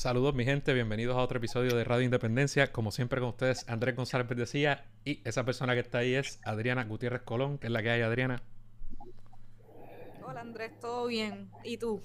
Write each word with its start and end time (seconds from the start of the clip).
Saludos 0.00 0.34
mi 0.34 0.46
gente, 0.46 0.72
bienvenidos 0.72 1.14
a 1.14 1.20
otro 1.20 1.36
episodio 1.36 1.76
de 1.76 1.84
Radio 1.84 2.06
Independencia. 2.06 2.72
Como 2.72 2.90
siempre 2.90 3.20
con 3.20 3.28
ustedes, 3.28 3.68
Andrés 3.68 3.94
González 3.94 4.26
Verdecía 4.26 4.86
y 5.04 5.20
esa 5.28 5.44
persona 5.44 5.74
que 5.74 5.80
está 5.80 5.98
ahí 5.98 6.14
es 6.14 6.40
Adriana 6.42 6.84
Gutiérrez 6.84 7.20
Colón, 7.20 7.58
que 7.58 7.66
es 7.66 7.70
la 7.70 7.82
que 7.82 7.90
hay, 7.90 8.00
Adriana. 8.00 8.42
Hola 10.24 10.40
Andrés, 10.40 10.72
¿todo 10.80 11.06
bien? 11.06 11.50
¿Y 11.64 11.76
tú? 11.76 12.00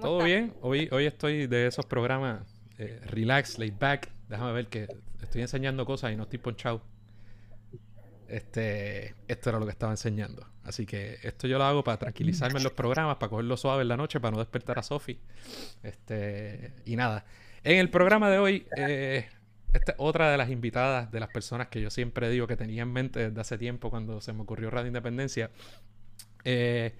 ¿Todo 0.00 0.22
bien? 0.22 0.54
Hoy, 0.60 0.88
hoy 0.92 1.06
estoy 1.06 1.48
de 1.48 1.66
esos 1.66 1.84
programas 1.84 2.46
eh, 2.78 3.00
relax, 3.06 3.58
laid 3.58 3.74
back. 3.76 4.08
Déjame 4.28 4.52
ver 4.52 4.68
que 4.68 4.86
estoy 5.20 5.42
enseñando 5.42 5.84
cosas 5.84 6.12
y 6.12 6.16
no 6.16 6.22
estoy 6.22 6.38
ponchado. 6.38 6.80
Este, 8.28 9.14
esto 9.28 9.50
era 9.50 9.58
lo 9.58 9.66
que 9.66 9.72
estaba 9.72 9.92
enseñando. 9.92 10.46
Así 10.64 10.84
que 10.84 11.18
esto 11.22 11.46
yo 11.46 11.58
lo 11.58 11.64
hago 11.64 11.84
para 11.84 11.96
tranquilizarme 11.98 12.58
en 12.58 12.64
los 12.64 12.72
programas, 12.72 13.16
para 13.16 13.30
cogerlo 13.30 13.56
suave 13.56 13.82
en 13.82 13.88
la 13.88 13.96
noche, 13.96 14.18
para 14.18 14.32
no 14.32 14.38
despertar 14.38 14.78
a 14.78 14.82
Sofi. 14.82 15.18
Este, 15.82 16.72
y 16.84 16.96
nada. 16.96 17.24
En 17.62 17.78
el 17.78 17.88
programa 17.88 18.30
de 18.30 18.38
hoy, 18.38 18.66
eh, 18.76 19.28
esta 19.72 19.92
es 19.92 19.98
otra 19.98 20.30
de 20.30 20.36
las 20.36 20.50
invitadas, 20.50 21.10
de 21.12 21.20
las 21.20 21.28
personas 21.28 21.68
que 21.68 21.80
yo 21.80 21.90
siempre 21.90 22.28
digo 22.30 22.46
que 22.46 22.56
tenía 22.56 22.82
en 22.82 22.92
mente 22.92 23.28
desde 23.28 23.40
hace 23.40 23.58
tiempo 23.58 23.90
cuando 23.90 24.20
se 24.20 24.32
me 24.32 24.42
ocurrió 24.42 24.70
Radio 24.70 24.88
Independencia. 24.88 25.50
Eh, 26.44 26.94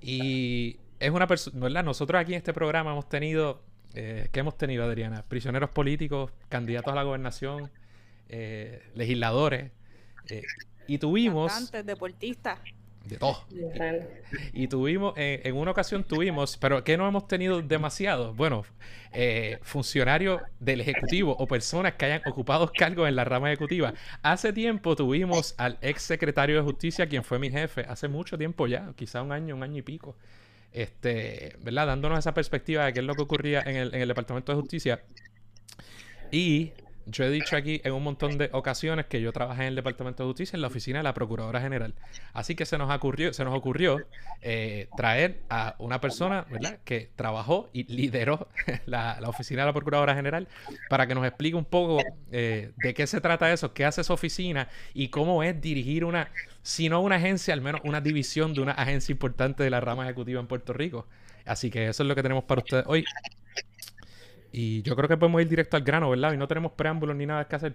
y 0.00 0.78
es 0.98 1.10
una 1.10 1.28
persona, 1.28 1.60
¿verdad? 1.60 1.84
Nosotros 1.84 2.20
aquí 2.20 2.32
en 2.32 2.38
este 2.38 2.52
programa 2.52 2.90
hemos 2.90 3.08
tenido, 3.08 3.62
eh, 3.94 4.28
¿qué 4.32 4.40
hemos 4.40 4.56
tenido, 4.56 4.84
Adriana? 4.84 5.24
Prisioneros 5.28 5.70
políticos, 5.70 6.32
candidatos 6.48 6.92
a 6.92 6.96
la 6.96 7.02
gobernación, 7.04 7.70
legisladores. 8.94 9.70
Y 10.86 10.98
tuvimos. 10.98 11.52
Cantantes, 11.52 11.86
deportistas. 11.86 12.58
De 13.04 13.16
todo. 13.16 13.44
Y, 14.52 14.68
tuvimos, 14.68 15.14
en 15.16 15.56
una 15.56 15.72
ocasión 15.72 16.04
tuvimos, 16.04 16.56
pero 16.56 16.84
que 16.84 16.96
no 16.96 17.08
hemos 17.08 17.26
tenido 17.26 17.60
demasiado. 17.60 18.32
Bueno, 18.32 18.64
eh, 19.12 19.58
funcionarios 19.62 20.40
del 20.60 20.80
Ejecutivo 20.80 21.36
o 21.36 21.46
personas 21.46 21.94
que 21.94 22.04
hayan 22.04 22.22
ocupado 22.26 22.70
cargos 22.72 23.08
en 23.08 23.16
la 23.16 23.24
rama 23.24 23.48
ejecutiva. 23.50 23.92
Hace 24.22 24.52
tiempo 24.52 24.94
tuvimos 24.94 25.54
al 25.58 25.78
ex 25.82 26.02
secretario 26.02 26.56
de 26.56 26.62
Justicia, 26.62 27.06
quien 27.06 27.24
fue 27.24 27.38
mi 27.38 27.50
jefe, 27.50 27.84
hace 27.88 28.06
mucho 28.08 28.38
tiempo 28.38 28.66
ya, 28.66 28.92
quizá 28.94 29.20
un 29.22 29.32
año, 29.32 29.56
un 29.56 29.64
año 29.64 29.78
y 29.78 29.82
pico. 29.82 30.16
Este, 30.72 31.56
¿verdad? 31.60 31.88
Dándonos 31.88 32.20
esa 32.20 32.32
perspectiva 32.32 32.86
de 32.86 32.92
qué 32.92 33.00
es 33.00 33.06
lo 33.06 33.14
que 33.14 33.22
ocurría 33.22 33.60
en 33.62 33.76
el, 33.76 33.94
en 33.94 34.00
el 34.00 34.08
Departamento 34.08 34.52
de 34.52 34.60
Justicia. 34.60 35.02
Y 36.30 36.72
yo 37.06 37.24
he 37.24 37.30
dicho 37.30 37.56
aquí 37.56 37.80
en 37.84 37.92
un 37.92 38.02
montón 38.02 38.38
de 38.38 38.48
ocasiones 38.52 39.06
que 39.06 39.20
yo 39.20 39.32
trabajé 39.32 39.62
en 39.62 39.68
el 39.68 39.74
Departamento 39.74 40.22
de 40.22 40.28
Justicia 40.28 40.56
en 40.56 40.62
la 40.62 40.68
oficina 40.68 40.98
de 40.98 41.04
la 41.04 41.14
Procuradora 41.14 41.60
General. 41.60 41.94
Así 42.32 42.54
que 42.54 42.66
se 42.66 42.78
nos 42.78 42.94
ocurrió, 42.94 43.32
se 43.32 43.44
nos 43.44 43.54
ocurrió 43.54 43.98
eh, 44.40 44.88
traer 44.96 45.40
a 45.48 45.74
una 45.78 46.00
persona 46.00 46.46
¿verdad? 46.50 46.78
que 46.84 47.10
trabajó 47.16 47.70
y 47.72 47.84
lideró 47.84 48.48
la, 48.86 49.18
oficina 49.26 49.62
de 49.62 49.66
la 49.66 49.72
Procuradora 49.72 50.14
General 50.14 50.48
para 50.88 51.06
que 51.06 51.14
nos 51.14 51.26
explique 51.26 51.56
un 51.56 51.64
poco 51.64 52.02
eh, 52.30 52.72
de 52.76 52.94
qué 52.94 53.06
se 53.06 53.20
trata 53.20 53.52
eso, 53.52 53.72
qué 53.72 53.84
hace 53.84 54.00
esa 54.00 54.12
oficina 54.12 54.68
y 54.94 55.08
cómo 55.08 55.42
es 55.42 55.60
dirigir 55.60 56.04
una, 56.04 56.30
si 56.62 56.88
no 56.88 57.00
una 57.00 57.16
agencia, 57.16 57.54
al 57.54 57.60
menos 57.60 57.80
una 57.84 58.00
división 58.00 58.54
de 58.54 58.60
una 58.60 58.72
agencia 58.72 59.12
importante 59.12 59.62
de 59.62 59.70
la 59.70 59.80
rama 59.80 60.04
ejecutiva 60.04 60.40
en 60.40 60.46
Puerto 60.46 60.72
Rico. 60.72 61.06
Así 61.44 61.70
que 61.70 61.88
eso 61.88 62.02
es 62.02 62.08
lo 62.08 62.14
que 62.14 62.22
tenemos 62.22 62.44
para 62.44 62.60
ustedes 62.60 62.84
hoy. 62.86 63.04
Y 64.52 64.82
yo 64.82 64.94
creo 64.94 65.08
que 65.08 65.16
podemos 65.16 65.40
ir 65.40 65.48
directo 65.48 65.76
al 65.76 65.82
grano, 65.82 66.10
¿verdad? 66.10 66.34
Y 66.34 66.36
no 66.36 66.46
tenemos 66.46 66.72
preámbulos 66.72 67.16
ni 67.16 67.24
nada 67.24 67.48
que 67.48 67.56
hacer. 67.56 67.74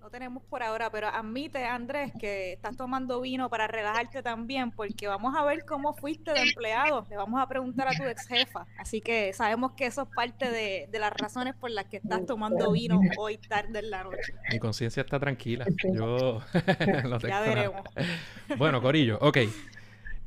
No 0.00 0.10
tenemos 0.10 0.42
por 0.42 0.62
ahora, 0.62 0.90
pero 0.90 1.08
admite, 1.08 1.64
Andrés, 1.64 2.12
que 2.18 2.52
estás 2.52 2.76
tomando 2.76 3.20
vino 3.20 3.48
para 3.48 3.68
relajarte 3.68 4.22
también, 4.22 4.72
porque 4.72 5.06
vamos 5.06 5.34
a 5.36 5.44
ver 5.44 5.64
cómo 5.64 5.94
fuiste 5.94 6.32
de 6.32 6.42
empleado. 6.42 7.06
Le 7.08 7.16
vamos 7.16 7.40
a 7.40 7.48
preguntar 7.48 7.88
a 7.88 7.92
tu 7.92 8.02
ex 8.02 8.26
jefa. 8.26 8.66
Así 8.76 9.00
que 9.00 9.32
sabemos 9.32 9.72
que 9.72 9.86
eso 9.86 10.02
es 10.02 10.08
parte 10.14 10.50
de, 10.50 10.88
las 10.98 11.12
razones 11.12 11.54
por 11.54 11.70
las 11.70 11.86
que 11.86 11.98
estás 11.98 12.26
tomando 12.26 12.72
vino 12.72 13.00
hoy 13.16 13.38
tarde 13.38 13.78
en 13.78 13.90
la 13.90 14.02
noche. 14.02 14.34
Mi 14.50 14.58
conciencia 14.58 15.02
está 15.02 15.20
tranquila. 15.20 15.64
Yo 15.94 16.42
Ya 17.22 17.40
veremos. 17.40 17.82
Bueno, 18.58 18.82
Corillo, 18.82 19.18
ok. 19.20 19.38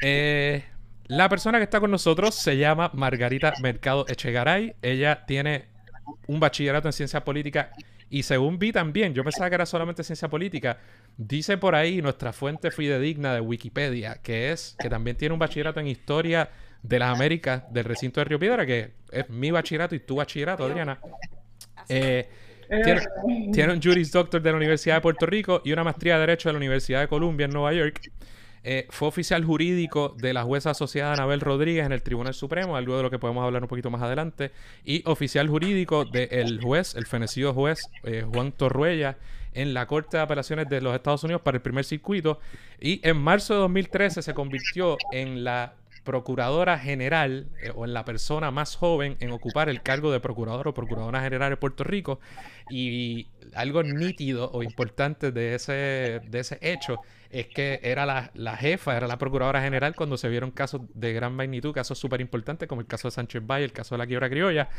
Eh, 0.01 0.63
la 1.07 1.29
persona 1.29 1.57
que 1.57 1.63
está 1.63 1.79
con 1.79 1.91
nosotros 1.91 2.35
se 2.35 2.57
llama 2.57 2.91
Margarita 2.93 3.53
Mercado 3.61 4.05
Echegaray. 4.07 4.75
Ella 4.81 5.25
tiene 5.25 5.65
un 6.27 6.39
bachillerato 6.39 6.87
en 6.87 6.93
ciencia 6.93 7.23
política 7.23 7.71
y 8.09 8.23
según 8.23 8.57
vi 8.57 8.71
también, 8.71 9.13
yo 9.13 9.23
pensaba 9.23 9.49
que 9.49 9.55
era 9.55 9.65
solamente 9.65 10.03
ciencia 10.03 10.29
política, 10.29 10.77
dice 11.17 11.57
por 11.57 11.75
ahí 11.75 12.01
nuestra 12.01 12.31
fuente 12.31 12.71
fidedigna 12.71 13.33
de 13.33 13.41
Wikipedia, 13.41 14.19
que 14.21 14.51
es 14.51 14.75
que 14.79 14.89
también 14.89 15.17
tiene 15.17 15.33
un 15.33 15.39
bachillerato 15.39 15.79
en 15.79 15.87
historia 15.87 16.49
de 16.81 16.99
las 16.99 17.13
Américas 17.13 17.63
del 17.71 17.83
recinto 17.83 18.21
de 18.21 18.25
Río 18.25 18.39
Piedra, 18.39 18.65
que 18.65 18.93
es 19.11 19.29
mi 19.29 19.51
bachillerato 19.51 19.95
y 19.95 19.99
tu 19.99 20.15
bachillerato, 20.15 20.63
Adriana. 20.63 20.99
Eh, 21.89 22.29
tiene, 22.83 23.01
tiene, 23.53 23.73
un 23.73 23.81
Juris 23.81 24.11
Doctor 24.11 24.41
de 24.41 24.51
la 24.51 24.57
Universidad 24.57 24.95
de 24.95 25.01
Puerto 25.01 25.25
Rico 25.25 25.61
y 25.63 25.71
una 25.71 25.83
maestría 25.83 26.15
de 26.15 26.21
Derecho 26.21 26.49
de 26.49 26.53
la 26.53 26.57
Universidad 26.57 27.01
de 27.01 27.07
Columbia 27.07 27.45
en 27.45 27.51
Nueva 27.51 27.73
York. 27.73 28.11
Eh, 28.63 28.87
fue 28.89 29.07
oficial 29.07 29.45
jurídico 29.45 30.15
de 30.17 30.33
la 30.33 30.43
jueza 30.43 30.71
asociada 30.71 31.13
Anabel 31.13 31.41
Rodríguez 31.41 31.85
en 31.85 31.91
el 31.91 32.01
Tribunal 32.01 32.33
Supremo, 32.33 32.75
algo 32.75 32.97
de 32.97 33.03
lo 33.03 33.09
que 33.09 33.19
podemos 33.19 33.43
hablar 33.43 33.63
un 33.63 33.69
poquito 33.69 33.89
más 33.89 34.01
adelante, 34.01 34.51
y 34.83 35.03
oficial 35.05 35.47
jurídico 35.47 36.05
del 36.05 36.59
juez, 36.61 36.95
el 36.95 37.05
fenecido 37.05 37.53
juez 37.53 37.89
eh, 38.03 38.25
Juan 38.31 38.51
Torruella, 38.51 39.17
en 39.53 39.73
la 39.73 39.87
Corte 39.87 40.17
de 40.17 40.23
Apelaciones 40.23 40.69
de 40.69 40.81
los 40.81 40.93
Estados 40.93 41.23
Unidos 41.23 41.41
para 41.41 41.57
el 41.57 41.61
primer 41.61 41.85
circuito, 41.85 42.39
y 42.79 42.99
en 43.07 43.17
marzo 43.17 43.53
de 43.53 43.59
2013 43.61 44.21
se 44.21 44.33
convirtió 44.33 44.97
en 45.11 45.43
la 45.43 45.73
procuradora 46.07 46.79
general 46.79 47.47
eh, 47.61 47.71
o 47.75 47.83
en 47.83 47.93
la 47.93 48.05
persona 48.05 48.49
más 48.49 48.77
joven 48.77 49.17
en 49.19 49.31
ocupar 49.31 49.67
el 49.67 49.81
cargo 49.81 50.09
de 50.09 50.21
procurador 50.21 50.69
o 50.69 50.73
procuradora 50.73 51.21
general 51.21 51.49
de 51.49 51.57
Puerto 51.57 51.83
Rico 51.83 52.21
y 52.69 53.27
algo 53.53 53.83
nítido 53.83 54.49
o 54.53 54.63
importante 54.63 55.33
de 55.33 55.55
ese, 55.55 56.21
de 56.25 56.39
ese 56.39 56.59
hecho 56.61 57.01
es 57.31 57.47
que 57.47 57.79
era 57.83 58.05
la, 58.05 58.57
jefa, 58.57 58.95
era 58.95 59.07
la 59.07 59.17
procuradora 59.17 59.61
general 59.61 59.95
cuando 59.95 60.17
se 60.17 60.29
vieron 60.29 60.51
casos 60.51 60.81
de 60.93 61.13
gran 61.13 61.33
magnitud, 61.33 61.73
casos 61.73 61.97
súper 61.99 62.21
importantes 62.21 62.67
como 62.67 62.81
el 62.81 62.87
caso 62.87 63.07
de 63.07 63.11
Sánchez 63.11 63.43
Valle, 63.45 63.65
el 63.65 63.73
caso 63.73 63.95
de 63.95 63.99
la 63.99 64.07
quiebra 64.07 64.29
criolla. 64.29 64.69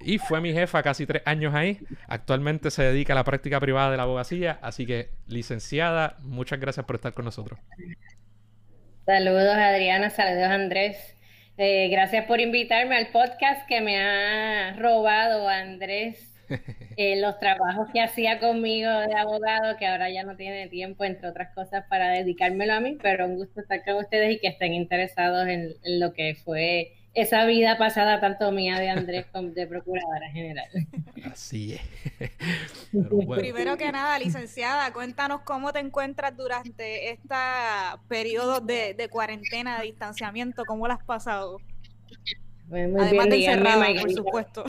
Y 0.00 0.18
fue 0.18 0.40
mi 0.40 0.52
jefa 0.52 0.82
casi 0.82 1.06
tres 1.06 1.22
años 1.26 1.54
ahí. 1.54 1.78
Actualmente 2.08 2.70
se 2.70 2.82
dedica 2.82 3.12
a 3.12 3.16
la 3.16 3.24
práctica 3.24 3.60
privada 3.60 3.90
de 3.90 3.96
la 3.96 4.02
abogacía. 4.04 4.58
Así 4.62 4.86
que, 4.86 5.10
licenciada, 5.26 6.16
muchas 6.20 6.58
gracias 6.60 6.84
por 6.86 6.96
estar 6.96 7.14
con 7.14 7.24
nosotros. 7.24 7.58
Saludos 9.06 9.56
Adriana, 9.56 10.10
saludos 10.10 10.48
Andrés. 10.48 11.16
Eh, 11.58 11.88
gracias 11.90 12.26
por 12.26 12.40
invitarme 12.40 12.96
al 12.96 13.08
podcast 13.08 13.66
que 13.68 13.80
me 13.80 14.00
ha 14.00 14.74
robado 14.78 15.48
Andrés 15.48 16.31
eh, 16.96 17.20
los 17.20 17.38
trabajos 17.38 17.88
que 17.92 18.00
hacía 18.00 18.38
conmigo 18.38 18.90
de 18.90 19.14
abogado, 19.14 19.76
que 19.78 19.86
ahora 19.86 20.10
ya 20.10 20.24
no 20.24 20.36
tiene 20.36 20.68
tiempo, 20.68 21.04
entre 21.04 21.28
otras 21.28 21.54
cosas, 21.54 21.84
para 21.88 22.10
dedicármelo 22.10 22.74
a 22.74 22.80
mí, 22.80 22.98
pero 23.00 23.26
un 23.26 23.36
gusto 23.36 23.60
estar 23.60 23.84
con 23.84 23.96
ustedes 23.96 24.34
y 24.34 24.38
que 24.38 24.48
estén 24.48 24.74
interesados 24.74 25.46
en, 25.48 25.74
lo 25.84 26.12
que 26.12 26.34
fue 26.34 26.92
esa 27.14 27.44
vida 27.44 27.76
pasada, 27.76 28.20
tanto 28.20 28.50
mía 28.52 28.78
de 28.78 28.88
Andrés 28.88 29.26
como 29.32 29.50
de 29.50 29.66
Procuradora 29.66 30.30
General. 30.30 30.68
Así 31.30 31.74
es. 31.74 32.30
Primero 33.36 33.76
que 33.76 33.92
nada, 33.92 34.18
licenciada, 34.18 34.92
cuéntanos 34.92 35.42
cómo 35.42 35.72
te 35.72 35.80
encuentras 35.80 36.36
durante 36.36 37.10
este 37.10 37.34
periodo 38.08 38.60
de, 38.60 38.94
de 38.94 39.08
cuarentena, 39.08 39.78
de 39.78 39.86
distanciamiento, 39.86 40.64
cómo 40.64 40.86
lo 40.86 40.94
has 40.94 41.04
pasado. 41.04 41.58
Muy 42.68 42.80
Además 42.80 43.28
de 43.28 43.36
encerrada, 43.36 43.86
por 44.00 44.12
supuesto. 44.12 44.64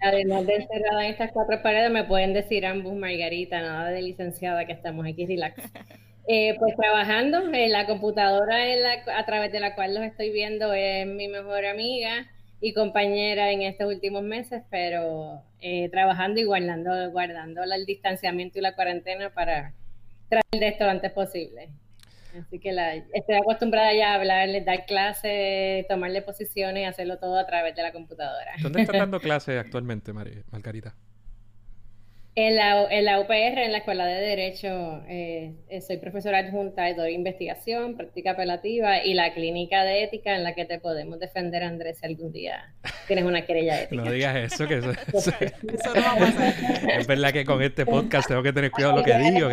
Además 0.00 0.46
de 0.46 0.56
encerrada 0.56 1.04
en 1.04 1.12
estas 1.12 1.30
cuatro 1.32 1.62
paredes, 1.62 1.90
me 1.90 2.04
pueden 2.04 2.32
decir 2.32 2.66
ambos 2.66 2.94
Margarita, 2.94 3.60
nada 3.60 3.90
de 3.90 4.02
licenciada, 4.02 4.66
que 4.66 4.72
estamos 4.72 5.06
aquí 5.06 5.26
relax. 5.26 5.62
Eh, 6.32 6.54
pues 6.60 6.76
trabajando, 6.76 7.52
en 7.52 7.72
la 7.72 7.86
computadora 7.86 8.72
en 8.72 8.82
la, 8.82 9.02
a 9.16 9.26
través 9.26 9.50
de 9.50 9.58
la 9.58 9.74
cual 9.74 9.96
los 9.96 10.04
estoy 10.04 10.30
viendo 10.30 10.72
es 10.72 11.04
mi 11.04 11.26
mejor 11.26 11.64
amiga 11.66 12.30
y 12.60 12.72
compañera 12.72 13.50
en 13.50 13.62
estos 13.62 13.92
últimos 13.92 14.22
meses, 14.22 14.62
pero 14.70 15.42
eh, 15.60 15.88
trabajando 15.90 16.40
y 16.40 16.44
guardando, 16.44 17.10
guardando 17.10 17.62
el 17.64 17.84
distanciamiento 17.84 18.58
y 18.58 18.62
la 18.62 18.76
cuarentena 18.76 19.30
para 19.30 19.74
traer 20.28 20.44
de 20.52 20.68
esto 20.68 20.84
lo 20.84 20.90
antes 20.90 21.10
posible. 21.10 21.70
Así 22.38 22.58
que 22.58 22.72
la, 22.72 22.94
estoy 22.94 23.36
acostumbrada 23.36 23.92
ya 23.94 24.12
a 24.12 24.14
hablarles, 24.14 24.64
dar 24.64 24.86
clases, 24.86 25.86
tomarle 25.88 26.22
posiciones 26.22 26.82
y 26.82 26.84
hacerlo 26.84 27.18
todo 27.18 27.38
a 27.38 27.46
través 27.46 27.74
de 27.74 27.82
la 27.82 27.92
computadora. 27.92 28.52
¿Dónde 28.62 28.82
estás 28.82 28.98
dando 28.98 29.20
clases 29.20 29.58
actualmente, 29.58 30.12
Margarita? 30.12 30.94
En 32.36 32.54
la, 32.54 32.84
en 32.84 33.04
la 33.04 33.18
UPR, 33.18 33.58
en 33.58 33.72
la 33.72 33.78
Escuela 33.78 34.06
de 34.06 34.14
Derecho, 34.14 35.02
eh, 35.08 35.56
eh, 35.68 35.80
soy 35.80 35.96
profesora 35.96 36.38
adjunta 36.38 36.88
y 36.88 36.94
doy 36.94 37.12
investigación, 37.12 37.96
práctica 37.96 38.30
apelativa 38.30 39.04
y 39.04 39.14
la 39.14 39.34
clínica 39.34 39.82
de 39.82 40.04
ética 40.04 40.36
en 40.36 40.44
la 40.44 40.54
que 40.54 40.64
te 40.64 40.78
podemos 40.78 41.18
defender, 41.18 41.64
Andrés, 41.64 41.98
si 41.98 42.06
algún 42.06 42.30
día 42.32 42.72
tienes 43.08 43.24
una 43.24 43.44
querella 43.44 43.82
ética. 43.82 44.04
No 44.04 44.12
digas 44.12 44.36
eso, 44.36 44.68
que 44.68 44.78
eso, 44.78 44.86
no 44.92 46.02
va 46.02 46.12
a 46.12 46.18
pasar. 46.18 46.54
Es 47.00 47.06
verdad 47.08 47.32
que 47.32 47.44
con 47.44 47.60
este 47.62 47.84
podcast 47.84 48.28
tengo 48.28 48.44
que 48.44 48.52
tener 48.52 48.70
cuidado 48.70 48.98
lo 48.98 49.02
que 49.02 49.18
digo. 49.18 49.48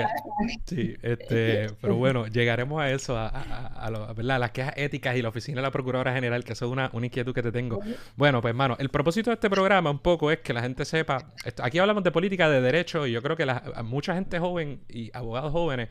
Sí, 0.65 0.95
este, 1.01 1.67
pero 1.81 1.95
bueno, 1.95 2.27
llegaremos 2.27 2.79
a 2.79 2.91
eso, 2.91 3.17
a, 3.17 3.27
a, 3.27 4.13
¿verdad? 4.13 4.39
las 4.39 4.51
quejas 4.51 4.75
éticas 4.77 5.17
y 5.17 5.23
la 5.23 5.29
oficina 5.29 5.57
de 5.57 5.63
la 5.63 5.71
Procuradora 5.71 6.13
General, 6.13 6.43
que 6.43 6.53
eso 6.53 6.65
es 6.65 6.71
una, 6.71 6.91
una 6.93 7.07
inquietud 7.07 7.33
que 7.33 7.41
te 7.41 7.51
tengo. 7.51 7.79
Bueno, 8.15 8.39
pues 8.39 8.51
hermano, 8.51 8.77
el 8.79 8.89
propósito 8.89 9.31
de 9.31 9.33
este 9.33 9.49
programa 9.49 9.89
un 9.89 9.99
poco 9.99 10.29
es 10.29 10.41
que 10.41 10.53
la 10.53 10.61
gente 10.61 10.85
sepa, 10.85 11.33
aquí 11.63 11.79
hablamos 11.79 12.03
de 12.03 12.11
política 12.11 12.47
de 12.47 12.66
derecho 12.67 13.07
y 13.07 13.11
yo 13.11 13.21
creo 13.21 13.35
que 13.35 13.45
la, 13.45 13.61
mucha 13.83 14.13
gente 14.13 14.39
joven 14.39 14.81
y 14.89 15.09
abogados 15.13 15.51
jóvenes 15.51 15.89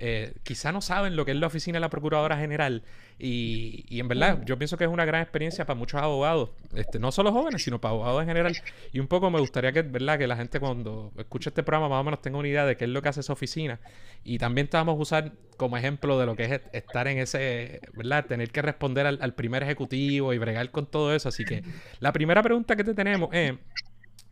eh, 0.00 0.34
quizá 0.44 0.70
no 0.70 0.80
saben 0.80 1.16
lo 1.16 1.24
que 1.24 1.32
es 1.32 1.36
la 1.36 1.48
oficina 1.48 1.76
de 1.76 1.80
la 1.80 1.90
Procuradora 1.90 2.38
General 2.38 2.84
y, 3.18 3.98
en 3.98 4.06
verdad 4.06 4.44
yo 4.44 4.56
pienso 4.56 4.76
que 4.76 4.84
es 4.84 4.90
una 4.90 5.04
gran 5.04 5.22
experiencia 5.22 5.66
para 5.66 5.76
muchos 5.76 6.00
abogados, 6.00 6.50
este, 6.74 7.00
no 7.00 7.10
solo 7.10 7.32
jóvenes, 7.32 7.64
sino 7.64 7.80
para 7.80 7.94
abogados 7.94 8.22
en 8.22 8.28
general. 8.28 8.56
Y 8.92 9.00
un 9.00 9.08
poco 9.08 9.28
me 9.30 9.40
gustaría 9.40 9.72
que, 9.72 9.82
¿verdad? 9.82 10.18
que 10.18 10.28
la 10.28 10.36
gente 10.36 10.60
cuando 10.60 11.12
escuche 11.18 11.50
este 11.50 11.64
programa 11.64 11.88
más 11.88 12.00
o 12.00 12.04
menos 12.04 12.22
tenga 12.22 12.38
una 12.38 12.46
idea 12.46 12.64
de 12.64 12.76
qué 12.76 12.84
es 12.84 12.90
lo 12.90 13.02
que 13.02 13.08
hace 13.08 13.20
esa 13.20 13.32
oficina. 13.32 13.80
Y 14.22 14.38
también 14.38 14.68
te 14.68 14.76
vamos 14.76 14.96
a 14.96 15.02
usar 15.02 15.32
como 15.56 15.76
ejemplo 15.76 16.18
de 16.20 16.26
lo 16.26 16.36
que 16.36 16.44
es 16.44 16.60
estar 16.72 17.08
en 17.08 17.18
ese, 17.18 17.80
¿verdad? 17.94 18.26
Tener 18.26 18.50
que 18.50 18.62
responder 18.62 19.04
al, 19.06 19.18
al 19.20 19.34
primer 19.34 19.64
ejecutivo 19.64 20.32
y 20.32 20.38
bregar 20.38 20.70
con 20.70 20.86
todo 20.86 21.12
eso. 21.12 21.28
Así 21.28 21.44
que 21.44 21.64
la 21.98 22.12
primera 22.12 22.40
pregunta 22.42 22.76
que 22.76 22.84
te 22.84 22.94
tenemos 22.94 23.30
es... 23.32 23.54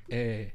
Eh, 0.09 0.55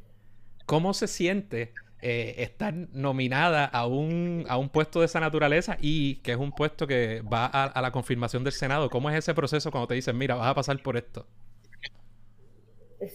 ¿Cómo 0.66 0.94
se 0.94 1.08
siente 1.08 1.74
eh, 2.02 2.36
estar 2.40 2.74
nominada 2.74 3.66
a 3.66 3.86
un, 3.86 4.46
a 4.50 4.58
un 4.58 4.70
puesto 4.70 5.02
de 5.02 5.06
esa 5.06 5.20
naturaleza 5.20 5.78
y 5.80 6.16
que 6.18 6.32
es 6.32 6.38
un 6.38 6.52
puesto 6.52 6.88
que 6.88 7.22
va 7.22 7.46
a, 7.46 7.82
la 7.82 7.92
confirmación 7.92 8.44
del 8.44 8.54
Senado? 8.54 8.90
¿Cómo 8.90 9.10
es 9.10 9.18
ese 9.18 9.34
proceso 9.34 9.70
cuando 9.70 9.88
te 9.88 9.96
dicen, 9.96 10.18
mira, 10.18 10.36
vas 10.36 10.50
a 10.50 10.56
pasar 10.56 10.82
por 10.82 10.98
esto? 10.98 11.28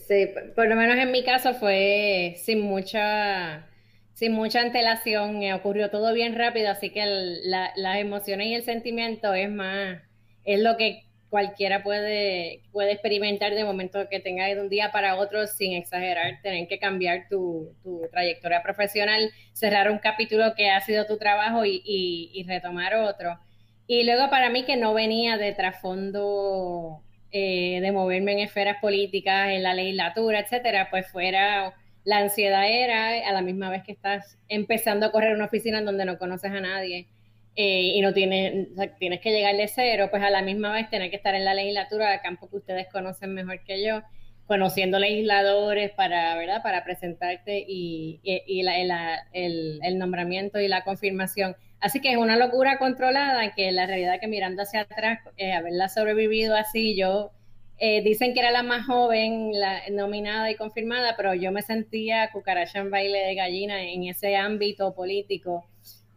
Sí, 0.07 0.29
por 0.55 0.69
lo 0.69 0.77
menos 0.77 0.97
en 0.99 1.11
mi 1.13 1.25
caso 1.25 1.55
fue 1.55 2.35
sin 2.39 2.61
mucha, 2.61 3.67
sin 4.15 4.33
mucha 4.33 4.61
antelación, 4.61 5.39
me 5.39 5.55
ocurrió 5.55 5.91
todo 5.91 6.13
bien 6.13 6.37
rápido, 6.37 6.71
así 6.71 6.91
que 6.91 7.05
las 7.05 7.97
emociones 7.99 8.49
y 8.49 8.55
el 8.55 8.63
sentimiento 8.63 9.33
es 9.35 9.51
más, 9.51 10.01
es 10.45 10.61
lo 10.61 10.77
que 10.77 11.06
cualquiera 11.37 11.83
puede, 11.83 12.63
puede 12.73 12.93
experimentar 12.93 13.55
de 13.55 13.63
momento 13.63 14.09
que 14.09 14.21
tenga 14.21 14.47
de 14.47 14.59
un 14.59 14.71
día 14.71 14.91
para 14.91 15.17
otro 15.17 15.47
sin 15.47 15.75
exagerar, 15.75 16.41
tener 16.41 16.67
que 16.67 16.79
cambiar 16.79 17.29
tu, 17.29 17.77
trayectoria 18.11 18.63
profesional, 18.63 19.31
cerrar 19.53 19.91
un 19.91 19.99
capítulo 19.99 20.55
que 20.57 20.71
ha 20.71 20.81
sido 20.81 21.05
tu 21.05 21.19
trabajo 21.19 21.67
y, 21.67 22.43
retomar 22.49 22.95
otro. 22.95 23.39
Y 23.87 24.05
luego 24.05 24.31
para 24.31 24.49
mí 24.49 24.65
que 24.65 24.79
no 24.79 24.95
venía 24.95 25.37
de 25.37 25.53
trasfondo 25.53 27.03
eh, 27.33 27.81
de 27.83 27.93
moverme 27.93 28.33
en 28.33 28.39
esferas 28.39 28.79
políticas, 28.81 29.51
en 29.51 29.63
la 29.63 29.75
legislatura, 29.75 30.41
etcétera, 30.41 30.89
pues 30.91 31.07
fuera 31.07 31.75
la 32.05 32.17
ansiedad 32.17 32.67
era 32.67 33.29
a 33.29 33.33
la 33.35 33.43
misma 33.43 33.69
vez 33.69 33.83
que 33.85 33.93
estás 33.93 34.39
empezando 34.49 35.05
a 35.05 35.13
correr 35.13 35.35
una 35.35 35.45
oficina 35.45 35.81
en 35.81 35.85
donde 35.85 36.07
no 36.07 36.17
conoces 36.17 36.51
a 36.51 36.61
nadie 36.63 37.09
eh, 37.59 37.93
y 37.95 38.01
no 38.03 38.13
tienes, 38.13 38.69
tienes 38.99 39.21
que 39.21 39.33
llegar 39.33 39.57
de 39.57 39.67
cero, 39.67 40.09
pues 40.11 40.23
a 40.23 40.29
la 40.29 40.43
misma 40.43 40.73
vez 40.73 40.91
tener 40.91 41.09
que 41.09 41.17
estar 41.17 41.35
en 41.35 41.47
la 41.47 41.55
legislatura 41.55 42.11
de 42.11 42.21
campo 42.21 42.51
que 42.51 42.57
ustedes 42.57 42.87
conocen 42.93 43.33
mejor 43.33 43.65
que 43.65 43.83
yo, 43.83 44.03
conociendo 44.47 44.99
legisladores 44.99 45.91
para, 45.93 46.37
¿verdad? 46.37 46.63
Para 46.63 46.85
presentarte 46.85 47.65
y, 47.67 48.21
y, 48.23 48.63
la, 48.63 49.25
el, 49.33 49.81
el, 49.83 49.99
nombramiento 49.99 50.61
y 50.61 50.69
la 50.69 50.85
confirmación. 50.85 51.57
Así 51.81 52.01
que 52.01 52.13
es 52.13 52.19
una 52.19 52.37
locura 52.37 52.79
controlada 52.79 53.55
que 53.55 53.73
la 53.73 53.87
realidad 53.87 54.21
que 54.21 54.29
mirando 54.29 54.63
hacia 54.63 54.83
atrás, 54.83 55.21
eh, 55.39 55.53
haberla 55.53 55.89
sobrevivido 55.89 56.55
así, 56.57 56.95
yo 56.95 57.33
eh, 57.79 58.03
dicen 58.03 58.35
que 58.35 58.41
era 58.41 58.51
la 58.51 58.63
más 58.63 58.87
joven, 58.87 59.51
la 59.53 59.81
nominada 59.91 60.51
y 60.51 60.57
confirmada, 60.57 61.15
pero 61.17 61.33
yo 61.35 61.53
me 61.53 61.63
sentía 61.63 62.31
cucaracha 62.33 62.81
en 62.81 62.91
baile 62.91 63.19
de 63.21 63.35
gallina 63.35 63.83
en 63.83 64.05
ese 64.05 64.37
ámbito 64.37 64.95
político 64.95 65.65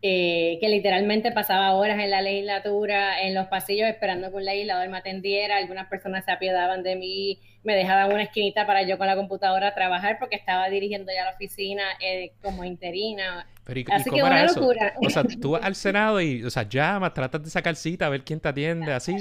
eh, 0.02 0.58
que 0.62 0.70
literalmente 0.70 1.32
pasaba 1.34 1.74
horas 1.74 2.00
en 2.00 2.10
la 2.10 2.22
legislatura, 2.22 3.22
en 3.22 3.34
los 3.34 3.48
pasillos 3.48 3.88
esperando 3.90 4.30
que 4.30 4.38
un 4.38 4.46
legislador 4.46 4.88
me 4.88 4.98
atendiera, 4.98 5.58
algunas 5.58 5.88
personas 5.88 6.24
se 6.24 6.32
apiedaban 6.32 6.84
de 6.84 6.96
mí, 6.96 7.40
me 7.64 7.76
dejaban 7.76 8.12
una 8.14 8.24
esquinita 8.24 8.66
para 8.66 8.84
yo 8.84 8.98
con 8.98 9.08
la 9.08 9.18
computadora 9.18 9.76
trabajar 9.76 10.18
porque 10.18 10.38
estaba 10.38 10.70
dirigiendo 10.70 11.12
ya 11.12 11.26
la 11.26 11.32
oficina 11.32 11.84
eh, 12.00 12.32
como 12.42 12.64
interina. 12.64 13.46
Así 13.92 14.10
que 14.10 14.24
una 14.24 14.46
locura. 14.46 14.94
O 15.06 15.10
sea, 15.10 15.24
tú 15.24 15.58
al 15.58 15.76
Senado 15.76 16.22
y, 16.22 16.44
o 16.44 16.50
sea, 16.50 16.64
llamas, 16.64 17.14
tratas 17.14 17.44
de 17.44 17.50
sacar 17.50 17.76
cita, 17.76 18.06
a 18.06 18.10
ver 18.10 18.24
quién 18.24 18.40
te 18.40 18.48
atiende, 18.48 18.94
así 18.94 19.16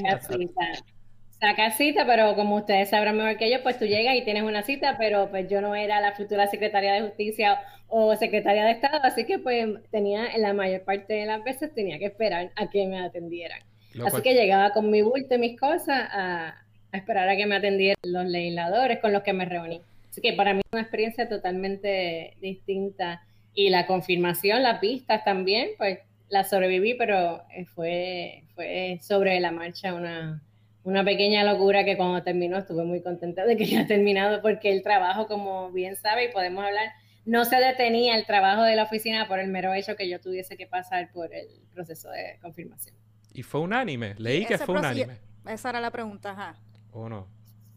sacar 1.40 1.72
cita, 1.72 2.04
pero 2.06 2.34
como 2.34 2.56
ustedes 2.56 2.90
sabrán 2.90 3.16
mejor 3.16 3.36
que 3.36 3.50
yo, 3.50 3.62
pues 3.62 3.78
tú 3.78 3.84
llegas 3.84 4.16
y 4.16 4.22
tienes 4.22 4.42
una 4.42 4.62
cita, 4.62 4.96
pero 4.98 5.30
pues 5.30 5.48
yo 5.48 5.60
no 5.60 5.74
era 5.74 6.00
la 6.00 6.12
futura 6.12 6.46
secretaria 6.48 6.92
de 6.94 7.02
justicia 7.02 7.60
o 7.88 8.14
secretaria 8.16 8.64
de 8.64 8.72
Estado, 8.72 9.00
así 9.02 9.24
que 9.24 9.38
pues 9.38 9.66
tenía, 9.90 10.26
en 10.34 10.42
la 10.42 10.52
mayor 10.52 10.82
parte 10.82 11.14
de 11.14 11.26
las 11.26 11.42
veces 11.44 11.72
tenía 11.74 11.98
que 11.98 12.06
esperar 12.06 12.50
a 12.56 12.68
que 12.68 12.86
me 12.86 13.00
atendieran. 13.00 13.60
así 14.04 14.22
que 14.22 14.34
llegaba 14.34 14.72
con 14.72 14.90
mi 14.90 15.02
bulto 15.02 15.36
y 15.36 15.38
mis 15.38 15.58
cosas 15.58 16.08
a, 16.12 16.64
esperar 16.92 17.28
a 17.28 17.36
que 17.36 17.46
me 17.46 17.56
atendieran 17.56 17.96
los 18.02 18.24
legisladores 18.24 18.98
con 18.98 19.12
los 19.12 19.22
que 19.22 19.32
me 19.32 19.44
reuní. 19.44 19.80
Así 20.10 20.20
que 20.20 20.32
para 20.32 20.54
mí 20.54 20.60
es 20.60 20.72
una 20.72 20.82
experiencia 20.82 21.28
totalmente 21.28 22.34
distinta. 22.40 23.22
Y 23.54 23.70
la 23.70 23.86
confirmación, 23.86 24.62
las 24.62 24.78
pistas 24.78 25.24
también, 25.24 25.70
pues 25.76 25.98
la 26.28 26.44
sobreviví, 26.44 26.94
pero 26.94 27.42
eh, 27.54 27.64
fue, 27.66 28.44
fue 28.54 28.98
sobre 29.02 29.40
la 29.40 29.50
marcha 29.50 29.94
una, 29.94 30.40
una 30.88 31.04
pequeña 31.04 31.44
locura 31.44 31.84
que 31.84 31.98
cuando 31.98 32.22
terminó 32.22 32.56
estuve 32.56 32.82
muy 32.82 33.02
contenta 33.02 33.44
de 33.44 33.58
que 33.58 33.64
haya 33.64 33.86
terminado 33.86 34.40
porque 34.40 34.72
el 34.72 34.82
trabajo, 34.82 35.26
como 35.26 35.70
bien 35.70 35.96
sabe 35.96 36.24
y 36.24 36.32
podemos 36.32 36.64
hablar, 36.64 36.92
no 37.26 37.44
se 37.44 37.56
detenía 37.56 38.16
el 38.16 38.24
trabajo 38.24 38.62
de 38.62 38.74
la 38.74 38.84
oficina 38.84 39.28
por 39.28 39.38
el 39.38 39.48
mero 39.48 39.74
hecho 39.74 39.96
que 39.96 40.08
yo 40.08 40.18
tuviese 40.18 40.56
que 40.56 40.66
pasar 40.66 41.12
por 41.12 41.34
el 41.34 41.46
proceso 41.74 42.08
de 42.08 42.38
confirmación. 42.40 42.96
Y 43.34 43.42
fue 43.42 43.60
unánime, 43.60 44.14
leí 44.16 44.46
que 44.46 44.56
fue 44.56 44.78
unánime. 44.78 45.18
Esa 45.46 45.68
era 45.68 45.80
la 45.82 45.90
pregunta, 45.90 46.30
ajá. 46.30 46.56
¿O 46.90 47.06
no? 47.06 47.28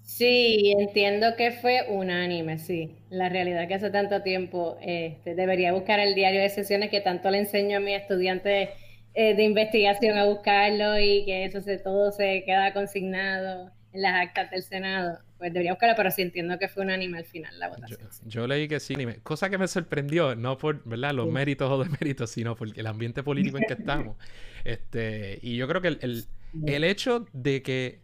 Sí, 0.04 0.74
entiendo 0.78 1.36
que 1.36 1.52
fue 1.52 1.88
unánime, 1.90 2.60
sí. 2.60 2.96
La 3.10 3.28
realidad 3.28 3.68
que 3.68 3.74
hace 3.74 3.90
tanto 3.90 4.22
tiempo 4.24 4.78
este, 4.82 5.36
debería 5.36 5.74
buscar 5.74 6.00
el 6.00 6.16
diario 6.16 6.40
de 6.40 6.50
sesiones 6.50 6.90
que 6.90 7.02
tanto 7.02 7.30
le 7.30 7.40
enseño 7.40 7.78
a 7.78 7.80
mis 7.82 8.00
estudiantes 8.00 8.70
eh, 9.14 9.36
de 9.36 9.44
investigación 9.44 10.18
a 10.18 10.26
buscarlo 10.26 10.98
y 10.98 11.26
que 11.26 11.44
eso 11.44 11.62
se, 11.62 11.78
todo 11.78 12.12
se 12.12 12.44
queda 12.46 12.72
consignado 12.74 13.70
en 13.92 14.02
las 14.02 14.28
actas 14.28 14.52
del 14.52 14.64
Senado. 14.64 15.20
Pues 15.38 15.52
debería 15.52 15.74
buscarlo, 15.74 15.96
pero 15.98 16.12
sí 16.12 16.22
entiendo 16.22 16.58
que 16.60 16.70
fue 16.70 16.84
unánime 16.84 17.18
al 17.18 17.26
final 17.26 17.60
la 17.60 17.68
votación. 17.68 18.00
Yo, 18.26 18.48
leí 18.48 18.68
que 18.68 18.80
sí, 18.80 18.96
cosa 19.24 19.50
que 19.50 19.58
me 19.58 19.68
sorprendió, 19.68 20.36
no 20.36 20.58
por 20.58 20.84
¿verdad? 20.86 21.14
los 21.14 21.28
méritos 21.28 21.70
o 21.70 21.84
deméritos, 21.84 22.30
sino 22.30 22.56
por 22.56 22.70
el 22.78 22.88
ambiente 22.88 23.22
político 23.24 23.58
en 23.58 23.66
que 23.66 23.74
estamos. 23.74 24.18
Este, 24.64 25.40
y 25.42 25.58
yo 25.58 25.68
creo 25.68 25.82
que 25.82 25.88
el, 25.88 26.26
el, 26.68 26.84
hecho 26.84 27.26
de 27.34 27.64
que 27.64 27.98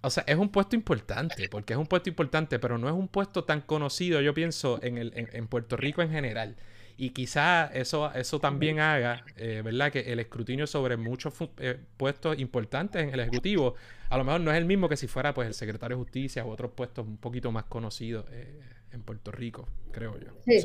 o 0.00 0.10
sea, 0.10 0.22
es 0.28 0.36
un 0.36 0.48
puesto 0.48 0.76
importante, 0.76 1.48
porque 1.48 1.72
es 1.72 1.78
un 1.78 1.88
puesto 1.88 2.08
importante, 2.08 2.60
pero 2.60 2.78
no 2.78 2.86
es 2.86 2.94
un 2.94 3.08
puesto 3.08 3.42
tan 3.42 3.62
conocido, 3.62 4.20
yo 4.20 4.32
pienso, 4.32 4.78
en, 4.80 4.96
el, 4.96 5.12
en 5.16 5.48
Puerto 5.48 5.76
Rico 5.76 6.00
en 6.00 6.10
general. 6.10 6.54
Y 7.02 7.10
quizá 7.10 7.66
eso, 7.74 8.12
eso 8.14 8.38
también 8.38 8.78
haga, 8.78 9.24
eh, 9.36 9.60
¿verdad? 9.64 9.90
Que 9.90 10.12
el 10.12 10.20
escrutinio 10.20 10.68
sobre 10.68 10.96
muchos 10.96 11.34
eh, 11.58 11.76
puestos 11.96 12.38
importantes 12.38 13.02
en 13.02 13.10
el 13.10 13.18
Ejecutivo, 13.18 13.74
a 14.08 14.16
lo 14.16 14.22
mejor 14.22 14.40
no 14.40 14.52
es 14.52 14.56
el 14.56 14.66
mismo 14.66 14.88
que 14.88 14.96
si 14.96 15.08
fuera 15.08 15.34
pues 15.34 15.48
el 15.48 15.54
secretario 15.54 15.96
de 15.96 16.04
Justicia 16.04 16.44
u 16.44 16.50
otros 16.50 16.70
puestos 16.76 17.04
un 17.04 17.16
poquito 17.16 17.50
más 17.50 17.64
conocidos 17.64 18.26
eh, 18.30 18.62
en 18.92 19.02
Puerto 19.02 19.32
Rico, 19.32 19.66
creo 19.90 20.16
yo. 20.16 20.28
Sí, 20.46 20.60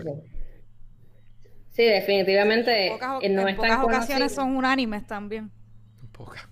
sí. 1.71 1.83
definitivamente. 1.83 2.89
En 3.23 3.55
pocas, 3.55 3.83
ocasiones 3.83 4.31
son 4.31 4.55
unánimes 4.55 5.07
también. 5.07 5.49
En 6.03 6.07
pocas. 6.09 6.47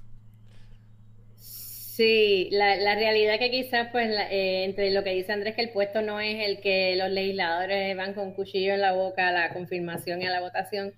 Sí, 1.95 2.49
la, 2.51 2.75
la 2.75 2.95
realidad 2.95 3.39
que 3.39 3.49
quizás, 3.49 3.87
pues, 3.91 4.09
eh, 4.29 4.65
entre 4.65 4.91
lo 4.91 5.01
que 5.03 5.11
dice 5.11 5.31
Andrés, 5.31 5.55
que 5.55 5.61
el 5.61 5.71
puesto 5.71 6.01
no 6.01 6.19
es 6.19 6.45
el 6.45 6.59
que 6.59 6.93
los 6.97 7.09
legisladores 7.09 7.95
van 7.95 8.13
con 8.13 8.33
cuchillo 8.33 8.73
en 8.73 8.81
la 8.81 8.91
boca 8.91 9.29
a 9.29 9.31
la 9.31 9.53
confirmación 9.53 10.21
y 10.21 10.25
a 10.25 10.29
la 10.31 10.41
votación. 10.41 10.93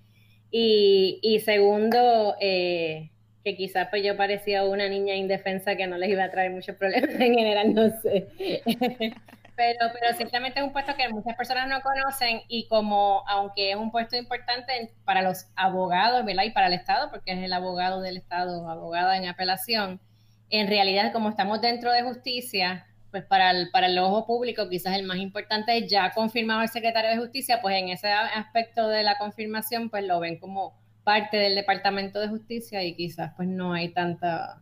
Y, 0.50 1.20
y 1.22 1.40
segundo, 1.42 2.36
eh, 2.42 3.12
que 3.44 3.56
quizás 3.56 3.90
pues 3.92 4.04
yo 4.04 4.18
parecía 4.18 4.64
una 4.66 4.90
niña 4.90 5.14
indefensa 5.16 5.76
que 5.76 5.86
no 5.86 5.98
les 6.00 6.10
iba 6.10 6.24
a 6.24 6.32
traer 6.32 6.52
muchos 6.52 6.76
problemas 6.78 7.12
en 7.12 7.36
general, 7.36 7.74
no 7.76 7.90
sé. 8.02 8.28
pero, 9.56 9.80
pero 9.94 10.16
ciertamente 10.18 10.60
es 10.60 10.66
un 10.66 10.74
puesto 10.74 10.96
que 10.96 11.10
muchas 11.10 11.36
personas 11.36 11.68
no 11.70 11.82
conocen 11.82 12.42
y 12.48 12.68
como, 12.70 13.24
aunque 13.28 13.70
es 13.72 13.78
un 13.78 13.92
puesto 13.92 14.16
importante 14.18 14.96
para 15.06 15.22
los 15.22 15.46
abogados, 15.56 16.26
¿verdad? 16.26 16.44
Y 16.46 16.52
para 16.52 16.68
el 16.68 16.74
Estado, 16.74 17.12
porque 17.12 17.34
es 17.34 17.40
el 17.44 17.54
abogado 17.54 18.02
del 18.02 18.18
Estado, 18.18 18.68
abogada 18.70 19.16
en 19.18 19.28
apelación, 19.28 20.02
en 20.50 20.68
realidad 20.68 21.12
como 21.12 21.30
estamos 21.30 21.62
dentro 21.62 21.92
de 21.92 22.04
justicia, 22.04 22.88
pues 23.12 23.24
para 23.26 23.52
el, 23.52 23.70
para 23.72 23.88
el 23.88 23.98
ojo 24.00 24.26
público 24.26 24.70
quizás 24.70 24.96
el 24.96 25.06
más 25.06 25.18
importante 25.18 25.78
es 25.78 25.90
ya 25.90 26.12
confirmado 26.12 26.62
el 26.62 26.70
secretario 26.70 27.10
de 27.12 27.18
justicia, 27.18 27.62
pues 27.62 27.76
en 27.76 27.90
ese 27.90 28.12
aspecto 28.12 28.88
de 28.88 29.04
la 29.04 29.18
confirmación 29.18 29.90
pues 29.90 30.06
lo 30.06 30.20
ven 30.20 30.40
como 30.40 30.78
parte 31.04 31.38
del 31.38 31.56
departamento 31.56 32.20
de 32.20 32.28
justicia 32.28 32.84
y 32.84 32.96
quizás 32.96 33.34
pues 33.36 33.48
no 33.48 33.74
hay 33.74 33.90
tanta, 33.90 34.62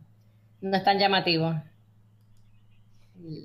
no 0.60 0.76
es 0.76 0.84
tan 0.84 0.98
llamativo. 0.98 1.54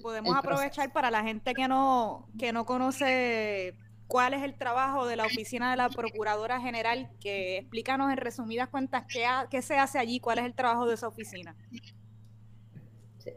Podemos 0.03 0.35
aprovechar 0.35 0.91
para 0.91 1.09
la 1.09 1.23
gente 1.23 1.53
que 1.53 1.67
no, 1.67 2.27
que 2.37 2.53
no 2.53 2.65
conoce 2.65 3.73
cuál 4.07 4.33
es 4.33 4.43
el 4.43 4.55
trabajo 4.55 5.07
de 5.07 5.15
la 5.15 5.25
oficina 5.25 5.71
de 5.71 5.77
la 5.77 5.89
Procuradora 5.89 6.59
General, 6.59 7.09
que 7.21 7.59
explícanos 7.59 8.11
en 8.11 8.17
resumidas 8.17 8.67
cuentas 8.67 9.05
qué, 9.07 9.25
qué 9.49 9.61
se 9.61 9.77
hace 9.77 9.97
allí, 9.97 10.19
cuál 10.19 10.39
es 10.39 10.45
el 10.45 10.53
trabajo 10.53 10.85
de 10.85 10.95
esa 10.95 11.07
oficina. 11.07 11.55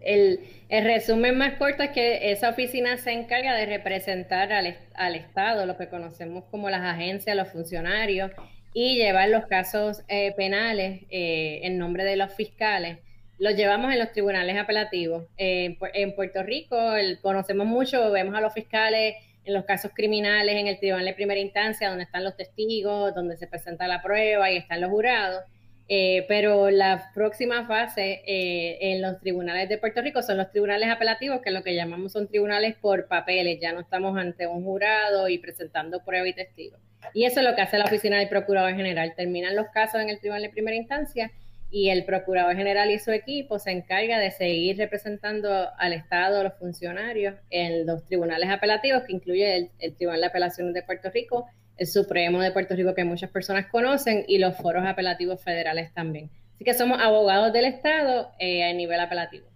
El, 0.02 0.40
el, 0.68 0.84
resumen 0.84 1.36
más 1.36 1.54
corto 1.54 1.82
es 1.82 1.90
que 1.90 2.30
esa 2.32 2.50
oficina 2.50 2.96
se 2.96 3.12
encarga 3.12 3.54
de 3.54 3.66
representar 3.66 4.52
al, 4.52 4.76
al, 4.94 5.14
Estado, 5.14 5.66
lo 5.66 5.76
que 5.76 5.88
conocemos 5.88 6.44
como 6.50 6.70
las 6.70 6.82
agencias, 6.82 7.36
los 7.36 7.48
funcionarios, 7.48 8.30
y 8.72 8.96
llevar 8.96 9.28
los 9.28 9.46
casos 9.46 10.02
eh, 10.08 10.32
penales 10.36 11.02
eh, 11.10 11.60
en 11.62 11.78
nombre 11.78 12.04
de 12.04 12.16
los 12.16 12.32
fiscales 12.34 12.98
los 13.38 13.56
llevamos 13.56 13.92
en 13.92 13.98
los 13.98 14.12
tribunales 14.12 14.56
apelativos. 14.56 15.24
en 15.36 16.14
Puerto 16.14 16.42
Rico 16.44 16.76
conocemos 17.20 17.66
mucho, 17.66 18.12
vemos 18.12 18.34
a 18.36 18.40
los 18.40 18.54
fiscales 18.54 19.16
en 19.44 19.54
los 19.54 19.64
casos 19.64 19.92
criminales 19.94 20.56
en 20.56 20.66
el 20.66 20.78
tribunal 20.78 21.04
de 21.04 21.14
primera 21.14 21.40
instancia, 21.40 21.88
donde 21.88 22.04
están 22.04 22.24
los 22.24 22.36
testigos, 22.36 23.14
donde 23.14 23.36
se 23.36 23.46
presenta 23.46 23.86
la 23.86 24.02
prueba 24.02 24.50
y 24.50 24.56
están 24.56 24.80
los 24.80 24.90
jurados. 24.90 25.42
Eh, 25.86 26.24
pero 26.28 26.70
la 26.70 27.10
próxima 27.12 27.66
fase 27.66 28.22
eh, 28.26 28.78
en 28.80 29.02
los 29.02 29.20
tribunales 29.20 29.68
de 29.68 29.76
Puerto 29.76 30.00
Rico 30.00 30.22
son 30.22 30.38
los 30.38 30.50
tribunales 30.50 30.88
apelativos, 30.90 31.40
que 31.42 31.50
lo 31.50 31.62
que 31.62 31.74
llamamos 31.74 32.12
son 32.12 32.26
tribunales 32.26 32.74
por 32.76 33.06
papeles, 33.06 33.58
ya 33.60 33.72
no 33.72 33.80
estamos 33.80 34.16
ante 34.16 34.46
un 34.46 34.64
jurado 34.64 35.28
y 35.28 35.38
presentando 35.38 36.02
prueba 36.02 36.26
y 36.26 36.32
testigos. 36.32 36.80
Y 37.12 37.26
eso 37.26 37.40
es 37.40 37.46
lo 37.46 37.54
que 37.54 37.60
hace 37.60 37.76
la 37.76 37.84
oficina 37.84 38.18
del 38.18 38.28
Procurador 38.28 38.74
General. 38.74 39.12
Terminan 39.14 39.56
los 39.56 39.68
casos 39.68 40.00
en 40.00 40.08
el 40.08 40.20
tribunal 40.20 40.42
de 40.42 40.48
primera 40.48 40.76
instancia 40.76 41.30
y 41.70 41.90
el 41.90 42.04
Procurador 42.04 42.54
General 42.56 42.90
y 42.90 42.98
su 42.98 43.10
equipo 43.10 43.58
se 43.58 43.72
encarga 43.72 44.18
de 44.20 44.30
seguir 44.30 44.78
representando 44.78 45.70
al 45.76 45.92
Estado, 45.92 46.42
los 46.42 46.54
funcionarios, 46.54 47.34
en 47.50 47.84
los 47.84 48.04
tribunales 48.04 48.48
apelativos, 48.48 49.02
que 49.02 49.12
incluye 49.12 49.70
el, 49.78 49.96
Tribunal 49.96 50.20
de 50.20 50.26
Apelaciones 50.28 50.72
de 50.72 50.82
Puerto 50.82 51.10
Rico, 51.10 51.46
el 51.76 51.86
Supremo 51.86 52.40
de 52.40 52.52
Puerto 52.52 52.74
Rico, 52.74 52.94
que 52.94 53.04
muchas 53.04 53.30
personas 53.30 53.66
conocen, 53.66 54.24
y 54.28 54.38
los 54.38 54.56
foros 54.56 54.84
apelativos 54.86 55.42
federales 55.42 55.92
también. 55.92 56.30
Así 56.54 56.64
que 56.64 56.74
somos 56.74 57.00
abogados 57.00 57.52
del 57.52 57.64
Estado 57.64 58.30
eh, 58.38 58.64
a 58.64 58.72
nivel 58.72 59.00
apelativo. 59.00 59.46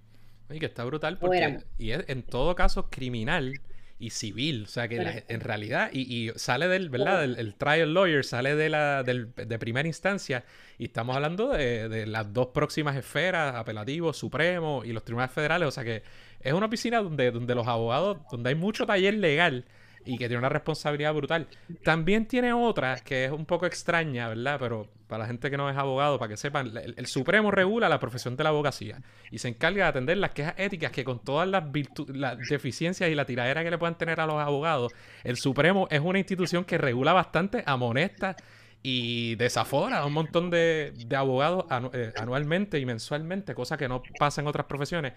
Y 0.50 0.58
que 0.58 0.66
está 0.66 0.84
brutal 0.84 1.18
porque 1.18 1.60
y 1.78 1.92
en 1.92 2.22
todo 2.22 2.54
caso 2.54 2.88
criminal 2.88 3.60
y 3.98 4.10
civil. 4.10 4.64
O 4.64 4.66
sea 4.66 4.88
que 4.88 5.24
en 5.28 5.40
realidad, 5.40 5.90
y, 5.92 6.30
sale 6.36 6.68
del, 6.68 6.88
¿verdad? 6.88 7.24
El, 7.24 7.54
trial 7.54 7.92
lawyer 7.92 8.24
sale 8.24 8.54
de 8.54 8.68
la 8.68 9.02
del, 9.02 9.34
de 9.34 9.58
primera 9.58 9.86
instancia 9.86 10.44
y 10.78 10.84
estamos 10.84 11.16
hablando 11.16 11.48
de, 11.50 12.06
las 12.06 12.32
dos 12.32 12.48
próximas 12.48 12.96
esferas, 12.96 13.54
apelativo, 13.56 14.12
supremo 14.12 14.82
y 14.84 14.92
los 14.92 15.04
tribunales 15.04 15.34
federales. 15.34 15.68
O 15.68 15.70
sea 15.70 15.84
que 15.84 16.02
es 16.40 16.52
una 16.52 16.66
oficina 16.66 17.02
donde, 17.02 17.30
donde 17.30 17.54
los 17.54 17.66
abogados, 17.66 18.18
donde 18.30 18.50
hay 18.50 18.54
mucho 18.54 18.86
taller 18.86 19.14
legal 19.14 19.64
y 20.08 20.16
que 20.16 20.26
tiene 20.26 20.38
una 20.38 20.48
responsabilidad 20.48 21.12
brutal. 21.12 21.46
También 21.84 22.26
tiene 22.26 22.54
otra 22.54 22.96
que 23.00 23.26
es 23.26 23.30
un 23.30 23.44
poco 23.44 23.66
extraña, 23.66 24.28
¿verdad? 24.28 24.56
Pero 24.58 24.88
para 25.06 25.24
la 25.24 25.26
gente 25.26 25.50
que 25.50 25.58
no 25.58 25.68
es 25.68 25.76
abogado, 25.76 26.18
para 26.18 26.30
que 26.30 26.36
sepan, 26.38 26.72
el, 26.96 27.06
Supremo 27.06 27.50
regula 27.50 27.90
la 27.90 28.00
profesión 28.00 28.34
de 28.34 28.44
la 28.44 28.48
abogacía 28.48 29.02
y 29.30 29.38
se 29.38 29.48
encarga 29.48 29.84
de 29.84 29.90
atender 29.90 30.16
las 30.16 30.30
quejas 30.30 30.54
éticas 30.56 30.92
que 30.92 31.04
con 31.04 31.18
todas 31.18 31.46
las, 31.46 31.64
las 32.08 32.38
deficiencias 32.48 33.10
y 33.10 33.14
la 33.14 33.26
tiradera 33.26 33.62
que 33.62 33.70
le 33.70 33.76
puedan 33.76 33.98
tener 33.98 34.18
a 34.18 34.26
los 34.26 34.36
abogados, 34.36 34.92
el 35.24 35.36
Supremo 35.36 35.88
es 35.90 36.00
una 36.00 36.18
institución 36.18 36.64
que 36.64 36.78
regula 36.78 37.12
bastante, 37.12 37.62
amonesta 37.66 38.34
y 38.82 39.34
desafora 39.34 39.98
a 39.98 40.06
un 40.06 40.12
montón 40.12 40.50
de, 40.50 40.94
abogados 41.14 41.66
eh, 41.92 42.12
anualmente 42.16 42.78
y 42.78 42.86
mensualmente, 42.86 43.54
cosa 43.54 43.76
que 43.76 43.88
no 43.88 44.02
pasa 44.18 44.40
en 44.40 44.46
otras 44.46 44.66
profesiones. 44.66 45.12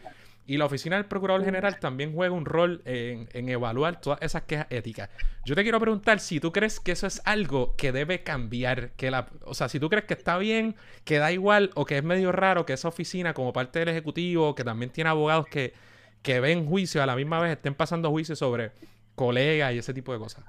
Y 0.46 0.58
la 0.58 0.66
oficina 0.66 0.98
del 0.98 1.06
Procurador 1.06 1.46
General 1.46 1.80
también 1.80 2.14
juega 2.14 2.34
un 2.34 2.46
rol 2.46 2.82
en, 2.86 3.28
evaluar 3.50 4.02
todas 4.02 4.22
esas 4.22 4.44
quejas 4.44 4.68
éticas. 4.70 5.10
Yo 5.46 5.56
te 5.56 5.64
quiero 5.64 5.80
preguntar 5.80 6.20
si 6.20 6.40
tú 6.40 6.52
crees 6.52 6.80
que 6.80 6.92
eso 6.92 7.08
es 7.08 7.22
algo 7.26 7.76
que 7.76 7.92
debe 7.92 8.24
cambiar, 8.24 8.92
que 8.92 9.12
la, 9.12 9.28
o 9.46 9.54
sea, 9.54 9.70
si 9.70 9.80
tú 9.80 9.90
crees 9.90 10.06
que 10.06 10.14
está 10.14 10.38
bien, 10.38 10.76
que 11.06 11.20
da 11.20 11.32
igual 11.32 11.72
o 11.76 11.86
que 11.86 11.98
es 11.98 12.04
medio 12.04 12.32
raro 12.32 12.66
que 12.66 12.74
esa 12.74 12.88
oficina 12.88 13.34
como 13.34 13.54
parte 13.54 13.80
del 13.80 13.90
Ejecutivo, 13.90 14.56
que 14.56 14.64
también 14.64 14.92
tiene 14.92 15.10
abogados 15.10 15.46
que, 15.48 15.74
que 16.22 16.40
ven 16.40 16.66
juicios 16.66 17.02
a 17.04 17.06
la 17.06 17.16
misma 17.16 17.40
vez, 17.40 17.52
estén 17.52 17.76
pasando 17.76 18.10
juicios 18.10 18.40
sobre 18.40 18.72
colegas 19.16 19.74
y 19.74 19.78
ese 19.78 19.94
tipo 19.94 20.12
de 20.12 20.20
cosas. 20.20 20.44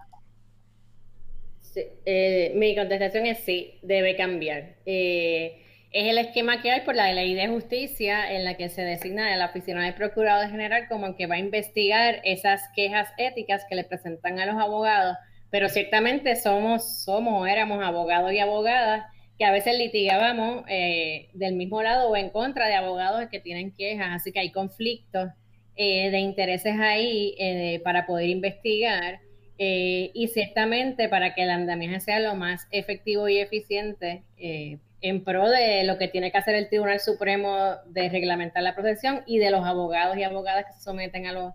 Eh, 1.74 2.52
mi 2.56 2.74
contestación 2.74 3.26
es 3.26 3.40
sí, 3.40 3.78
debe 3.82 4.16
cambiar. 4.16 4.74
Eh, 4.84 5.62
es 5.92 6.08
el 6.08 6.18
esquema 6.18 6.62
que 6.62 6.70
hay 6.70 6.80
por 6.82 6.94
la 6.94 7.12
ley 7.12 7.34
de 7.34 7.48
justicia 7.48 8.32
en 8.32 8.44
la 8.44 8.56
que 8.56 8.68
se 8.68 8.82
designa 8.82 9.32
a 9.32 9.36
la 9.36 9.46
oficina 9.46 9.84
del 9.84 9.94
procurador 9.94 10.50
general 10.50 10.88
como 10.88 11.16
que 11.16 11.26
va 11.26 11.34
a 11.34 11.38
investigar 11.38 12.20
esas 12.24 12.62
quejas 12.74 13.08
éticas 13.18 13.64
que 13.68 13.74
le 13.74 13.84
presentan 13.84 14.40
a 14.40 14.46
los 14.46 14.56
abogados, 14.56 15.16
pero 15.50 15.68
ciertamente 15.68 16.36
somos, 16.36 17.02
somos, 17.04 17.48
éramos 17.48 17.84
abogados 17.84 18.32
y 18.32 18.38
abogadas 18.38 19.04
que 19.38 19.44
a 19.44 19.52
veces 19.52 19.76
litigábamos 19.76 20.64
eh, 20.68 21.28
del 21.34 21.54
mismo 21.56 21.82
lado 21.82 22.08
o 22.08 22.16
en 22.16 22.30
contra 22.30 22.68
de 22.68 22.74
abogados 22.74 23.28
que 23.30 23.40
tienen 23.40 23.72
quejas, 23.72 24.08
así 24.12 24.32
que 24.32 24.40
hay 24.40 24.50
conflictos 24.50 25.30
de 25.74 26.18
intereses 26.18 26.74
ahí 26.78 27.34
para 27.82 28.06
poder 28.06 28.28
investigar. 28.28 29.20
Eh, 29.58 30.10
y 30.14 30.28
ciertamente 30.28 31.08
para 31.08 31.34
que 31.34 31.44
el 31.44 31.50
andamiaje 31.50 32.00
sea 32.00 32.18
lo 32.18 32.34
más 32.34 32.66
efectivo 32.72 33.28
y 33.28 33.38
eficiente 33.38 34.24
eh, 34.36 34.78
en 35.02 35.24
pro 35.24 35.50
de 35.50 35.84
lo 35.84 35.98
que 35.98 36.08
tiene 36.08 36.32
que 36.32 36.38
hacer 36.38 36.54
el 36.54 36.68
Tribunal 36.68 37.00
Supremo 37.00 37.76
de 37.86 38.08
reglamentar 38.08 38.62
la 38.62 38.74
protección 38.74 39.22
y 39.26 39.38
de 39.38 39.50
los 39.50 39.64
abogados 39.64 40.16
y 40.16 40.22
abogadas 40.22 40.66
que 40.66 40.72
se 40.72 40.80
someten 40.80 41.26
a 41.26 41.32
los 41.32 41.52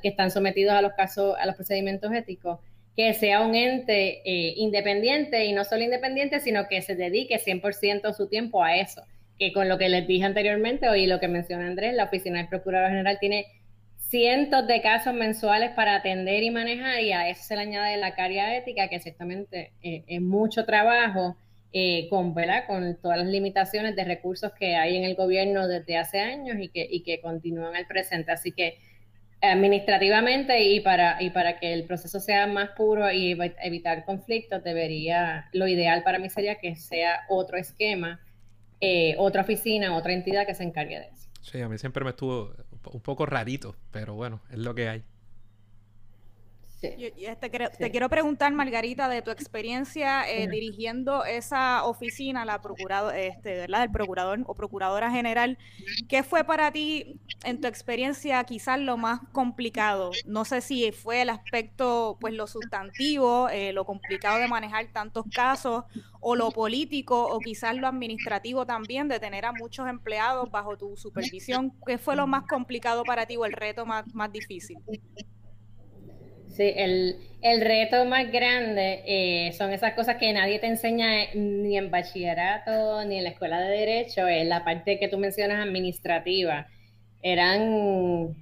que 0.00 0.08
están 0.08 0.30
sometidos 0.30 0.74
a 0.74 0.82
los 0.82 0.92
casos 0.92 1.34
a 1.40 1.46
los 1.46 1.56
procedimientos 1.56 2.12
éticos 2.12 2.60
que 2.94 3.14
sea 3.14 3.40
un 3.40 3.54
ente 3.54 4.20
eh, 4.24 4.54
independiente 4.56 5.44
y 5.46 5.52
no 5.52 5.64
solo 5.64 5.82
independiente 5.82 6.38
sino 6.38 6.68
que 6.68 6.82
se 6.82 6.94
dedique 6.94 7.40
100% 7.40 8.12
su 8.14 8.28
tiempo 8.28 8.62
a 8.62 8.76
eso 8.76 9.02
que 9.38 9.52
con 9.52 9.68
lo 9.68 9.78
que 9.78 9.88
les 9.88 10.06
dije 10.06 10.24
anteriormente 10.24 10.88
hoy 10.88 11.06
lo 11.06 11.18
que 11.18 11.28
menciona 11.28 11.66
Andrés 11.66 11.94
la 11.94 12.04
oficina 12.04 12.38
del 12.38 12.48
procurador 12.48 12.90
general 12.90 13.18
tiene 13.18 13.46
cientos 14.12 14.66
de 14.66 14.82
casos 14.82 15.14
mensuales 15.14 15.70
para 15.70 15.94
atender 15.94 16.42
y 16.42 16.50
manejar 16.50 17.00
y 17.00 17.12
a 17.12 17.30
eso 17.30 17.44
se 17.44 17.56
le 17.56 17.62
añade 17.62 17.96
la 17.96 18.14
carga 18.14 18.54
ética, 18.54 18.88
que 18.88 19.00
ciertamente 19.00 19.72
eh, 19.82 20.04
es 20.06 20.20
mucho 20.20 20.66
trabajo 20.66 21.34
eh, 21.72 22.08
con, 22.10 22.34
con 22.66 22.96
todas 23.00 23.18
las 23.18 23.26
limitaciones 23.26 23.96
de 23.96 24.04
recursos 24.04 24.52
que 24.52 24.76
hay 24.76 24.96
en 24.96 25.04
el 25.04 25.14
gobierno 25.14 25.66
desde 25.68 25.96
hace 25.96 26.20
años 26.20 26.56
y 26.60 26.68
que, 26.68 26.86
y 26.90 27.02
que 27.02 27.20
continúan 27.20 27.74
al 27.74 27.86
presente. 27.86 28.30
Así 28.32 28.52
que 28.52 28.78
administrativamente 29.40 30.62
y 30.62 30.80
para, 30.80 31.20
y 31.22 31.30
para 31.30 31.58
que 31.58 31.72
el 31.72 31.84
proceso 31.84 32.20
sea 32.20 32.46
más 32.46 32.70
puro 32.70 33.10
y 33.10 33.36
evitar 33.62 34.04
conflictos, 34.04 34.62
debería, 34.62 35.48
lo 35.52 35.66
ideal 35.66 36.04
para 36.04 36.18
mí 36.18 36.30
sería 36.30 36.56
que 36.56 36.76
sea 36.76 37.22
otro 37.28 37.58
esquema, 37.58 38.20
eh, 38.80 39.14
otra 39.18 39.42
oficina, 39.42 39.96
otra 39.96 40.12
entidad 40.12 40.46
que 40.46 40.54
se 40.54 40.62
encargue 40.62 40.98
de 41.00 41.06
eso. 41.06 41.28
Sí, 41.40 41.60
a 41.60 41.68
mí 41.68 41.76
siempre 41.76 42.04
me 42.04 42.10
estuvo 42.10 42.54
un 42.92 43.00
poco 43.00 43.26
rarito, 43.26 43.74
pero 43.90 44.14
bueno, 44.14 44.42
es 44.50 44.58
lo 44.58 44.74
que 44.74 44.88
hay. 44.88 45.02
Te, 46.82 47.90
quiero 47.90 48.08
preguntar, 48.08 48.52
Margarita, 48.52 49.08
de 49.08 49.22
tu 49.22 49.30
experiencia 49.30 50.28
eh, 50.28 50.48
dirigiendo 50.48 51.24
esa 51.24 51.84
oficina, 51.84 52.44
la 52.44 52.60
procurado, 52.60 53.12
este, 53.12 53.54
¿verdad? 53.54 53.82
del 53.82 53.90
procurador 53.92 54.40
o 54.46 54.54
procuradora 54.54 55.10
general. 55.10 55.58
¿Qué 56.08 56.22
fue 56.22 56.44
para 56.44 56.72
ti, 56.72 57.20
en 57.44 57.60
tu 57.60 57.68
experiencia, 57.68 58.42
quizás 58.44 58.80
lo 58.80 58.96
más 58.96 59.20
complicado? 59.32 60.10
No 60.26 60.44
sé 60.44 60.60
si 60.60 60.90
fue 60.90 61.22
el 61.22 61.30
aspecto, 61.30 62.18
pues 62.20 62.34
lo 62.34 62.46
sustantivo, 62.46 63.48
eh, 63.48 63.72
lo 63.72 63.84
complicado 63.84 64.40
de 64.40 64.48
manejar 64.48 64.86
tantos 64.92 65.24
casos, 65.32 65.84
o 66.20 66.34
lo 66.34 66.50
político, 66.50 67.26
o 67.26 67.38
quizás 67.38 67.76
lo 67.76 67.86
administrativo 67.86 68.66
también, 68.66 69.08
de 69.08 69.20
tener 69.20 69.44
a 69.44 69.52
muchos 69.52 69.88
empleados 69.88 70.50
bajo 70.50 70.76
tu 70.76 70.96
supervisión. 70.96 71.72
¿Qué 71.86 71.98
fue 71.98 72.16
lo 72.16 72.26
más 72.26 72.44
complicado 72.48 73.04
para 73.04 73.26
ti 73.26 73.36
o 73.36 73.44
el 73.44 73.52
reto 73.52 73.86
más, 73.86 74.12
más 74.14 74.32
difícil? 74.32 74.78
Sí, 76.52 76.72
el, 76.76 77.16
reto 77.62 78.04
más 78.04 78.30
grande 78.30 79.02
eh, 79.06 79.52
son 79.52 79.72
esas 79.72 79.94
cosas 79.94 80.16
que 80.16 80.32
nadie 80.32 80.58
te 80.58 80.66
enseña 80.66 81.32
ni 81.34 81.78
en 81.78 81.90
bachillerato 81.90 83.04
ni 83.04 83.18
en 83.18 83.24
la 83.24 83.30
escuela 83.30 83.58
de 83.60 83.70
derecho, 83.70 84.26
es 84.28 84.46
la 84.46 84.62
parte 84.64 84.98
que 84.98 85.08
tú 85.08 85.18
mencionas 85.18 85.66
administrativa. 85.66 86.68
Eran 87.22 88.36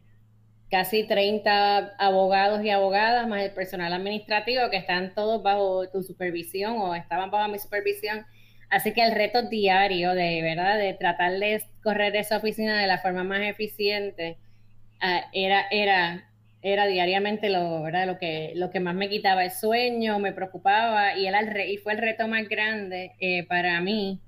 casi 0.70 1.04
30 1.06 1.94
abogados 1.98 2.64
y 2.64 2.70
abogadas, 2.70 3.28
más 3.28 3.42
el 3.44 3.52
personal 3.52 3.92
administrativo, 3.92 4.70
que 4.70 4.76
están 4.78 5.14
todos 5.14 5.42
bajo 5.42 5.88
tu 5.90 6.02
supervisión 6.02 6.78
o 6.78 6.94
estaban 6.94 7.30
bajo 7.30 7.48
mi 7.50 7.58
supervisión. 7.58 8.26
Así 8.70 8.92
que 8.92 9.02
el 9.04 9.12
reto 9.14 9.42
diario 9.42 10.14
de, 10.14 10.42
¿verdad? 10.42 10.78
De 10.78 10.94
tratar 10.94 11.32
de 11.38 11.62
correr 11.82 12.16
esa 12.16 12.38
oficina 12.38 12.80
de 12.80 12.86
la 12.86 12.98
forma 12.98 13.24
más 13.24 13.42
eficiente 13.42 14.38
ah, 15.00 15.22
era, 15.32 15.66
era, 15.70 16.29
era 16.62 16.86
diariamente 16.86 17.48
lo, 17.48 17.82
¿verdad? 17.82 18.06
Lo, 18.06 18.18
que, 18.18 18.52
lo 18.54 18.70
que 18.70 18.80
más 18.80 18.94
me 18.94 19.08
quitaba 19.08 19.44
el 19.44 19.50
sueño, 19.50 20.18
me 20.18 20.32
preocupaba 20.32 21.16
y, 21.16 21.26
era 21.26 21.40
el 21.40 21.70
y 21.70 21.78
fue 21.78 21.92
el 21.92 21.98
reto 21.98 22.28
más 22.28 22.48
grande 22.48 23.12
eh, 23.18 23.44
para 23.46 23.80
mí 23.80 24.20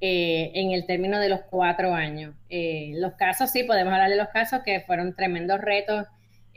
eh, 0.00 0.52
en 0.54 0.72
el 0.72 0.86
término 0.86 1.18
de 1.18 1.28
los 1.28 1.40
cuatro 1.42 1.94
años. 1.94 2.34
Eh, 2.50 2.92
los 2.94 3.14
casos, 3.14 3.50
sí, 3.50 3.64
podemos 3.64 3.92
hablar 3.92 4.10
de 4.10 4.16
los 4.16 4.28
casos 4.28 4.60
que 4.64 4.80
fueron 4.80 5.14
tremendos 5.14 5.60
retos 5.60 6.06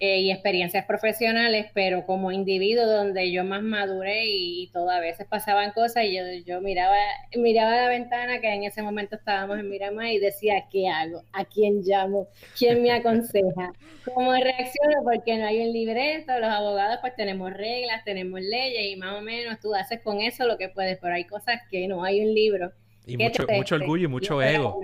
eh, 0.03 0.22
y 0.22 0.31
experiencias 0.31 0.84
profesionales, 0.86 1.67
pero 1.75 2.08
como 2.08 2.31
individuo 2.31 2.88
donde 2.88 3.31
yo 3.31 3.43
más 3.43 3.62
maduré 3.62 4.25
y, 4.25 4.63
y 4.63 4.67
todo, 4.72 4.89
a 4.89 5.00
veces 5.00 5.27
pasaban 5.27 5.74
cosas 5.74 6.05
y 6.05 6.15
yo, 6.15 6.24
yo 6.43 6.60
miraba, 6.60 6.98
miraba 7.38 7.75
la 7.75 7.88
ventana 7.88 8.41
que 8.41 8.51
en 8.51 8.63
ese 8.63 8.81
momento 8.81 9.15
estábamos 9.15 9.60
en 9.60 9.70
Miramar 9.70 10.08
y 10.08 10.17
decía, 10.17 10.65
¿qué 10.72 10.88
hago? 10.89 11.22
¿A 11.34 11.46
quién 11.46 11.84
llamo? 11.84 12.29
¿Quién 12.58 12.81
me 12.81 12.91
aconseja? 12.91 13.74
¿Cómo 14.12 14.34
reacciono? 14.34 15.03
Porque 15.03 15.38
no 15.38 15.46
hay 15.46 15.67
un 15.67 15.72
libreto, 15.72 16.39
los 16.39 16.50
abogados 16.50 16.98
pues 17.01 17.15
tenemos 17.15 17.53
reglas, 17.53 18.03
tenemos 18.03 18.41
leyes 18.41 18.91
y 18.91 18.96
más 18.96 19.20
o 19.20 19.22
menos 19.22 19.60
tú 19.60 19.75
haces 19.75 20.01
con 20.01 20.20
eso 20.20 20.48
lo 20.48 20.58
que 20.58 20.70
puedes, 20.70 20.98
pero 21.00 21.13
hay 21.13 21.25
cosas 21.25 21.62
que 21.70 21.88
no 21.88 22.03
hay 22.03 22.22
un 22.25 22.34
libro 22.34 22.72
y 23.05 23.17
mucho, 23.17 23.46
mucho 23.55 23.75
orgullo 23.75 24.05
y 24.05 24.08
mucho 24.08 24.41
ego. 24.41 24.81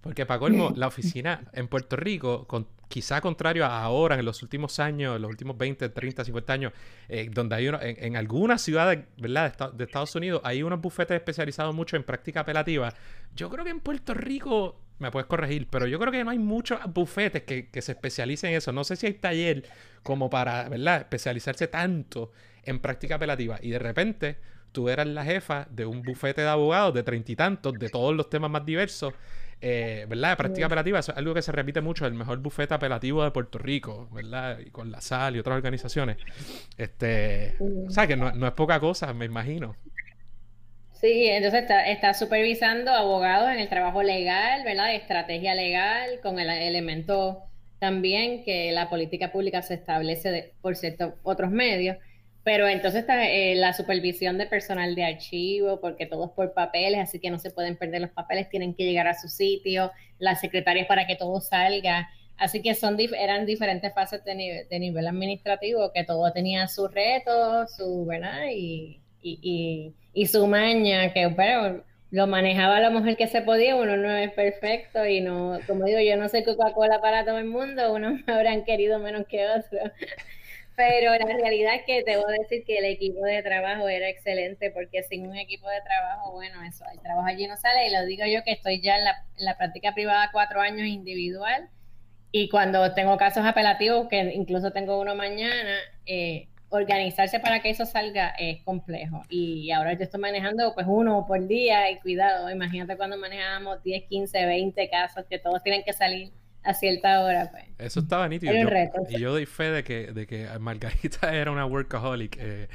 Porque 0.00 0.26
para 0.26 0.40
colmo, 0.40 0.72
la 0.76 0.88
oficina 0.88 1.44
en 1.52 1.68
Puerto 1.68 1.96
Rico, 1.96 2.46
con, 2.46 2.66
quizá 2.92 3.22
contrario 3.22 3.64
a 3.64 3.82
ahora, 3.82 4.18
en 4.18 4.24
los 4.26 4.42
últimos 4.42 4.78
años, 4.78 5.16
en 5.16 5.22
los 5.22 5.30
últimos 5.30 5.56
20, 5.56 5.88
30, 5.88 6.26
50 6.26 6.52
años, 6.52 6.72
eh, 7.08 7.26
donde 7.32 7.56
hay 7.56 7.68
uno, 7.68 7.78
en, 7.80 8.16
algunas 8.18 8.60
ciudades 8.60 9.06
¿verdad? 9.16 9.72
De, 9.72 9.84
Estados 9.84 10.14
Unidos 10.14 10.42
hay 10.44 10.62
unos 10.62 10.78
bufetes 10.78 11.14
especializados 11.14 11.74
mucho 11.74 11.96
en 11.96 12.04
práctica 12.04 12.40
apelativa. 12.40 12.92
Yo 13.34 13.48
creo 13.48 13.64
que 13.64 13.70
en 13.70 13.80
Puerto 13.80 14.12
Rico, 14.12 14.78
me 14.98 15.10
puedes 15.10 15.26
corregir, 15.26 15.68
pero 15.70 15.86
yo 15.86 15.98
creo 15.98 16.12
que 16.12 16.22
no 16.22 16.32
hay 16.32 16.38
muchos 16.38 16.80
bufetes 16.92 17.44
que, 17.44 17.70
que 17.70 17.80
se 17.80 17.92
especialicen 17.92 18.50
en 18.50 18.56
eso. 18.56 18.72
No 18.72 18.84
sé 18.84 18.96
si 18.96 19.06
hay 19.06 19.14
taller 19.14 19.64
como 20.02 20.28
para 20.28 20.68
¿verdad? 20.68 20.98
especializarse 20.98 21.68
tanto 21.68 22.30
en 22.62 22.78
práctica 22.78 23.14
apelativa. 23.14 23.58
Y 23.62 23.70
de 23.70 23.78
repente 23.78 24.36
tú 24.70 24.90
eras 24.90 25.06
la 25.06 25.24
jefa 25.24 25.66
de 25.70 25.86
un 25.86 26.02
bufete 26.02 26.42
de 26.42 26.48
abogados 26.48 26.92
de 26.92 27.02
treinta 27.02 27.32
y 27.32 27.36
tantos, 27.36 27.72
de 27.72 27.88
todos 27.88 28.14
los 28.14 28.28
temas 28.28 28.50
más 28.50 28.66
diversos, 28.66 29.14
eh, 29.64 30.06
¿verdad? 30.08 30.30
De 30.30 30.36
práctica 30.36 30.66
apelativa, 30.66 30.98
es 30.98 31.08
algo 31.08 31.34
que 31.34 31.40
se 31.40 31.52
repite 31.52 31.80
mucho, 31.80 32.04
el 32.04 32.14
mejor 32.14 32.38
bufete 32.38 32.74
apelativo 32.74 33.22
de 33.22 33.30
Puerto 33.30 33.58
Rico, 33.58 34.08
¿verdad? 34.12 34.58
Y 34.58 34.70
con 34.70 34.90
la 34.90 35.00
SAL 35.00 35.36
y 35.36 35.38
otras 35.38 35.56
organizaciones. 35.56 36.16
Este, 36.76 37.54
o 37.60 37.88
sea, 37.88 38.08
que 38.08 38.16
no, 38.16 38.46
es 38.46 38.52
poca 38.54 38.80
cosa, 38.80 39.14
me 39.14 39.24
imagino. 39.24 39.76
Sí, 41.00 41.26
entonces 41.26 41.62
está, 41.62 41.86
está, 41.86 42.12
supervisando 42.12 42.90
abogados 42.90 43.50
en 43.50 43.60
el 43.60 43.68
trabajo 43.68 44.02
legal, 44.02 44.64
¿verdad? 44.64 44.94
Estrategia 44.94 45.54
legal, 45.54 46.18
con 46.22 46.40
el 46.40 46.50
elemento 46.50 47.44
también 47.78 48.44
que 48.44 48.72
la 48.72 48.90
política 48.90 49.30
pública 49.30 49.62
se 49.62 49.74
establece 49.74 50.54
por 50.60 50.74
ciertos 50.74 51.14
otros 51.22 51.52
medios. 51.52 51.98
Pero 52.44 52.66
entonces 52.66 53.02
está 53.02 53.28
eh, 53.28 53.54
la 53.54 53.72
supervisión 53.72 54.36
de 54.36 54.46
personal 54.46 54.94
de 54.94 55.04
archivo, 55.04 55.80
porque 55.80 56.06
todo 56.06 56.26
es 56.26 56.30
por 56.32 56.52
papeles, 56.54 57.00
así 57.00 57.20
que 57.20 57.30
no 57.30 57.38
se 57.38 57.52
pueden 57.52 57.76
perder 57.76 58.00
los 58.00 58.10
papeles, 58.10 58.48
tienen 58.48 58.74
que 58.74 58.84
llegar 58.84 59.06
a 59.06 59.14
su 59.14 59.28
sitio, 59.28 59.92
las 60.18 60.40
secretarias 60.40 60.86
para 60.86 61.06
que 61.06 61.14
todo 61.14 61.40
salga. 61.40 62.08
Así 62.36 62.60
que 62.60 62.74
son 62.74 62.96
eran 62.98 63.46
diferentes 63.46 63.94
fases 63.94 64.24
de 64.24 64.34
nivel, 64.34 64.68
de 64.68 64.78
nivel 64.80 65.06
administrativo, 65.06 65.92
que 65.92 66.02
todo 66.02 66.32
tenía 66.32 66.66
su 66.66 66.88
reto, 66.88 67.66
su, 67.68 68.04
¿verdad? 68.06 68.46
Y, 68.50 68.98
su 70.26 70.46
maña, 70.48 71.12
que 71.12 71.32
pero 71.36 71.84
lo 72.10 72.26
manejaba 72.26 72.80
la 72.80 72.90
mujer 72.90 73.16
que 73.16 73.28
se 73.28 73.42
podía, 73.42 73.76
uno 73.76 73.96
no 73.96 74.10
es 74.10 74.32
perfecto 74.32 75.06
y 75.06 75.20
no, 75.20 75.58
como 75.66 75.84
digo, 75.84 76.00
yo 76.00 76.16
no 76.16 76.28
soy 76.28 76.42
Coca-Cola 76.42 77.00
para 77.00 77.24
todo 77.24 77.38
el 77.38 77.46
mundo, 77.46 77.92
unos 77.94 78.20
me 78.26 78.32
habrán 78.34 78.64
querido 78.64 78.98
menos 78.98 79.26
que 79.28 79.46
otros. 79.46 79.92
Pero 80.88 81.12
la 81.12 81.36
realidad 81.36 81.74
es 81.76 81.82
que 81.84 82.02
debo 82.02 82.26
decir 82.26 82.64
que 82.64 82.78
el 82.78 82.86
equipo 82.86 83.24
de 83.24 83.42
trabajo 83.42 83.88
era 83.88 84.08
excelente 84.08 84.70
porque 84.72 85.02
sin 85.04 85.28
un 85.28 85.36
equipo 85.36 85.68
de 85.68 85.80
trabajo, 85.82 86.32
bueno, 86.32 86.60
eso, 86.64 86.84
el 86.92 87.00
trabajo 87.00 87.26
allí 87.26 87.46
no 87.46 87.56
sale 87.56 87.86
y 87.86 87.92
lo 87.92 88.04
digo 88.04 88.24
yo 88.26 88.42
que 88.42 88.52
estoy 88.52 88.80
ya 88.80 88.98
en 88.98 89.04
la, 89.04 89.24
la 89.36 89.56
práctica 89.56 89.94
privada 89.94 90.30
cuatro 90.32 90.60
años 90.60 90.86
individual 90.88 91.68
y 92.32 92.48
cuando 92.48 92.94
tengo 92.94 93.16
casos 93.18 93.44
apelativos, 93.44 94.08
que 94.08 94.32
incluso 94.34 94.72
tengo 94.72 94.98
uno 94.98 95.14
mañana, 95.14 95.76
eh, 96.06 96.48
organizarse 96.70 97.38
para 97.38 97.60
que 97.60 97.68
eso 97.68 97.84
salga 97.84 98.30
es 98.38 98.62
complejo. 98.62 99.22
Y 99.28 99.70
ahora 99.70 99.92
yo 99.92 100.02
estoy 100.02 100.20
manejando 100.20 100.72
pues 100.74 100.86
uno 100.88 101.26
por 101.28 101.46
día 101.46 101.90
y 101.90 102.00
cuidado, 102.00 102.50
imagínate 102.50 102.96
cuando 102.96 103.18
manejábamos 103.18 103.82
10, 103.82 104.04
15, 104.08 104.46
20 104.46 104.88
casos 104.88 105.26
que 105.28 105.38
todos 105.38 105.62
tienen 105.62 105.84
que 105.84 105.92
salir 105.92 106.32
a 106.64 106.74
cierta 106.74 107.22
hora, 107.22 107.50
pues. 107.50 107.64
Eso 107.78 108.00
estaba 108.00 108.28
nítido. 108.28 108.52
y 109.10 109.18
yo 109.18 109.32
doy 109.32 109.46
fe 109.46 109.70
de 109.70 109.84
que, 109.84 110.12
de 110.12 110.26
que 110.26 110.48
Margarita 110.58 111.32
era 111.34 111.50
una 111.50 111.66
workaholic. 111.66 112.36
Eh, 112.38 112.68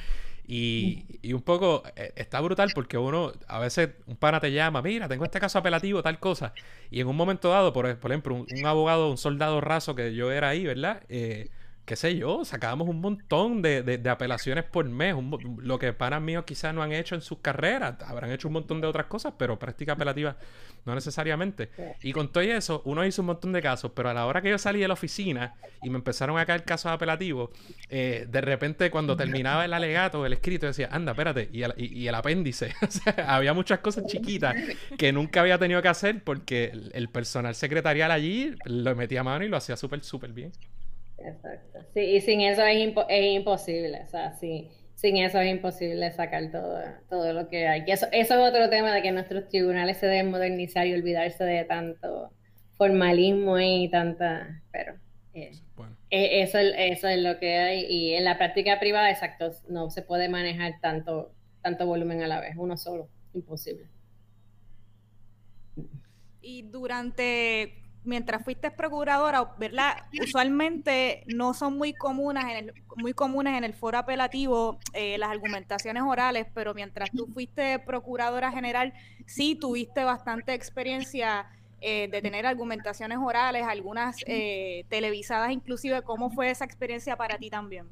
y, 0.50 1.06
y, 1.22 1.34
un 1.34 1.42
poco 1.42 1.84
eh, 1.98 2.14
está 2.16 2.40
brutal 2.40 2.72
porque 2.74 2.98
uno, 2.98 3.34
a 3.48 3.60
veces 3.60 3.90
un 4.06 4.16
pana 4.16 4.40
te 4.40 4.54
llama, 4.54 4.82
mira, 4.82 5.10
tengo 5.10 5.26
este 5.26 5.42
caso 5.42 5.60
apelativo, 5.60 6.02
tal 6.02 6.20
cosa. 6.20 6.54
Y 6.90 7.02
en 7.02 7.08
un 7.08 7.18
momento 7.18 7.50
dado, 7.50 7.74
por, 7.74 8.00
por 8.00 8.12
ejemplo, 8.12 8.36
un, 8.36 8.66
abogado, 8.66 9.10
un 9.10 9.18
soldado 9.18 9.60
raso 9.60 9.94
que 9.94 10.16
yo 10.16 10.32
era 10.32 10.50
ahí, 10.50 10.66
¿verdad? 10.66 11.04
Eh, 11.10 11.50
qué 11.88 11.96
sé 11.96 12.18
yo, 12.18 12.44
sacábamos 12.44 12.90
un 12.90 13.00
montón 13.00 13.62
de, 13.62 13.82
de, 13.82 14.10
apelaciones 14.10 14.66
por 14.66 14.84
mes, 14.90 15.16
lo 15.58 15.80
que 15.80 15.94
panas 15.94 16.22
míos 16.22 16.44
quizás 16.46 16.74
no 16.74 16.84
han 16.84 16.92
hecho 16.92 17.16
en 17.16 17.22
sus 17.22 17.38
carreras, 17.40 17.96
habrán 18.06 18.30
hecho 18.30 18.50
un 18.50 18.56
montón 18.56 18.82
de 18.82 18.88
otras 18.88 19.06
cosas, 19.06 19.36
pero 19.38 19.58
práctica 19.58 19.94
apelativa 19.94 20.36
no 20.84 20.94
necesariamente. 20.94 21.70
Y 22.04 22.12
con 22.12 22.30
todo 22.30 22.44
eso, 22.44 22.82
uno 22.84 23.06
hizo 23.06 23.22
un 23.22 23.28
montón 23.28 23.54
de 23.54 23.62
casos, 23.62 23.92
pero 23.96 24.10
a 24.10 24.14
la 24.14 24.26
hora 24.26 24.42
que 24.42 24.50
yo 24.50 24.58
salí 24.58 24.82
de 24.82 24.88
la 24.90 24.96
oficina 24.96 25.56
y 25.82 25.90
me 25.90 25.96
empezaron 25.96 26.38
a 26.38 26.46
caer 26.46 26.66
casos 26.66 26.92
apelativos, 26.92 27.52
eh, 27.88 28.26
de 28.30 28.42
repente 28.42 28.92
cuando 28.92 29.16
terminaba 29.16 29.64
el 29.64 29.74
alegato, 29.74 30.26
el 30.26 30.34
escrito, 30.34 30.66
decía, 30.66 30.90
anda, 30.92 31.14
espérate, 31.14 31.50
y 31.54 31.64
el, 31.64 31.74
el 31.78 32.16
apéndice. 32.16 32.74
o 32.82 32.92
sea, 32.92 33.14
había 33.34 33.54
muchas 33.54 33.80
cosas 33.80 34.08
chiquitas 34.08 34.56
que 34.98 35.14
nunca 35.14 35.40
había 35.40 35.58
tenido 35.58 35.82
que 35.82 35.88
hacer 35.88 36.22
porque 36.22 36.74
el, 36.92 37.08
personal 37.08 37.56
secretarial 37.56 38.12
allí 38.12 38.56
lo 38.66 38.94
metía 38.94 39.22
a 39.22 39.24
mano 39.24 39.46
y 39.46 39.48
lo 39.48 39.56
hacía 39.56 39.78
súper, 39.78 40.04
súper 40.04 40.34
bien. 40.34 40.52
Exacto. 41.20 41.80
Sí, 41.94 42.02
y 42.02 42.22
sin 42.22 42.42
eso 42.42 42.64
es, 42.64 42.94
es 43.10 43.36
imposible. 43.36 44.02
O 44.04 44.08
sea, 44.08 44.34
sí, 44.34 44.70
sin 44.96 45.18
eso 45.18 45.40
es 45.40 45.52
imposible 45.52 46.12
sacar 46.12 46.52
todo, 46.52 46.82
todo 47.10 47.34
lo 47.34 47.50
que 47.50 47.68
hay. 47.68 47.84
eso, 47.88 48.08
eso 48.12 48.34
es 48.34 48.50
otro 48.50 48.70
tema 48.70 48.94
de 48.94 49.02
que 49.02 49.12
nuestros 49.12 49.48
tribunales 49.48 49.98
se 49.98 50.08
deben 50.08 50.32
modernizar 50.32 50.88
y 50.88 50.94
olvidarse 50.94 51.44
de 51.44 51.66
tanto 51.66 52.32
formalismo 52.78 53.60
y 53.60 53.90
tanta. 53.90 54.62
Pero 54.72 54.96
eh, 55.34 55.52
eh, 56.10 56.42
eso, 56.42 56.60
eso 56.60 57.08
es 57.08 57.20
lo 57.22 57.40
que 57.40 57.58
hay. 57.58 57.86
Y 57.86 58.14
en 58.14 58.24
la 58.24 58.38
práctica 58.38 58.80
privada, 58.80 59.10
exacto, 59.12 59.52
no 59.70 59.90
se 59.90 60.02
puede 60.02 60.30
manejar 60.30 60.80
tanto, 60.82 61.32
tanto 61.62 61.86
volumen 61.86 62.24
a 62.24 62.28
la 62.28 62.40
vez, 62.40 62.56
uno 62.58 62.78
solo. 62.78 63.10
Imposible. 63.34 63.88
Y 66.42 66.64
durante 66.64 67.87
mientras 68.08 68.44
fuiste 68.44 68.72
procuradora, 68.72 69.52
¿verdad? 69.60 69.98
Usualmente 70.22 71.24
no 71.28 71.54
son 71.54 71.78
muy 71.78 71.94
comunes 71.94 72.46
en 72.46 72.58
el, 72.58 72.74
muy 72.96 73.14
comunes 73.14 73.56
en 73.56 73.64
el 73.64 73.74
foro 73.74 73.98
apelativo 73.98 74.80
eh, 74.94 75.18
las 75.18 75.30
argumentaciones 75.30 76.04
orales, 76.04 76.48
pero 76.54 76.74
mientras 76.74 77.12
tú 77.12 77.28
fuiste 77.28 77.80
procuradora 77.80 78.52
general, 78.52 78.94
sí 79.26 79.56
tuviste 79.56 80.04
bastante 80.04 80.54
experiencia 80.54 81.48
eh, 81.82 82.08
de 82.10 82.22
tener 82.22 82.46
argumentaciones 82.46 83.20
orales, 83.22 83.64
algunas 83.68 84.18
eh, 84.26 84.86
televisadas 84.90 85.52
inclusive. 85.52 86.02
¿Cómo 86.02 86.30
fue 86.32 86.50
esa 86.50 86.66
experiencia 86.66 87.16
para 87.18 87.38
ti 87.38 87.50
también? 87.50 87.86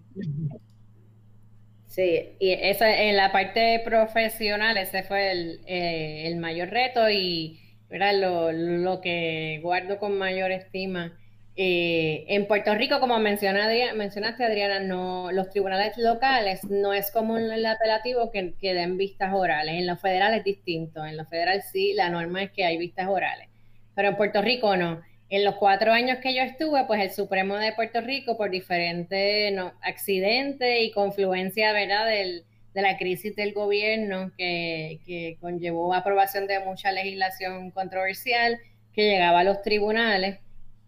Sí, 1.88 2.36
y 2.39 2.51
esa, 2.51 3.04
en 3.04 3.15
la 3.15 3.32
parte 3.32 3.82
profesional 3.86 4.75
ese 4.78 5.04
fue 5.04 5.32
el, 5.32 5.62
el 5.67 6.36
mayor 6.38 6.69
reto 6.69 7.10
y 7.10 7.64
lo, 7.89 8.52
lo 8.52 9.02
que 9.02 9.60
guardo 9.62 10.00
con 10.00 10.17
mayor 10.17 10.52
estima. 10.52 11.17
Eh, 11.58 12.26
en 12.28 12.48
Puerto 12.48 12.76
Rico, 12.76 13.00
como 13.00 13.17
mencionaste, 13.19 14.43
Adriana, 14.43 14.80
no, 14.80 15.32
los 15.32 15.50
tribunales 15.50 15.98
locales 15.98 16.63
no 16.65 16.93
es 16.93 17.12
como 17.12 17.38
el 17.38 17.65
apelativo 17.65 18.30
que, 18.32 18.56
que 18.60 18.74
den 18.74 18.98
vistas 18.98 19.34
orales. 19.34 19.76
En 19.76 19.88
lo 19.88 19.95
federal 19.98 20.34
es 20.34 20.43
distinto. 20.43 21.06
En 21.06 21.15
lo 21.15 21.26
federal 21.26 21.62
sí, 21.62 21.93
la 21.93 22.10
norma 22.10 22.43
es 22.43 22.52
que 22.52 22.65
hay 22.65 22.78
vistas 22.78 23.08
orales. 23.08 23.48
Pero 23.95 24.10
en 24.10 24.17
Puerto 24.17 24.41
Rico 24.41 24.76
no. 24.76 25.02
En 25.30 25.43
los 25.43 25.56
cuatro 25.56 25.91
años 25.91 26.19
que 26.19 26.36
yo 26.36 26.41
estuve, 26.41 26.84
pues 26.86 27.02
el 27.02 27.12
Supremo 27.12 27.56
de 27.56 27.74
Puerto 27.74 28.02
Rico, 28.02 28.38
por 28.38 28.52
diferentes 28.52 29.52
no, 29.54 29.74
accidentes 29.82 30.84
y 30.84 30.91
confluencia, 30.91 31.74
¿verdad?, 31.74 32.06
del, 32.08 32.43
de 32.76 32.82
la 32.82 32.98
crisis 32.98 33.36
del 33.36 33.54
gobierno 33.54 34.32
que, 34.38 35.00
que 35.06 35.38
conllevó 35.40 35.94
aprobación 35.94 36.46
de 36.46 36.60
mucha 36.60 36.92
legislación 36.92 37.72
controversial 37.72 38.60
que 38.94 39.10
llegaba 39.10 39.40
a 39.40 39.44
los 39.46 39.62
tribunales, 39.62 40.40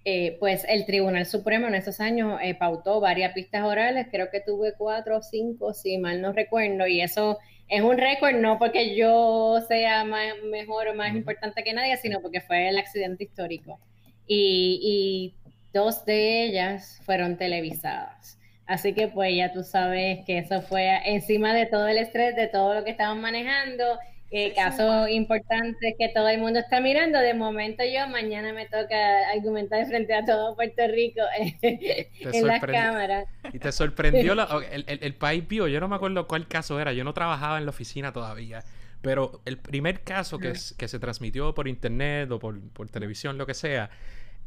eh, 0.03 0.37
pues 0.39 0.65
el 0.69 0.85
Tribunal 0.85 1.25
Supremo 1.25 1.67
en 1.67 1.75
esos 1.75 1.99
años 1.99 2.39
eh, 2.41 2.55
pautó 2.55 2.99
varias 2.99 3.33
pistas 3.33 3.63
orales, 3.63 4.07
creo 4.11 4.29
que 4.29 4.41
tuve 4.41 4.73
cuatro 4.77 5.17
o 5.17 5.21
cinco, 5.21 5.73
si 5.73 5.97
mal 5.97 6.21
no 6.21 6.31
recuerdo, 6.33 6.87
y 6.87 7.01
eso 7.01 7.37
es 7.67 7.81
un 7.81 7.97
récord 7.97 8.35
no 8.35 8.57
porque 8.59 8.95
yo 8.95 9.59
sea 9.67 10.05
mejor 10.05 10.89
o 10.89 10.93
más 10.93 11.13
importante 11.13 11.63
que 11.63 11.73
nadie, 11.73 11.97
sino 11.97 12.21
porque 12.21 12.41
fue 12.41 12.69
el 12.69 12.77
accidente 12.77 13.25
histórico. 13.25 13.79
Y, 14.25 14.79
y 14.81 15.49
dos 15.73 16.05
de 16.05 16.43
ellas 16.45 17.01
fueron 17.05 17.37
televisadas. 17.37 18.36
Así 18.67 18.93
que 18.93 19.07
pues 19.07 19.35
ya 19.35 19.51
tú 19.53 19.63
sabes 19.63 20.19
que 20.25 20.39
eso 20.39 20.61
fue 20.61 20.99
encima 21.05 21.53
de 21.53 21.65
todo 21.65 21.87
el 21.87 21.97
estrés, 21.97 22.35
de 22.35 22.47
todo 22.47 22.73
lo 22.73 22.83
que 22.83 22.91
estaban 22.91 23.21
manejando 23.21 23.83
eh, 24.29 24.53
caso 24.53 25.07
importante 25.07 25.95
que 25.97 26.09
todo 26.09 26.27
el 26.27 26.39
mundo 26.41 26.59
está 26.59 26.81
mirando. 26.81 27.17
De 27.19 27.33
momento 27.33 27.83
yo 27.85 28.07
mañana 28.09 28.51
me 28.51 28.65
toca 28.65 29.29
argumentar 29.33 29.85
frente 29.87 30.13
a 30.13 30.25
todo 30.25 30.53
Puerto 30.55 30.85
Rico 30.87 31.21
en 31.61 32.47
las 32.47 32.61
cámaras. 32.61 33.25
Y 33.53 33.59
te 33.59 33.71
sorprendió 33.71 34.33
el, 34.71 34.85
el, 34.85 35.15
país 35.15 35.47
vio, 35.47 35.67
yo 35.67 35.79
no 35.79 35.87
me 35.87 35.95
acuerdo 35.95 36.27
cuál 36.27 36.47
caso 36.47 36.79
era, 36.79 36.91
yo 36.91 37.05
no 37.05 37.13
trabajaba 37.13 37.57
en 37.57 37.65
la 37.65 37.69
oficina 37.69 38.11
todavía. 38.11 38.63
Pero 39.01 39.41
el 39.45 39.57
primer 39.57 40.01
caso 40.01 40.39
que, 40.39 40.53
que 40.77 40.87
se 40.87 40.99
transmitió 40.99 41.53
por 41.53 41.67
internet 41.69 42.29
o 42.31 42.39
por, 42.39 42.59
por 42.71 42.89
televisión, 42.89 43.37
lo 43.37 43.45
que 43.45 43.53
sea, 43.53 43.89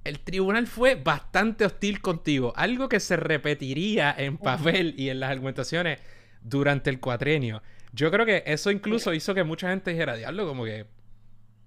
el 0.05 0.21
tribunal 0.21 0.67
fue 0.67 0.95
bastante 0.95 1.65
hostil 1.65 2.01
contigo. 2.01 2.53
Algo 2.57 2.89
que 2.89 3.01
se 3.01 3.17
repetiría 3.17 4.15
en 4.17 4.39
papel 4.39 4.95
y 4.97 5.11
en 5.11 5.21
las 5.21 5.31
argumentaciones 5.31 5.99
durante 6.43 6.91
el 6.91 7.01
cuatrenio. 7.01 7.63
Yo 7.93 8.11
creo 8.11 8.25
que 8.25 8.43
eso 8.47 8.71
incluso 8.71 9.13
hizo 9.13 9.35
que 9.35 9.45
mucha 9.45 9.71
gente 9.71 9.91
dijera, 9.91 10.17
diablo, 10.17 10.47
como 10.47 10.65
que 10.65 10.87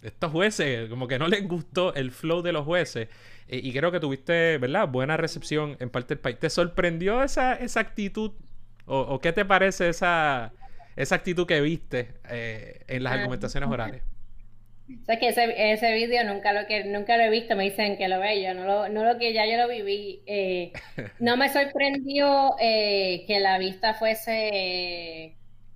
estos 0.01 0.31
jueces, 0.31 0.89
como 0.89 1.07
que 1.07 1.19
no 1.19 1.27
les 1.27 1.47
gustó 1.47 1.93
el 1.93 2.11
flow 2.11 2.41
de 2.41 2.53
los 2.53 2.65
jueces. 2.65 3.07
Eh, 3.47 3.59
y 3.61 3.71
creo 3.73 3.91
que 3.91 3.99
tuviste, 3.99 4.57
¿verdad? 4.57 4.87
Buena 4.87 5.17
recepción 5.17 5.77
en 5.79 5.89
parte 5.89 6.15
del 6.15 6.19
país. 6.19 6.39
¿Te 6.39 6.49
sorprendió 6.49 7.23
esa, 7.23 7.53
esa 7.53 7.81
actitud? 7.81 8.31
¿O, 8.85 9.19
qué 9.21 9.31
te 9.31 9.45
parece 9.45 9.87
esa, 9.87 10.51
esa 10.97 11.15
actitud 11.15 11.45
que 11.47 11.61
viste 11.61 12.15
eh, 12.29 12.83
en 12.87 13.03
las 13.03 13.13
ah. 13.13 13.15
argumentaciones 13.17 13.69
orales? 13.69 14.03
O 14.89 15.05
sea, 15.05 15.17
que 15.17 15.29
ese, 15.29 15.71
ese 15.71 15.93
vídeo 15.93 16.23
nunca 16.25 16.53
lo 16.53 16.67
que 16.67 16.83
nunca 16.83 17.17
lo 17.17 17.23
he 17.23 17.29
visto, 17.29 17.55
me 17.55 17.63
dicen 17.63 17.97
que 17.97 18.07
lo 18.07 18.19
veo, 18.19 18.41
yo 18.41 18.53
no 18.53 18.65
lo, 18.65 18.89
no 18.89 19.03
lo 19.05 19.17
que 19.17 19.33
ya 19.33 19.45
yo 19.45 19.57
lo 19.57 19.67
viví. 19.67 20.21
Eh, 20.25 20.71
no 21.19 21.37
me 21.37 21.49
sorprendió 21.49 22.55
que 22.59 23.37
la 23.39 23.57
vista 23.57 23.93
fuese 23.93 25.35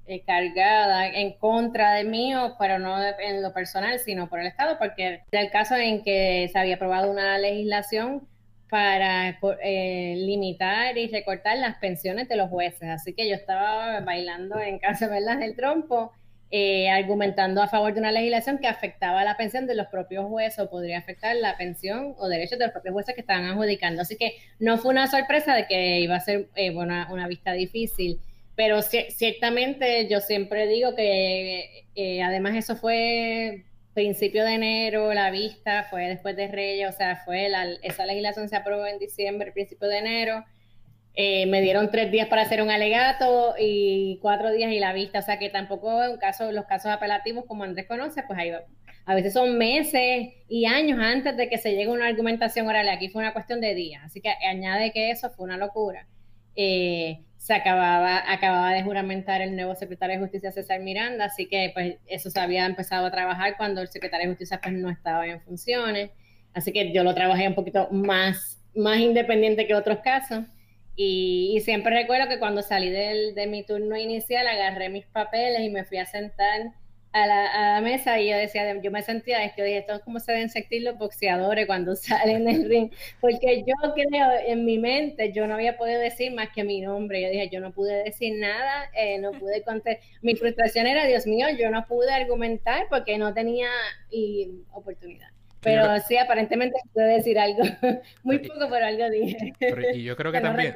eh, 0.10 0.24
cargada 0.26 1.06
en 1.10 1.34
contra 1.34 1.92
de 1.92 2.06
mí, 2.06 2.34
pero 2.58 2.80
no 2.80 2.98
en 3.04 3.42
lo 3.42 3.54
personal, 3.54 4.00
sino 4.00 4.30
por 4.30 4.40
el 4.40 4.48
Estado, 4.48 4.78
porque 4.80 5.16
es 5.16 5.22
el 5.32 5.52
caso 5.52 5.76
en 5.76 6.02
que 6.02 6.50
se 6.50 6.58
había 6.58 6.76
aprobado 6.76 7.12
una 7.12 7.38
legislación 7.38 8.26
para 8.70 9.38
eh, 9.62 10.16
limitar 10.18 10.98
y 10.98 11.10
recortar 11.10 11.58
las 11.58 11.78
pensiones 11.80 12.30
de 12.30 12.38
los 12.38 12.50
jueces. 12.50 12.88
Así 12.88 13.14
que 13.14 13.28
yo 13.28 13.36
estaba 13.36 14.00
bailando 14.00 14.58
en 14.62 14.80
casa 14.80 15.10
¿verdad? 15.10 15.40
del 15.40 15.58
trompo, 15.58 16.14
eh, 16.50 16.90
argumentando 16.90 17.62
a 17.62 17.68
favor 17.68 17.94
de 17.94 18.00
una 18.00 18.12
legislación 18.12 18.58
que 18.58 18.68
afectaba 18.68 19.24
la 19.24 19.38
pensión 19.38 19.68
de 19.68 19.76
los 19.76 19.88
propios 19.88 20.26
jueces 20.28 20.60
o 20.60 20.70
podría 20.70 21.00
afectar 21.00 21.36
la 21.36 21.58
pensión 21.58 22.16
o 22.18 22.28
derechos 22.28 22.58
de 22.58 22.66
los 22.66 22.74
propios 22.74 22.94
jueces 22.94 23.16
que 23.16 23.22
estaban 23.22 23.46
adjudicando. 23.46 24.02
Así 24.02 24.16
que 24.16 24.38
no 24.60 24.78
fue 24.78 24.92
una 24.92 25.08
sorpresa 25.08 25.56
de 25.56 25.68
que 25.68 26.00
iba 26.00 26.16
a 26.16 26.20
ser 26.20 26.48
una, 26.74 27.12
una 27.12 27.28
vista 27.28 27.54
difícil. 27.54 28.20
Pero 28.56 28.82
ciertamente 28.82 30.08
yo 30.10 30.20
siempre 30.20 30.68
digo 30.68 30.96
que 30.96 31.86
eh, 31.96 32.24
además 32.24 32.56
eso 32.56 32.76
fue 32.76 33.66
principio 33.94 34.46
de 34.46 34.54
enero, 34.54 35.14
la 35.14 35.32
vista 35.32 35.86
fue 35.90 36.08
después 36.08 36.36
de 36.36 36.48
Reyes, 36.48 36.90
o 36.90 36.96
sea, 36.96 37.18
fue 37.26 37.50
la, 37.50 37.66
esa 37.82 38.06
legislación 38.06 38.48
se 38.48 38.56
aprobó 38.56 38.86
en 38.86 39.00
diciembre, 39.00 39.52
principio 39.52 39.88
de 39.88 39.98
enero. 39.98 40.46
Eh, 41.20 41.48
me 41.48 41.62
dieron 41.62 41.90
tres 41.90 42.12
días 42.12 42.28
para 42.28 42.44
hacer 42.44 42.62
un 42.62 42.70
alegato 42.70 43.56
y 43.60 44.20
cuatro 44.22 44.52
días 44.52 44.72
y 44.72 44.80
la 44.80 44.94
vista, 44.94 45.18
o 45.18 45.22
sea 45.24 45.40
que 45.40 45.50
tampoco 45.50 46.04
en 46.04 46.18
caso, 46.18 46.52
los 46.52 46.66
casos 46.66 46.92
apelativos, 46.92 47.46
como 47.46 47.64
Andrés 47.64 47.88
conoce, 47.88 48.22
pues 48.22 48.38
ahí 48.38 48.52
a 49.04 49.16
veces 49.16 49.34
son 49.34 49.58
meses 49.58 50.28
y 50.48 50.66
años 50.66 51.00
antes 51.02 51.36
de 51.36 51.50
que 51.50 51.58
se 51.58 51.72
llegue 51.72 51.88
una 51.88 52.06
argumentación 52.06 52.68
oral. 52.68 52.88
Aquí 52.88 53.10
fue 53.10 53.24
una 53.24 53.34
cuestión 53.34 53.60
de 53.62 53.74
días, 53.74 54.04
así 54.06 54.22
que 54.22 54.30
añade 54.48 54.92
que 54.92 55.10
eso 55.10 55.32
fue 55.32 55.46
una 55.46 55.58
locura. 55.58 56.08
Eh, 56.56 57.24
se 57.38 57.56
acababa, 57.56 58.32
acababa 58.32 58.72
de 58.74 58.84
juramentar 58.84 59.42
el 59.42 59.56
nuevo 59.56 59.74
secretario 59.74 60.18
de 60.18 60.22
Justicia 60.22 60.52
César 60.52 60.82
Miranda, 60.82 61.26
así 61.26 61.48
que 61.48 61.72
pues 61.74 61.96
eso 62.06 62.30
se 62.30 62.40
había 62.40 62.68
empezado 62.68 63.08
a 63.08 63.12
trabajar 63.12 63.58
cuando 63.58 63.82
el 63.82 63.88
secretario 63.88 64.28
de 64.28 64.34
Justicia 64.34 64.60
pues 64.62 64.76
no 64.76 64.92
estaba 64.92 65.26
en 65.26 65.42
funciones, 65.42 66.12
así 66.54 66.72
que 66.72 66.94
yo 66.94 67.04
lo 67.04 67.16
trabajé 67.16 67.48
un 67.48 67.56
poquito 67.56 67.90
más, 67.90 68.62
más 68.76 69.00
independiente 69.00 69.66
que 69.66 69.74
otros 69.74 69.98
casos. 70.04 70.44
Y, 71.00 71.62
siempre 71.64 71.94
recuerdo 71.94 72.28
que 72.28 72.40
cuando 72.40 72.64
salí 72.64 72.90
del, 72.90 73.36
de 73.36 73.46
mi 73.46 73.64
turno 73.64 73.96
inicial 73.96 74.48
agarré 74.48 74.90
mis 74.90 75.06
papeles 75.06 75.62
y 75.62 75.70
me 75.70 75.86
fui 75.86 76.00
a 76.00 76.08
sentar 76.08 76.74
a 77.14 77.28
la, 77.28 77.82
mesa 77.82 78.20
y 78.20 78.30
yo 78.30 78.36
decía, 78.36 78.82
yo 78.82 78.92
me 78.92 79.04
sentía, 79.04 79.44
es 79.44 79.54
que 79.54 79.64
dije, 79.64 79.78
esto 79.78 79.94
es 79.94 80.00
como 80.02 80.20
se 80.20 80.32
deben 80.32 80.50
sentir 80.50 80.82
los 80.82 80.98
boxeadores 80.98 81.68
cuando 81.68 81.96
salen 81.96 82.46
del 82.46 82.68
ring, 82.68 82.92
porque 83.22 83.64
yo 83.66 83.76
creo, 83.94 84.28
en 84.48 84.66
mi 84.66 84.80
mente, 84.80 85.32
yo 85.32 85.46
no 85.46 85.54
había 85.54 85.78
podido 85.78 86.00
decir 86.00 86.34
más 86.34 86.50
que 86.50 86.64
mi 86.64 86.82
nombre, 86.82 87.22
yo 87.22 87.30
dije, 87.30 87.50
yo 87.52 87.60
no 87.60 87.72
pude 87.72 88.04
decir 88.04 88.40
nada, 88.40 88.90
eh, 88.96 89.20
no 89.20 89.32
pude 89.40 89.62
contar, 89.64 90.00
mi 90.24 90.36
frustración 90.36 90.88
era, 90.88 91.06
Dios 91.06 91.28
mío, 91.28 91.48
yo 91.58 91.70
no 91.70 91.86
pude 91.86 92.12
argumentar 92.12 92.88
porque 92.90 93.20
no 93.20 93.36
tenía 93.36 93.70
y, 94.10 94.64
oportunidad. 94.72 95.30
Pero 95.68 96.00
sí, 96.08 96.18
aparentemente 96.18 96.80
pude 96.94 97.06
decir 97.06 97.38
algo, 97.40 97.64
muy 98.24 98.40
poco, 98.40 98.68
pero 98.70 98.86
algo 98.86 99.10
dije. 99.10 99.54
y 99.94 100.04
yo 100.04 100.16
creo 100.16 100.32
que, 100.34 100.42
también 100.42 100.74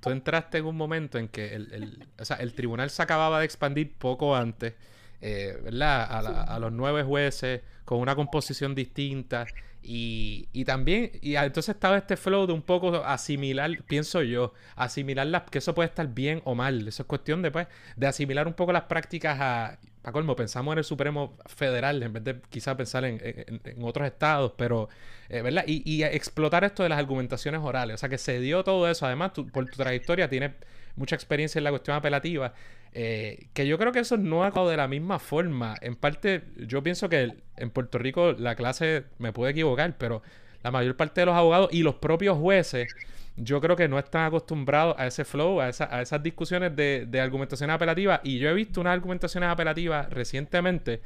tú 0.00 0.10
entraste 0.10 0.58
en 0.58 0.66
un 0.66 0.76
momento 0.76 1.18
en 1.18 1.28
que 1.28 1.54
el, 1.54 1.72
el, 1.72 2.06
o 2.18 2.24
sea, 2.24 2.36
el 2.36 2.54
tribunal 2.54 2.90
se 2.90 3.02
acababa 3.02 3.40
de 3.40 3.44
expandir 3.44 3.92
poco 3.98 4.34
antes 4.34 4.74
eh, 5.22 5.58
¿verdad? 5.62 6.46
A, 6.48 6.58
los 6.58 6.72
nueve 6.72 7.02
jueces 7.02 7.60
con 7.84 7.98
una 7.98 8.14
composición 8.14 8.74
distinta. 8.74 9.46
Y, 9.82 10.48
y, 10.52 10.64
también, 10.64 11.10
y 11.22 11.36
entonces 11.36 11.74
estaba 11.74 11.96
este 11.96 12.16
flow 12.16 12.46
de 12.46 12.52
un 12.52 12.62
poco 12.62 12.96
asimilar, 12.96 13.82
pienso 13.84 14.22
yo, 14.22 14.52
asimilar 14.76 15.26
las, 15.26 15.44
que 15.44 15.58
eso 15.58 15.74
puede 15.74 15.88
estar 15.88 16.06
bien 16.08 16.42
o 16.44 16.54
mal. 16.54 16.86
Eso 16.86 17.02
es 17.02 17.06
cuestión 17.06 17.42
de, 17.42 17.50
pues, 17.50 17.66
de 17.96 18.06
asimilar 18.06 18.46
un 18.46 18.54
poco 18.54 18.72
las 18.72 18.84
prácticas 18.84 19.38
a, 19.40 19.78
para 20.02 20.12
colmo, 20.12 20.34
pensamos 20.34 20.72
en 20.72 20.78
el 20.78 20.84
Supremo 20.84 21.36
Federal 21.46 22.02
en 22.02 22.12
vez 22.12 22.24
de 22.24 22.40
quizás 22.48 22.74
pensar 22.74 23.04
en, 23.04 23.20
en, 23.22 23.82
otros 23.82 24.06
estados, 24.06 24.52
pero, 24.56 24.88
eh, 25.28 25.42
¿verdad? 25.42 25.64
Y, 25.66 25.82
y, 25.90 26.04
explotar 26.04 26.64
esto 26.64 26.82
de 26.82 26.88
las 26.88 26.98
argumentaciones 26.98 27.60
orales. 27.62 27.94
O 27.94 27.98
sea, 27.98 28.08
que 28.08 28.18
se 28.18 28.40
dio 28.40 28.64
todo 28.64 28.88
eso. 28.88 29.06
Además, 29.06 29.32
por 29.32 29.66
tu 29.66 29.76
trayectoria, 29.76 30.28
tienes 30.28 30.52
mucha 30.96 31.14
experiencia 31.14 31.58
en 31.58 31.64
la 31.64 31.70
cuestión 31.70 31.96
apelativa. 31.96 32.54
Eh, 32.92 33.46
que 33.52 33.66
yo 33.66 33.78
creo 33.78 33.92
que 33.92 34.00
eso 34.00 34.16
no 34.16 34.42
ha 34.42 34.48
acabado 34.48 34.70
de 34.70 34.76
la 34.76 34.88
misma 34.88 35.18
forma. 35.18 35.76
En 35.80 35.96
parte, 35.96 36.44
yo 36.56 36.82
pienso 36.82 37.08
que 37.08 37.34
en 37.56 37.70
Puerto 37.70 37.98
Rico 37.98 38.32
la 38.32 38.56
clase 38.56 39.04
me 39.18 39.32
puede 39.32 39.52
equivocar, 39.52 39.96
pero 39.96 40.22
la 40.62 40.70
mayor 40.70 40.96
parte 40.96 41.20
de 41.20 41.26
los 41.26 41.36
abogados 41.36 41.70
y 41.72 41.82
los 41.82 41.96
propios 41.96 42.36
jueces, 42.38 42.92
yo 43.36 43.60
creo 43.60 43.76
que 43.76 43.88
no 43.88 43.98
están 43.98 44.26
acostumbrados 44.26 44.96
a 44.98 45.06
ese 45.06 45.24
flow, 45.24 45.60
a, 45.60 45.68
esas 45.68 46.22
discusiones 46.22 46.74
de, 46.76 47.06
de 47.06 47.20
argumentaciones 47.20 47.74
apelativas. 47.74 48.20
Y 48.24 48.38
yo 48.38 48.50
he 48.50 48.54
visto 48.54 48.80
unas 48.80 48.92
argumentaciones 48.94 49.48
apelativas 49.48 50.10
recientemente 50.10 51.00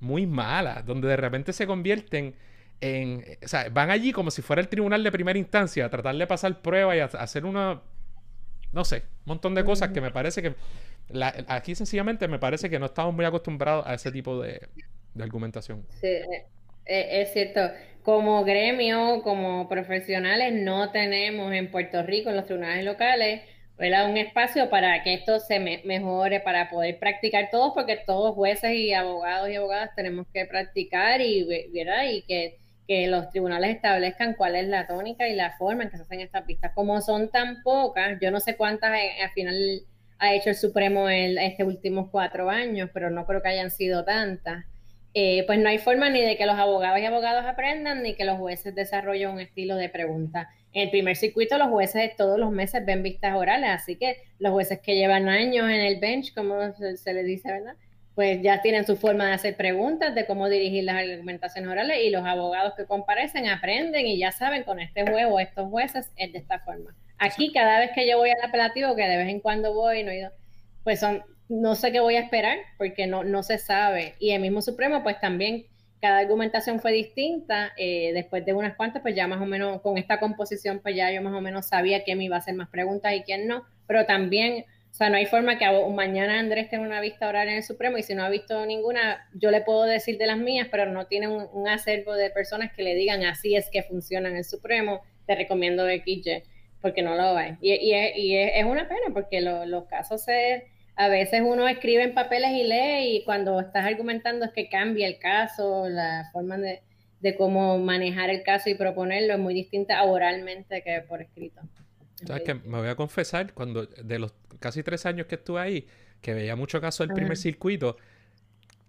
muy 0.00 0.26
malas, 0.26 0.86
donde 0.86 1.08
de 1.08 1.16
repente 1.16 1.52
se 1.52 1.66
convierten 1.66 2.34
en. 2.80 3.24
O 3.44 3.48
sea, 3.48 3.68
van 3.70 3.90
allí 3.90 4.12
como 4.12 4.30
si 4.30 4.42
fuera 4.42 4.62
el 4.62 4.68
tribunal 4.68 5.02
de 5.02 5.10
primera 5.10 5.38
instancia 5.38 5.86
a 5.86 5.90
tratar 5.90 6.16
de 6.16 6.26
pasar 6.26 6.60
pruebas 6.62 6.96
y 6.96 7.00
a 7.00 7.04
hacer 7.04 7.44
una. 7.44 7.82
No 8.74 8.84
sé, 8.84 8.96
un 8.96 9.26
montón 9.26 9.54
de 9.54 9.64
cosas 9.64 9.90
que 9.90 10.00
me 10.00 10.10
parece 10.10 10.42
que 10.42 10.54
aquí 11.46 11.74
sencillamente 11.74 12.26
me 12.26 12.38
parece 12.38 12.68
que 12.68 12.78
no 12.78 12.86
estamos 12.86 13.14
muy 13.14 13.24
acostumbrados 13.24 13.86
a 13.86 13.94
ese 13.94 14.10
tipo 14.10 14.42
de, 14.42 14.68
argumentación. 15.18 15.86
Sí, 16.00 16.08
eh, 16.08 16.46
eh, 16.86 17.22
es 17.22 17.32
cierto. 17.32 17.60
Como 18.02 18.44
gremio, 18.44 19.22
como 19.22 19.68
profesionales, 19.68 20.52
no 20.52 20.90
tenemos 20.90 21.52
en 21.52 21.70
Puerto 21.70 22.02
Rico, 22.02 22.30
en 22.30 22.36
los 22.36 22.46
tribunales 22.46 22.84
locales, 22.84 23.42
un 23.78 24.16
espacio 24.16 24.68
para 24.70 25.02
que 25.02 25.14
esto 25.14 25.38
se 25.40 25.58
mejore, 25.58 26.40
para 26.40 26.68
poder 26.68 26.98
practicar 26.98 27.48
todos, 27.50 27.72
porque 27.74 27.96
todos 28.06 28.34
jueces 28.34 28.74
y 28.74 28.92
abogados 28.92 29.48
y 29.48 29.54
abogadas 29.56 29.90
tenemos 29.96 30.26
que 30.32 30.44
practicar 30.46 31.20
y, 31.20 31.44
¿verdad? 31.72 32.10
y 32.10 32.22
que, 32.22 32.58
que 32.86 33.06
los 33.06 33.30
tribunales 33.30 33.76
establezcan 33.76 34.34
cuál 34.34 34.56
es 34.56 34.68
la 34.68 34.86
tónica 34.86 35.28
y 35.28 35.34
la 35.34 35.56
forma 35.56 35.84
en 35.84 35.90
que 35.90 35.96
se 35.96 36.02
hacen 36.02 36.20
estas 36.20 36.44
pistas. 36.44 36.72
Como 36.74 37.00
son 37.00 37.30
tan 37.30 37.62
pocas, 37.62 38.18
yo 38.20 38.30
no 38.30 38.40
sé 38.40 38.56
cuántas 38.56 38.94
eh, 38.98 39.22
al 39.22 39.30
final 39.30 39.56
ha 40.18 40.34
hecho 40.34 40.50
el 40.50 40.56
Supremo 40.56 41.08
en 41.08 41.38
estos 41.38 41.66
últimos 41.66 42.10
cuatro 42.10 42.50
años, 42.50 42.90
pero 42.92 43.10
no 43.10 43.26
creo 43.26 43.42
que 43.42 43.48
hayan 43.48 43.70
sido 43.70 44.04
tantas. 44.04 44.64
Eh, 45.16 45.44
pues 45.46 45.60
no 45.60 45.68
hay 45.68 45.78
forma 45.78 46.10
ni 46.10 46.20
de 46.20 46.36
que 46.36 46.44
los 46.44 46.56
abogados 46.56 46.98
y 46.98 47.04
abogados 47.04 47.44
aprendan, 47.46 48.02
ni 48.02 48.14
que 48.14 48.24
los 48.24 48.36
jueces 48.36 48.74
desarrollen 48.74 49.30
un 49.30 49.40
estilo 49.40 49.76
de 49.76 49.88
pregunta. 49.88 50.50
En 50.72 50.82
el 50.82 50.90
primer 50.90 51.16
circuito 51.16 51.56
los 51.56 51.68
jueces 51.68 52.16
todos 52.16 52.36
los 52.38 52.50
meses 52.50 52.84
ven 52.84 53.04
vistas 53.04 53.36
orales, 53.36 53.70
así 53.70 53.94
que 53.94 54.16
los 54.40 54.52
jueces 54.52 54.80
que 54.80 54.96
llevan 54.96 55.28
años 55.28 55.70
en 55.70 55.80
el 55.80 56.00
bench, 56.00 56.34
como 56.34 56.58
se, 56.72 57.14
les 57.14 57.26
dice, 57.26 57.52
¿verdad? 57.52 57.76
Pues 58.14 58.40
ya 58.42 58.62
tienen 58.62 58.86
su 58.86 58.96
forma 58.96 59.26
de 59.26 59.32
hacer 59.32 59.56
preguntas, 59.56 60.14
de 60.14 60.26
cómo 60.26 60.48
dirigir 60.48 60.84
las 60.84 60.96
argumentaciones 60.96 61.68
orales 61.68 61.98
y 62.02 62.10
los 62.10 62.24
abogados 62.24 62.74
que 62.76 62.86
comparecen 62.86 63.48
aprenden 63.48 64.06
y 64.06 64.18
ya 64.18 64.30
saben 64.30 64.62
con 64.62 64.78
este 64.78 65.02
juez 65.10 65.26
o 65.28 65.40
estos 65.40 65.68
jueces 65.68 66.10
es 66.16 66.32
de 66.32 66.38
esta 66.38 66.60
forma. 66.60 66.94
Aquí 67.18 67.52
cada 67.52 67.80
vez 67.80 67.90
que 67.94 68.08
yo 68.08 68.18
voy 68.18 68.30
al 68.30 68.48
apelativo, 68.48 68.94
que 68.94 69.06
de 69.06 69.16
vez 69.16 69.28
en 69.28 69.40
cuando 69.40 69.74
voy, 69.74 70.04
no 70.04 70.12
pues 70.84 71.00
son, 71.00 71.22
no 71.48 71.74
sé 71.74 71.90
qué 71.90 72.00
voy 72.00 72.16
a 72.16 72.20
esperar 72.20 72.58
porque 72.78 73.06
no, 73.06 73.24
no 73.24 73.42
se 73.42 73.58
sabe. 73.58 74.14
Y 74.18 74.30
el 74.30 74.42
mismo 74.42 74.62
Supremo, 74.62 75.02
pues 75.02 75.18
también 75.18 75.66
cada 76.00 76.18
argumentación 76.18 76.80
fue 76.80 76.92
distinta. 76.92 77.72
Eh, 77.78 78.12
después 78.12 78.44
de 78.44 78.52
unas 78.52 78.76
cuantas, 78.76 79.02
pues 79.02 79.16
ya 79.16 79.26
más 79.26 79.40
o 79.40 79.46
menos 79.46 79.80
con 79.80 79.96
esta 79.96 80.20
composición, 80.20 80.80
pues 80.80 80.94
ya 80.94 81.10
yo 81.10 81.22
más 81.22 81.32
o 81.32 81.40
menos 81.40 81.66
sabía 81.66 82.04
quién 82.04 82.18
me 82.18 82.24
iba 82.24 82.36
a 82.36 82.40
hacer 82.40 82.54
más 82.54 82.68
preguntas 82.68 83.14
y 83.14 83.22
quién 83.22 83.46
no. 83.48 83.64
Pero 83.86 84.04
también 84.04 84.66
o 84.94 84.96
sea, 84.96 85.10
no 85.10 85.16
hay 85.16 85.26
forma 85.26 85.58
que 85.58 85.66
mañana 85.92 86.38
Andrés 86.38 86.68
tenga 86.70 86.84
una 86.84 87.00
vista 87.00 87.28
oral 87.28 87.48
en 87.48 87.56
el 87.56 87.62
Supremo 87.64 87.98
y 87.98 88.04
si 88.04 88.14
no 88.14 88.22
ha 88.22 88.28
visto 88.28 88.64
ninguna, 88.64 89.28
yo 89.34 89.50
le 89.50 89.60
puedo 89.60 89.82
decir 89.82 90.18
de 90.18 90.26
las 90.26 90.38
mías, 90.38 90.68
pero 90.70 90.86
no 90.86 91.08
tiene 91.08 91.26
un, 91.26 91.66
acervo 91.66 92.14
de 92.14 92.30
personas 92.30 92.72
que 92.72 92.84
le 92.84 92.94
digan 92.94 93.24
así 93.24 93.56
es 93.56 93.68
que 93.70 93.82
funciona 93.82 94.28
en 94.28 94.36
el 94.36 94.44
Supremo, 94.44 95.02
te 95.26 95.34
recomiendo 95.34 95.84
XY, 95.88 96.44
porque 96.80 97.02
no 97.02 97.16
lo 97.16 97.34
ve. 97.34 97.56
Y, 97.60 97.72
y, 97.72 98.36
es, 98.36 98.64
una 98.64 98.86
pena 98.86 99.06
porque 99.12 99.40
los 99.40 99.84
casos 99.86 100.22
se, 100.22 100.68
a 100.94 101.08
veces 101.08 101.42
uno 101.44 101.66
escribe 101.66 102.04
en 102.04 102.14
papeles 102.14 102.52
y 102.52 102.62
lee 102.62 103.16
y 103.16 103.24
cuando 103.24 103.58
estás 103.58 103.86
argumentando 103.86 104.44
es 104.44 104.52
que 104.52 104.68
cambia 104.68 105.08
el 105.08 105.18
caso, 105.18 105.88
la 105.88 106.30
forma 106.32 106.56
de, 106.56 106.82
de 107.18 107.34
cómo 107.34 107.78
manejar 107.78 108.30
el 108.30 108.44
caso 108.44 108.70
y 108.70 108.76
proponerlo 108.76 109.34
es 109.34 109.40
muy 109.40 109.54
distinta 109.54 110.04
oralmente 110.04 110.82
que 110.82 111.00
por 111.00 111.20
escrito. 111.20 111.62
¿Sabes 112.26 112.42
que 112.42 112.54
Me 112.54 112.78
voy 112.78 112.88
a 112.88 112.96
confesar, 112.96 113.52
cuando 113.54 113.86
de 113.86 114.18
los 114.18 114.34
casi 114.60 114.82
tres 114.82 115.06
años 115.06 115.26
que 115.26 115.34
estuve 115.34 115.60
ahí, 115.60 115.86
que 116.20 116.34
veía 116.34 116.56
mucho 116.56 116.80
caso 116.80 117.04
del 117.04 117.14
primer 117.14 117.36
circuito, 117.36 117.96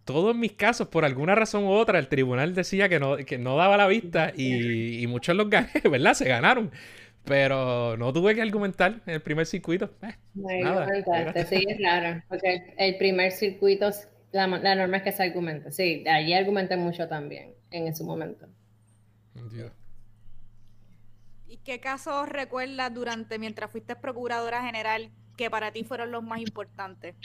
todos 0.06 0.36
mis 0.36 0.54
casos, 0.54 0.88
por 0.88 1.04
alguna 1.04 1.36
razón 1.36 1.64
u 1.64 1.72
otra, 1.72 2.00
el 2.00 2.08
tribunal 2.08 2.54
decía 2.54 2.88
que 2.88 3.00
no, 3.00 3.18
que 3.18 3.38
no 3.38 3.58
daba 3.58 3.76
la 3.76 3.88
vista 3.88 4.32
y, 4.36 5.06
muchos 5.08 5.36
los 5.36 5.50
gané, 5.50 5.70
¿verdad? 5.92 6.14
Se 6.14 6.26
ganaron. 6.26 6.72
Pero 7.26 7.98
no 7.98 8.14
tuve 8.14 8.36
que 8.36 8.42
argumentar 8.44 9.02
en 9.08 9.16
el 9.16 9.22
primer 9.22 9.48
circuito. 9.48 9.90
Eh, 10.04 10.62
nada, 10.62 10.88
sí, 11.50 11.66
es 11.68 11.82
raro. 11.82 12.22
Porque 12.30 12.76
el 12.78 12.98
primer 12.98 13.32
circuito, 13.32 13.90
la, 14.32 14.46
norma 14.46 14.98
es 14.98 15.04
que 15.04 15.12
se 15.12 15.24
argumenta. 15.24 15.72
Sí, 15.72 16.04
allí 16.08 16.34
argumenté 16.34 16.78
mucho 16.78 17.08
también 17.08 17.54
en 17.72 17.88
ese 17.88 18.04
momento. 18.04 18.46
Dios. 19.52 19.72
¿Y 21.66 21.72
qué 21.72 21.80
casos 21.80 22.30
recuerdas 22.30 22.94
durante 22.94 23.40
mientras 23.40 23.72
fuiste 23.72 23.96
procuradora 23.96 24.62
general 24.62 25.10
que 25.36 25.50
para 25.50 25.72
ti 25.72 25.84
fueron 25.84 26.12
los 26.12 26.22
más 26.22 26.40
importantes? 26.40 27.16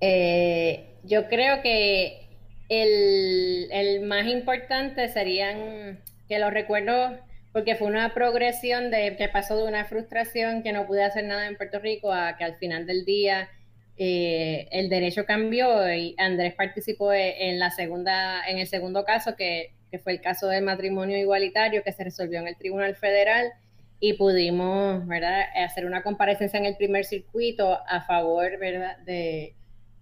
Eh, 0.00 0.96
yo 1.04 1.28
creo 1.28 1.62
que 1.62 2.26
el, 2.68 4.00
más 4.06 4.26
importante 4.26 5.08
serían, 5.08 6.02
que 6.28 6.40
lo 6.40 6.50
recuerdo 6.50 7.16
porque 7.52 7.76
fue 7.76 7.86
una 7.86 8.12
progresión 8.12 8.90
de 8.90 9.14
que 9.16 9.28
pasó 9.28 9.56
de 9.56 9.68
una 9.68 9.84
frustración 9.84 10.64
que 10.64 10.72
no 10.72 10.88
pude 10.88 11.04
hacer 11.04 11.24
nada 11.24 11.46
en 11.46 11.56
Puerto 11.56 11.78
Rico 11.78 12.12
a 12.12 12.36
que 12.36 12.42
al 12.42 12.56
final 12.56 12.86
del 12.86 13.04
día 13.04 13.50
eh, 13.96 14.66
el 14.72 14.88
derecho 14.88 15.26
cambió 15.26 15.94
y 15.94 16.16
Andrés 16.18 16.54
participó 16.54 17.12
en 17.12 17.60
la 17.60 17.70
segunda, 17.70 18.42
en 18.48 18.58
el 18.58 18.66
segundo 18.66 19.04
caso 19.04 19.36
que 19.36 19.70
que 19.92 19.98
fue 19.98 20.12
el 20.12 20.22
caso 20.22 20.48
del 20.48 20.64
matrimonio 20.64 21.18
igualitario 21.18 21.82
que 21.84 21.92
se 21.92 22.02
resolvió 22.02 22.40
en 22.40 22.48
el 22.48 22.56
Tribunal 22.56 22.96
Federal 22.96 23.52
y 24.00 24.14
pudimos 24.14 25.06
¿verdad? 25.06 25.42
hacer 25.54 25.84
una 25.84 26.02
comparecencia 26.02 26.58
en 26.58 26.64
el 26.64 26.76
primer 26.78 27.04
circuito 27.04 27.78
a 27.86 28.00
favor 28.00 28.58
¿verdad? 28.58 28.96
De, 29.04 29.54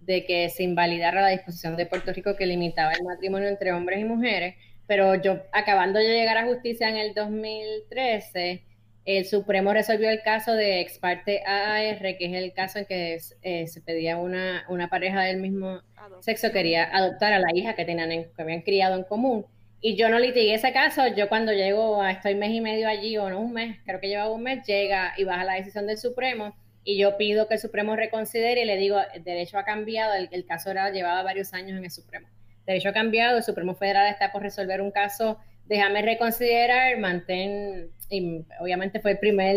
que 0.07 0.49
se 0.49 0.63
invalidara 0.63 1.21
la 1.21 1.27
disposición 1.27 1.75
de 1.75 1.85
Puerto 1.85 2.13
Rico 2.13 2.37
que 2.37 2.45
limitaba 2.45 2.93
el 2.93 3.03
matrimonio 3.03 3.49
entre 3.49 3.73
hombres 3.73 3.99
y 3.99 4.05
mujeres. 4.05 4.55
Pero 4.87 5.15
yo, 5.15 5.41
acabando 5.51 5.99
de 5.99 6.07
llegar 6.07 6.37
a 6.37 6.45
justicia 6.45 6.89
en 6.89 6.97
el 6.97 7.13
2013, 7.13 8.63
el 9.05 9.25
Supremo 9.25 9.73
resolvió 9.73 10.09
el 10.09 10.21
caso 10.21 10.53
de 10.53 10.81
ex 10.81 10.99
parte 10.99 11.43
AAR, 11.45 12.17
que 12.17 12.25
es 12.25 12.33
el 12.33 12.53
caso 12.53 12.79
en 12.79 12.85
que 12.85 13.19
eh, 13.41 13.67
se 13.67 13.81
pedía 13.81 14.17
una, 14.17 14.65
una 14.69 14.89
pareja 14.89 15.21
del 15.21 15.37
mismo 15.37 15.81
sexo, 16.21 16.51
quería 16.51 16.83
adoptar 16.95 17.33
a 17.33 17.39
la 17.39 17.53
hija 17.53 17.75
que, 17.75 17.85
tenían 17.85 18.09
que 18.09 18.41
habían 18.41 18.61
criado 18.61 18.97
en 18.97 19.03
común 19.03 19.45
y 19.81 19.95
yo 19.95 20.09
no 20.09 20.19
litigué 20.19 20.53
ese 20.53 20.71
caso, 20.71 21.07
yo 21.07 21.27
cuando 21.27 21.51
llego 21.53 22.01
a 22.01 22.11
estoy 22.11 22.35
mes 22.35 22.51
y 22.51 22.61
medio 22.61 22.87
allí, 22.87 23.17
o 23.17 23.29
no 23.29 23.39
un 23.39 23.51
mes, 23.51 23.77
creo 23.83 23.99
que 23.99 24.09
lleva 24.09 24.31
un 24.31 24.43
mes, 24.43 24.65
llega 24.65 25.13
y 25.17 25.23
baja 25.23 25.43
la 25.43 25.53
decisión 25.53 25.87
del 25.87 25.97
Supremo, 25.97 26.55
y 26.83 26.97
yo 26.97 27.17
pido 27.17 27.47
que 27.47 27.55
el 27.55 27.59
Supremo 27.59 27.95
reconsidere 27.95 28.61
y 28.61 28.65
le 28.65 28.77
digo, 28.77 28.99
el 29.13 29.23
derecho 29.23 29.57
ha 29.57 29.65
cambiado, 29.65 30.13
el, 30.13 30.45
caso 30.45 30.69
era, 30.69 30.91
llevaba 30.91 31.23
varios 31.23 31.53
años 31.53 31.77
en 31.77 31.83
el 31.83 31.91
Supremo. 31.91 32.27
El 32.61 32.65
derecho 32.65 32.89
ha 32.89 32.93
cambiado, 32.93 33.37
el 33.37 33.43
Supremo 33.43 33.75
Federal 33.75 34.07
está 34.07 34.31
por 34.31 34.43
resolver 34.43 34.81
un 34.81 34.91
caso, 34.91 35.39
déjame 35.65 36.03
reconsiderar, 36.03 36.99
mantén, 36.99 37.89
y 38.09 38.45
obviamente 38.59 38.99
fue 38.99 39.11
el 39.11 39.19
primer, 39.19 39.55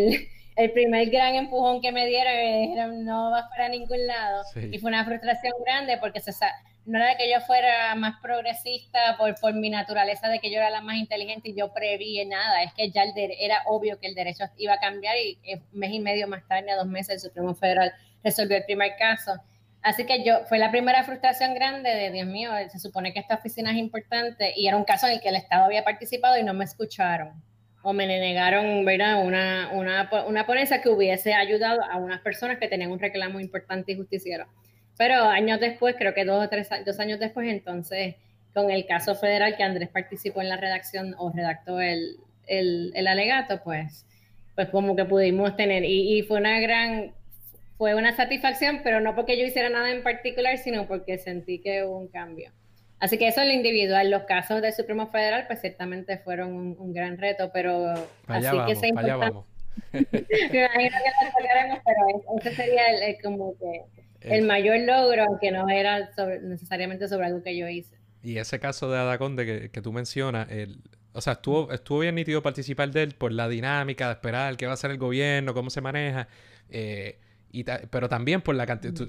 el 0.56 0.72
primer 0.72 1.10
gran 1.10 1.34
empujón 1.34 1.80
que 1.80 1.90
me 1.90 2.06
dieron, 2.06 2.32
me 2.32 2.58
dijeron, 2.60 3.04
no 3.04 3.30
vas 3.30 3.48
para 3.50 3.68
ningún 3.68 4.06
lado, 4.06 4.44
y 4.54 4.78
fue 4.78 4.88
una 4.88 5.04
frustración 5.04 5.52
grande 5.64 5.98
porque 5.98 6.20
se 6.20 6.32
no 6.86 6.98
era 6.98 7.16
que 7.16 7.30
yo 7.30 7.40
fuera 7.40 7.94
más 7.94 8.20
progresista 8.20 9.16
por, 9.16 9.34
por 9.40 9.54
mi 9.54 9.70
naturaleza 9.70 10.28
de 10.28 10.38
que 10.38 10.50
yo 10.50 10.58
era 10.58 10.68
la 10.68 10.82
más 10.82 10.96
inteligente 10.96 11.48
y 11.48 11.54
yo 11.54 11.72
preví 11.72 12.22
nada, 12.26 12.62
es 12.62 12.74
que 12.74 12.90
ya 12.90 13.04
el 13.04 13.12
era 13.16 13.62
obvio 13.66 13.98
que 13.98 14.06
el 14.06 14.14
derecho 14.14 14.44
iba 14.58 14.74
a 14.74 14.78
cambiar 14.78 15.16
y 15.16 15.38
un 15.54 15.78
mes 15.78 15.92
y 15.92 16.00
medio 16.00 16.28
más 16.28 16.46
tarde, 16.46 16.70
a 16.70 16.76
dos 16.76 16.86
meses, 16.86 17.14
el 17.14 17.20
Supremo 17.20 17.54
Federal 17.54 17.92
resolvió 18.22 18.56
el 18.56 18.64
primer 18.64 18.96
caso. 18.98 19.32
Así 19.82 20.06
que 20.06 20.24
yo, 20.24 20.44
fue 20.46 20.58
la 20.58 20.70
primera 20.70 21.04
frustración 21.04 21.54
grande 21.54 21.90
de, 21.90 22.10
Dios 22.10 22.26
mío, 22.26 22.50
se 22.70 22.78
supone 22.78 23.12
que 23.12 23.20
esta 23.20 23.34
oficina 23.36 23.70
es 23.70 23.76
importante 23.76 24.52
y 24.56 24.66
era 24.66 24.76
un 24.76 24.84
caso 24.84 25.06
en 25.06 25.14
el 25.14 25.20
que 25.20 25.28
el 25.28 25.36
Estado 25.36 25.64
había 25.64 25.84
participado 25.84 26.38
y 26.38 26.42
no 26.42 26.54
me 26.54 26.64
escucharon 26.64 27.42
o 27.84 27.92
me 27.92 28.06
negaron 28.06 28.84
¿verdad? 28.84 29.24
Una, 29.24 29.70
una, 29.72 30.10
una 30.26 30.46
ponencia 30.46 30.82
que 30.82 30.88
hubiese 30.88 31.34
ayudado 31.34 31.82
a 31.84 31.96
unas 31.98 32.20
personas 32.22 32.58
que 32.58 32.66
tenían 32.66 32.90
un 32.90 32.98
reclamo 32.98 33.38
importante 33.38 33.92
y 33.92 33.96
justiciero. 33.96 34.46
Pero 34.96 35.22
años 35.22 35.60
después, 35.60 35.94
creo 35.98 36.14
que 36.14 36.24
dos 36.24 36.44
o 36.44 36.48
tres 36.48 36.68
dos 36.84 36.98
años 37.00 37.20
después, 37.20 37.48
entonces, 37.48 38.16
con 38.52 38.70
el 38.70 38.86
caso 38.86 39.14
federal 39.14 39.56
que 39.56 39.64
Andrés 39.64 39.88
participó 39.88 40.40
en 40.40 40.48
la 40.48 40.56
redacción 40.56 41.14
o 41.18 41.30
redactó 41.30 41.80
el, 41.80 42.16
el, 42.46 43.06
alegato, 43.06 43.60
pues, 43.62 44.06
pues 44.54 44.68
como 44.68 44.94
que 44.96 45.04
pudimos 45.04 45.56
tener, 45.56 45.84
y, 45.84 46.22
fue 46.22 46.38
una 46.38 46.60
gran, 46.60 47.12
fue 47.76 47.94
una 47.94 48.14
satisfacción, 48.14 48.80
pero 48.84 49.00
no 49.00 49.14
porque 49.14 49.38
yo 49.38 49.44
hiciera 49.44 49.68
nada 49.68 49.90
en 49.90 50.02
particular, 50.02 50.58
sino 50.58 50.86
porque 50.86 51.18
sentí 51.18 51.58
que 51.58 51.84
hubo 51.84 51.98
un 51.98 52.08
cambio. 52.08 52.52
Así 53.04 53.18
que 53.18 53.28
eso 53.28 53.42
es 53.42 53.48
lo 53.48 53.52
individual. 53.52 54.10
Los 54.10 54.22
casos 54.22 54.62
del 54.62 54.72
Supremo 54.72 55.08
Federal, 55.08 55.44
pues 55.46 55.60
ciertamente 55.60 56.16
fueron 56.16 56.54
un, 56.54 56.94
gran 56.94 57.18
reto, 57.18 57.50
pero 57.52 57.92
allá 58.26 58.48
así 58.48 58.56
vamos, 58.56 58.66
que 58.66 58.76
se 58.76 58.92
allá 58.96 59.16
vamos. 59.16 59.44
Me 59.92 60.00
imagino 60.00 60.96
que 61.04 61.26
lo 61.26 61.32
tocaremos, 61.36 61.78
pero 61.84 62.38
ese 62.40 62.54
sería 62.54 62.86
el, 62.86 63.20
como 63.22 63.58
que 63.58 63.82
el 64.22 64.46
mayor 64.46 64.78
logro, 64.78 65.22
aunque 65.24 65.50
no 65.50 65.68
era 65.68 66.08
necesariamente 66.40 67.06
sobre 67.06 67.26
algo 67.26 67.42
que 67.42 67.54
yo 67.54 67.68
hice. 67.68 67.94
Y 68.22 68.38
ese 68.38 68.58
caso 68.58 68.90
de 68.90 68.98
Adaconde 68.98 69.44
que, 69.44 69.70
que 69.70 69.82
tú 69.82 69.92
mencionas, 69.92 70.50
el, 70.50 70.78
o 71.12 71.20
sea, 71.20 71.34
estuvo, 71.34 71.70
estuvo 71.72 71.98
bien 71.98 72.14
nítido 72.14 72.42
participar 72.42 72.90
de 72.90 73.02
él 73.02 73.14
por 73.16 73.32
la 73.32 73.50
dinámica 73.50 74.06
de 74.06 74.14
esperar 74.14 74.56
qué 74.56 74.64
va 74.64 74.72
a 74.72 74.74
hacer 74.74 74.92
el 74.92 74.96
gobierno, 74.96 75.52
cómo 75.52 75.68
se 75.68 75.82
maneja, 75.82 76.26
eh, 76.70 77.18
y 77.54 77.64
pero 77.90 78.08
también 78.08 78.42
por 78.42 78.56
la 78.56 78.66
cantidad, 78.66 79.06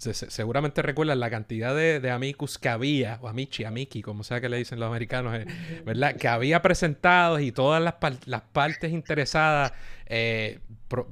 seguramente 0.00 0.82
recuerdas 0.82 1.16
la 1.16 1.30
cantidad 1.30 1.74
de, 1.74 2.00
de, 2.00 2.10
amicus 2.10 2.58
que 2.58 2.68
había, 2.68 3.18
o 3.22 3.28
amici, 3.28 3.64
amiki, 3.64 4.02
como 4.02 4.24
sea 4.24 4.40
que 4.40 4.48
le 4.48 4.56
dicen 4.56 4.80
los 4.80 4.88
americanos, 4.88 5.34
eh, 5.36 5.46
¿verdad? 5.86 6.16
Que 6.16 6.26
había 6.26 6.60
presentados 6.60 7.40
y 7.40 7.52
todas 7.52 7.80
las, 7.80 7.94
las 8.26 8.42
partes 8.42 8.92
interesadas. 8.92 9.72
Eh, 10.06 10.58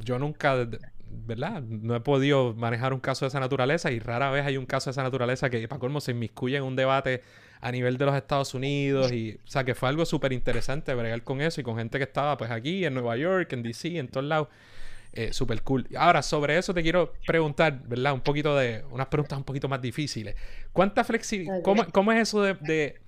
yo 0.01 0.19
nunca 0.19 0.69
¿verdad? 1.15 1.63
No 1.63 1.95
he 1.95 2.01
podido 2.01 2.55
manejar 2.55 2.93
un 2.93 3.01
caso 3.01 3.25
de 3.25 3.29
esa 3.29 3.39
naturaleza 3.39 3.93
y 3.93 3.99
rara 4.01 4.31
vez 4.31 4.45
hay 4.47 4.57
un 4.57 4.67
caso 4.67 4.91
de 4.91 4.93
esa 4.93 5.03
naturaleza 5.03 5.51
que 5.51 5.69
para 5.69 5.79
colmo 5.79 6.01
se 6.01 6.13
inmiscuye 6.13 6.57
en 6.57 6.63
un 6.63 6.75
debate 6.75 7.23
a 7.61 7.71
nivel 7.71 7.97
de 7.97 8.07
los 8.07 8.17
Estados 8.17 8.55
Unidos 8.55 9.13
y, 9.13 9.39
o 9.45 9.49
sea, 9.49 9.63
que 9.63 9.75
fue 9.75 9.89
algo 9.89 10.05
súper 10.05 10.33
interesante 10.33 10.95
bregar 10.95 11.23
con 11.23 11.41
eso 11.41 11.61
y 11.61 11.65
con 11.65 11.77
gente 11.77 11.99
que 11.99 12.05
estaba 12.05 12.37
pues 12.37 12.51
aquí 12.51 12.85
en 12.85 12.95
Nueva 12.95 13.17
York, 13.17 13.53
en 13.53 13.63
DC, 13.63 13.99
en 13.99 14.09
todos 14.09 14.27
lados. 14.27 14.49
Eh, 15.15 15.33
súper 15.33 15.63
cool. 15.63 15.87
Ahora, 15.97 16.23
sobre 16.23 16.57
eso 16.57 16.73
te 16.73 16.83
quiero 16.83 17.13
preguntar, 17.27 17.83
¿verdad? 17.87 18.15
Un 18.15 18.23
poquito 18.23 18.57
de, 18.57 18.83
unas 18.91 19.09
preguntas 19.09 19.37
un 19.37 19.45
poquito 19.45 19.69
más 19.69 19.83
difíciles. 19.83 20.35
¿Cuánta 20.73 21.05
flexibilidad, 21.05 21.61
cómo, 21.63 21.85
cómo, 21.93 22.13
es 22.13 22.29
eso 22.29 22.41
de 22.43 22.99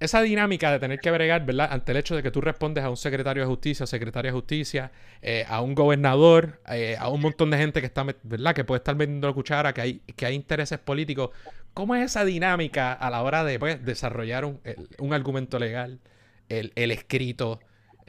esa 0.00 0.22
dinámica 0.22 0.72
de 0.72 0.78
tener 0.78 0.98
que 0.98 1.10
bregar, 1.10 1.44
¿verdad? 1.44 1.68
Ante 1.70 1.92
el 1.92 1.98
hecho 1.98 2.16
de 2.16 2.22
que 2.22 2.30
tú 2.30 2.40
respondes 2.40 2.82
a 2.82 2.88
un 2.88 2.96
secretario 2.96 3.42
de 3.42 3.46
justicia, 3.46 3.86
secretaria 3.86 4.30
de 4.30 4.34
justicia, 4.34 4.90
eh, 5.20 5.44
a 5.46 5.60
un 5.60 5.74
gobernador, 5.74 6.58
eh, 6.70 6.96
a 6.98 7.10
un 7.10 7.20
montón 7.20 7.50
de 7.50 7.58
gente 7.58 7.80
que 7.80 7.86
está, 7.86 8.06
¿verdad? 8.22 8.54
Que 8.54 8.64
puede 8.64 8.78
estar 8.78 8.94
vendiendo 8.94 9.28
la 9.28 9.34
cuchara, 9.34 9.74
que 9.74 9.80
hay, 9.82 10.00
que 10.16 10.24
hay 10.24 10.34
intereses 10.34 10.78
políticos. 10.78 11.30
¿Cómo 11.74 11.94
es 11.94 12.06
esa 12.06 12.24
dinámica 12.24 12.94
a 12.94 13.10
la 13.10 13.22
hora 13.22 13.44
de 13.44 13.58
pues, 13.58 13.84
desarrollar 13.84 14.46
un, 14.46 14.58
un, 14.98 15.12
argumento 15.12 15.58
legal, 15.58 16.00
el, 16.48 16.72
el 16.76 16.92
escrito, 16.92 17.60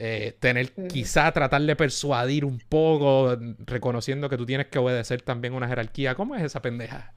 eh, 0.04 0.34
tener 0.40 0.72
quizá 0.88 1.30
tratar 1.30 1.62
de 1.62 1.76
persuadir 1.76 2.44
un 2.44 2.58
poco, 2.58 3.38
reconociendo 3.60 4.28
que 4.28 4.36
tú 4.36 4.44
tienes 4.44 4.66
que 4.66 4.80
obedecer 4.80 5.22
también 5.22 5.54
una 5.54 5.68
jerarquía? 5.68 6.16
¿Cómo 6.16 6.34
es 6.34 6.42
esa 6.42 6.60
pendeja? 6.60 7.12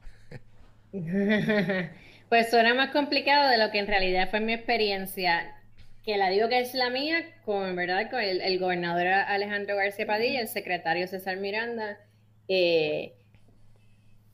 pues 2.28 2.48
suena 2.48 2.74
más 2.74 2.90
complicado 2.92 3.50
de 3.50 3.58
lo 3.58 3.72
que 3.72 3.80
en 3.80 3.88
realidad 3.88 4.30
fue 4.30 4.38
mi 4.38 4.52
experiencia, 4.52 5.56
que 6.04 6.16
la 6.16 6.30
digo 6.30 6.48
que 6.48 6.60
es 6.60 6.74
la 6.74 6.88
mía, 6.90 7.24
con 7.44 7.74
verdad 7.74 8.08
con 8.08 8.20
el, 8.20 8.58
gobernador 8.60 9.08
Alejandro 9.08 9.74
García 9.74 10.06
Padilla, 10.06 10.40
el 10.40 10.46
secretario 10.46 11.08
César 11.08 11.38
Miranda. 11.38 11.98
Eh, 12.46 13.14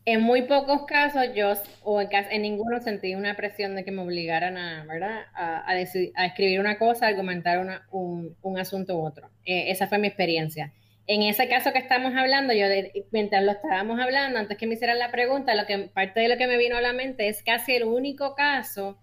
en 0.05 0.21
muy 0.23 0.43
pocos 0.43 0.85
casos 0.85 1.27
yo, 1.35 1.53
o 1.83 2.01
en, 2.01 2.09
en, 2.13 2.43
ninguno, 2.43 2.81
sentí 2.81 3.15
una 3.15 3.37
presión 3.37 3.77
de 3.77 3.85
que 3.85 3.93
me 3.93 4.03
obligaran 4.03 4.57
a, 4.57 4.85
¿verdad? 4.85 5.23
a, 5.35 5.69
a, 5.71 6.27
escribir 6.27 6.61
una 6.61 6.79
cosa, 6.79 7.07
a 7.07 7.09
argumentar 7.09 7.81
un, 7.91 8.37
un, 8.43 8.59
asunto 8.59 8.97
u 8.97 9.07
otro. 9.07 9.31
Eh, 9.45 9.71
esa 9.71 9.87
fue 9.87 9.99
mi 9.99 10.09
experiencia. 10.09 10.73
En 11.07 11.23
ese 11.23 11.49
caso 11.49 11.73
que 11.73 11.79
estamos 11.79 12.15
hablando, 12.17 12.53
yo 12.53 12.67
mientras 13.11 13.45
lo 13.45 13.53
estábamos 13.53 14.01
hablando, 14.01 14.39
antes 14.39 14.57
que 14.57 14.67
me 14.67 14.75
hicieran 14.75 14.99
la 14.99 15.11
pregunta, 15.11 15.55
lo 15.55 15.67
que 15.67 15.79
parte 15.79 16.21
de 16.21 16.29
lo 16.29 16.37
que 16.37 16.47
me 16.47 16.57
vino 16.57 16.77
a 16.77 16.81
la 16.81 16.93
mente 16.93 17.29
es 17.29 17.43
casi 17.43 17.75
el 17.75 17.85
único 17.85 18.35
caso 18.35 18.99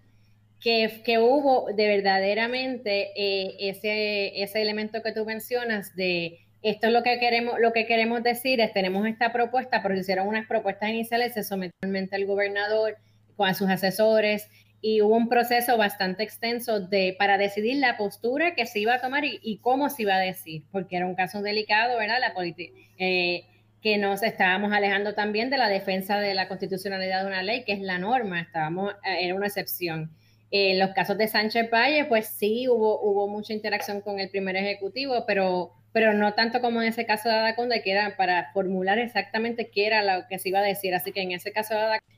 que, 0.60 1.02
que 1.04 1.18
hubo 1.18 1.66
de 1.74 1.88
verdaderamente 1.88 3.10
eh, 3.16 3.56
ese, 3.60 4.42
ese 4.42 4.62
elemento 4.62 5.02
que 5.02 5.12
tú 5.12 5.24
mencionas 5.24 5.94
de 5.94 6.38
esto 6.62 6.88
es 6.88 6.92
lo 6.92 7.02
que 7.02 7.18
queremos, 7.18 7.58
lo 7.58 7.72
que 7.72 7.86
queremos 7.86 8.22
decir 8.22 8.60
es 8.60 8.72
tenemos 8.72 9.06
esta 9.06 9.32
propuesta, 9.32 9.82
pero 9.82 9.96
hicieron 9.96 10.28
unas 10.28 10.46
propuestas 10.46 10.90
iniciales, 10.90 11.34
se 11.34 11.42
sometió 11.42 11.78
al 12.12 12.26
gobernador 12.26 12.98
con 13.36 13.54
sus 13.54 13.70
asesores 13.70 14.48
y 14.82 15.02
hubo 15.02 15.16
un 15.16 15.28
proceso 15.28 15.76
bastante 15.76 16.22
extenso 16.22 16.80
de, 16.80 17.14
para 17.18 17.38
decidir 17.38 17.76
la 17.76 17.96
postura 17.96 18.54
que 18.54 18.66
se 18.66 18.80
iba 18.80 18.94
a 18.94 19.00
tomar 19.00 19.24
y, 19.24 19.58
cómo 19.62 19.90
se 19.90 20.02
iba 20.02 20.14
a 20.14 20.20
decir, 20.20 20.64
porque 20.72 20.96
era 20.96 21.06
un 21.06 21.14
caso 21.14 21.42
delicado, 21.42 21.98
¿verdad? 21.98 22.18
La 22.20 22.34
eh, 22.98 23.44
que 23.82 23.98
nos 23.98 24.22
estábamos 24.22 24.72
alejando 24.72 25.14
también 25.14 25.50
de 25.50 25.58
la 25.58 25.68
defensa 25.68 26.18
de 26.18 26.34
la 26.34 26.48
constitucionalidad 26.48 27.22
de 27.22 27.28
una 27.28 27.42
ley, 27.42 27.64
que 27.64 27.72
es 27.72 27.80
la 27.80 27.98
norma, 27.98 28.40
estábamos, 28.40 28.92
eh, 29.04 29.24
era 29.24 29.34
una 29.34 29.46
excepción. 29.46 30.10
En 30.50 30.78
los 30.78 30.90
casos 30.90 31.16
de 31.16 31.28
Sánchez 31.28 31.70
Valle, 31.70 32.06
pues 32.06 32.26
sí 32.26 32.66
hubo, 32.68 33.00
hubo 33.00 33.28
mucha 33.28 33.52
interacción 33.52 34.00
con 34.00 34.18
el 34.18 34.30
primer 34.30 34.56
ejecutivo, 34.56 35.24
pero, 35.26 35.72
pero 35.92 36.12
no 36.12 36.34
tanto 36.34 36.60
como 36.60 36.82
en 36.82 36.88
ese 36.88 37.06
caso 37.06 37.28
de 37.28 37.34
Adaconda, 37.34 37.82
que 37.82 37.92
era 37.92 38.16
para 38.16 38.52
formular 38.52 38.98
exactamente 38.98 39.70
qué 39.70 39.86
era 39.86 40.02
lo 40.02 40.26
que 40.28 40.38
se 40.38 40.50
iba 40.50 40.60
a 40.60 40.62
decir. 40.62 40.94
Así 40.94 41.12
que 41.12 41.22
en 41.22 41.32
ese 41.32 41.52
caso 41.52 41.74
de 41.74 41.80
Adaconda, 41.80 42.10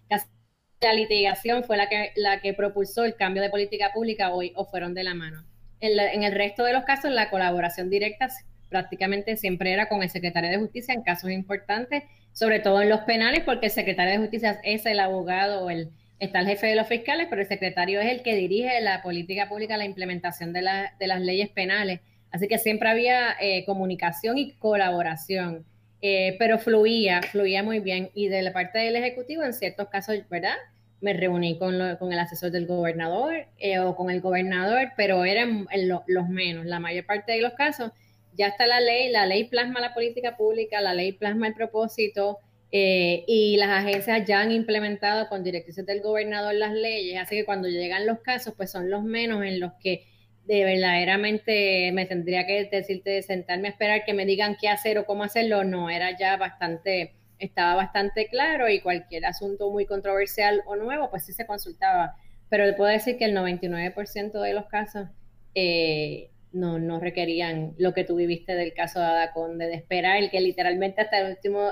la 0.82 0.92
litigación 0.92 1.64
fue 1.64 1.76
la 1.76 1.88
que, 1.88 2.12
la 2.16 2.40
que 2.40 2.54
propulsó 2.54 3.04
el 3.04 3.14
cambio 3.14 3.42
de 3.42 3.50
política 3.50 3.92
pública 3.92 4.32
hoy 4.32 4.52
o 4.56 4.64
fueron 4.64 4.94
de 4.94 5.04
la 5.04 5.14
mano. 5.14 5.44
En, 5.80 6.22
el 6.22 6.32
resto 6.32 6.64
de 6.64 6.72
los 6.72 6.84
casos, 6.84 7.10
la 7.10 7.30
colaboración 7.30 7.90
directa 7.90 8.28
prácticamente 8.68 9.36
siempre 9.36 9.72
era 9.72 9.88
con 9.88 10.02
el 10.02 10.10
secretario 10.10 10.50
de 10.50 10.58
justicia 10.58 10.94
en 10.94 11.02
casos 11.02 11.30
importantes, 11.30 12.04
sobre 12.32 12.60
todo 12.60 12.82
en 12.82 12.88
los 12.88 13.00
penales, 13.00 13.42
porque 13.44 13.66
el 13.66 13.72
secretario 13.72 14.12
de 14.12 14.18
justicia 14.18 14.60
es 14.62 14.86
el 14.86 15.00
abogado 15.00 15.64
o 15.64 15.70
el, 15.70 15.90
está 16.20 16.40
el 16.40 16.46
jefe 16.46 16.68
de 16.68 16.76
los 16.76 16.86
fiscales, 16.86 17.26
pero 17.28 17.42
el 17.42 17.48
secretario 17.48 18.00
es 18.00 18.10
el 18.10 18.22
que 18.22 18.36
dirige 18.36 18.80
la 18.80 19.02
política 19.02 19.48
pública, 19.48 19.76
la 19.76 19.84
implementación 19.84 20.52
de, 20.52 20.62
de 20.98 21.06
las 21.06 21.20
leyes 21.20 21.48
penales. 21.50 22.00
Así 22.32 22.48
que 22.48 22.58
siempre 22.58 22.88
había 22.88 23.36
eh, 23.40 23.64
comunicación 23.66 24.38
y 24.38 24.52
colaboración, 24.54 25.64
eh, 26.00 26.34
pero 26.38 26.58
fluía, 26.58 27.22
fluía 27.22 27.62
muy 27.62 27.80
bien. 27.80 28.10
Y 28.14 28.28
de 28.28 28.42
la 28.42 28.52
parte 28.52 28.78
del 28.78 28.96
Ejecutivo, 28.96 29.44
en 29.44 29.52
ciertos 29.52 29.88
casos, 29.88 30.16
¿verdad? 30.30 30.56
me 31.02 31.12
reuní 31.12 31.58
con, 31.58 31.96
con 31.96 32.12
el 32.12 32.18
asesor 32.18 32.52
del 32.52 32.66
gobernador 32.66 33.34
eh, 33.58 33.80
o 33.80 33.94
con 33.96 34.08
el 34.08 34.20
gobernador, 34.20 34.92
pero 34.96 35.24
eran 35.24 35.66
los 36.06 36.28
menos. 36.28 36.64
La 36.64 36.78
mayor 36.78 37.04
parte 37.04 37.32
de 37.32 37.42
los 37.42 37.52
casos 37.54 37.90
ya 38.34 38.46
está 38.46 38.66
la 38.66 38.80
ley, 38.80 39.10
la 39.10 39.26
ley 39.26 39.44
plasma 39.44 39.80
la 39.80 39.92
política 39.92 40.36
pública, 40.36 40.80
la 40.80 40.94
ley 40.94 41.12
plasma 41.12 41.48
el 41.48 41.54
propósito 41.54 42.38
eh, 42.70 43.24
y 43.26 43.56
las 43.56 43.70
agencias 43.70 44.24
ya 44.26 44.40
han 44.40 44.52
implementado 44.52 45.28
con 45.28 45.42
directrices 45.42 45.84
del 45.84 46.00
gobernador 46.00 46.54
las 46.54 46.72
leyes, 46.72 47.20
así 47.20 47.34
que 47.34 47.44
cuando 47.44 47.68
llegan 47.68 48.06
los 48.06 48.20
casos, 48.20 48.54
pues 48.56 48.70
son 48.70 48.88
los 48.88 49.02
menos 49.02 49.44
en 49.44 49.58
los 49.58 49.72
que 49.82 50.06
de 50.46 50.64
verdaderamente 50.64 51.92
me 51.92 52.06
tendría 52.06 52.46
que 52.46 52.68
decirte, 52.70 53.22
sentarme 53.22 53.68
a 53.68 53.70
esperar 53.70 54.04
que 54.04 54.14
me 54.14 54.26
digan 54.26 54.56
qué 54.60 54.68
hacer 54.68 54.98
o 54.98 55.06
cómo 55.06 55.24
hacerlo, 55.24 55.64
no, 55.64 55.90
era 55.90 56.16
ya 56.16 56.36
bastante 56.36 57.14
estaba 57.38 57.74
bastante 57.74 58.28
claro 58.28 58.68
y 58.68 58.80
cualquier 58.80 59.26
asunto 59.26 59.70
muy 59.70 59.84
controversial 59.84 60.62
o 60.64 60.76
nuevo, 60.76 61.10
pues 61.10 61.24
sí 61.24 61.32
se 61.32 61.46
consultaba. 61.46 62.14
Pero 62.48 62.66
le 62.66 62.74
puedo 62.74 62.90
decir 62.90 63.18
que 63.18 63.24
el 63.24 63.36
99% 63.36 64.40
de 64.40 64.52
los 64.54 64.66
casos 64.66 65.08
eh, 65.54 66.30
no, 66.52 66.78
no 66.78 67.00
requerían 67.00 67.74
lo 67.78 67.94
que 67.94 68.04
tú 68.04 68.16
viviste 68.16 68.54
del 68.54 68.74
caso 68.74 69.00
de 69.00 69.06
Adacón, 69.06 69.58
de 69.58 69.74
esperar, 69.74 70.30
que 70.30 70.40
literalmente 70.40 71.00
hasta 71.00 71.18
el 71.20 71.30
último, 71.32 71.70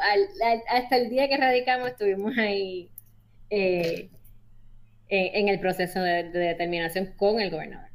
hasta 0.69 0.97
el 0.97 1.11
día 1.11 1.29
que 1.29 1.37
radicamos 1.37 1.91
estuvimos 1.91 2.37
ahí 2.39 2.91
eh, 3.51 4.09
en, 5.09 5.49
el 5.49 5.61
proceso 5.61 6.01
de, 6.01 6.31
determinación 6.31 7.13
con 7.17 7.41
el 7.41 7.51
gobernador. 7.51 7.90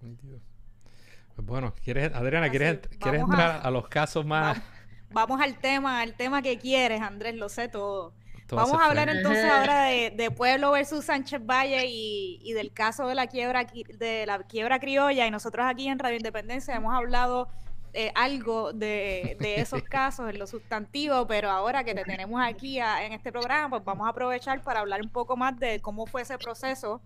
Pues 0.00 1.46
bueno, 1.46 1.74
¿quieres, 1.82 2.14
Adriana, 2.14 2.50
¿quieres, 2.50 2.80
¿quieres 2.98 3.22
entrar 3.22 3.60
a, 3.64 3.70
los 3.70 3.88
casos 3.88 4.24
más... 4.26 4.58
Vamos 5.10 5.40
al 5.40 5.58
tema, 5.58 6.00
al 6.00 6.14
tema 6.14 6.42
que 6.42 6.58
quieres, 6.58 7.00
Andrés, 7.00 7.34
lo 7.34 7.48
sé 7.48 7.68
todo. 7.68 8.12
Vamos 8.50 8.80
a 8.80 8.86
hablar 8.86 9.08
entonces 9.08 9.44
ahora 9.44 9.84
de, 9.84 10.30
Pueblo 10.30 10.72
versus 10.72 11.04
Sánchez 11.04 11.44
Valle 11.44 11.84
y, 11.86 12.52
del 12.54 12.72
caso 12.72 13.06
de 13.06 13.14
la 13.14 13.26
quiebra 13.26 13.64
de 13.98 14.24
la 14.26 14.38
quiebra 14.44 14.78
criolla. 14.78 15.26
Y 15.26 15.30
nosotros 15.30 15.66
aquí 15.68 15.88
en 15.88 15.98
Radio 15.98 16.16
Independencia 16.16 16.74
hemos 16.74 16.94
hablado 16.94 17.48
eh, 17.92 18.10
algo 18.14 18.72
de, 18.72 19.36
esos 19.40 19.82
casos 19.88 20.30
en 20.30 20.38
lo 20.38 20.46
sustantivo, 20.46 21.26
pero 21.26 21.50
ahora 21.50 21.84
que 21.84 21.94
te 21.94 22.04
tenemos 22.04 22.40
aquí 22.42 22.78
en 22.78 23.12
este 23.12 23.32
programa, 23.32 23.70
pues 23.70 23.84
vamos 23.84 24.06
a 24.06 24.10
aprovechar 24.10 24.62
para 24.62 24.80
hablar 24.80 25.02
un 25.02 25.10
poco 25.10 25.36
más 25.36 25.58
de 25.58 25.80
cómo 25.80 26.06
fue 26.06 26.22
ese 26.22 26.38
proceso. 26.38 27.02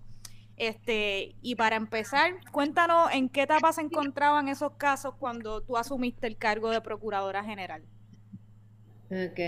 Este, 0.62 1.35
y 1.42 1.57
para 1.57 1.75
empezar, 1.75 2.35
cuéntanos 2.53 3.12
en 3.12 3.29
qué 3.29 3.42
etapa 3.42 3.72
se 3.72 3.81
encontraban 3.81 4.46
esos 4.46 4.77
casos 4.77 5.14
cuando 5.18 5.61
tú 5.61 5.77
asumiste 5.77 6.29
el 6.29 6.37
cargo 6.37 6.70
de 6.70 6.81
Procuradora 6.81 7.42
General. 7.42 7.83
Ok. 9.11 9.40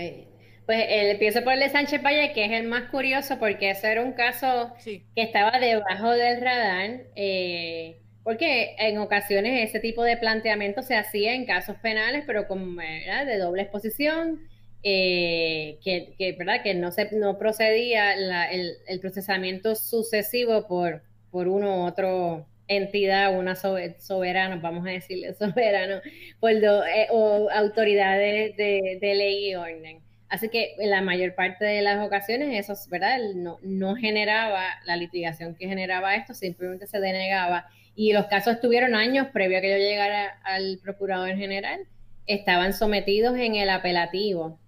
Pues 0.65 0.85
el, 0.89 1.11
empiezo 1.11 1.41
por 1.45 1.53
el 1.53 1.61
de 1.61 1.69
Sánchez 1.69 2.03
Valle, 2.03 2.33
que 2.33 2.43
es 2.43 2.51
el 2.51 2.67
más 2.67 2.89
curioso, 2.89 3.39
porque 3.39 3.69
ese 3.69 3.93
era 3.93 4.01
un 4.01 4.11
caso 4.11 4.73
que 4.83 5.05
estaba 5.15 5.57
debajo 5.57 6.11
del 6.11 6.41
radar, 6.41 7.03
eh, 7.15 8.01
porque 8.25 8.75
en 8.77 8.97
ocasiones 8.97 9.69
ese 9.69 9.79
tipo 9.79 10.03
de 10.03 10.17
planteamiento 10.17 10.81
se 10.81 10.97
hacía 10.97 11.33
en 11.33 11.45
casos 11.45 11.77
penales, 11.77 12.25
pero 12.27 12.45
como 12.45 12.81
de 12.81 13.37
doble 13.37 13.61
exposición, 13.61 14.41
eh, 14.87 15.79
que, 15.83 16.35
¿verdad? 16.37 16.61
que 16.61 16.75
no, 16.75 16.91
se, 16.91 17.09
no 17.15 17.39
procedía 17.39 18.13
el, 18.13 18.99
procesamiento 19.01 19.73
sucesivo 19.73 20.67
por, 20.67 21.01
por 21.31 21.47
uno 21.47 21.81
u 21.81 21.87
otro 21.87 22.45
entidad, 22.67 23.35
una 23.35 23.55
soberano, 23.55 24.61
vamos 24.61 24.85
a 24.85 24.91
decirle 24.91 25.33
soberano, 25.39 26.01
por 26.39 26.51
eh, 26.51 27.07
o 27.09 27.49
autoridades 27.49 28.55
de, 28.57 28.99
ley 29.01 29.49
y 29.49 29.55
orden. 29.55 30.01
Así 30.29 30.49
que 30.49 30.75
en 30.77 30.91
la 30.91 31.01
mayor 31.01 31.33
parte 31.33 31.65
de 31.65 31.81
las 31.81 32.05
ocasiones 32.05 32.49
eso, 32.53 32.75
¿verdad? 32.91 33.17
No, 33.33 33.57
no 33.63 33.95
generaba 33.95 34.65
la 34.85 34.97
litigación 34.97 35.55
que 35.55 35.67
generaba 35.67 36.15
esto, 36.15 36.35
simplemente 36.35 36.85
se 36.85 36.99
denegaba. 36.99 37.65
Y 37.95 38.13
los 38.13 38.27
casos 38.27 38.53
estuvieron 38.53 38.93
años 38.93 39.29
previo 39.33 39.57
a 39.57 39.61
que 39.61 39.71
yo 39.71 39.77
llegara 39.77 40.39
al 40.43 40.77
procurador 40.83 41.35
general, 41.35 41.87
estaban 42.27 42.73
sometidos 42.73 43.35
en 43.39 43.55
el 43.55 43.71
apelativo. 43.71 44.59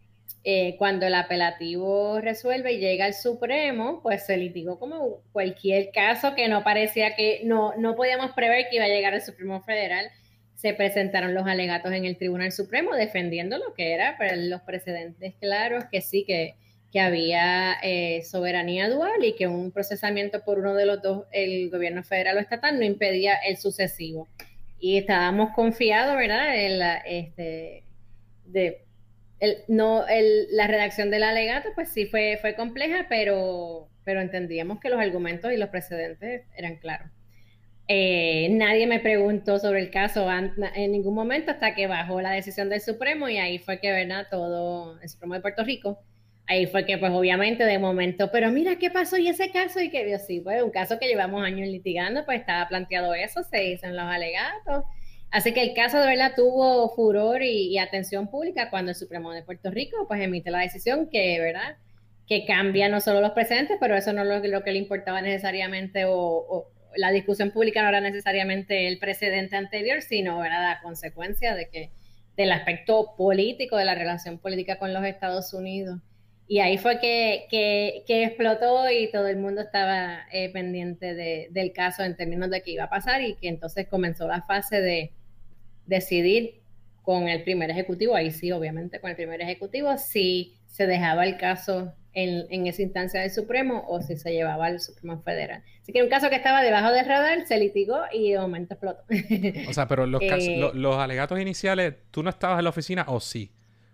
Eh, 0.50 0.78
cuando 0.78 1.06
el 1.06 1.14
apelativo 1.14 2.22
resuelve 2.22 2.72
y 2.72 2.78
llega 2.78 3.04
al 3.04 3.14
Supremo, 3.14 4.00
pues 4.02 4.26
se 4.26 4.38
litigó 4.38 4.80
como 4.80 5.22
cualquier 5.34 5.92
caso 5.92 6.36
que 6.36 6.48
no 6.48 6.64
parecía 6.64 7.18
que 7.18 7.42
no, 7.44 7.76
no 7.76 7.98
podíamos 7.98 8.32
prever 8.32 8.70
que 8.70 8.78
iba 8.78 8.86
a 8.86 8.88
llegar 8.88 9.14
al 9.14 9.22
Supremo 9.22 9.62
Federal. 9.64 10.10
Se 10.56 10.74
presentaron 10.74 11.34
los 11.34 11.46
alegatos 11.48 11.92
en 11.92 12.06
el 12.06 12.16
Tribunal 12.16 12.54
Supremo 12.54 12.96
defendiendo 12.96 13.58
lo 13.58 13.74
que 13.74 13.92
era, 13.92 14.16
pero 14.18 14.38
los 14.38 14.62
precedentes 14.62 15.34
claros 15.36 15.84
que 15.92 16.00
sí, 16.00 16.24
que, 16.24 16.56
que 16.94 17.02
había 17.02 17.76
eh, 17.84 18.24
soberanía 18.24 18.90
dual 18.90 19.26
y 19.26 19.36
que 19.36 19.48
un 19.48 19.74
procesamiento 19.74 20.46
por 20.46 20.60
uno 20.60 20.76
de 20.76 20.86
los 20.86 21.02
dos, 21.02 21.26
el 21.34 21.70
gobierno 21.70 22.06
federal 22.06 22.38
o 22.38 22.40
estatal, 22.40 22.80
no 22.80 22.86
impedía 22.86 23.36
el 23.36 23.58
sucesivo. 23.58 24.30
Y 24.80 24.98
estábamos 24.98 25.54
confiados, 25.54 26.16
¿verdad?, 26.16 26.56
en 26.58 26.80
la, 26.80 26.96
este, 27.00 27.84
de 28.46 28.87
no, 29.68 30.04
la 30.52 30.68
redacción 30.68 31.12
del 31.12 31.24
alegato, 31.24 31.70
pues 31.76 31.90
sí 31.90 32.06
fue, 32.06 32.38
fue 32.42 32.56
compleja, 32.56 33.06
pero, 33.10 33.88
pero 34.04 34.22
entendíamos 34.22 34.80
que 34.80 34.90
los 34.90 35.00
argumentos 35.00 35.52
y 35.52 35.58
los 35.58 35.70
precedentes 35.70 36.44
eran 36.56 36.78
claros. 36.78 37.10
Eh, 37.90 38.50
nadie 38.52 38.86
me 38.86 39.00
preguntó 39.00 39.60
sobre 39.60 39.80
el 39.80 39.92
caso 39.92 40.28
en 40.76 40.92
ningún 40.92 41.16
momento 41.16 41.52
hasta 41.52 41.74
que 41.74 41.88
bajó 41.88 42.20
la 42.20 42.32
decisión 42.32 42.68
del 42.68 42.82
Supremo 42.82 43.30
y 43.30 43.38
ahí 43.38 43.60
fue 43.60 43.80
que, 43.80 43.92
¿verdad? 43.92 44.28
Todo, 44.30 45.00
el 45.02 45.08
Supremo 45.08 45.36
de 45.36 45.42
Puerto 45.42 45.64
Rico, 45.64 46.00
ahí 46.48 46.66
fue 46.66 46.86
que, 46.86 46.98
pues 46.98 47.12
obviamente 47.14 47.64
de 47.64 47.80
momento, 47.80 48.30
pero 48.32 48.52
mira 48.52 48.78
qué 48.78 48.90
pasó 48.90 49.18
y 49.18 49.30
ese 49.30 49.52
caso 49.52 49.80
y 49.80 49.90
que, 49.90 50.06
Dios 50.06 50.24
sí, 50.28 50.42
pues 50.42 50.62
un 50.64 50.72
caso 50.72 51.00
que 51.00 51.08
llevamos 51.08 51.44
años 51.44 51.70
litigando, 51.70 52.26
pues 52.26 52.42
estaba 52.42 52.68
planteado 52.68 53.14
eso, 53.14 53.44
se 53.44 53.60
dicen 53.60 53.96
los 53.96 54.06
alegatos 54.06 54.84
Así 55.32 55.54
que 55.54 55.62
el 55.62 55.74
caso 55.74 56.00
de 56.00 56.08
verdad 56.08 56.34
tuvo 56.36 56.90
furor 56.96 57.44
y, 57.44 57.78
atención 57.78 58.30
pública 58.30 58.70
cuando 58.70 58.92
el 58.92 58.96
Supremo 58.96 59.32
de 59.32 59.44
Puerto 59.44 59.70
Rico 59.72 60.08
pues 60.08 60.22
emite 60.22 60.52
la 60.52 60.60
decisión 60.60 61.10
que, 61.10 61.40
¿verdad? 61.40 61.78
que 62.28 62.46
cambia 62.46 62.90
no 62.90 63.00
solo 63.02 63.22
los 63.22 63.32
precedentes, 63.32 63.78
pero 63.80 63.96
eso 63.96 64.14
no 64.14 64.22
es 64.22 64.50
lo, 64.50 64.64
que 64.64 64.72
le 64.72 64.80
importaba 64.80 65.22
necesariamente 65.22 66.04
o, 66.06 66.68
la 66.96 67.12
discusión 67.12 67.52
pública 67.52 67.84
no 67.84 67.90
era 67.90 68.02
necesariamente 68.02 68.88
el 68.88 68.98
precedente 68.98 69.56
anterior, 69.56 70.02
sino 70.02 70.44
era 70.44 70.62
la 70.62 70.82
consecuencia 70.82 71.54
de 71.54 71.70
que 71.70 71.92
del 72.36 72.52
aspecto 72.52 73.14
político 73.16 73.78
de 73.78 73.86
la 73.86 73.94
relación 73.94 74.40
política 74.40 74.80
con 74.80 74.94
los 74.94 75.04
Estados 75.06 75.54
Unidos. 75.54 76.00
Y 76.48 76.60
ahí 76.60 76.78
fue 76.78 77.00
que, 77.00 77.46
que, 77.50 78.24
explotó 78.24 78.90
y 78.90 79.12
todo 79.12 79.28
el 79.28 79.38
mundo 79.38 79.62
estaba 79.62 80.22
eh, 80.32 80.50
pendiente 80.52 81.14
de, 81.14 81.50
del 81.52 81.74
caso 81.74 82.04
en 82.04 82.16
términos 82.16 82.50
de 82.50 82.62
qué 82.62 82.72
iba 82.72 82.86
a 82.86 82.90
pasar 82.90 83.22
y 83.22 83.36
que 83.36 83.50
entonces 83.50 83.88
comenzó 83.88 84.28
la 84.28 84.42
fase 84.44 84.82
de 84.82 85.12
decidir 85.88 86.62
con 87.02 87.28
el 87.28 87.44
primer 87.44 87.70
ejecutivo, 87.70 88.16
ahí 88.16 88.32
sí, 88.32 88.52
obviamente 88.52 89.00
con 89.00 89.10
el 89.10 89.16
primer 89.16 89.42
ejecutivo, 89.42 89.98
si 89.98 90.58
se 90.68 90.86
dejaba 90.86 91.26
el 91.26 91.38
caso 91.38 91.94
en, 92.14 92.68
esa 92.68 92.82
instancia 92.82 93.22
del 93.22 93.32
Supremo 93.32 93.86
o 93.88 94.02
si 94.02 94.18
se 94.18 94.32
llevaba 94.32 94.66
al 94.66 94.80
Supremo 94.80 95.22
Federal. 95.22 95.64
Así 95.82 95.94
que 95.94 96.02
un 96.02 96.10
caso 96.10 96.30
que 96.30 96.36
estaba 96.36 96.64
debajo 96.64 96.92
del 96.92 97.06
radar 97.06 97.46
se 97.46 97.58
litigó 97.60 98.02
y 98.12 98.32
de 98.32 98.40
momento 98.40 98.74
explotó. 98.74 99.04
O 99.70 99.74
sea, 99.74 99.88
pero 99.88 100.08
los, 100.08 100.22
eh, 100.24 100.72
los 100.74 100.98
alegatos 100.98 101.40
iniciales, 101.40 101.94
¿tú 102.12 102.24
no 102.24 102.30
estabas 102.30 102.58
en 102.58 102.64
la 102.64 102.72
oficina 102.72 103.06
o 103.08 103.20
sí? 103.20 103.52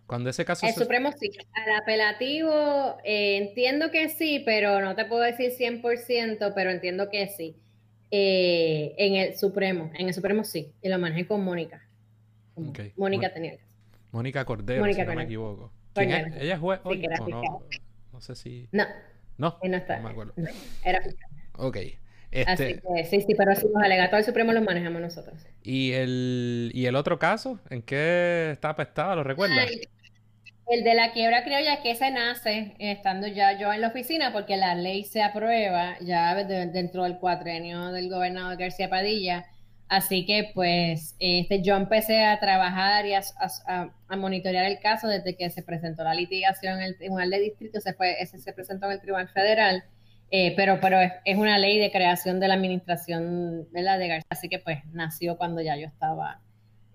Cuando 0.08 0.30
ese 0.30 0.46
caso... 0.46 0.66
El 0.66 0.74
Supremo 0.74 1.12
sí. 1.12 1.32
Al 1.54 1.82
apelativo 1.82 2.98
eh, 3.04 3.38
entiendo 3.38 3.92
que 3.92 4.10
sí, 4.10 4.42
pero 4.46 4.82
no 4.82 4.96
te 4.96 5.06
puedo 5.06 5.22
decir 5.22 5.52
100%, 5.52 6.54
pero 6.56 6.72
entiendo 6.72 7.10
que 7.10 7.28
sí. 7.28 7.58
Eh, 8.16 8.94
en 9.00 9.16
el 9.16 9.36
Supremo, 9.36 9.90
en 9.96 10.08
el 10.08 10.14
Supremo 10.14 10.44
sí, 10.44 10.72
y 10.84 10.88
lo 10.88 11.00
manejé 11.00 11.26
con 11.26 11.44
Mónica. 11.44 11.82
Mónica 12.96 13.34
tenía 13.34 13.58
Mónica 14.12 14.46
Cordero, 14.46 14.86
si 14.86 15.02
no 15.02 15.16
me 15.16 15.24
equivoco. 15.24 15.72
¿Ella 15.96 16.54
es 16.54 16.60
juez 16.60 16.80
no? 17.28 17.64
No 18.12 18.22
sé 18.22 18.36
si. 18.36 18.70
No. 18.72 18.86
No. 19.40 19.58
no 19.64 19.78
está. 19.78 19.98
No 19.98 20.04
me 20.04 20.10
acuerdo. 20.12 20.34
era 20.86 21.02
fiscal. 21.02 21.28
Ok. 21.58 21.78
Este... 22.30 22.52
Así 22.52 22.66
que 22.76 23.06
sí, 23.06 23.22
sí, 23.22 23.34
pero 23.36 23.56
si 23.56 23.64
los 23.64 23.78
alegatos 23.78 24.18
del 24.18 24.26
Supremo 24.26 24.54
los 24.54 24.64
manejamos 24.64 25.02
nosotros. 25.02 25.48
¿Y 25.64 25.94
el, 25.94 26.70
¿Y 26.72 26.86
el 26.86 26.96
otro 26.96 27.18
caso? 27.18 27.60
¿En 27.72 27.82
qué 27.82 28.52
está 28.52 28.76
estaba? 28.78 29.16
¿Lo 29.16 29.24
recuerdas? 29.24 29.72
El 30.68 30.84
de 30.84 30.96
la 30.96 31.12
quiebra 31.12 31.44
criolla, 31.44 31.82
que 31.82 31.92
ese 31.92 32.10
nace 32.12 32.76
estando 32.80 33.28
ya 33.28 33.58
yo 33.58 33.74
en 33.74 33.82
la 33.82 33.90
oficina, 33.90 34.32
porque 34.32 34.58
la 34.58 34.76
ley 34.76 35.04
se 35.04 35.22
aprueba 35.22 35.98
ya 36.00 36.36
dentro 36.46 37.04
del 37.04 37.18
cuatrenio 37.20 37.92
del 37.92 38.10
gobernador 38.10 38.58
García 38.58 38.90
Padilla. 38.90 39.46
Así 39.90 40.26
que 40.26 40.52
pues 40.56 41.16
este, 41.20 41.62
yo 41.62 41.76
empecé 41.76 42.24
a 42.26 42.40
trabajar 42.40 43.06
y 43.06 43.14
a, 43.14 43.22
monitorear 44.18 44.66
el 44.66 44.80
caso 44.80 45.08
desde 45.08 45.36
que 45.36 45.50
se 45.50 45.62
presentó 45.62 46.04
la 46.04 46.16
litigación 46.16 46.80
en 46.80 46.84
el 46.84 46.98
Tribunal 46.98 47.30
de 47.30 47.40
Distrito, 47.40 47.80
se 47.80 47.94
fue, 47.94 48.22
ese 48.22 48.40
se 48.40 48.54
presentó 48.54 48.88
en 48.88 48.94
el 48.94 49.02
Tribunal 49.02 49.30
Federal, 49.30 49.84
eh, 50.32 50.54
pero, 50.56 50.80
pero 50.82 50.98
es, 51.00 51.38
una 51.38 51.60
ley 51.60 51.78
de 51.78 51.92
creación 51.92 52.40
de 52.40 52.48
la 52.48 52.56
administración 52.56 53.72
de 53.72 53.82
la 53.84 53.98
de 53.98 54.08
García, 54.08 54.28
así 54.30 54.50
que 54.50 54.60
pues 54.60 54.80
nació 54.94 55.38
cuando 55.38 55.62
ya 55.62 55.76
yo 55.78 55.86
estaba 55.86 56.42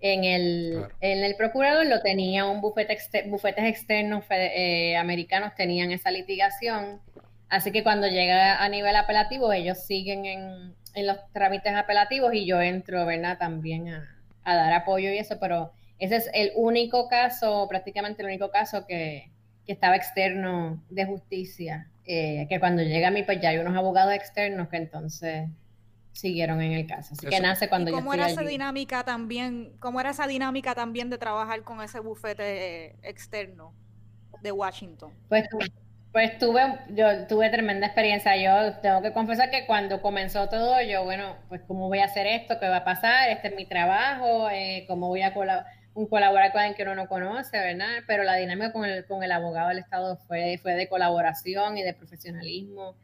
en 0.01 0.25
el, 0.25 0.87
en 1.01 1.25
el 1.25 1.35
procurador, 1.37 1.87
lo 1.87 2.01
tenía 2.01 2.47
un 2.47 2.61
bufete 2.61 2.97
bufetes 3.27 3.65
externos 3.65 4.25
eh, 4.31 4.97
americanos, 4.97 5.55
tenían 5.55 5.91
esa 5.91 6.11
litigación, 6.11 7.01
así 7.49 7.73
que 7.73 7.83
cuando 7.83 8.07
llega 8.07 8.63
a 8.63 8.69
nivel 8.69 8.95
apelativo 8.97 9.53
ellos 9.53 9.79
siguen 9.79 10.27
en 10.27 10.79
en 10.99 11.07
los 11.07 11.17
trámites 11.33 11.75
apelativos 11.75 12.35
y 12.35 12.45
yo 12.45 12.61
entro, 12.61 13.07
¿verdad? 13.07 13.39
También 13.39 13.89
a, 13.89 14.15
dar 14.45 14.73
apoyo 14.73 15.11
y 15.11 15.19
eso, 15.19 15.39
pero 15.39 15.73
ese 15.99 16.17
es 16.17 16.31
el 16.33 16.53
único 16.57 17.09
caso, 17.09 17.67
prácticamente 17.69 18.23
el 18.23 18.29
único 18.29 18.51
caso 18.51 18.87
que, 18.87 19.31
estaba 19.67 19.97
externo 19.97 20.83
de 20.89 21.05
justicia, 21.05 21.89
eh, 22.07 22.47
que 22.49 22.59
cuando 22.59 22.83
llega 22.83 23.09
a 23.09 23.11
mí, 23.11 23.23
pues 23.23 23.39
ya 23.39 23.51
hay 23.51 23.59
unos 23.59 23.77
abogados 23.77 24.15
externos 24.15 24.71
que 24.71 24.79
entonces 24.79 25.47
siguieron 26.19 26.61
en 26.61 26.73
el 26.73 26.87
caso. 26.87 27.15
Así 27.15 27.27
que 27.27 27.41
nace 27.41 27.69
cuando 27.69 27.91
¿Y 27.91 27.95
cómo 27.95 28.13
era 28.13 28.27
esa 28.27 28.43
dinámica 28.43 29.05
también, 29.05 29.73
cómo 29.79 30.01
era 30.01 30.11
esa 30.11 30.27
dinámica 30.27 30.75
también 30.75 31.11
de 31.11 31.19
trabajar 31.19 31.63
con 31.63 31.81
ese 31.81 32.01
bufete 32.01 32.97
externo 33.09 33.73
de 34.43 34.51
Washington? 34.51 35.13
Pues 35.29 35.49
pues 36.11 36.39
tuve, 36.39 36.63
yo 36.89 37.27
tuve 37.29 37.51
tremenda 37.51 37.87
experiencia. 37.87 38.37
Yo 38.37 38.79
tengo 38.81 39.03
que 39.03 39.13
confesar 39.13 39.51
que 39.51 39.67
cuando 39.67 40.03
comenzó 40.03 40.49
todo, 40.49 40.81
yo, 40.83 41.05
bueno, 41.05 41.37
pues 41.49 41.61
cómo 41.69 41.87
voy 41.87 42.01
a 42.01 42.07
hacer 42.07 42.27
esto, 42.27 42.59
qué 42.59 42.69
va 42.69 42.79
a 42.79 42.85
pasar, 42.85 43.29
este 43.29 43.49
es 43.49 43.55
mi 43.55 43.67
trabajo, 43.67 44.49
eh, 44.51 44.85
cómo 44.89 45.09
voy 45.09 45.23
a 45.23 45.33
un 45.95 46.07
colaborar 46.09 46.51
con 46.51 46.63
alguien 46.63 46.77
que 46.77 46.83
uno 46.83 46.95
no 46.95 47.09
conoce, 47.09 47.59
¿verdad? 47.59 48.03
Pero 48.07 48.25
la 48.25 48.35
dinámica 48.35 48.73
con 48.73 48.85
el, 48.85 49.05
con 49.05 49.23
el 49.23 49.31
abogado 49.31 49.69
del 49.69 49.79
Estado 49.79 50.17
fue, 50.17 50.59
fue 50.59 50.75
de 50.75 50.89
colaboración 50.89 51.77
y 51.79 51.83
de 51.83 51.95
profesionalismo 51.95 52.97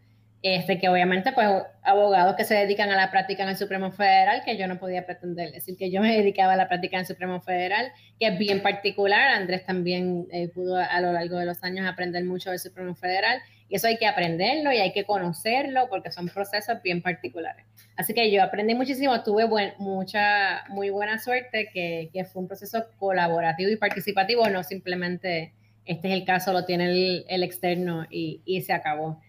este, 0.45 0.79
que 0.79 0.91
obviamente 0.91 1.33
pues 1.33 1.49
abogados 1.83 2.37
que 2.37 2.45
se 2.45 2.55
dedican 2.55 2.91
a 2.91 2.97
la 2.97 3.11
práctica 3.11 3.45
en 3.45 3.49
el 3.49 3.57
Supremo 3.57 3.91
Federal, 3.93 4.43
que 4.45 4.59
yo 4.59 4.69
no 4.69 4.79
podía 4.79 5.07
pretender 5.07 5.53
decir 5.53 5.75
que 5.79 5.91
yo 5.91 6.03
me 6.03 6.15
dedicaba 6.15 6.53
a 6.53 6.57
la 6.57 6.69
práctica 6.69 6.99
en 6.99 7.01
el 7.01 7.07
Supremo 7.07 7.41
Federal, 7.41 7.91
que 8.21 8.27
es 8.27 8.39
bien 8.39 8.61
particular, 8.61 9.31
Andrés 9.31 9.65
también 9.65 10.27
eh, 10.31 10.49
pudo 10.49 10.77
a 10.77 11.01
lo 11.01 11.13
largo 11.13 11.39
de 11.39 11.47
los 11.47 11.65
años 11.65 11.87
aprender 11.87 12.25
mucho 12.25 12.51
del 12.51 12.59
Supremo 12.59 12.95
Federal, 12.95 13.41
y 13.71 13.77
eso 13.77 13.87
hay 13.87 13.97
que 13.97 14.07
aprenderlo 14.07 14.71
y 14.71 14.77
hay 14.77 14.93
que 14.93 15.05
conocerlo 15.05 15.89
porque 15.89 16.13
son 16.13 16.29
procesos 16.29 16.83
bien 16.83 17.01
particulares. 17.01 17.65
Así 17.97 18.13
que 18.13 18.31
yo 18.31 18.43
aprendí 18.43 18.75
muchísimo, 18.75 19.23
tuve 19.23 19.49
mucha, 19.79 20.65
muy 20.69 20.91
buena 20.91 21.19
suerte, 21.19 21.71
que, 21.73 22.11
que, 22.13 22.27
fue 22.27 22.43
un 22.43 22.49
proceso 22.49 22.85
colaborativo 22.99 23.71
y 23.71 23.77
participativo, 23.77 24.47
no 24.51 24.63
simplemente 24.63 25.55
este 25.87 26.09
es 26.09 26.15
el 26.15 26.27
caso, 26.27 26.53
lo 26.53 26.67
tiene 26.67 26.91
el, 26.91 27.25
el 27.31 27.43
externo 27.43 28.05
y, 28.11 28.43
y 28.45 28.61
se 28.61 28.75
acabó 28.75 29.23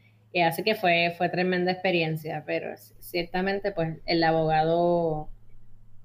así 0.44 0.64
que 0.64 0.76
fue, 0.76 1.14
fue 1.18 1.30
tremenda 1.30 1.72
experiencia, 1.72 2.44
pero 2.46 2.76
ciertamente 3.00 3.72
pues 3.72 3.98
el 4.06 4.24
abogado 4.24 5.30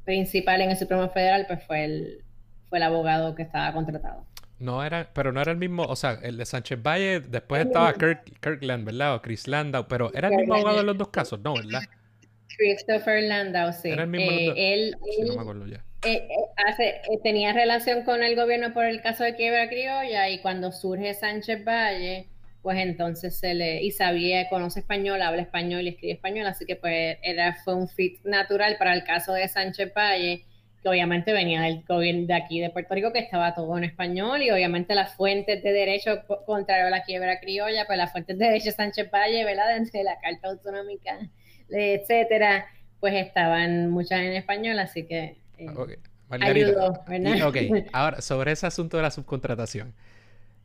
principal 0.04 0.60
en 0.60 0.70
el 0.70 0.76
Supremo 0.76 1.08
Federal 1.08 1.46
pues 1.46 1.64
fue 1.64 1.84
el, 1.84 2.24
fue 2.68 2.78
el 2.78 2.84
abogado 2.84 3.34
que 3.34 3.42
estaba 3.42 3.72
contratado. 3.72 4.24
No 4.58 4.84
era, 4.84 5.08
pero 5.14 5.32
no 5.32 5.40
era 5.40 5.52
el 5.52 5.58
mismo, 5.58 5.84
o 5.84 5.96
sea, 5.96 6.18
el 6.22 6.36
de 6.36 6.44
Sánchez 6.44 6.82
Valle, 6.82 7.20
después 7.20 7.64
estaba 7.64 7.94
Kirkland, 7.94 8.84
¿verdad? 8.84 9.14
O 9.14 9.22
Chris 9.22 9.48
Landau, 9.48 9.88
pero 9.88 10.12
era 10.14 10.28
el 10.28 10.36
mismo 10.36 10.54
abogado 10.54 10.80
en 10.80 10.86
los 10.86 10.98
dos 10.98 11.08
casos, 11.08 11.40
¿no? 11.40 11.54
¿verdad? 11.54 11.80
Christopher 12.58 13.22
Landau, 13.22 13.72
sí. 13.72 13.88
Era 13.88 14.02
el 14.02 14.08
mismo. 14.08 14.30
Eh, 14.30 14.74
él, 14.74 14.96
no 15.26 15.34
me 15.34 15.40
acuerdo 15.40 15.66
ya. 15.66 15.82
Eh, 16.04 16.28
eh, 16.28 17.18
tenía 17.22 17.52
relación 17.52 18.04
con 18.04 18.22
el 18.22 18.36
gobierno 18.36 18.72
por 18.72 18.84
el 18.84 19.00
caso 19.00 19.24
de 19.24 19.34
quiebra 19.34 19.68
criolla 19.68 20.28
y 20.28 20.40
cuando 20.40 20.72
surge 20.72 21.14
Sánchez 21.14 21.64
Valle, 21.64 22.28
pues 22.62 22.78
entonces 22.78 23.38
se 23.38 23.54
le, 23.54 23.82
y 23.82 23.90
sabía, 23.90 24.48
conoce 24.48 24.80
español, 24.80 25.22
habla 25.22 25.42
español 25.42 25.82
y 25.82 25.88
escribe 25.88 26.14
español, 26.14 26.46
así 26.46 26.66
que 26.66 26.76
pues 26.76 27.18
era, 27.22 27.54
fue 27.64 27.74
un 27.74 27.88
fit 27.88 28.22
natural 28.24 28.76
para 28.78 28.94
el 28.94 29.04
caso 29.04 29.32
de 29.32 29.48
Sánchez 29.48 29.92
Valle, 29.96 30.44
que 30.82 30.88
obviamente 30.88 31.32
venía 31.32 31.62
del 31.62 31.84
gobierno 31.86 32.26
de 32.26 32.34
aquí 32.34 32.60
de 32.60 32.70
Puerto 32.70 32.94
Rico, 32.94 33.12
que 33.12 33.18
estaba 33.18 33.54
todo 33.54 33.76
en 33.78 33.84
español, 33.84 34.42
y 34.42 34.50
obviamente 34.50 34.94
las 34.94 35.14
fuentes 35.14 35.62
de 35.62 35.72
derecho, 35.72 36.22
contrario 36.44 36.86
a 36.86 36.90
la 36.90 37.02
quiebra 37.02 37.40
criolla, 37.40 37.86
pues 37.86 37.98
las 37.98 38.12
fuentes 38.12 38.38
de 38.38 38.46
derecho 38.46 38.72
Sánchez 38.72 39.10
Valle, 39.10 39.44
¿verdad? 39.44 39.64
De 39.92 40.04
la 40.04 40.18
Carta 40.20 40.48
Autonómica, 40.48 41.18
etcétera, 41.70 42.66
pues 43.00 43.14
estaban 43.14 43.90
muchas 43.90 44.20
en 44.20 44.34
español, 44.34 44.78
así 44.78 45.06
que 45.06 45.38
eh, 45.58 45.68
ayudó, 46.28 47.02
¿verdad? 47.08 47.48
ok, 47.48 47.56
ahora 47.92 48.20
sobre 48.20 48.52
ese 48.52 48.66
asunto 48.66 48.98
de 48.98 49.02
la 49.04 49.10
subcontratación. 49.10 49.94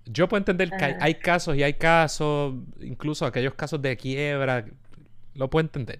Yo 0.05 0.27
puedo 0.27 0.39
entender 0.39 0.69
que 0.69 0.95
hay, 0.99 1.15
casos 1.15 1.55
y 1.55 1.63
hay 1.63 1.73
casos, 1.73 2.53
incluso 2.79 3.25
aquellos 3.25 3.55
casos 3.55 3.81
de 3.81 3.97
quiebra, 3.97 4.65
lo 5.33 5.49
puedo 5.49 5.65
entender. 5.65 5.99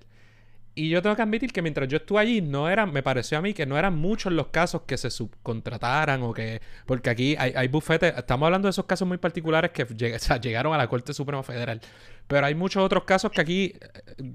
Y 0.78 0.90
yo 0.90 1.02
tengo 1.02 1.16
que 1.16 1.22
admitir 1.22 1.54
que 1.54 1.62
mientras 1.62 1.88
yo 1.88 1.98
estuve 1.98 2.20
allí, 2.20 2.42
no 2.42 2.70
eran, 2.70 2.92
me 2.92 3.02
pareció 3.02 3.38
a 3.38 3.42
mí 3.42 3.54
que 3.54 3.66
no 3.66 3.78
eran 3.78 3.96
muchos 3.96 4.34
los 4.34 4.48
casos 4.48 4.82
que 4.82 4.98
se 4.98 5.10
subcontrataran 5.10 6.22
o 6.22 6.34
que. 6.34 6.62
Porque 6.86 7.10
aquí 7.10 7.36
hay, 7.40 7.54
hay 7.56 7.70
bufetes. 7.70 8.14
Estamos 8.18 8.48
hablando 8.48 8.68
de 8.68 8.72
esos 8.72 8.86
casos 8.86 9.08
muy 9.08 9.18
particulares 9.18 9.72
que 9.72 9.86
llegaron 10.42 10.74
a 10.74 10.78
la 10.78 10.88
Corte 10.90 11.14
Suprema 11.14 11.44
Federal. 11.44 11.80
Pero 12.28 12.46
hay 12.46 12.56
muchos 12.56 12.84
otros 12.84 13.06
casos 13.06 13.32
que 13.32 13.40
aquí, 13.40 13.74
eh, 13.80 13.80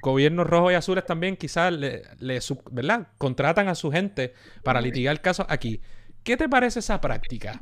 gobiernos 0.00 0.46
rojos 0.46 0.72
y 0.72 0.76
azules 0.76 1.04
también, 1.04 1.36
quizás 1.36 1.74
le, 1.74 2.04
le 2.18 2.40
¿verdad? 2.70 3.08
contratan 3.18 3.68
a 3.68 3.74
su 3.74 3.90
gente 3.90 4.32
para 4.64 4.80
litigar 4.80 5.20
casos 5.20 5.44
aquí. 5.50 5.82
¿Qué 6.22 6.38
te 6.38 6.48
parece 6.48 6.78
esa 6.78 7.02
práctica? 7.02 7.60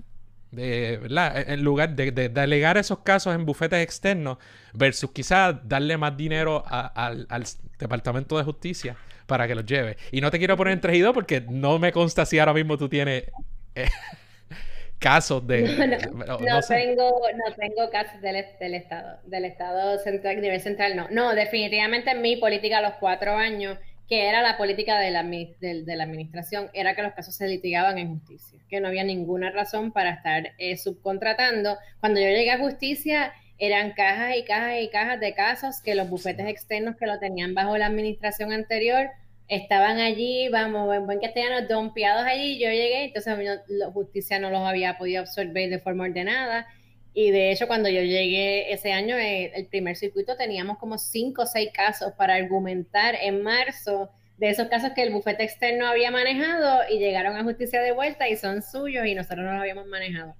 De, 0.51 0.99
¿verdad? 0.99 1.36
E, 1.38 1.53
en 1.55 1.62
lugar 1.62 1.94
de, 1.94 2.11
delegar 2.11 2.78
esos 2.78 3.01
casos 3.01 3.34
en 3.34 3.44
bufetes 3.44 3.82
externos 3.82 4.38
versus 4.72 5.11
quizás 5.12 5.57
darle 5.68 5.96
más 5.96 6.16
dinero 6.16 6.64
al, 6.66 7.26
Departamento 7.78 8.36
de 8.36 8.44
Justicia 8.44 8.96
para 9.26 9.46
que 9.46 9.55
los 9.55 9.64
lleve. 9.64 9.96
Y 10.11 10.20
no 10.20 10.30
te 10.30 10.38
quiero 10.38 10.57
poner 10.57 10.72
en 10.72 10.80
tejido 10.80 11.12
porque 11.12 11.40
no 11.40 11.78
me 11.78 11.92
consta 11.92 12.26
si 12.26 12.38
ahora 12.38 12.55
mismo 12.55 12.76
tú 12.76 12.88
tienes 12.88 13.24
eh, 13.74 13.88
casos 14.99 15.46
de... 15.46 15.62
No, 16.12 16.61
tengo, 16.66 17.20
no 17.34 17.55
tengo 17.57 17.90
casos 17.90 18.20
del, 18.20 18.44
del, 18.59 18.74
Estado, 18.74 19.18
del 19.26 19.44
Estado 19.44 19.99
central, 19.99 20.40
nivel 20.40 20.61
central, 20.61 20.96
no. 20.96 21.09
No, 21.11 21.34
definitivamente 21.34 22.11
en 22.11 22.22
mi 22.22 22.36
política 22.36 22.78
a 22.78 22.82
los 22.82 22.94
cuatro 22.94 23.36
años 23.36 23.78
que 24.09 24.26
era 24.26 24.40
la 24.40 24.56
política 24.56 24.98
de 24.98 25.11
la, 25.11 25.22
de, 25.22 25.96
la, 25.96 26.04
administración, 26.04 26.70
era 26.72 26.94
que 26.94 27.02
los 27.02 27.12
casos 27.12 27.34
se 27.34 27.46
litigaban 27.46 27.98
en 27.98 28.18
justicia, 28.18 28.59
que 28.68 28.80
no 28.80 28.88
había 28.88 29.04
ninguna 29.04 29.50
razón 29.50 29.92
para 29.92 30.11
estar 30.11 30.52
eh, 30.56 30.78
subcontratando. 30.78 31.76
Cuando 32.00 32.18
yo 32.18 32.26
llegué 32.26 32.50
a 32.50 32.59
justicia, 32.59 33.32
eran 33.59 33.92
cajas 33.92 34.36
y 34.36 34.44
cajas 34.44 34.80
y 34.80 34.88
cajas 34.88 35.20
de 35.20 35.34
casos 35.34 35.82
que 35.82 35.94
los 35.94 36.09
bufetes 36.09 36.46
externos 36.46 36.96
que 36.96 37.06
lo 37.06 37.18
tenían 37.18 37.54
bajo 37.54 37.76
la 37.76 37.86
administración 37.86 38.52
anterior 38.52 39.11
estaban 39.48 39.98
allí, 39.98 40.48
vamos, 40.48 40.94
en 40.94 41.06
buen 41.06 41.20
castellano, 41.20 41.66
dompeados 41.66 42.24
allí. 42.24 42.59
Yo 42.59 42.70
llegué, 42.70 43.04
entonces 43.04 43.61
la 43.68 43.90
justicia 43.90 44.38
no 44.38 44.50
los 44.50 44.61
había 44.61 44.96
podido 44.96 45.20
absorber 45.20 45.68
de 45.68 45.80
forma 45.80 46.04
ordenada. 46.04 46.66
Y 47.20 47.32
de 47.32 47.50
hecho, 47.50 47.66
cuando 47.66 47.88
yo 47.88 48.00
llegué 48.00 48.72
ese 48.72 48.92
año, 48.92 49.16
eh, 49.16 49.50
el 49.56 49.66
primer 49.66 49.96
circuito, 49.96 50.36
teníamos 50.36 50.78
como 50.78 50.98
cinco 50.98 51.42
o 51.42 51.46
seis 51.46 51.70
casos 51.74 52.12
para 52.12 52.36
argumentar 52.36 53.16
en 53.20 53.42
marzo 53.42 54.08
de 54.36 54.50
esos 54.50 54.68
casos 54.68 54.92
que 54.94 55.02
el 55.02 55.12
bufete 55.12 55.42
externo 55.42 55.88
había 55.88 56.12
manejado 56.12 56.82
y 56.88 57.00
llegaron 57.00 57.36
a 57.36 57.42
justicia 57.42 57.82
de 57.82 57.90
vuelta 57.90 58.28
y 58.28 58.36
son 58.36 58.62
suyos 58.62 59.04
y 59.04 59.16
nosotros 59.16 59.44
no 59.44 59.50
los 59.50 59.60
habíamos 59.62 59.86
manejado. 59.86 60.36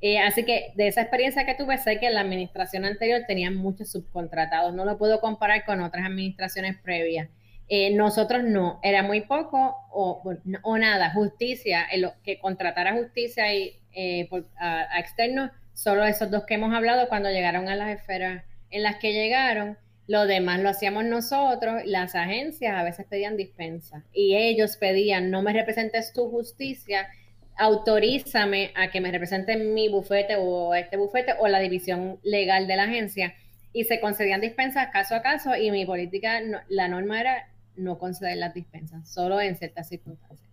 Eh, 0.00 0.18
así 0.18 0.46
que 0.46 0.72
de 0.76 0.88
esa 0.88 1.02
experiencia 1.02 1.44
que 1.44 1.56
tuve, 1.56 1.76
sé 1.76 2.00
que 2.00 2.08
la 2.08 2.22
administración 2.22 2.86
anterior 2.86 3.24
tenían 3.28 3.54
muchos 3.54 3.90
subcontratados. 3.90 4.72
No 4.72 4.86
lo 4.86 4.96
puedo 4.96 5.20
comparar 5.20 5.66
con 5.66 5.82
otras 5.82 6.06
administraciones 6.06 6.78
previas. 6.82 7.28
Eh, 7.68 7.94
nosotros 7.94 8.44
no, 8.44 8.80
era 8.82 9.02
muy 9.02 9.20
poco 9.20 9.76
o, 9.92 10.22
o 10.62 10.78
nada. 10.78 11.12
Justicia, 11.12 11.86
lo 11.98 12.14
que 12.22 12.38
contratara 12.38 12.94
justicia 12.94 13.54
y, 13.54 13.78
eh, 13.96 14.28
a, 14.58 14.98
externos, 14.98 15.50
solo 15.74 16.04
esos 16.04 16.30
dos 16.30 16.44
que 16.46 16.54
hemos 16.54 16.74
hablado 16.74 17.08
cuando 17.08 17.30
llegaron 17.30 17.68
a 17.68 17.76
las 17.76 17.90
esferas 17.90 18.44
en 18.70 18.82
las 18.82 18.96
que 18.96 19.12
llegaron. 19.12 19.76
Lo 20.06 20.26
demás 20.26 20.60
lo 20.60 20.68
hacíamos 20.68 21.04
nosotros, 21.04 21.82
las 21.86 22.14
agencias 22.14 22.76
a 22.76 22.82
veces 22.82 23.06
pedían 23.08 23.36
dispensa 23.36 24.04
y 24.12 24.36
ellos 24.36 24.76
pedían, 24.76 25.30
no 25.30 25.42
me 25.42 25.52
representes 25.52 26.12
tu 26.12 26.30
justicia, 26.30 27.08
autorízame 27.56 28.72
a 28.74 28.90
que 28.90 29.00
me 29.00 29.10
represente 29.10 29.56
mi 29.56 29.88
bufete 29.88 30.36
o 30.36 30.74
este 30.74 30.96
bufete 30.96 31.34
o 31.38 31.48
la 31.48 31.58
división 31.60 32.18
legal 32.22 32.66
de 32.66 32.76
la 32.76 32.84
agencia. 32.84 33.34
Y 33.72 33.84
se 33.84 33.98
concedían 33.98 34.40
dispensas 34.40 34.88
caso 34.92 35.16
a 35.16 35.22
caso 35.22 35.56
y 35.56 35.70
mi 35.70 35.84
política, 35.86 36.40
la 36.68 36.86
norma 36.86 37.20
era 37.20 37.48
no 37.76 37.98
conceder 37.98 38.36
las 38.36 38.54
dispensas, 38.54 39.10
solo 39.10 39.40
en 39.40 39.56
ciertas 39.56 39.88
circunstancias. 39.88 40.43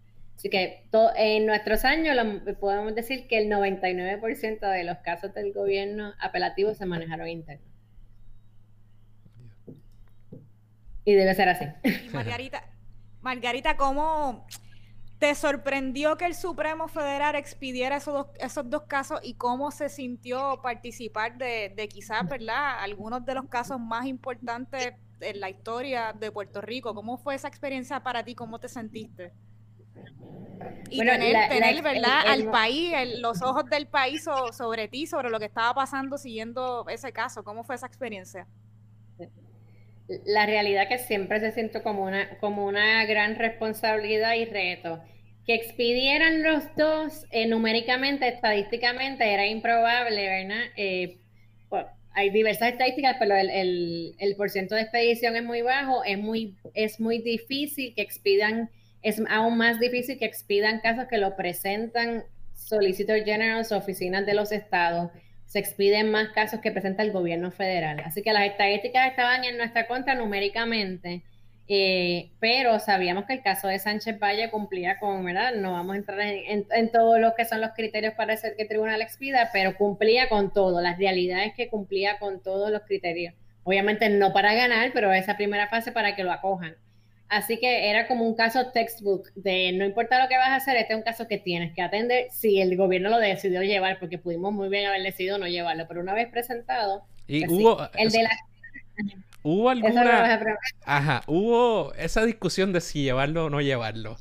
Así 0.42 0.50
que 0.50 0.88
en 1.18 1.46
nuestros 1.46 1.86
años 1.86 2.18
podemos 2.60 2.96
decir 2.96 3.28
que 3.28 3.38
el 3.38 3.48
99% 3.48 4.72
de 4.72 4.84
los 4.84 4.98
casos 4.98 5.36
del 5.36 5.54
gobierno 5.54 6.16
apelativo 6.20 6.74
se 6.74 6.88
manejaron 6.88 7.28
internos. 7.28 7.68
Y 11.06 11.14
debe 11.14 11.36
ser 11.36 11.48
así. 11.48 11.66
Margarita, 12.12 12.64
Margarita, 13.22 13.78
¿cómo, 13.78 14.48
¿Te 15.20 15.36
sorprendió 15.36 16.18
que 16.18 16.26
el 16.26 16.34
Supremo 16.34 16.88
Federal 16.88 17.36
expidiera 17.36 17.98
esos 17.98 18.12
dos, 18.12 18.28
esos 18.40 18.68
dos 18.68 18.86
casos 18.88 19.20
y 19.22 19.36
cómo 19.36 19.70
se 19.70 19.90
sintió 19.90 20.60
participar 20.64 21.38
de, 21.38 21.72
de 21.76 21.88
quizás, 21.88 22.28
¿verdad? 22.28 22.80
Algunos 22.80 23.24
de 23.28 23.36
los 23.36 23.48
casos 23.48 23.80
más 23.80 24.08
importantes 24.08 24.96
en 25.20 25.40
la 25.40 25.52
historia 25.52 26.14
de 26.14 26.32
Puerto 26.32 26.62
Rico. 26.62 26.96
¿Cómo 26.96 27.20
fue 27.20 27.36
esa 27.36 27.48
experiencia 27.48 28.02
para 28.02 28.26
ti? 28.26 28.34
¿Cómo 28.34 28.60
te 28.60 28.70
sentiste? 28.70 29.34
Y 30.90 31.00
tener, 31.00 31.82
¿verdad? 31.82 32.28
al 32.28 32.52
país, 32.52 32.94
los 33.20 33.42
ojos 33.42 33.66
del 33.70 33.88
país 33.88 34.26
sobre 34.52 34.88
ti, 34.88 35.08
sobre 35.08 35.30
lo 35.30 35.40
que 35.40 35.46
estaba 35.46 35.74
pasando 35.74 36.18
siguiendo 36.18 36.86
ese 36.90 37.12
caso. 37.12 37.44
¿Cómo 37.44 37.64
fue 37.64 37.76
esa 37.76 37.88
experiencia? 37.88 38.48
la 40.26 40.46
realidad 40.46 40.88
que 40.88 40.98
siempre 40.98 41.40
se 41.40 41.52
siente 41.52 41.82
como 41.82 42.04
una, 42.04 42.38
como 42.40 42.66
una 42.66 43.06
gran 43.06 43.36
responsabilidad 43.36 44.36
y 44.36 44.46
reto. 44.46 45.02
Que 45.46 45.56
expidieran 45.56 46.44
los 46.44 46.64
dos 46.76 47.26
eh, 47.32 47.48
numéricamente, 47.48 48.28
estadísticamente, 48.28 49.34
era 49.34 49.48
improbable, 49.48 50.28
¿verdad? 50.28 50.66
Eh, 50.76 51.18
hay 52.14 52.30
diversas 52.30 52.74
estadísticas, 52.74 53.16
pero 53.20 53.36
el, 53.36 53.50
el, 53.50 54.16
el 54.20 54.36
porcentaje 54.36 54.82
de 54.82 54.84
expedición 54.84 55.36
es 55.38 55.44
muy 55.44 55.62
bajo, 55.62 56.04
es 56.04 56.18
muy, 56.18 56.58
es 56.74 57.00
muy 57.00 57.20
difícil 57.20 57.96
que 57.96 58.02
expidan, 58.02 58.70
es 59.02 59.22
aún 59.30 59.58
más 59.58 59.80
difícil 59.80 60.18
que 60.18 60.26
expidan 60.26 60.80
casos 60.80 61.08
que 61.08 61.18
lo 61.18 61.36
presentan 61.36 62.24
Solicitor 62.54 63.24
Generals 63.24 63.72
o 63.72 63.78
oficinas 63.78 64.26
de 64.26 64.34
los 64.34 64.52
estados 64.52 65.12
se 65.52 65.60
expiden 65.60 66.12
más 66.12 66.30
casos 66.30 66.62
que 66.62 66.72
presenta 66.72 67.04
el 67.04 67.12
gobierno 67.12 67.52
federal. 67.52 68.02
Así 68.06 68.22
que 68.22 68.32
las 68.32 68.46
estadísticas 68.46 69.10
estaban 69.10 69.44
en 69.44 69.58
nuestra 69.58 69.86
contra 69.86 70.16
numéricamente, 70.16 71.24
eh, 71.68 72.32
pero 72.40 72.80
sabíamos 72.80 73.26
que 73.26 73.34
el 73.34 73.42
caso 73.42 73.68
de 73.68 73.78
Sánchez 73.78 74.18
Valle 74.18 74.50
cumplía 74.50 74.98
con, 74.98 75.26
¿verdad? 75.26 75.56
No 75.56 75.74
vamos 75.74 75.96
a 75.96 75.98
entrar 75.98 76.22
en, 76.22 76.66
en, 76.70 76.92
todos 76.92 77.20
los 77.20 77.34
que 77.34 77.44
son 77.44 77.60
los 77.60 77.72
criterios 77.72 78.14
para 78.14 78.34
hacer 78.34 78.56
que 78.56 78.62
el 78.62 78.70
tribunal 78.70 79.02
expida, 79.02 79.50
pero 79.52 79.76
cumplía 79.76 80.30
con 80.30 80.54
todo. 80.54 80.80
La 80.80 80.96
realidad 80.96 81.44
es 81.44 81.54
que 81.54 81.68
cumplía 81.68 82.18
con 82.18 82.42
todos 82.42 82.72
los 82.72 82.84
criterios. 82.84 83.34
Obviamente 83.64 84.10
no 84.10 84.32
para 84.32 84.54
ganar, 84.54 84.92
pero 84.94 85.12
esa 85.12 85.36
primera 85.36 85.68
fase 85.68 85.92
para 85.92 86.16
que 86.16 86.24
lo 86.24 86.32
acojan. 86.32 86.78
Así 87.32 87.62
que 87.62 87.90
era 87.90 88.08
como 88.08 88.28
un 88.28 88.36
caso 88.36 88.72
textbook 88.74 89.30
de 89.36 89.72
no 89.72 89.86
importa 89.86 90.22
lo 90.22 90.28
que 90.28 90.36
vas 90.36 90.50
a 90.50 90.58
hacer, 90.58 90.76
este 90.76 90.92
es 90.92 90.98
un 90.98 91.04
caso 91.04 91.30
que 91.30 91.38
tienes 91.38 91.74
que 91.74 91.82
atender 91.82 92.28
si 92.30 92.60
el 92.60 92.76
gobierno 92.76 93.10
lo 93.10 93.20
decidió 93.20 93.64
llevar, 93.64 94.00
porque 94.00 94.18
pudimos 94.18 94.52
muy 94.52 94.68
bien 94.68 94.86
haber 94.86 95.02
decidido 95.02 95.38
no 95.38 95.48
llevarlo, 95.48 95.88
pero 95.88 96.02
una 96.02 96.14
vez 96.14 96.28
presentado, 96.30 97.06
y 97.28 97.48
hubo 97.48 97.90
el 97.94 98.10
de 98.10 98.24
la 98.24 98.32
hubo 99.44 99.70
alguna 99.70 100.42
ajá, 100.84 101.24
hubo 101.26 101.94
esa 101.94 102.26
discusión 102.26 102.74
de 102.74 102.82
si 102.82 103.04
llevarlo 103.04 103.46
o 103.46 103.50
no 103.50 103.62
llevarlo. 103.62 104.18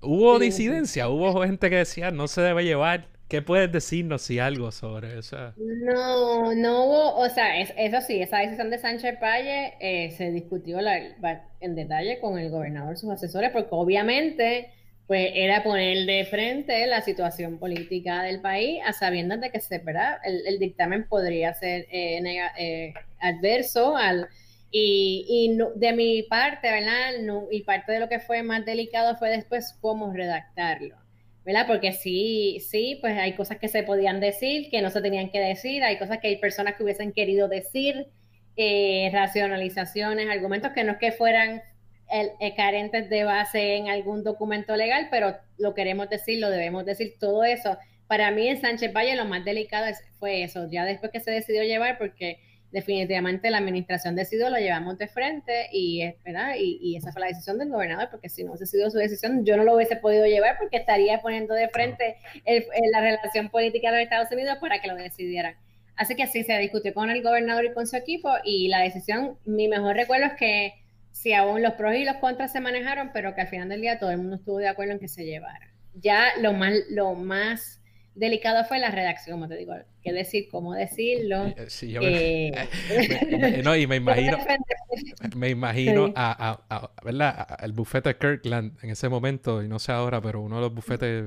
Hubo 0.00 0.38
disidencia, 0.38 1.10
hubo 1.10 1.42
gente 1.42 1.68
que 1.68 1.76
decía 1.76 2.10
no 2.10 2.26
se 2.26 2.40
debe 2.40 2.64
llevar 2.64 3.06
¿Qué 3.28 3.42
puedes 3.42 3.72
decirnos 3.72 4.22
si 4.22 4.38
algo 4.38 4.70
sobre 4.70 5.18
eso? 5.18 5.52
No, 5.56 6.54
no 6.54 6.84
hubo, 6.84 7.16
o 7.16 7.28
sea, 7.28 7.58
eso 7.60 8.00
sí, 8.00 8.22
esa 8.22 8.38
decisión 8.38 8.70
de 8.70 8.78
Sánchez 8.78 9.18
Valle 9.20 9.74
eh, 9.80 10.12
se 10.12 10.30
discutió 10.30 10.78
en 11.60 11.74
detalle 11.74 12.20
con 12.20 12.38
el 12.38 12.50
gobernador, 12.50 12.96
sus 12.96 13.10
asesores, 13.10 13.50
porque 13.50 13.70
obviamente 13.72 14.70
pues 15.08 15.30
era 15.34 15.62
poner 15.62 16.06
de 16.06 16.24
frente 16.24 16.86
la 16.86 17.00
situación 17.00 17.58
política 17.58 18.22
del 18.22 18.40
país 18.40 18.80
a 18.84 18.92
sabiendas 18.92 19.40
de 19.40 19.50
que 19.50 19.60
se, 19.60 19.78
¿verdad? 19.78 20.18
El, 20.24 20.58
dictamen 20.58 21.08
podría 21.08 21.52
ser 21.54 21.86
eh, 21.90 22.20
eh, 22.58 22.94
adverso 23.20 23.96
al... 23.96 24.28
Y, 24.70 25.24
y 25.28 25.78
de 25.78 25.92
mi 25.92 26.22
parte, 26.24 26.70
¿verdad? 26.70 27.12
y 27.50 27.62
parte 27.62 27.92
de 27.92 28.00
lo 28.00 28.08
que 28.08 28.18
fue 28.18 28.42
más 28.42 28.64
delicado 28.64 29.16
fue 29.16 29.30
después 29.30 29.78
cómo 29.80 30.12
redactarlo 30.12 31.05
¿verdad? 31.46 31.68
Porque 31.68 31.92
sí, 31.92 32.58
sí, 32.60 32.98
pues 33.00 33.16
hay 33.16 33.34
cosas 33.34 33.58
que 33.58 33.68
se 33.68 33.84
podían 33.84 34.18
decir, 34.18 34.68
que 34.68 34.82
no 34.82 34.90
se 34.90 35.00
tenían 35.00 35.30
que 35.30 35.38
decir, 35.38 35.84
hay 35.84 35.96
cosas 35.96 36.18
que 36.18 36.26
hay 36.26 36.38
personas 36.38 36.74
que 36.74 36.82
hubiesen 36.82 37.12
querido 37.12 37.46
decir, 37.46 38.08
eh, 38.56 39.10
racionalizaciones, 39.12 40.28
argumentos 40.28 40.72
que 40.72 40.82
no 40.82 40.92
es 40.92 40.98
que 40.98 41.12
fueran 41.12 41.62
eh, 42.10 42.54
carentes 42.56 43.08
de 43.08 43.22
base 43.22 43.76
en 43.76 43.88
algún 43.88 44.24
documento 44.24 44.74
legal, 44.74 45.06
pero 45.08 45.36
lo 45.56 45.72
queremos 45.72 46.10
decir, 46.10 46.40
lo 46.40 46.50
debemos 46.50 46.84
decir, 46.84 47.14
todo 47.20 47.44
eso. 47.44 47.78
Para 48.08 48.32
mí 48.32 48.48
en 48.48 48.60
Sánchez 48.60 48.92
Valle 48.92 49.14
lo 49.14 49.24
más 49.24 49.44
delicado 49.44 49.86
fue 50.18 50.42
eso, 50.42 50.68
ya 50.68 50.84
después 50.84 51.12
que 51.12 51.20
se 51.20 51.30
decidió 51.30 51.62
llevar, 51.62 51.96
porque 51.96 52.40
definitivamente 52.72 53.50
la 53.50 53.58
administración 53.58 54.16
decidió, 54.16 54.50
lo 54.50 54.58
llevamos 54.58 54.98
de 54.98 55.08
frente 55.08 55.68
y, 55.72 56.02
¿verdad? 56.24 56.54
Y, 56.58 56.96
esa 56.96 57.12
fue 57.12 57.20
la 57.20 57.28
decisión 57.28 57.58
del 57.58 57.70
gobernador, 57.70 58.08
porque 58.10 58.28
si 58.28 58.44
no 58.44 58.50
hubiese 58.50 58.66
sido 58.66 58.90
su 58.90 58.98
decisión, 58.98 59.44
yo 59.44 59.56
no 59.56 59.64
lo 59.64 59.74
hubiese 59.74 59.96
podido 59.96 60.26
llevar 60.26 60.56
porque 60.58 60.76
estaría 60.76 61.20
poniendo 61.20 61.54
de 61.54 61.68
frente 61.68 62.16
la 62.92 63.00
relación 63.00 63.48
política 63.50 63.90
de 63.90 63.96
los 63.96 64.04
Estados 64.04 64.32
Unidos 64.32 64.58
para 64.60 64.80
que 64.80 64.88
lo 64.88 64.96
decidieran. 64.96 65.54
Así 65.96 66.14
que 66.14 66.26
sí, 66.26 66.44
se 66.44 66.58
discutió 66.58 66.92
con 66.92 67.10
el 67.10 67.22
gobernador 67.22 67.64
y 67.64 67.72
con 67.72 67.86
su 67.86 67.96
equipo 67.96 68.30
y 68.44 68.68
la 68.68 68.80
decisión, 68.80 69.38
mi 69.46 69.68
mejor 69.68 69.96
recuerdo 69.96 70.26
es 70.26 70.34
que 70.34 70.74
si 71.10 71.32
aún 71.32 71.62
los 71.62 71.72
pros 71.74 71.94
y 71.94 72.04
los 72.04 72.16
contras 72.16 72.52
se 72.52 72.60
manejaron, 72.60 73.10
pero 73.14 73.34
que 73.34 73.40
al 73.40 73.48
final 73.48 73.70
del 73.70 73.80
día 73.80 73.98
todo 73.98 74.10
el 74.10 74.18
mundo 74.18 74.36
estuvo 74.36 74.58
de 74.58 74.68
acuerdo 74.68 74.92
en 74.92 74.98
que 74.98 75.08
se 75.08 75.24
llevara. 75.24 75.72
Ya 75.94 76.28
lo 76.42 76.52
más, 76.52 76.74
lo 76.90 77.14
más 77.14 77.75
delicado 78.16 78.64
fue 78.64 78.78
la 78.78 78.90
redacción, 78.90 79.38
como 79.38 79.48
te 79.48 79.56
digo, 79.56 79.74
qué 80.02 80.12
decir, 80.12 80.48
cómo 80.50 80.74
decirlo. 80.74 81.54
Sí, 81.68 81.92
yo 81.92 82.00
me, 82.00 82.48
eh, 82.48 83.60
no, 83.64 83.76
y 83.76 83.86
me 83.86 83.96
imagino, 83.96 84.38
me 85.36 85.50
imagino 85.50 86.12
a, 86.16 86.50
a, 86.50 86.76
a, 86.76 86.90
¿verdad? 87.04 87.46
el 87.62 87.72
bufete 87.72 88.16
Kirkland 88.16 88.82
en 88.82 88.90
ese 88.90 89.08
momento, 89.08 89.62
y 89.62 89.68
no 89.68 89.78
sé 89.78 89.92
ahora, 89.92 90.20
pero 90.20 90.40
uno 90.40 90.56
de 90.56 90.62
los 90.62 90.74
bufetes 90.74 91.26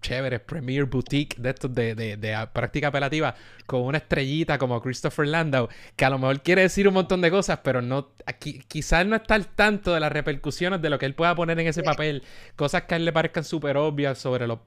chéveres, 0.00 0.40
Premier 0.40 0.84
Boutique, 0.84 1.36
de 1.38 1.50
estos 1.50 1.74
de, 1.74 1.94
de, 1.94 2.16
de, 2.16 2.48
práctica 2.52 2.88
apelativa, 2.88 3.34
con 3.66 3.82
una 3.82 3.98
estrellita 3.98 4.58
como 4.58 4.80
Christopher 4.80 5.26
Landau, 5.26 5.68
que 5.96 6.04
a 6.04 6.10
lo 6.10 6.18
mejor 6.18 6.40
quiere 6.42 6.62
decir 6.62 6.88
un 6.88 6.94
montón 6.94 7.20
de 7.20 7.30
cosas, 7.30 7.60
pero 7.62 7.82
no, 7.82 8.12
aquí, 8.26 8.62
quizás 8.66 9.06
no 9.06 9.16
está 9.16 9.34
al 9.34 9.48
tanto 9.48 9.92
de 9.92 10.00
las 10.00 10.10
repercusiones 10.10 10.80
de 10.80 10.90
lo 10.90 10.98
que 10.98 11.06
él 11.06 11.14
pueda 11.14 11.34
poner 11.34 11.58
en 11.60 11.66
ese 11.66 11.82
papel, 11.82 12.22
cosas 12.56 12.84
que 12.84 12.94
a 12.94 12.96
él 12.96 13.04
le 13.04 13.12
parezcan 13.12 13.44
súper 13.44 13.76
obvias 13.76 14.18
sobre 14.18 14.46
los 14.46 14.60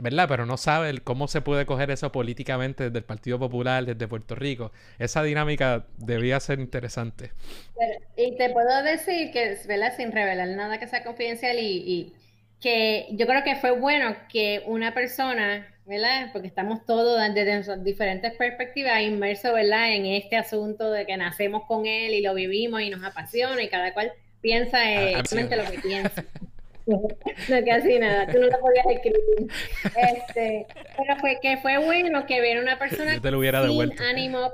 ¿verdad? 0.00 0.26
Pero 0.28 0.46
no 0.46 0.56
sabe 0.56 0.98
cómo 1.00 1.28
se 1.28 1.40
puede 1.40 1.66
coger 1.66 1.90
eso 1.90 2.10
políticamente 2.10 2.84
desde 2.84 2.98
el 2.98 3.04
Partido 3.04 3.38
Popular, 3.38 3.84
desde 3.84 4.08
Puerto 4.08 4.34
Rico. 4.34 4.72
Esa 4.98 5.22
dinámica 5.22 5.86
debía 5.98 6.40
ser 6.40 6.60
interesante. 6.60 7.32
y 8.16 8.36
te 8.36 8.50
puedo 8.50 8.82
decir 8.82 9.30
que, 9.30 9.56
¿verdad? 9.66 9.94
Sin 9.96 10.12
revelar 10.12 10.48
nada 10.48 10.78
que 10.78 10.88
sea 10.88 11.04
confidencial 11.04 11.56
y, 11.58 12.12
que 12.60 13.08
yo 13.10 13.26
creo 13.26 13.44
que 13.44 13.56
fue 13.56 13.72
bueno 13.72 14.16
que 14.30 14.62
una 14.66 14.94
persona 14.94 15.68
¿verdad? 15.86 16.30
Porque 16.32 16.48
estamos 16.48 16.86
todos 16.86 17.20
desde 17.34 17.76
diferentes 17.84 18.32
perspectivas 18.36 19.02
inmersos, 19.02 19.52
¿verdad? 19.52 19.92
En 19.92 20.06
este 20.06 20.36
asunto 20.36 20.90
de 20.90 21.04
que 21.04 21.14
nacemos 21.18 21.64
con 21.66 21.84
él 21.84 22.14
y 22.14 22.22
lo 22.22 22.32
vivimos 22.32 22.80
y 22.80 22.88
nos 22.88 23.04
apasiona 23.04 23.62
y 23.62 23.68
cada 23.68 23.92
cual 23.92 24.10
piensa 24.40 24.78
ah, 24.78 25.10
exactamente 25.10 25.56
lo 25.56 25.70
que 25.70 25.78
piensa. 25.78 26.24
no, 27.48 27.64
casi 27.64 27.98
nada, 27.98 28.26
tú 28.26 28.38
no 28.38 28.46
lo 28.46 28.58
podías 28.60 28.86
escribir. 28.90 29.50
Este, 29.84 30.66
pero 30.96 31.16
fue 31.18 31.38
que 31.40 31.56
fue 31.58 31.78
bueno 31.78 32.26
que 32.26 32.40
viera 32.40 32.60
una 32.60 32.78
persona 32.78 33.20
te 33.20 33.30
lo 33.30 33.38
hubiera 33.38 33.66
sin 33.66 34.00
ánimo 34.02 34.50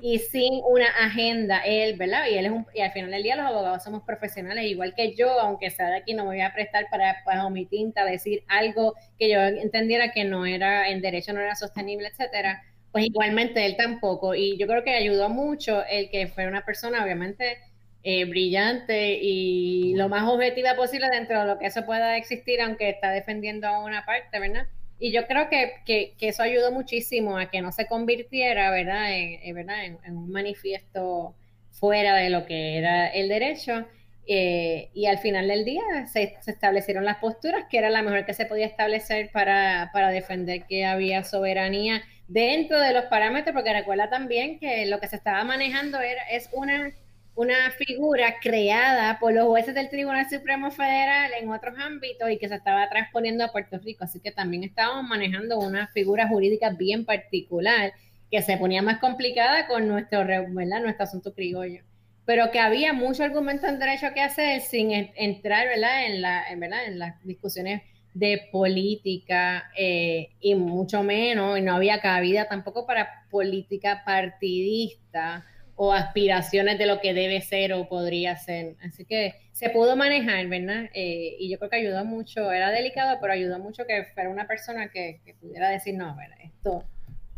y 0.00 0.18
sin 0.18 0.60
una 0.68 0.88
agenda, 1.00 1.60
él, 1.60 1.96
¿verdad? 1.96 2.26
Y 2.30 2.34
él 2.34 2.44
es 2.44 2.52
un, 2.52 2.66
y 2.74 2.82
al 2.82 2.92
final 2.92 3.10
del 3.10 3.22
día 3.22 3.36
los 3.36 3.46
abogados 3.46 3.82
somos 3.82 4.02
profesionales, 4.02 4.66
igual 4.66 4.94
que 4.94 5.14
yo, 5.14 5.40
aunque 5.40 5.70
sea 5.70 5.88
de 5.88 5.96
aquí, 5.96 6.12
no 6.12 6.24
me 6.24 6.30
voy 6.30 6.40
a 6.42 6.52
prestar 6.52 6.88
para, 6.90 7.22
para 7.24 7.48
mi 7.48 7.64
tinta 7.64 8.04
decir 8.04 8.44
algo 8.48 8.94
que 9.18 9.30
yo 9.30 9.40
entendiera 9.40 10.12
que 10.12 10.24
no 10.24 10.44
era, 10.44 10.90
en 10.90 11.00
derecho 11.00 11.32
no 11.32 11.40
era 11.40 11.54
sostenible, 11.54 12.08
etcétera. 12.08 12.62
Pues 12.92 13.06
igualmente 13.06 13.64
él 13.64 13.76
tampoco. 13.76 14.34
Y 14.34 14.58
yo 14.58 14.66
creo 14.66 14.84
que 14.84 14.94
ayudó 14.94 15.30
mucho 15.30 15.82
el 15.86 16.10
que 16.10 16.26
fuera 16.28 16.50
una 16.50 16.66
persona, 16.66 17.02
obviamente, 17.02 17.58
eh, 18.06 18.26
brillante 18.26 19.18
y 19.18 19.94
lo 19.94 20.10
más 20.10 20.28
objetiva 20.28 20.76
posible 20.76 21.08
dentro 21.10 21.40
de 21.40 21.46
lo 21.46 21.58
que 21.58 21.66
eso 21.66 21.86
pueda 21.86 22.18
existir, 22.18 22.60
aunque 22.60 22.90
está 22.90 23.10
defendiendo 23.10 23.66
a 23.66 23.82
una 23.82 24.04
parte, 24.04 24.38
¿verdad? 24.38 24.66
Y 24.98 25.10
yo 25.10 25.26
creo 25.26 25.48
que, 25.48 25.72
que, 25.86 26.14
eso 26.20 26.42
ayudó 26.42 26.70
muchísimo 26.70 27.38
a 27.38 27.50
que 27.50 27.62
no 27.62 27.72
se 27.72 27.86
convirtiera, 27.86 28.70
¿verdad?, 28.70 29.10
en, 29.16 29.40
eh, 29.42 29.52
¿verdad? 29.54 29.86
en, 29.86 30.16
un 30.18 30.30
manifiesto 30.30 31.34
fuera 31.70 32.14
de 32.16 32.28
lo 32.28 32.44
que 32.44 32.76
era 32.76 33.08
el 33.08 33.30
derecho. 33.30 33.86
Eh, 34.26 34.90
y 34.92 35.06
al 35.06 35.18
final 35.18 35.48
del 35.48 35.64
día 35.64 36.06
se, 36.06 36.36
establecieron 36.46 37.06
las 37.06 37.16
posturas, 37.16 37.64
que 37.70 37.78
era 37.78 37.88
la 37.88 38.02
mejor 38.02 38.26
que 38.26 38.34
se 38.34 38.44
podía 38.44 38.66
establecer 38.66 39.30
para, 39.32 39.88
para 39.94 40.10
defender 40.10 40.64
que 40.66 40.84
había 40.84 41.24
soberanía 41.24 42.02
dentro 42.28 42.78
de 42.80 42.92
los 42.92 43.04
parámetros, 43.06 43.54
porque 43.54 43.72
recuerda 43.72 44.10
también 44.10 44.58
que 44.58 44.84
lo 44.84 45.00
que 45.00 45.08
se 45.08 45.16
estaba 45.16 45.42
manejando 45.44 46.00
era, 46.00 46.22
es 46.30 46.50
una 46.52 46.92
una 47.36 47.70
figura 47.72 48.36
creada 48.40 49.18
por 49.18 49.32
los 49.32 49.46
jueces 49.46 49.74
del 49.74 49.90
Tribunal 49.90 50.28
Supremo 50.30 50.70
Federal 50.70 51.32
en 51.40 51.50
otros 51.50 51.74
ámbitos 51.78 52.30
y 52.30 52.38
que 52.38 52.48
se 52.48 52.54
estaba 52.54 52.88
transponiendo 52.88 53.44
a 53.44 53.50
Puerto 53.50 53.78
Rico. 53.78 54.04
Así 54.04 54.20
que 54.20 54.30
también 54.30 54.62
estábamos 54.62 55.08
manejando 55.08 55.58
una 55.58 55.88
figura 55.88 56.28
jurídica 56.28 56.70
bien 56.70 57.04
particular 57.04 57.92
que 58.30 58.40
se 58.42 58.56
ponía 58.56 58.82
más 58.82 58.98
complicada 58.98 59.66
con 59.66 59.88
nuestro, 59.88 60.20
¿verdad? 60.26 60.80
nuestro 60.80 61.04
asunto 61.04 61.34
criollo. 61.34 61.82
Pero 62.24 62.50
que 62.52 62.60
había 62.60 62.92
mucho 62.92 63.24
argumento 63.24 63.66
en 63.66 63.78
derecho 63.78 64.14
que 64.14 64.20
hacer 64.20 64.60
sin 64.60 64.92
entrar 64.92 65.66
¿verdad? 65.66 66.06
En, 66.06 66.22
la, 66.22 66.48
en, 66.48 66.60
¿verdad? 66.60 66.86
en 66.86 66.98
las 66.98 67.22
discusiones 67.24 67.82
de 68.14 68.48
política 68.52 69.70
eh, 69.76 70.30
y 70.40 70.54
mucho 70.54 71.02
menos, 71.02 71.58
y 71.58 71.62
no 71.62 71.74
había 71.74 72.00
cabida 72.00 72.46
tampoco 72.46 72.86
para 72.86 73.24
política 73.28 74.02
partidista 74.06 75.44
o 75.76 75.92
aspiraciones 75.92 76.78
de 76.78 76.86
lo 76.86 77.00
que 77.00 77.14
debe 77.14 77.40
ser 77.40 77.72
o 77.72 77.88
podría 77.88 78.36
ser. 78.36 78.76
Así 78.82 79.04
que 79.04 79.34
se 79.52 79.70
pudo 79.70 79.96
manejar, 79.96 80.46
¿verdad? 80.46 80.84
Eh, 80.94 81.36
y 81.38 81.50
yo 81.50 81.58
creo 81.58 81.70
que 81.70 81.76
ayudó 81.76 82.04
mucho, 82.04 82.52
era 82.52 82.70
delicado, 82.70 83.18
pero 83.20 83.32
ayudó 83.32 83.58
mucho 83.58 83.84
que 83.86 84.04
fuera 84.14 84.30
una 84.30 84.46
persona 84.46 84.88
que, 84.88 85.20
pudiera 85.40 85.68
decir, 85.70 85.94
no, 85.94 86.14
ver, 86.16 86.30
esto, 86.42 86.84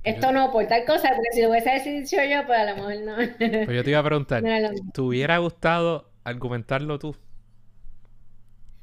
esto 0.03 0.33
no 0.33 0.53
por 0.53 0.67
tal 0.67 0.85
cosa, 0.85 1.11
porque 1.11 1.33
si 1.33 1.43
lo 1.43 1.51
hubiese 1.51 1.91
dicho 1.91 2.17
yo, 2.23 2.47
pues 2.47 2.59
a 2.59 2.65
lo 2.65 2.77
mejor 2.77 2.97
no. 3.03 3.17
Pues 3.39 3.77
yo 3.77 3.85
te 3.85 3.91
iba 3.91 4.01
a 4.01 4.05
preguntar, 4.05 4.43
¿te 4.93 5.01
hubiera 5.01 5.39
gustado 5.39 6.11
argumentarlo 6.25 6.99
tú? 6.99 7.17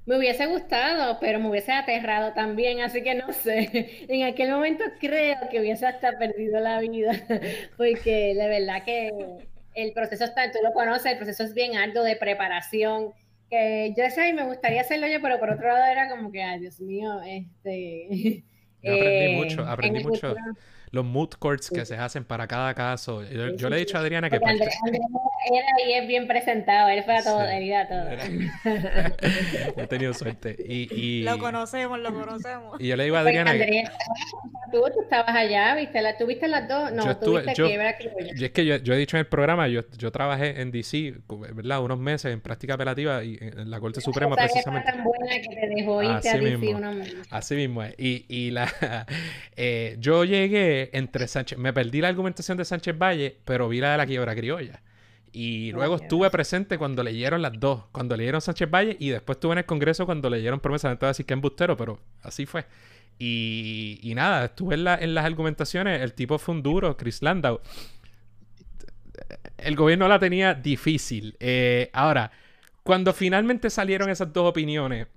Me 0.06 0.18
hubiese 0.18 0.48
gustado, 0.48 1.18
pero 1.22 1.40
me 1.40 1.50
hubiese 1.50 1.72
aterrado 1.72 2.34
también, 2.34 2.82
así 2.82 3.02
que 3.02 3.16
no 3.16 3.32
sé. 3.32 4.06
En 4.10 4.24
aquel 4.24 4.52
momento 4.52 4.84
creo 5.00 5.38
que 5.50 5.60
hubiese 5.60 5.86
hasta 5.86 6.18
perdido 6.18 6.60
la 6.60 6.80
vida, 6.80 7.12
porque 7.78 8.36
de 8.36 8.48
verdad 8.48 8.84
que 8.84 9.12
el 9.76 9.94
proceso 9.94 10.26
está, 10.26 10.52
tú 10.52 10.60
lo 10.64 10.74
conoces, 10.74 11.14
el 11.14 11.18
proceso 11.18 11.44
es 11.44 11.54
bien 11.54 11.78
arduo 11.78 12.04
de 12.04 12.16
preparación. 12.16 13.14
Que 13.50 13.94
yo 13.96 14.10
sé, 14.10 14.34
me 14.34 14.46
gustaría 14.46 14.82
hacerlo 14.82 15.08
yo, 15.08 15.22
pero 15.22 15.40
por 15.40 15.52
otro 15.52 15.68
lado 15.68 15.92
era 15.92 16.10
como 16.10 16.32
que, 16.32 16.44
ay, 16.44 16.60
Dios 16.60 16.80
mío, 16.80 17.22
este. 17.22 18.44
Yo 18.84 18.96
aprendí 18.96 19.36
mucho, 19.38 19.62
aprendí 19.62 20.04
mucho 20.04 20.36
los 20.94 21.04
mood 21.04 21.30
courts 21.40 21.72
que 21.72 21.86
se 21.86 21.98
hacen 21.98 22.24
para 22.24 22.48
cada 22.48 22.76
caso. 22.76 23.24
Yo, 23.24 23.70
le 23.70 23.76
he 23.76 23.80
dicho 23.80 23.98
a 23.98 24.02
Adriana 24.02 24.30
que... 24.30 24.36
Andrés, 24.36 24.78
era 25.52 25.66
y 25.88 25.94
es 25.94 26.08
bien 26.08 26.28
presentado, 26.28 26.88
él 26.88 27.04
fue 27.04 27.18
a 27.18 27.24
todo, 27.24 27.42
él 27.42 27.64
iba 27.64 27.82
a 27.82 27.88
todo. 27.88 28.10
he 29.76 29.88
tenido 29.88 30.14
suerte. 30.14 30.56
Y, 30.60 31.24
Lo 31.24 31.40
conocemos, 31.40 32.00
lo 32.00 32.14
conocemos. 32.14 32.80
Y 32.80 32.90
yo 32.90 32.96
le 32.96 33.06
digo 33.06 33.18
a 33.18 33.22
Adriana 33.22 33.54
que... 33.54 33.86
Tú, 34.72 34.82
tú, 34.94 35.02
estabas 35.02 35.36
allá, 35.36 35.76
¿viste? 35.76 36.02
La, 36.02 36.16
¿Tú 36.16 36.28
viste 36.28 36.48
las 36.48 36.68
dos? 36.68 36.92
No, 36.92 37.18
tú 37.18 37.38
viste 37.38 37.54
yo, 37.56 37.66
es 37.66 38.52
que 38.52 38.66
yo, 38.66 38.78
yo, 38.78 38.94
he 38.94 38.98
dicho 38.98 39.18
en 39.18 39.22
el 39.22 39.28
programa, 39.28 39.68
yo, 39.68 39.82
yo 39.98 40.12
trabajé 40.12 40.62
en 40.62 40.72
DC, 40.72 41.16
¿verdad? 41.54 41.82
Unos 41.82 42.00
meses 42.00 42.34
en 42.34 42.42
práctica 42.42 42.76
apelativa 42.76 43.24
y 43.24 43.38
en 43.40 43.70
la 43.70 43.80
Corte 43.80 44.00
Suprema 44.00 44.36
precisamente. 44.36 44.92
tan 44.92 45.04
buena 45.04 45.36
que 45.42 45.56
te 45.56 45.68
dejó 45.76 46.04
irte 46.04 46.30
a 46.30 46.38
DC 46.38 46.76
unos 46.76 46.96
meses. 46.96 47.16
Así 47.30 47.56
mismo 47.56 47.84
es. 47.84 47.94
Y, 47.98 48.26
y 48.28 48.52
la, 48.52 48.68
eh, 49.56 49.96
yo 50.00 50.24
llegué 50.24 50.83
entre 50.94 51.28
Sánchez. 51.28 51.58
Me 51.58 51.74
perdí 51.74 52.02
la 52.02 52.10
argumentación 52.10 52.58
de 52.58 52.66
Sánchez 52.66 52.98
Valle, 52.98 53.38
pero 53.46 53.70
vi 53.70 53.80
la 53.80 53.92
de 53.92 53.98
la 53.98 54.06
quiebra 54.06 54.36
criolla. 54.36 54.82
Y 55.32 55.72
luego 55.72 55.96
estuve 55.96 56.30
presente 56.30 56.78
cuando 56.78 57.02
leyeron 57.02 57.42
las 57.42 57.60
dos. 57.60 57.86
Cuando 57.92 58.16
leyeron 58.16 58.40
Sánchez 58.40 58.70
Valle 58.70 58.96
y 59.00 59.10
después 59.10 59.38
estuve 59.38 59.54
en 59.54 59.58
el 59.60 59.66
Congreso 59.66 60.06
cuando 60.06 60.30
leyeron 60.30 60.60
promesa. 60.60 60.90
No 60.90 60.98
te 60.98 61.06
voy 61.06 61.08
a 61.08 61.12
decir 61.12 61.26
que 61.26 61.34
embustero, 61.34 61.76
pero 61.76 62.00
así 62.22 62.46
fue. 62.46 62.66
Y, 63.18 64.12
nada, 64.16 64.46
estuve 64.46 64.76
en, 64.76 65.14
las 65.14 65.26
argumentaciones. 65.26 66.02
El 66.02 66.14
tipo 66.14 66.38
fue 66.38 66.56
un 66.56 66.62
duro, 66.62 66.96
Chris 66.98 67.22
Landau. 67.22 67.62
El 69.58 69.76
gobierno 69.76 70.08
la 70.08 70.20
tenía 70.20 70.54
difícil. 70.54 71.36
Eh, 71.40 71.90
ahora, 71.94 72.32
cuando 72.84 73.12
finalmente 73.14 73.70
salieron 73.70 74.10
esas 74.10 74.34
dos 74.34 74.50
opiniones, 74.50 75.08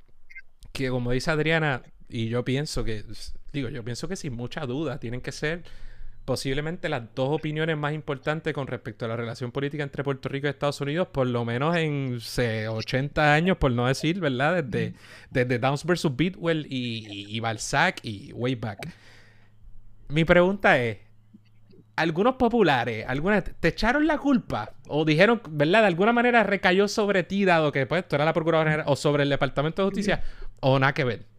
que 0.72 0.88
como 0.88 1.12
dice 1.12 1.30
Adriana, 1.30 1.82
y 2.08 2.28
yo 2.28 2.44
pienso 2.44 2.84
que 2.84 3.04
Digo, 3.56 3.70
yo 3.70 3.82
pienso 3.82 4.06
que 4.06 4.16
sin 4.16 4.34
mucha 4.34 4.66
duda 4.66 5.00
tienen 5.00 5.22
que 5.22 5.32
ser 5.32 5.62
posiblemente 6.26 6.90
las 6.90 7.14
dos 7.14 7.30
opiniones 7.30 7.74
más 7.78 7.94
importantes 7.94 8.52
con 8.52 8.66
respecto 8.66 9.06
a 9.06 9.08
la 9.08 9.16
relación 9.16 9.50
política 9.50 9.82
entre 9.82 10.04
Puerto 10.04 10.28
Rico 10.28 10.46
y 10.46 10.50
Estados 10.50 10.78
Unidos, 10.82 11.08
por 11.10 11.26
lo 11.26 11.46
menos 11.46 11.74
en 11.74 12.18
80 12.68 13.32
años, 13.32 13.56
por 13.56 13.72
no 13.72 13.86
decir, 13.86 14.20
¿verdad? 14.20 14.62
Desde, 14.62 14.92
desde 15.30 15.58
Downs 15.58 15.86
versus 15.86 16.14
Bidwell 16.14 16.66
y, 16.68 17.40
Balzac 17.40 18.00
y 18.02 18.30
Wayback. 18.34 18.88
Mi 20.08 20.26
pregunta 20.26 20.78
es, 20.78 20.98
algunos 21.96 22.34
populares, 22.34 23.06
algunas, 23.08 23.42
¿te 23.58 23.68
echaron 23.68 24.06
la 24.06 24.18
culpa? 24.18 24.74
O 24.86 25.06
dijeron, 25.06 25.40
¿verdad? 25.48 25.80
De 25.80 25.86
alguna 25.86 26.12
manera 26.12 26.42
recayó 26.42 26.88
sobre 26.88 27.22
ti, 27.22 27.46
dado 27.46 27.72
que 27.72 27.86
pues, 27.86 28.06
tú 28.06 28.16
eras 28.16 28.26
la 28.26 28.34
Procuradora 28.34 28.70
General, 28.70 28.92
o 28.92 28.96
sobre 28.96 29.22
el 29.22 29.30
Departamento 29.30 29.80
de 29.80 29.86
Justicia, 29.86 30.22
o 30.60 30.78
nada 30.78 30.92
que 30.92 31.04
ver. 31.04 31.35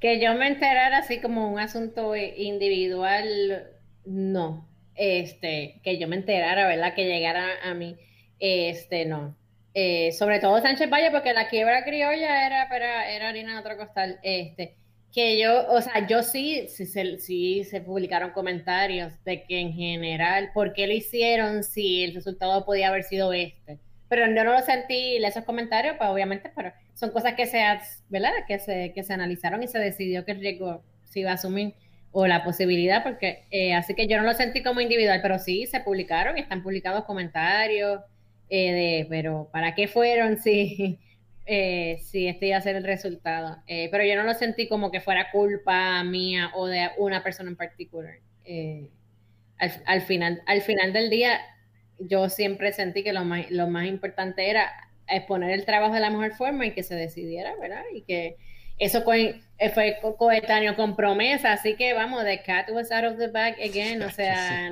Que 0.00 0.20
yo 0.20 0.34
me 0.34 0.48
enterara 0.48 0.98
así 0.98 1.20
como 1.20 1.50
un 1.50 1.58
asunto 1.58 2.14
individual, 2.16 3.70
no. 4.04 4.68
Este, 4.94 5.80
que 5.82 5.98
yo 5.98 6.08
me 6.08 6.16
enterara, 6.16 6.66
¿verdad? 6.68 6.94
Que 6.94 7.06
llegara 7.06 7.46
a 7.62 7.74
mí, 7.74 7.96
este, 8.38 9.04
no. 9.06 9.36
Eh, 9.74 10.12
sobre 10.12 10.40
todo 10.40 10.60
Sánchez 10.60 10.88
Valle, 10.88 11.10
porque 11.10 11.34
la 11.34 11.48
quiebra 11.48 11.84
criolla 11.84 12.46
era, 12.46 12.68
para, 12.68 13.10
era 13.10 13.28
harina 13.28 13.52
de 13.54 13.60
otro 13.60 13.76
costal. 13.76 14.18
Este, 14.22 14.76
que 15.12 15.38
yo, 15.38 15.66
o 15.70 15.80
sea, 15.80 16.06
yo 16.06 16.22
sí, 16.22 16.66
sí, 16.68 16.86
sí, 16.86 17.18
sí, 17.18 17.64
se 17.64 17.80
publicaron 17.80 18.32
comentarios 18.32 19.12
de 19.24 19.44
que 19.44 19.60
en 19.60 19.72
general, 19.72 20.50
¿por 20.52 20.72
qué 20.74 20.86
lo 20.86 20.92
hicieron 20.92 21.64
si 21.64 22.04
el 22.04 22.14
resultado 22.14 22.64
podía 22.64 22.88
haber 22.88 23.02
sido 23.02 23.32
este? 23.32 23.78
Pero 24.08 24.26
yo 24.26 24.44
no 24.44 24.52
lo 24.52 24.60
sentí, 24.60 25.16
esos 25.16 25.44
comentarios, 25.44 25.96
pues 25.98 26.08
obviamente, 26.08 26.50
pero 26.54 26.72
son 26.94 27.10
cosas 27.10 27.34
que 27.34 27.46
se, 27.46 27.62
¿verdad? 28.08 28.30
Que 28.46 28.58
se, 28.58 28.92
que 28.94 29.02
se 29.02 29.12
analizaron 29.12 29.62
y 29.62 29.68
se 29.68 29.78
decidió 29.78 30.24
que 30.24 30.32
el 30.32 30.40
riesgo 30.40 30.84
se 31.04 31.20
iba 31.20 31.32
a 31.32 31.34
asumir 31.34 31.74
o 32.18 32.26
la 32.26 32.44
posibilidad, 32.44 33.02
porque 33.02 33.44
eh, 33.50 33.74
así 33.74 33.92
que 33.94 34.06
yo 34.06 34.16
no 34.16 34.22
lo 34.22 34.32
sentí 34.32 34.62
como 34.62 34.80
individual, 34.80 35.20
pero 35.20 35.38
sí 35.38 35.66
se 35.66 35.80
publicaron 35.80 36.38
y 36.38 36.40
están 36.40 36.62
publicados 36.62 37.04
comentarios 37.04 38.00
eh, 38.48 39.06
pero 39.10 39.50
¿para 39.52 39.74
qué 39.74 39.86
fueron 39.86 40.38
si, 40.38 40.98
eh, 41.46 41.98
si 42.00 42.26
este 42.26 42.46
iba 42.46 42.56
a 42.56 42.62
ser 42.62 42.76
el 42.76 42.84
resultado? 42.84 43.58
pero 43.66 44.02
yo 44.02 44.16
no 44.16 44.22
lo 44.22 44.32
sentí 44.32 44.66
como 44.66 44.90
que 44.90 45.02
fuera 45.02 45.30
culpa 45.30 46.02
mía 46.04 46.52
o 46.54 46.66
de 46.66 46.88
una 46.96 47.22
persona 47.22 47.50
en 47.50 47.56
particular. 47.56 48.14
Al, 49.58 49.72
al, 49.84 50.00
final, 50.00 50.42
al 50.46 50.62
final 50.62 50.94
del 50.94 51.10
día, 51.10 51.38
yo 51.98 52.28
siempre 52.28 52.72
sentí 52.72 53.02
que 53.02 53.12
lo 53.12 53.24
más, 53.24 53.50
lo 53.50 53.68
más 53.68 53.86
importante 53.86 54.50
era 54.50 54.72
exponer 55.08 55.50
el 55.50 55.64
trabajo 55.64 55.94
de 55.94 56.00
la 56.00 56.10
mejor 56.10 56.34
forma 56.34 56.66
y 56.66 56.72
que 56.72 56.82
se 56.82 56.94
decidiera, 56.94 57.54
¿verdad? 57.60 57.82
Y 57.94 58.02
que, 58.02 58.36
eso 58.78 59.02
fue 59.02 59.40
coetáneo 60.18 60.76
con 60.76 60.96
promesa, 60.96 61.52
así 61.52 61.76
que 61.76 61.94
vamos, 61.94 62.24
the 62.24 62.42
cat 62.42 62.68
was 62.70 62.92
out 62.92 63.04
of 63.04 63.18
the 63.18 63.28
bag 63.28 63.54
again, 63.62 64.02
o 64.02 64.10
sea, 64.10 64.70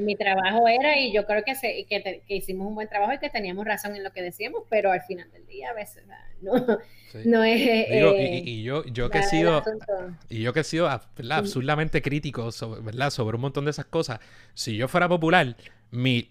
mi 0.00 0.14
trabajo 0.14 0.68
era 0.68 0.96
y 1.00 1.12
yo 1.12 1.26
creo 1.26 1.42
que, 1.42 1.56
se, 1.56 1.84
que, 1.88 2.22
hicimos 2.28 2.68
un 2.68 2.76
buen 2.76 2.88
trabajo 2.88 3.12
y 3.12 3.18
que 3.18 3.28
teníamos 3.28 3.64
razón 3.64 3.96
en 3.96 4.04
lo 4.04 4.12
que 4.12 4.22
decíamos, 4.22 4.62
pero 4.70 4.92
al 4.92 5.02
final 5.02 5.28
del 5.32 5.46
día 5.48 5.70
a 5.70 5.72
veces 5.72 6.04
no, 6.42 6.52
no 7.24 7.42
es... 7.42 7.60
Eh, 7.60 8.42
y, 8.44 8.62
yo, 8.62 8.84
yo 8.84 9.10
que 9.10 9.18
he 9.18 9.22
sido, 9.24 9.64
y 10.28 10.42
yo 10.42 10.52
que 10.52 10.60
he 10.60 10.64
sido 10.64 10.88
absurdamente 10.88 12.02
crítico 12.02 12.52
sobre, 12.52 12.82
¿verdad? 12.82 13.10
sobre 13.10 13.34
un 13.34 13.40
montón 13.40 13.64
de 13.64 13.72
esas 13.72 13.86
cosas, 13.86 14.20
si 14.54 14.76
yo 14.76 14.86
fuera 14.86 15.08
popular, 15.08 15.56
mi 15.90 16.30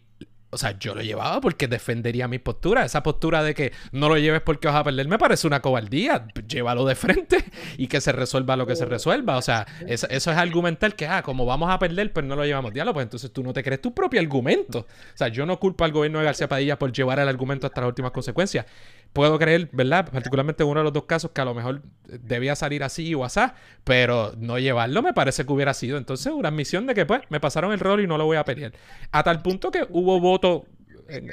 o 0.51 0.57
sea, 0.57 0.77
yo 0.79 0.95
lo 0.95 1.01
llevaba 1.01 1.39
porque 1.41 1.67
defendería 1.67 2.27
mi 2.27 2.39
postura. 2.39 2.83
Esa 2.83 3.03
postura 3.03 3.43
de 3.43 3.53
que 3.53 3.71
no 3.91 4.09
lo 4.09 4.17
lleves 4.17 4.41
porque 4.41 4.67
vas 4.67 4.77
a 4.77 4.83
perder 4.83 5.07
me 5.07 5.19
parece 5.19 5.45
una 5.45 5.61
cobardía. 5.61 6.27
Llévalo 6.47 6.85
de 6.85 6.95
frente 6.95 7.45
y 7.77 7.87
que 7.87 8.01
se 8.01 8.11
resuelva 8.11 8.55
lo 8.55 8.65
que 8.65 8.75
se 8.75 8.85
resuelva. 8.85 9.37
O 9.37 9.41
sea, 9.41 9.67
eso, 9.87 10.07
es 10.09 10.27
argumentar 10.27 10.95
que, 10.95 11.05
ah, 11.07 11.21
como 11.21 11.45
vamos 11.45 11.69
a 11.69 11.77
perder, 11.77 12.11
pues 12.13 12.25
no 12.25 12.35
lo 12.35 12.45
llevamos 12.45 12.73
diálogo. 12.73 12.95
Pues 12.95 13.05
entonces 13.05 13.31
tú 13.31 13.43
no 13.43 13.53
te 13.53 13.63
crees 13.63 13.81
tu 13.81 13.93
propio 13.93 14.19
argumento. 14.19 14.79
O 14.79 15.17
sea, 15.17 15.27
yo 15.27 15.45
no 15.45 15.59
culpo 15.59 15.83
al 15.83 15.91
gobierno 15.91 16.19
de 16.19 16.25
García 16.25 16.49
Padilla 16.49 16.79
por 16.79 16.91
llevar 16.91 17.19
el 17.19 17.27
argumento 17.27 17.67
hasta 17.67 17.81
las 17.81 17.89
últimas 17.89 18.11
consecuencias 18.11 18.65
puedo 19.13 19.37
creer, 19.39 19.69
¿verdad? 19.71 20.09
Particularmente 20.11 20.63
en 20.63 20.69
uno 20.69 20.81
de 20.81 20.83
los 20.85 20.93
dos 20.93 21.05
casos 21.05 21.31
que 21.31 21.41
a 21.41 21.45
lo 21.45 21.53
mejor 21.53 21.81
debía 22.05 22.55
salir 22.55 22.83
así 22.83 23.13
o 23.15 23.23
así, 23.23 23.39
pero 23.83 24.33
no 24.37 24.59
llevarlo 24.59 25.01
me 25.01 25.13
parece 25.13 25.45
que 25.45 25.53
hubiera 25.53 25.73
sido 25.73 25.97
entonces 25.97 26.31
una 26.31 26.49
admisión 26.49 26.85
de 26.85 26.93
que 26.93 27.05
pues 27.05 27.21
me 27.29 27.39
pasaron 27.39 27.71
el 27.71 27.79
rol 27.79 28.01
y 28.01 28.07
no 28.07 28.17
lo 28.17 28.25
voy 28.25 28.37
a 28.37 28.45
pelear. 28.45 28.73
A 29.11 29.23
tal 29.23 29.41
punto 29.41 29.71
que 29.71 29.85
hubo 29.89 30.19
voto, 30.19 30.65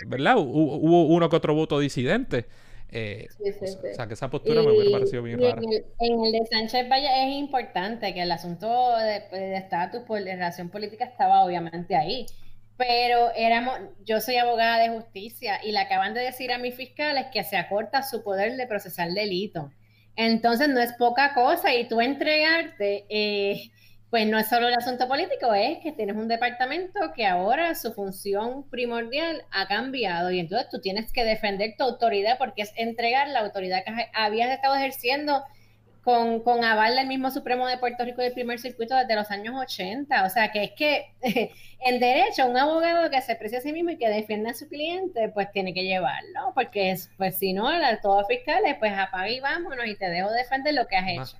¿verdad? 0.06 0.36
Hubo 0.38 1.06
uno 1.06 1.28
que 1.28 1.36
otro 1.36 1.54
voto 1.54 1.78
disidente. 1.78 2.46
Eh, 2.88 3.26
o 3.40 3.94
sea, 3.94 4.06
que 4.06 4.14
esa 4.14 4.30
postura 4.30 4.62
me 4.62 4.70
hubiera 4.70 4.92
parecido 4.92 5.22
bien 5.22 5.42
rara. 5.42 5.60
En 5.98 6.24
el, 6.24 6.32
de 6.32 6.46
Sánchez 6.50 6.88
Valle 6.88 7.08
es 7.24 7.36
importante 7.36 8.14
que 8.14 8.22
el 8.22 8.30
asunto 8.30 8.96
de 8.96 9.56
estatus 9.56 10.02
por 10.02 10.20
relación 10.20 10.68
política 10.68 11.04
estaba 11.04 11.44
obviamente 11.44 11.96
ahí 11.96 12.26
pero 12.76 13.32
éramos, 13.34 13.78
yo 14.04 14.20
soy 14.20 14.36
abogada 14.36 14.78
de 14.78 14.90
justicia 14.90 15.60
y 15.64 15.72
le 15.72 15.78
acaban 15.78 16.14
de 16.14 16.20
decir 16.20 16.52
a 16.52 16.58
mis 16.58 16.74
fiscales 16.74 17.26
que 17.32 17.42
se 17.42 17.56
acorta 17.56 18.02
su 18.02 18.22
poder 18.22 18.56
de 18.56 18.66
procesar 18.66 19.10
delito. 19.10 19.70
Entonces 20.14 20.68
no 20.68 20.80
es 20.80 20.92
poca 20.94 21.34
cosa 21.34 21.74
y 21.74 21.88
tú 21.88 22.00
entregarte, 22.00 23.06
eh, 23.08 23.70
pues 24.10 24.26
no 24.26 24.38
es 24.38 24.48
solo 24.48 24.68
el 24.68 24.74
asunto 24.74 25.08
político, 25.08 25.52
es 25.54 25.78
que 25.82 25.92
tienes 25.92 26.16
un 26.16 26.28
departamento 26.28 27.12
que 27.14 27.26
ahora 27.26 27.74
su 27.74 27.92
función 27.92 28.68
primordial 28.70 29.42
ha 29.50 29.66
cambiado 29.66 30.30
y 30.30 30.38
entonces 30.38 30.68
tú 30.70 30.80
tienes 30.80 31.12
que 31.12 31.24
defender 31.24 31.74
tu 31.76 31.84
autoridad 31.84 32.38
porque 32.38 32.62
es 32.62 32.72
entregar 32.76 33.28
la 33.28 33.40
autoridad 33.40 33.84
que 33.84 33.92
habías 34.14 34.50
estado 34.50 34.74
ejerciendo 34.74 35.42
con, 36.06 36.38
con 36.38 36.62
aval 36.62 36.94
del 36.94 37.08
mismo 37.08 37.32
Supremo 37.32 37.66
de 37.66 37.78
Puerto 37.78 38.04
Rico 38.04 38.22
del 38.22 38.32
primer 38.32 38.60
circuito 38.60 38.94
desde 38.94 39.16
los 39.16 39.28
años 39.32 39.56
80. 39.58 40.24
O 40.24 40.30
sea, 40.30 40.52
que 40.52 40.62
es 40.62 40.70
que 40.70 41.06
en 41.80 41.98
derecho, 41.98 42.46
un 42.46 42.56
abogado 42.56 43.10
que 43.10 43.20
se 43.22 43.32
aprecia 43.32 43.58
a 43.58 43.60
sí 43.60 43.72
mismo 43.72 43.90
y 43.90 43.98
que 43.98 44.08
defiende 44.08 44.50
a 44.50 44.54
su 44.54 44.68
cliente, 44.68 45.28
pues 45.30 45.50
tiene 45.50 45.74
que 45.74 45.82
llevarlo, 45.82 46.52
porque 46.54 46.92
es, 46.92 47.10
pues 47.16 47.36
si 47.38 47.52
no, 47.52 47.68
todos 48.00 48.24
fiscales, 48.28 48.76
pues 48.78 48.92
apaga 48.92 49.28
y 49.28 49.40
vámonos 49.40 49.84
y 49.84 49.96
te 49.96 50.08
dejo 50.08 50.30
defender 50.30 50.74
lo 50.74 50.86
que 50.86 50.96
has 50.96 51.08
hecho. 51.08 51.38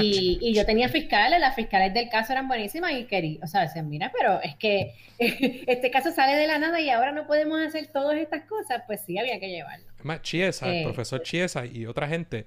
Y, 0.00 0.38
y, 0.40 0.54
yo 0.54 0.64
tenía 0.64 0.88
fiscales, 0.88 1.40
las 1.40 1.56
fiscales 1.56 1.92
del 1.92 2.08
caso 2.08 2.32
eran 2.32 2.46
buenísimas 2.46 2.92
y 2.92 3.06
quería, 3.06 3.40
o 3.42 3.48
sea, 3.48 3.62
decían, 3.62 3.88
mira, 3.90 4.12
pero 4.16 4.40
es 4.40 4.54
que 4.54 4.94
este 5.18 5.90
caso 5.90 6.12
sale 6.12 6.36
de 6.36 6.46
la 6.46 6.58
nada 6.58 6.80
y 6.80 6.90
ahora 6.90 7.10
no 7.10 7.26
podemos 7.26 7.60
hacer 7.60 7.88
todas 7.88 8.16
estas 8.18 8.44
cosas, 8.44 8.84
pues 8.86 9.00
sí, 9.04 9.18
había 9.18 9.40
que 9.40 9.48
llevarlo. 9.48 9.84
Además, 9.96 10.22
Chiesa, 10.22 10.68
el 10.68 10.76
eh, 10.76 10.84
profesor 10.84 11.22
Chiesa 11.24 11.66
y 11.66 11.86
otra 11.86 12.06
gente 12.06 12.46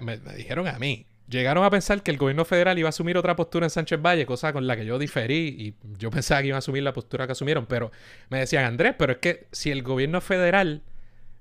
me, 0.00 0.18
dijeron 0.36 0.68
a 0.68 0.78
mí, 0.78 1.06
llegaron 1.28 1.64
a 1.64 1.70
pensar 1.70 2.02
que 2.02 2.10
el 2.10 2.16
gobierno 2.16 2.44
federal 2.44 2.78
iba 2.78 2.88
a 2.88 2.90
asumir 2.90 3.16
otra 3.16 3.36
postura 3.36 3.66
en 3.66 3.70
Sánchez 3.70 4.00
Valle, 4.00 4.26
cosa 4.26 4.52
con 4.52 4.66
la 4.66 4.76
que 4.76 4.84
yo 4.84 4.98
diferí 4.98 5.56
y 5.58 5.74
yo 5.98 6.10
pensaba 6.10 6.40
que 6.40 6.48
iban 6.48 6.56
a 6.56 6.58
asumir 6.58 6.82
la 6.82 6.92
postura 6.92 7.26
que 7.26 7.32
asumieron, 7.32 7.66
pero 7.66 7.90
me 8.30 8.40
decían, 8.40 8.64
Andrés, 8.64 8.94
pero 8.98 9.12
es 9.12 9.18
que 9.18 9.46
si 9.52 9.70
el 9.70 9.82
gobierno 9.82 10.20
federal 10.20 10.82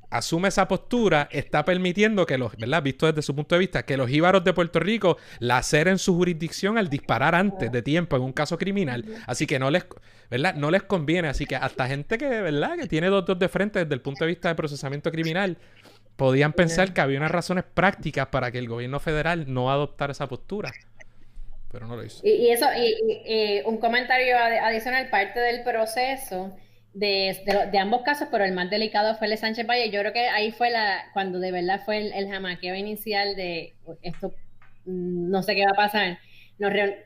asume 0.10 0.48
esa 0.48 0.68
postura, 0.68 1.28
está 1.32 1.66
permitiendo 1.66 2.26
que 2.26 2.38
los, 2.38 2.56
¿verdad? 2.56 2.82
Visto 2.82 3.08
desde 3.08 3.22
su 3.22 3.36
punto 3.36 3.56
de 3.56 3.60
vista, 3.60 3.84
que 3.84 3.98
los 3.98 4.10
íbaros 4.10 4.44
de 4.44 4.54
Puerto 4.54 4.80
Rico 4.80 5.18
la 5.40 5.62
en 5.72 5.98
su 5.98 6.16
jurisdicción 6.16 6.78
al 6.78 6.90
disparar 6.90 7.36
antes 7.36 7.72
de 7.72 7.82
tiempo 7.82 8.16
en 8.16 8.22
un 8.22 8.32
caso 8.32 8.58
criminal. 8.58 9.06
Así 9.26 9.46
que 9.46 9.60
no 9.60 9.70
les, 9.70 9.86
¿verdad? 10.30 10.56
No 10.56 10.72
les 10.72 10.84
conviene. 10.84 11.28
Así 11.28 11.46
que 11.46 11.56
hasta 11.56 11.88
gente 11.88 12.18
que, 12.18 12.28
¿verdad? 12.28 12.78
Que 12.78 12.88
tiene 12.88 13.08
dos 13.08 13.26
dos 13.26 13.38
de 13.38 13.50
frente 13.50 13.80
desde 13.80 13.94
el 13.94 14.02
punto 14.02 14.24
de 14.24 14.30
vista 14.30 14.50
de 14.50 14.56
procesamiento 14.56 15.12
criminal, 15.12 15.58
podían 16.18 16.52
pensar 16.52 16.94
que 16.94 17.00
había 17.00 17.20
unas 17.20 17.32
razones 17.32 17.64
prácticas 17.64 18.28
para 18.28 18.52
que 18.52 18.58
el 18.58 18.68
gobierno 18.68 19.00
federal 19.00 19.46
no 19.54 19.72
adoptara 19.72 20.12
esa 20.12 20.28
postura. 20.28 20.74
Pero 21.72 21.86
no 21.86 21.96
lo 21.96 22.04
hizo. 22.04 22.26
Y, 22.26 22.50
eso, 22.50 22.66
y, 22.76 23.62
un 23.66 23.78
comentario 23.78 24.36
adicional, 24.38 25.10
parte 25.10 25.40
del 25.40 25.64
proceso 25.64 26.56
de, 26.94 27.70
de, 27.72 27.78
ambos 27.78 28.02
casos, 28.02 28.30
pero 28.32 28.44
el 28.44 28.54
más 28.54 28.70
delicado 28.70 29.16
fue 29.16 29.28
el 29.28 29.32
de 29.32 29.38
Sánchez 29.38 29.68
Valle. 29.68 29.92
Yo 29.92 30.00
creo 30.00 30.14
que 30.14 30.28
ahí 30.28 30.52
fue 30.52 30.72
la, 30.72 31.04
cuando 31.14 31.40
de 31.40 31.52
verdad 31.52 31.82
fue 31.86 31.98
el, 31.98 32.28
jamaqueo 32.28 32.74
inicial 32.74 33.36
de 33.36 33.76
esto, 34.02 34.34
mm, 34.86 35.30
no 35.30 35.44
sé 35.44 35.54
qué 35.54 35.66
va 35.66 35.72
a 35.72 35.76
pasar. 35.76 36.18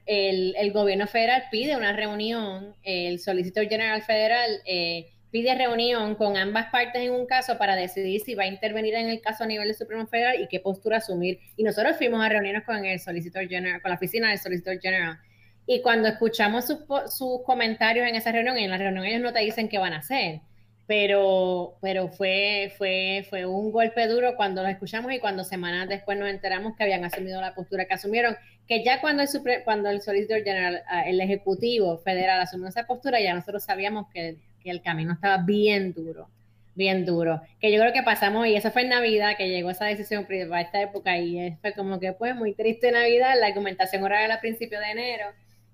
el, 0.06 0.56
el, 0.58 0.72
gobierno 0.72 1.08
federal 1.08 1.44
pide 1.52 1.76
una 1.76 1.92
reunión, 1.92 2.76
el 2.84 3.20
solicitor 3.20 3.68
general 3.68 4.02
federal 4.04 4.62
eh, 4.66 5.12
pide 5.32 5.56
reunión 5.56 6.16
con 6.16 6.36
ambas 6.36 6.68
partes 6.72 7.02
en 7.02 7.12
un 7.12 7.26
caso 7.26 7.58
para 7.58 7.76
decidir 7.76 8.22
si 8.22 8.36
va 8.36 8.44
a 8.44 8.48
intervenir 8.48 8.94
en 8.96 9.10
el 9.10 9.22
caso 9.22 9.46
a 9.46 9.48
nivel 9.48 9.70
de 9.70 9.74
Supremo 9.74 10.06
Federal 10.06 10.40
y 10.42 10.48
qué 10.48 10.60
postura 10.60 10.98
asumir. 10.98 11.40
Y 11.56 11.64
nosotros 11.64 11.98
fuimos 11.98 12.24
a 12.24 12.30
reunirnos 12.30 12.64
con 12.64 12.86
el 12.86 13.00
Solicitor 13.00 13.48
General, 13.48 13.82
con 13.82 13.90
la 13.90 13.96
oficina 13.96 14.30
del 14.30 14.40
Solicitor 14.40 14.80
General. 14.80 15.18
Y 15.66 15.82
cuando 15.82 16.10
escuchamos 16.10 16.66
sus, 16.66 17.42
comentarios 17.46 18.08
en 18.08 18.16
esa 18.16 18.32
reunión, 18.32 18.58
en 18.58 18.70
la 18.70 18.78
reunión 18.78 19.06
ellos 19.06 19.22
no 19.22 19.32
te 19.32 19.40
dicen 19.40 19.70
qué 19.70 19.78
van 19.78 19.94
a 19.94 20.00
hacer, 20.00 20.42
pero, 20.86 21.78
pero 21.82 22.10
fue, 22.10 22.74
fue, 22.78 23.26
fue 23.30 23.46
un 23.46 23.72
golpe 23.72 24.08
duro 24.08 24.36
cuando 24.36 24.64
lo 24.64 24.68
escuchamos 24.68 25.14
y 25.14 25.20
cuando 25.20 25.46
semanas 25.46 25.88
después 25.88 26.18
nos 26.18 26.30
enteramos 26.30 26.76
que 26.76 26.84
habían 26.84 27.06
asumido 27.06 27.40
la 27.40 27.56
postura 27.56 27.86
que 27.86 27.94
asumieron, 27.94 28.36
que 28.68 28.84
ya 28.84 29.00
cuando 29.00 29.24
el, 29.24 29.30
cuando 29.64 29.90
el 29.90 30.02
Solicitor 30.02 30.44
General, 30.44 30.84
ah, 30.88 31.04
el 31.04 31.22
Ejecutivo 31.22 32.00
Federal 32.00 32.42
asumió 32.42 32.68
esa 32.68 32.86
postura, 32.86 33.22
ya 33.22 33.34
nosotros 33.34 33.64
sabíamos 33.64 34.08
que 34.14 34.38
que 34.62 34.72
el 34.72 34.82
camino 34.82 35.14
estaba 35.14 35.38
bien 35.38 35.94
duro, 35.94 36.30
bien 36.76 37.06
duro. 37.06 37.42
Que 37.60 37.72
yo 37.72 37.80
creo 37.80 37.94
que 37.94 38.04
pasamos, 38.04 38.48
y 38.48 38.56
eso 38.56 38.72
fue 38.72 38.84
en 38.84 38.90
Navidad, 38.90 39.36
que 39.38 39.50
llegó 39.50 39.70
esa 39.72 39.86
decisión 39.86 40.26
para 40.26 40.62
esta 40.62 40.82
época, 40.82 41.18
y 41.18 41.52
fue 41.62 41.74
como 41.74 42.00
que 42.00 42.14
pues 42.14 42.36
muy 42.36 42.54
triste 42.54 42.92
Navidad, 42.92 43.36
la 43.40 43.48
argumentación 43.48 44.04
oral 44.04 44.32
a 44.32 44.42
principios 44.42 44.82
de 44.82 44.92
enero, 44.92 45.26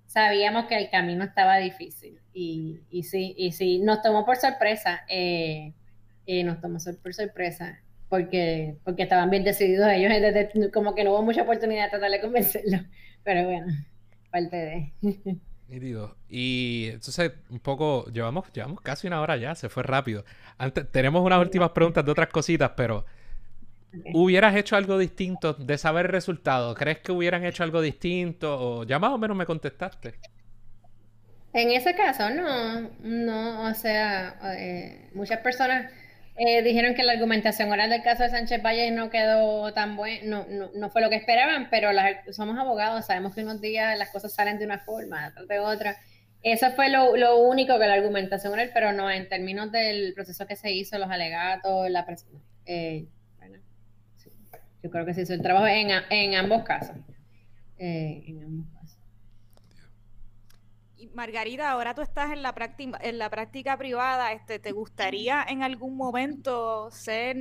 sabíamos 0.08 0.66
que 0.66 0.78
el 0.78 0.90
camino 0.90 1.24
estaba 1.24 1.58
difícil. 1.58 2.20
Y, 2.34 2.82
y 2.90 3.04
sí, 3.04 3.36
y 3.38 3.52
sí, 3.52 3.80
nos 3.80 4.02
tomó 4.02 4.26
por 4.26 4.38
sorpresa, 4.38 5.02
eh, 5.10 5.74
eh, 6.26 6.44
nos 6.44 6.62
tomó 6.62 6.78
por 7.02 7.14
sorpresa, 7.14 7.80
porque, 8.10 8.78
porque 8.84 9.04
estaban 9.04 9.30
bien 9.30 9.44
decididos 9.44 9.90
ellos, 9.92 10.12
como 10.74 10.96
que 10.96 11.04
no 11.04 11.12
hubo 11.12 11.24
mucha 11.24 11.44
oportunidad 11.44 11.86
de 11.86 11.90
tratar 11.92 12.12
de 12.12 12.22
convencerlos, 12.22 12.82
pero 13.24 13.44
bueno, 13.46 13.68
parte 14.32 14.58
de... 15.02 15.38
Y 16.30 16.90
entonces, 16.94 17.34
un 17.50 17.60
poco, 17.60 18.06
llevamos, 18.12 18.52
llevamos 18.54 18.82
casi 18.82 19.08
una 19.08 19.22
hora 19.22 19.38
ya, 19.38 19.56
se 19.56 19.70
fue 19.70 19.84
rápido. 19.84 20.24
Antes, 20.58 20.90
tenemos 20.92 21.24
unas 21.24 21.40
últimas 21.40 21.72
preguntas 21.72 22.06
de 22.06 22.12
otras 22.12 22.30
cositas, 22.30 22.72
pero 22.76 23.06
¿hubieras 24.14 24.56
hecho 24.56 24.76
algo 24.76 24.98
distinto 24.98 25.54
de 25.54 25.78
saber 25.78 26.08
el 26.08 26.12
resultado? 26.12 26.74
¿Crees 26.76 27.00
que 27.00 27.12
hubieran 27.12 27.46
hecho 27.46 27.64
algo 27.64 27.82
distinto? 27.82 28.58
O 28.60 28.84
ya 28.84 29.00
más 29.00 29.12
o 29.12 29.18
menos 29.18 29.36
me 29.36 29.46
contestaste. 29.46 30.16
En 31.54 31.72
ese 31.72 31.96
caso, 31.96 32.30
no, 32.30 32.90
no, 33.02 33.70
o 33.70 33.74
sea, 33.74 34.38
eh, 34.58 35.10
muchas 35.14 35.40
personas 35.40 35.92
eh, 36.38 36.62
dijeron 36.62 36.94
que 36.94 37.04
la 37.04 37.14
argumentación 37.14 37.72
oral 37.72 37.90
del 37.90 38.04
caso 38.04 38.24
de 38.24 38.30
Sánchez 38.30 38.62
Valle 38.62 38.92
no 38.92 39.10
quedó 39.10 39.74
tan 39.74 39.96
buena, 39.96 40.20
no, 40.24 40.70
no, 40.76 40.90
fue 40.92 41.02
lo 41.02 41.10
que 41.10 41.16
esperaban, 41.16 41.68
pero 41.72 41.90
somos 42.32 42.58
abogados, 42.60 43.08
sabemos 43.08 43.34
que 43.34 43.42
unos 43.42 43.60
días 43.60 43.98
las 43.98 44.12
cosas 44.12 44.34
salen 44.34 44.60
de 44.60 44.66
una 44.66 44.78
forma, 44.80 45.34
de 45.48 45.60
otra. 45.60 45.98
Eso 46.44 46.70
fue 46.72 46.90
lo, 46.90 47.40
único 47.40 47.80
que 47.80 47.88
la 47.88 47.96
argumentación 47.96 48.54
oral, 48.54 48.70
pero 48.72 48.94
no 48.94 49.10
en 49.10 49.28
términos 49.28 49.72
del 49.72 50.14
proceso 50.14 50.46
que 50.46 50.56
se 50.56 50.72
hizo, 50.72 51.00
los 51.00 51.10
alegatos, 51.10 51.90
la 51.90 52.06
eh, 52.68 53.08
yo 54.84 54.92
creo 54.92 55.06
que 55.06 55.14
se 55.14 55.24
hizo 55.24 55.34
el 55.34 55.42
trabajo 55.42 55.66
en, 55.68 56.36
ambos 56.36 56.64
casos. 56.64 56.96
Eh, 57.80 58.24
en 58.28 58.44
ambos 58.44 58.77
Margarita, 61.14 61.70
ahora 61.72 61.94
tú 61.94 62.02
estás 62.02 62.32
en 62.32 62.42
la 62.42 62.54
práctica, 62.54 63.00
en 63.02 63.18
la 63.18 63.30
práctica 63.30 63.78
privada, 63.78 64.32
este, 64.34 64.60
¿te 64.60 64.72
gustaría 64.72 65.46
en 65.48 65.64
algún 65.64 65.96
momento 65.98 66.90
ser 66.92 67.36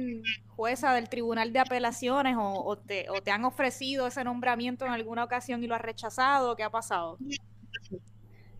jueza 0.49 0.95
del 0.95 1.09
Tribunal 1.09 1.53
de 1.53 1.59
Apelaciones 1.61 2.37
o, 2.39 2.77
te, 2.79 3.07
han 3.31 3.45
ofrecido 3.45 4.07
ese 4.07 4.25
nombramiento 4.25 4.85
en 4.87 4.93
alguna 4.93 5.25
ocasión 5.25 5.62
y 5.62 5.67
lo 5.67 5.75
has 5.75 5.83
rechazado? 5.83 6.57
¿Qué 6.57 6.62
ha 6.62 6.71
pasado? 6.71 7.19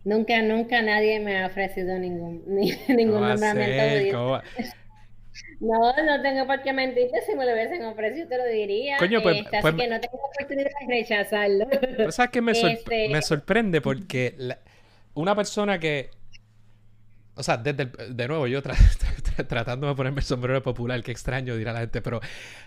Nunca, 0.03 0.41
nunca 0.41 0.81
nadie 0.81 1.19
me 1.19 1.41
ha 1.43 1.47
ofrecido 1.47 1.97
ningún, 1.99 2.43
ningún 2.87 3.21
nombramiento. 3.21 4.41
No, 5.59 5.93
no 6.03 6.21
tengo 6.21 6.47
por 6.47 6.61
qué 6.63 6.73
mentirte. 6.73 7.21
Si 7.21 7.35
me 7.35 7.45
lo 7.45 7.53
hubiesen 7.53 7.83
ofrecido, 7.85 8.27
te 8.27 8.37
lo 8.37 8.45
diría. 8.45 8.97
Coño, 8.97 9.21
pues, 9.21 9.37
Este, 9.37 9.49
pues- 9.61 9.65
así 9.65 9.77
que 9.83 9.87
no 9.87 9.99
tengo 9.99 10.17
oportunidad 10.17 10.69
de 10.81 10.87
rechazarlo. 10.87 11.67
Pero 11.69 12.11
¿sabes 12.11 12.31
qué 12.31 12.41
me, 12.41 12.55
sor- 12.55 12.71
Este- 12.71 13.09
me 13.09 13.21
sorprende? 13.21 13.81
Porque 13.81 14.33
la- 14.37 14.57
una 15.17 15.35
persona 15.35 15.79
que. 15.79 16.09
O 17.35 17.43
sea, 17.43 17.57
desde 17.57 17.83
el- 17.99 18.17
de 18.17 18.27
nuevo, 18.27 18.47
yo 18.47 18.63
tra- 18.63 18.75
tra- 19.37 19.47
tratando 19.47 19.87
de 19.87 19.95
ponerme 19.95 20.21
el 20.21 20.25
sombrero 20.25 20.63
popular, 20.63 21.03
qué 21.03 21.11
extraño 21.11 21.55
dirá 21.55 21.71
la 21.71 21.81
gente, 21.81 22.01
pero 22.01 22.19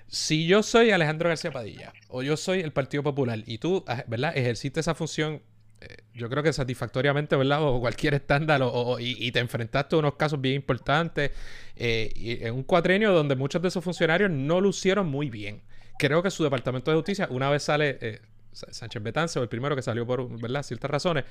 si 0.06 0.46
yo 0.46 0.62
soy 0.62 0.90
Alejandro 0.92 1.28
García 1.28 1.50
Padilla 1.50 1.92
o 2.08 2.22
yo 2.22 2.36
soy 2.36 2.60
el 2.60 2.72
Partido 2.72 3.02
Popular 3.02 3.40
y 3.46 3.58
tú, 3.58 3.84
ah, 3.88 4.04
¿verdad?, 4.06 4.36
ejerciste 4.36 4.78
esa 4.78 4.94
función, 4.94 5.42
eh, 5.80 5.96
yo 6.14 6.28
creo 6.30 6.44
que 6.44 6.52
satisfactoriamente, 6.52 7.34
¿verdad?, 7.34 7.62
o 7.64 7.80
cualquier 7.80 8.14
estándar, 8.14 8.60
o- 8.62 8.98
y, 9.00 9.32
te 9.32 9.40
enfrentaste 9.40 9.96
a 9.96 9.98
unos 9.98 10.14
casos 10.14 10.40
bien 10.40 10.54
importantes, 10.56 11.32
eh, 11.74 12.38
en 12.42 12.54
un 12.54 12.62
cuatrenio 12.62 13.12
donde 13.12 13.34
muchos 13.34 13.60
de 13.62 13.68
esos 13.68 13.82
funcionarios 13.82 14.30
no 14.30 14.60
lucieron 14.60 15.08
muy 15.08 15.30
bien. 15.30 15.62
Creo 15.98 16.22
que 16.22 16.30
su 16.30 16.44
departamento 16.44 16.92
de 16.92 16.96
justicia, 16.96 17.26
una 17.30 17.50
vez 17.50 17.64
sale 17.64 17.98
eh, 18.00 18.20
Sánchez 18.52 19.02
Betance, 19.02 19.38
o 19.38 19.42
el 19.42 19.48
primero 19.48 19.74
que 19.74 19.82
salió 19.82 20.06
por 20.06 20.28
¿verdad? 20.40 20.62
ciertas 20.62 20.90
razones, 20.90 21.24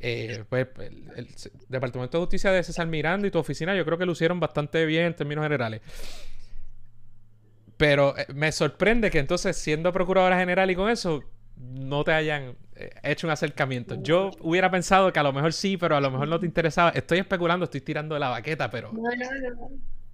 eh, 0.00 0.44
pues 0.48 0.66
el, 0.78 1.28
Departamento 1.68 2.16
de 2.16 2.22
Justicia 2.22 2.50
de 2.50 2.62
César 2.62 2.86
Miranda 2.86 3.28
y 3.28 3.30
tu 3.30 3.38
oficina, 3.38 3.74
yo 3.76 3.84
creo 3.84 3.98
que 3.98 4.06
lucieron 4.06 4.40
bastante 4.40 4.86
bien 4.86 5.04
en 5.04 5.14
términos 5.14 5.44
generales. 5.44 5.82
Pero 7.76 8.16
eh, 8.16 8.26
me 8.34 8.50
sorprende 8.50 9.10
que 9.10 9.18
entonces, 9.18 9.56
siendo 9.56 9.92
procuradora 9.92 10.38
general 10.38 10.70
y 10.70 10.74
con 10.74 10.88
eso, 10.88 11.22
no 11.56 12.02
te 12.02 12.12
hayan 12.12 12.56
eh, 12.76 12.90
hecho 13.02 13.26
un 13.26 13.32
acercamiento. 13.32 14.02
Yo 14.02 14.30
hubiera 14.40 14.70
pensado 14.70 15.12
que 15.12 15.18
a 15.18 15.22
lo 15.22 15.34
mejor 15.34 15.52
sí, 15.52 15.76
pero 15.76 15.96
a 15.96 16.00
lo 16.00 16.10
mejor 16.10 16.28
no 16.28 16.40
te 16.40 16.46
interesaba. 16.46 16.90
Estoy 16.90 17.18
especulando, 17.18 17.64
estoy 17.64 17.82
tirando 17.82 18.14
de 18.14 18.20
la 18.20 18.30
baqueta, 18.30 18.70
pero. 18.70 18.92
No, 18.92 19.02
no, 19.02 19.50
no. 19.50 19.70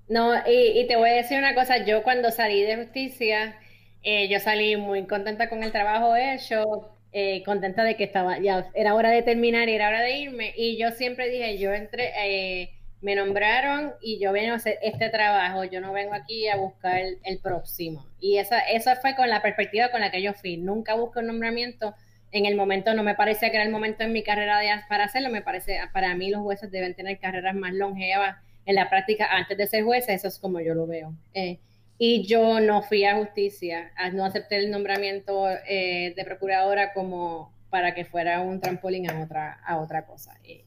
No, 0.09 0.35
y, 0.49 0.81
y 0.81 0.87
te 0.87 0.97
voy 0.97 1.11
a 1.11 1.15
decir 1.15 1.39
una 1.39 1.55
cosa, 1.55 1.85
yo 1.85 2.05
cuando 2.05 2.31
salí 2.31 2.63
de 2.63 2.77
justicia, 2.77 3.59
yo 4.05 4.39
salí 4.39 4.77
muy 4.77 5.05
contenta 5.05 5.49
con 5.49 5.65
el 5.65 5.73
trabajo 5.73 6.15
hecho, 6.15 6.96
eh, 7.19 7.43
contenta 7.45 7.83
de 7.83 7.97
que 7.97 8.05
estaba, 8.05 8.39
ya 8.41 8.69
era 8.75 8.95
hora 8.95 9.09
de 9.09 9.23
terminar 9.23 9.71
era 9.71 9.89
hora 9.89 10.03
de 10.03 10.19
irme, 10.19 10.53
y 10.55 10.77
yo 10.77 10.91
siempre 10.91 11.31
dije, 11.31 11.57
yo 11.57 11.73
entré, 11.73 12.13
eh, 12.19 12.75
me 13.01 13.15
nombraron 13.15 13.95
y 14.03 14.19
yo 14.19 14.33
vengo 14.33 14.53
a 14.53 14.57
hacer 14.57 14.79
este 14.83 15.09
trabajo, 15.09 15.65
yo 15.65 15.81
no 15.81 15.95
vengo 15.95 16.13
aquí 16.13 16.47
a 16.49 16.57
buscar 16.57 17.01
el, 17.01 17.39
próximo. 17.39 18.05
Y 18.21 18.37
esa, 18.37 18.59
esa 18.59 18.97
fue 18.97 19.17
con 19.17 19.31
la 19.31 19.41
perspectiva 19.41 19.91
con 19.91 20.03
la 20.03 20.11
que 20.11 20.21
yo 20.21 20.35
fui, 20.35 20.59
nunca 20.59 20.95
busco 20.95 21.21
un 21.21 21.29
nombramiento. 21.29 21.95
En 22.33 22.45
el 22.45 22.55
momento 22.55 22.93
no 22.93 23.03
me 23.03 23.15
parecía 23.15 23.49
que 23.49 23.57
era 23.57 23.65
el 23.65 23.73
momento 23.73 24.05
en 24.05 24.13
mi 24.13 24.23
carrera 24.23 24.59
de, 24.59 24.69
para 24.87 25.05
hacerlo, 25.05 25.31
me 25.31 25.41
parece, 25.41 25.81
para 25.95 26.15
mí 26.17 26.29
los 26.29 26.43
jueces 26.43 26.71
deben 26.71 26.93
tener 26.93 27.19
carreras 27.19 27.55
más 27.55 27.73
longevas 27.73 28.37
en 28.67 28.75
la 28.75 28.91
práctica 28.91 29.27
antes 29.31 29.57
de 29.57 29.67
ser 29.67 29.85
jueza, 29.85 30.13
eso 30.13 30.29
es 30.29 30.39
como 30.39 30.61
yo 30.61 30.75
lo 30.75 30.87
veo. 30.87 31.15
Eh, 31.33 31.61
y 31.99 32.27
yo 32.27 32.61
no 32.61 32.83
fui 32.83 33.05
a 33.05 33.17
justicia, 33.17 33.91
no 34.13 34.25
acepté 34.25 34.57
el 34.59 34.71
nombramiento 34.71 35.49
eh, 35.69 36.13
de 36.17 36.25
procuradora 36.25 36.93
como 36.93 37.55
para 37.71 37.95
que 37.95 38.05
fuera 38.05 38.41
un 38.43 38.61
trampolín 38.61 39.11
a 39.11 39.21
otra, 39.23 39.53
a 39.65 39.79
otra 39.79 40.07
cosa. 40.07 40.39
Eh, 40.45 40.65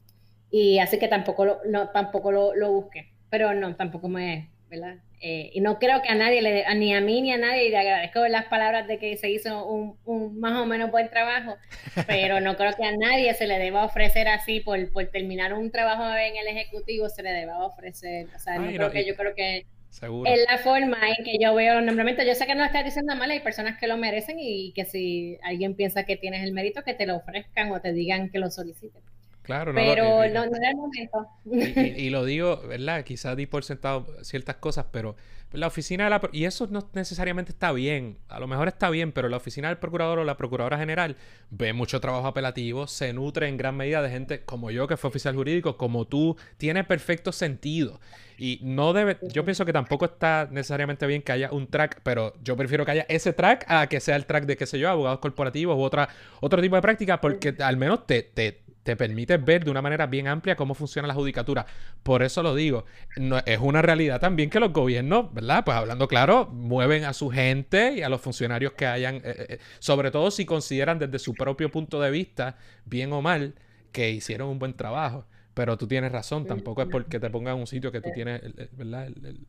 y 0.50 0.78
así 0.80 0.98
que 0.98 1.08
tampoco 1.08 1.44
lo, 1.44 1.60
no, 1.66 1.90
tampoco 1.90 2.32
lo, 2.32 2.54
lo 2.54 2.72
busqué, 2.72 3.12
pero 3.30 3.54
no, 3.54 3.76
tampoco 3.76 4.08
me, 4.08 4.50
¿verdad? 4.68 4.96
Eh, 5.22 5.50
y 5.52 5.60
no 5.60 5.78
creo 5.78 6.00
que 6.02 6.08
a 6.08 6.14
nadie, 6.14 6.40
le, 6.42 6.64
ni 6.76 6.94
a 6.94 7.00
mí 7.00 7.20
ni 7.22 7.30
a 7.32 7.36
nadie, 7.36 7.66
y 7.66 7.70
le 7.70 7.76
agradezco 7.78 8.26
las 8.26 8.46
palabras 8.46 8.88
de 8.88 8.98
que 8.98 9.16
se 9.16 9.30
hizo 9.30 9.66
un, 9.66 9.98
un 10.06 10.40
más 10.40 10.58
o 10.58 10.66
menos 10.66 10.90
buen 10.90 11.10
trabajo, 11.10 11.56
pero 12.08 12.40
no 12.40 12.56
creo 12.56 12.72
que 12.74 12.84
a 12.84 12.96
nadie 12.96 13.32
se 13.34 13.46
le 13.46 13.58
deba 13.58 13.84
ofrecer 13.84 14.26
así 14.28 14.60
por, 14.60 14.90
por 14.92 15.06
terminar 15.08 15.52
un 15.54 15.70
trabajo 15.70 16.04
en 16.16 16.36
el 16.36 16.46
Ejecutivo, 16.48 17.08
se 17.08 17.22
le 17.22 17.32
deba 17.32 17.64
ofrecer. 17.64 18.26
O 18.34 18.38
sea, 18.40 18.58
no 18.58 18.68
Ay, 18.68 18.74
creo 18.76 18.88
no, 18.88 18.92
que 18.92 19.02
y- 19.02 19.06
yo 19.06 19.14
creo 19.14 19.34
que 19.34 19.66
Seguro. 19.90 20.30
es 20.30 20.40
la 20.48 20.58
forma 20.58 20.98
en 21.08 21.24
que 21.24 21.36
yo 21.42 21.54
veo 21.54 21.74
los 21.74 21.84
nombramientos. 21.84 22.24
Yo 22.24 22.34
sé 22.34 22.46
que 22.46 22.54
no 22.54 22.60
lo 22.60 22.66
estás 22.66 22.84
diciendo 22.84 23.14
mal, 23.16 23.30
hay 23.30 23.40
personas 23.40 23.78
que 23.78 23.86
lo 23.88 23.96
merecen 23.96 24.36
y 24.38 24.72
que 24.72 24.84
si 24.84 25.36
alguien 25.42 25.74
piensa 25.74 26.04
que 26.04 26.16
tienes 26.16 26.42
el 26.44 26.52
mérito, 26.52 26.82
que 26.82 26.94
te 26.94 27.06
lo 27.06 27.16
ofrezcan 27.16 27.70
o 27.72 27.80
te 27.80 27.92
digan 27.92 28.30
que 28.30 28.38
lo 28.38 28.50
soliciten. 28.50 29.02
Claro, 29.42 29.72
no 29.72 29.80
Pero 29.80 30.24
y- 30.26 30.30
no, 30.30 30.46
no 30.46 30.56
era 30.56 30.70
el 30.70 30.76
momento. 30.76 31.26
Y, 31.44 31.80
y- 31.80 32.06
y 32.06 32.10
lo 32.10 32.24
digo, 32.24 32.60
¿verdad? 32.68 33.02
Quizás 33.04 33.36
di 33.36 33.46
por 33.46 33.64
sentado 33.64 34.06
ciertas 34.22 34.56
cosas, 34.56 34.86
pero 34.92 35.16
la 35.52 35.66
oficina 35.66 36.04
de 36.04 36.10
la... 36.10 36.20
Y 36.32 36.44
eso 36.44 36.66
no 36.70 36.88
necesariamente 36.92 37.52
está 37.52 37.72
bien. 37.72 38.18
A 38.28 38.38
lo 38.38 38.46
mejor 38.46 38.68
está 38.68 38.90
bien, 38.90 39.12
pero 39.12 39.28
la 39.28 39.36
oficina 39.36 39.68
del 39.68 39.78
procurador 39.78 40.20
o 40.20 40.24
la 40.24 40.36
procuradora 40.36 40.78
general 40.78 41.16
ve 41.50 41.72
mucho 41.72 42.00
trabajo 42.00 42.26
apelativo, 42.26 42.86
se 42.86 43.12
nutre 43.12 43.48
en 43.48 43.56
gran 43.56 43.76
medida 43.76 44.02
de 44.02 44.10
gente 44.10 44.44
como 44.44 44.70
yo, 44.70 44.86
que 44.86 44.96
fue 44.96 45.08
oficial 45.08 45.34
jurídico, 45.34 45.76
como 45.76 46.06
tú, 46.06 46.36
tiene 46.56 46.84
perfecto 46.84 47.32
sentido. 47.32 48.00
Y 48.38 48.60
no 48.62 48.92
debe... 48.92 49.18
Yo 49.32 49.44
pienso 49.44 49.64
que 49.64 49.72
tampoco 49.72 50.04
está 50.04 50.48
necesariamente 50.50 51.06
bien 51.06 51.22
que 51.22 51.32
haya 51.32 51.50
un 51.50 51.66
track, 51.66 52.00
pero 52.02 52.34
yo 52.42 52.56
prefiero 52.56 52.84
que 52.84 52.92
haya 52.92 53.06
ese 53.08 53.32
track 53.32 53.64
a 53.68 53.86
que 53.88 54.00
sea 54.00 54.16
el 54.16 54.26
track 54.26 54.46
de, 54.46 54.56
qué 54.56 54.66
sé 54.66 54.78
yo, 54.78 54.88
abogados 54.88 55.18
corporativos 55.18 55.76
u 55.76 55.82
otra, 55.82 56.08
otro 56.40 56.62
tipo 56.62 56.76
de 56.76 56.82
práctica, 56.82 57.20
porque 57.20 57.54
al 57.60 57.76
menos 57.76 58.06
te... 58.06 58.22
te 58.22 58.69
te 58.82 58.96
permite 58.96 59.36
ver 59.36 59.64
de 59.64 59.70
una 59.70 59.82
manera 59.82 60.06
bien 60.06 60.28
amplia 60.28 60.56
cómo 60.56 60.74
funciona 60.74 61.06
la 61.08 61.14
judicatura. 61.14 61.66
Por 62.02 62.22
eso 62.22 62.42
lo 62.42 62.54
digo. 62.54 62.84
No, 63.16 63.38
es 63.38 63.58
una 63.58 63.82
realidad 63.82 64.20
también 64.20 64.50
que 64.50 64.60
los 64.60 64.72
gobiernos, 64.72 65.32
¿verdad? 65.34 65.64
Pues 65.64 65.76
hablando 65.76 66.08
claro, 66.08 66.46
mueven 66.46 67.04
a 67.04 67.12
su 67.12 67.30
gente 67.30 67.94
y 67.96 68.02
a 68.02 68.08
los 68.08 68.20
funcionarios 68.20 68.72
que 68.72 68.86
hayan, 68.86 69.16
eh, 69.16 69.22
eh, 69.24 69.58
sobre 69.78 70.10
todo 70.10 70.30
si 70.30 70.44
consideran 70.44 70.98
desde 70.98 71.18
su 71.18 71.34
propio 71.34 71.70
punto 71.70 72.00
de 72.00 72.10
vista, 72.10 72.56
bien 72.84 73.12
o 73.12 73.20
mal, 73.22 73.54
que 73.92 74.10
hicieron 74.10 74.48
un 74.48 74.58
buen 74.58 74.74
trabajo. 74.74 75.26
Pero 75.54 75.76
tú 75.76 75.86
tienes 75.86 76.12
razón, 76.12 76.46
tampoco 76.46 76.82
es 76.82 76.88
porque 76.88 77.20
te 77.20 77.28
pongan 77.28 77.56
en 77.56 77.60
un 77.60 77.66
sitio 77.66 77.92
que 77.92 78.00
tú 78.00 78.10
tienes, 78.14 78.40
¿verdad? 78.72 79.08
El, 79.08 79.26
el 79.26 79.46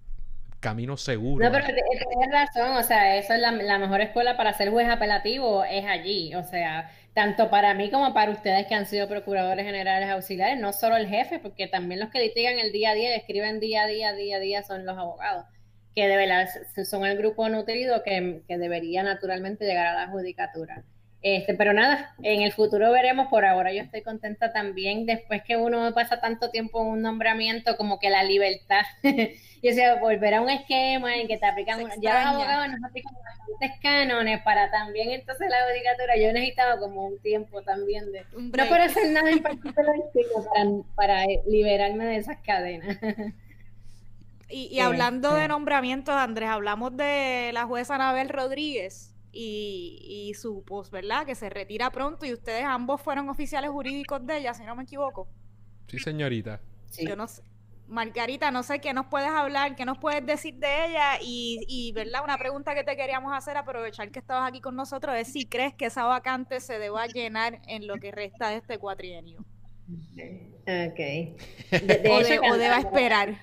camino 0.61 0.95
seguro. 0.95 1.43
No, 1.43 1.51
pero 1.51 1.65
tienes 1.65 2.31
razón, 2.31 2.77
o 2.77 2.83
sea, 2.83 3.17
eso 3.17 3.33
es 3.33 3.41
la, 3.41 3.51
la 3.51 3.79
mejor 3.79 3.99
escuela 3.99 4.37
para 4.37 4.53
ser 4.53 4.69
juez 4.69 4.87
apelativo, 4.87 5.65
es 5.65 5.85
allí, 5.85 6.33
o 6.35 6.43
sea, 6.43 6.89
tanto 7.13 7.49
para 7.49 7.73
mí 7.73 7.89
como 7.91 8.13
para 8.13 8.31
ustedes 8.31 8.67
que 8.67 8.75
han 8.75 8.85
sido 8.85 9.09
procuradores 9.09 9.65
generales 9.65 10.09
auxiliares, 10.09 10.57
no 10.59 10.71
solo 10.71 10.95
el 10.95 11.07
jefe, 11.07 11.39
porque 11.39 11.67
también 11.67 11.99
los 11.99 12.09
que 12.09 12.21
litigan 12.21 12.59
el 12.59 12.71
día 12.71 12.91
a 12.91 12.93
día 12.93 13.09
y 13.09 13.19
escriben 13.19 13.59
día 13.59 13.83
a 13.83 13.87
día, 13.87 14.13
día 14.13 14.37
a 14.37 14.39
día 14.39 14.63
son 14.63 14.85
los 14.85 14.97
abogados, 14.97 15.45
que 15.93 16.07
de 16.07 16.15
verdad 16.15 16.47
son 16.85 17.05
el 17.05 17.17
grupo 17.17 17.49
nutrido 17.49 18.03
que, 18.03 18.43
que 18.47 18.57
debería 18.57 19.03
naturalmente 19.03 19.65
llegar 19.65 19.87
a 19.87 20.05
la 20.05 20.07
judicatura. 20.07 20.85
Este, 21.23 21.53
pero 21.53 21.71
nada, 21.71 22.15
en 22.23 22.41
el 22.41 22.51
futuro 22.51 22.91
veremos, 22.91 23.27
por 23.27 23.45
ahora 23.45 23.71
yo 23.71 23.83
estoy 23.83 24.01
contenta 24.01 24.51
también, 24.51 25.05
después 25.05 25.43
que 25.43 25.55
uno 25.55 25.93
pasa 25.93 26.19
tanto 26.19 26.49
tiempo 26.49 26.81
en 26.81 26.87
un 26.87 27.01
nombramiento, 27.03 27.77
como 27.77 27.99
que 27.99 28.09
la 28.09 28.23
libertad, 28.23 28.81
y 29.03 29.69
o 29.69 29.73
sea, 29.73 29.99
volver 29.99 30.33
a 30.33 30.41
un 30.41 30.49
esquema 30.49 31.15
en 31.17 31.27
que 31.27 31.37
te 31.37 31.45
aplican, 31.45 31.79
ya 32.01 32.23
los 32.23 32.33
abogados 32.33 32.69
nos 32.69 32.89
aplican 32.89 33.13
bastantes 33.13 33.79
cánones 33.83 34.41
para 34.41 34.71
también 34.71 35.11
entonces 35.11 35.47
la 35.47 35.57
judicatura, 35.69 36.17
yo 36.17 36.29
he 36.29 36.33
necesitado 36.33 36.79
como 36.79 37.05
un 37.05 37.19
tiempo 37.19 37.61
también 37.61 38.11
de, 38.11 38.25
no 38.33 38.51
para 38.67 38.85
hacer 38.85 39.11
nada 39.11 39.29
en 39.29 39.43
particular, 39.43 39.95
sino 40.13 40.43
para, 40.51 40.69
para 40.95 41.25
liberarme 41.45 42.05
de 42.05 42.15
esas 42.15 42.37
cadenas. 42.39 42.97
Y, 44.49 44.69
y 44.71 44.79
hablando 44.79 45.29
Este. 45.29 45.41
de 45.41 45.47
nombramientos, 45.49 46.15
Andrés, 46.15 46.49
hablamos 46.49 46.97
de 46.97 47.51
la 47.53 47.65
jueza 47.65 47.93
Anabel 47.95 48.27
Rodríguez 48.27 49.10
y, 49.33 50.27
y 50.29 50.33
su 50.33 50.63
post, 50.63 50.91
¿verdad? 50.91 51.25
Que 51.25 51.35
se 51.35 51.49
retira 51.49 51.89
pronto 51.91 52.25
y 52.25 52.33
ustedes 52.33 52.63
ambos 52.65 53.01
fueron 53.01 53.29
oficiales 53.29 53.71
jurídicos 53.71 54.25
de 54.25 54.37
ella, 54.39 54.53
si 54.53 54.63
no 54.63 54.75
me 54.75 54.83
equivoco. 54.83 55.27
Sí, 55.87 55.99
señorita. 55.99 56.59
Sí. 56.89 57.05
Yo 57.07 57.15
no 57.15 57.27
sé. 57.27 57.41
Margarita, 57.87 58.51
no 58.51 58.63
sé 58.63 58.79
qué 58.79 58.93
nos 58.93 59.07
puedes 59.07 59.27
hablar, 59.29 59.75
qué 59.75 59.83
nos 59.83 59.97
puedes 59.97 60.25
decir 60.25 60.55
de 60.55 60.85
ella 60.85 61.17
y, 61.21 61.59
y, 61.67 61.91
¿verdad? 61.91 62.23
Una 62.23 62.37
pregunta 62.37 62.73
que 62.73 62.85
te 62.85 62.95
queríamos 62.95 63.33
hacer, 63.33 63.57
aprovechar 63.57 64.09
que 64.11 64.19
estabas 64.19 64.47
aquí 64.47 64.61
con 64.61 64.77
nosotros, 64.77 65.13
es 65.17 65.27
si 65.33 65.45
crees 65.45 65.73
que 65.73 65.87
esa 65.87 66.05
vacante 66.05 66.61
se 66.61 66.79
deba 66.79 67.05
llenar 67.07 67.61
en 67.67 67.87
lo 67.87 67.95
que 67.97 68.11
resta 68.11 68.49
de 68.49 68.57
este 68.57 68.77
cuatrienio. 68.77 69.39
Ok. 69.39 70.95
De- 70.95 71.35
de 72.01 72.09
O, 72.09 72.19
de- 72.23 72.39
o 72.39 72.57
deba 72.57 72.77
esperar. 72.79 73.37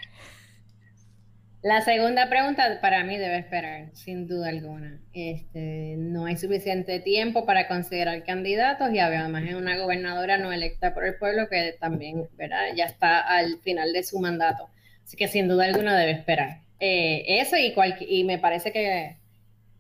La 1.63 1.81
segunda 1.81 2.29
pregunta 2.29 2.79
para 2.81 3.03
mí 3.03 3.17
debe 3.17 3.39
esperar, 3.39 3.89
sin 3.93 4.29
duda 4.29 4.51
alguna. 4.51 5.01
Este, 5.13 5.97
no 5.99 6.27
hay 6.27 6.37
suficiente 6.37 7.01
tiempo 7.01 7.47
para 7.47 7.67
considerar 7.67 8.23
candidatos 8.23 8.93
y 8.93 9.01
además 9.01 9.43
es 9.45 9.55
una 9.57 9.77
gobernadora 9.77 10.39
no 10.39 10.53
electa 10.53 10.95
por 10.95 11.05
el 11.05 11.17
pueblo 11.17 11.49
que 11.49 11.77
también 11.81 12.29
¿verdad? 12.37 12.61
ya 12.77 12.85
está 12.85 13.21
al 13.21 13.59
final 13.59 13.93
de 13.93 14.05
su 14.05 14.21
mandato. 14.21 14.71
Así 15.03 15.17
que 15.17 15.27
sin 15.27 15.49
duda 15.49 15.65
alguna 15.65 15.99
debe 15.99 16.13
esperar. 16.13 16.61
Eh, 16.79 17.25
eso 17.41 17.57
y, 17.57 17.75
y 18.09 18.23
me 18.23 18.39
parece 18.39 18.71
que 18.71 19.17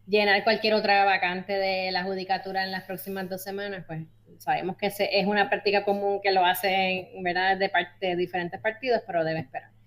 llenar 0.08 0.42
cualquier 0.42 0.74
otra 0.74 1.04
vacante 1.04 1.52
de 1.52 1.92
la 1.92 2.02
judicatura 2.02 2.64
en 2.64 2.72
las 2.72 2.84
próximas 2.84 3.28
dos 3.28 3.44
semanas, 3.44 3.84
pues 3.86 4.02
sabemos 4.38 4.76
que 4.76 4.86
es 4.86 5.26
una 5.26 5.48
práctica 5.48 5.84
común 5.84 6.20
que 6.24 6.32
lo 6.32 6.44
hacen 6.44 7.06
¿verdad? 7.22 7.56
de 7.56 7.68
parte 7.68 8.04
de 8.04 8.16
diferentes 8.16 8.60
partidos, 8.60 9.02
pero 9.06 9.22
debe 9.22 9.40
esperar 9.40 9.77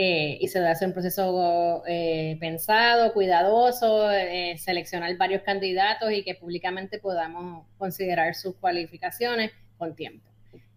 eh, 0.00 0.38
y 0.40 0.46
se 0.46 0.60
debe 0.60 0.70
hacer 0.70 0.86
un 0.86 0.94
proceso 0.94 1.82
eh, 1.88 2.36
pensado, 2.38 3.12
cuidadoso, 3.12 4.12
eh, 4.12 4.56
seleccionar 4.56 5.16
varios 5.16 5.42
candidatos 5.42 6.12
y 6.12 6.22
que 6.22 6.36
públicamente 6.36 7.00
podamos 7.00 7.66
considerar 7.78 8.36
sus 8.36 8.54
cualificaciones 8.54 9.50
con 9.76 9.96
tiempo. 9.96 10.24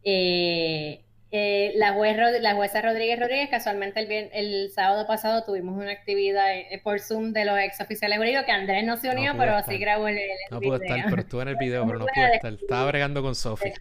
Eh, 0.03 1.03
Eh, 1.33 1.71
la, 1.75 1.95
la 2.41 2.55
jueza 2.55 2.81
Rodríguez 2.81 3.17
Rodríguez, 3.17 3.49
casualmente 3.49 4.01
el, 4.01 4.29
el 4.33 4.69
sábado 4.71 5.07
pasado 5.07 5.45
tuvimos 5.45 5.77
una 5.77 5.91
actividad 5.91 6.45
por 6.83 6.99
Zoom 6.99 7.31
de 7.31 7.45
los 7.45 7.57
ex 7.57 7.79
oficiales 7.79 8.17
jurídicos 8.17 8.43
que 8.45 8.51
Andrés 8.51 8.83
no 8.83 8.97
se 8.97 9.09
unió, 9.09 9.33
pero 9.37 9.53
sí 9.65 9.77
grabó 9.77 10.09
el, 10.09 10.17
No 10.49 10.59
pude 10.59 10.83
estar, 10.83 11.05
pero 11.09 11.21
estuve 11.21 11.43
en 11.43 11.47
el 11.47 11.55
video, 11.55 11.85
pero 11.85 11.99
no 11.99 12.05
pude 12.13 12.35
estar. 12.35 12.53
Estaba 12.53 12.85
bregando 12.87 13.21
con 13.21 13.35
Sofi. 13.35 13.71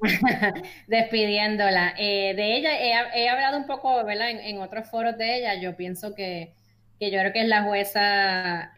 Despidiéndola. 0.86 1.94
Eh, 1.98 2.34
de 2.34 2.56
ella, 2.56 3.14
he, 3.14 3.28
hablado 3.28 3.58
un 3.58 3.66
poco, 3.66 4.04
¿verdad? 4.04 4.30
En, 4.30 4.58
otros 4.58 4.88
foros 4.90 5.16
de 5.18 5.38
ella, 5.38 5.60
yo 5.60 5.76
pienso 5.76 6.14
que, 6.14 6.52
que 6.98 7.10
yo 7.10 7.18
creo 7.18 7.32
que 7.32 7.40
es 7.42 7.48
la 7.48 7.62
jueza 7.64 8.72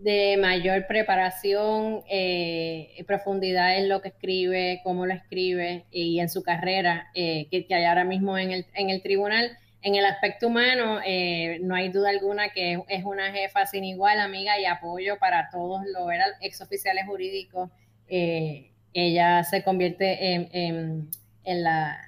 de 0.00 0.38
mayor 0.38 0.86
preparación 0.86 2.02
eh, 2.08 3.04
profundidad 3.06 3.76
en 3.76 3.88
lo 3.88 4.00
que 4.00 4.08
escribe, 4.08 4.80
cómo 4.82 5.04
lo 5.04 5.12
escribe 5.12 5.84
y 5.90 6.20
en 6.20 6.30
su 6.30 6.42
carrera 6.42 7.10
eh, 7.14 7.48
que, 7.50 7.66
hay 7.74 7.84
ahora 7.84 8.04
mismo 8.04 8.38
en 8.38 8.50
el, 8.50 8.66
en 8.74 8.90
el 8.90 9.02
tribunal. 9.02 9.56
En 9.82 9.94
el 9.94 10.04
aspecto 10.04 10.48
humano, 10.48 11.00
eh, 11.06 11.58
no 11.62 11.74
hay 11.74 11.88
duda 11.88 12.10
alguna 12.10 12.50
que 12.50 12.82
es 12.88 13.04
una 13.04 13.32
jefa 13.32 13.64
sin 13.64 13.84
igual, 13.84 14.20
amiga 14.20 14.58
y 14.60 14.66
apoyo 14.66 15.18
para 15.18 15.48
todos 15.50 15.82
los 15.86 16.06
ex 16.42 16.60
oficiales 16.60 17.06
jurídicos. 17.06 17.70
Ella 18.94 19.44
se 19.44 19.62
convierte 19.62 20.34
en, 20.34 21.08
en, 21.44 21.62
la, 21.62 22.00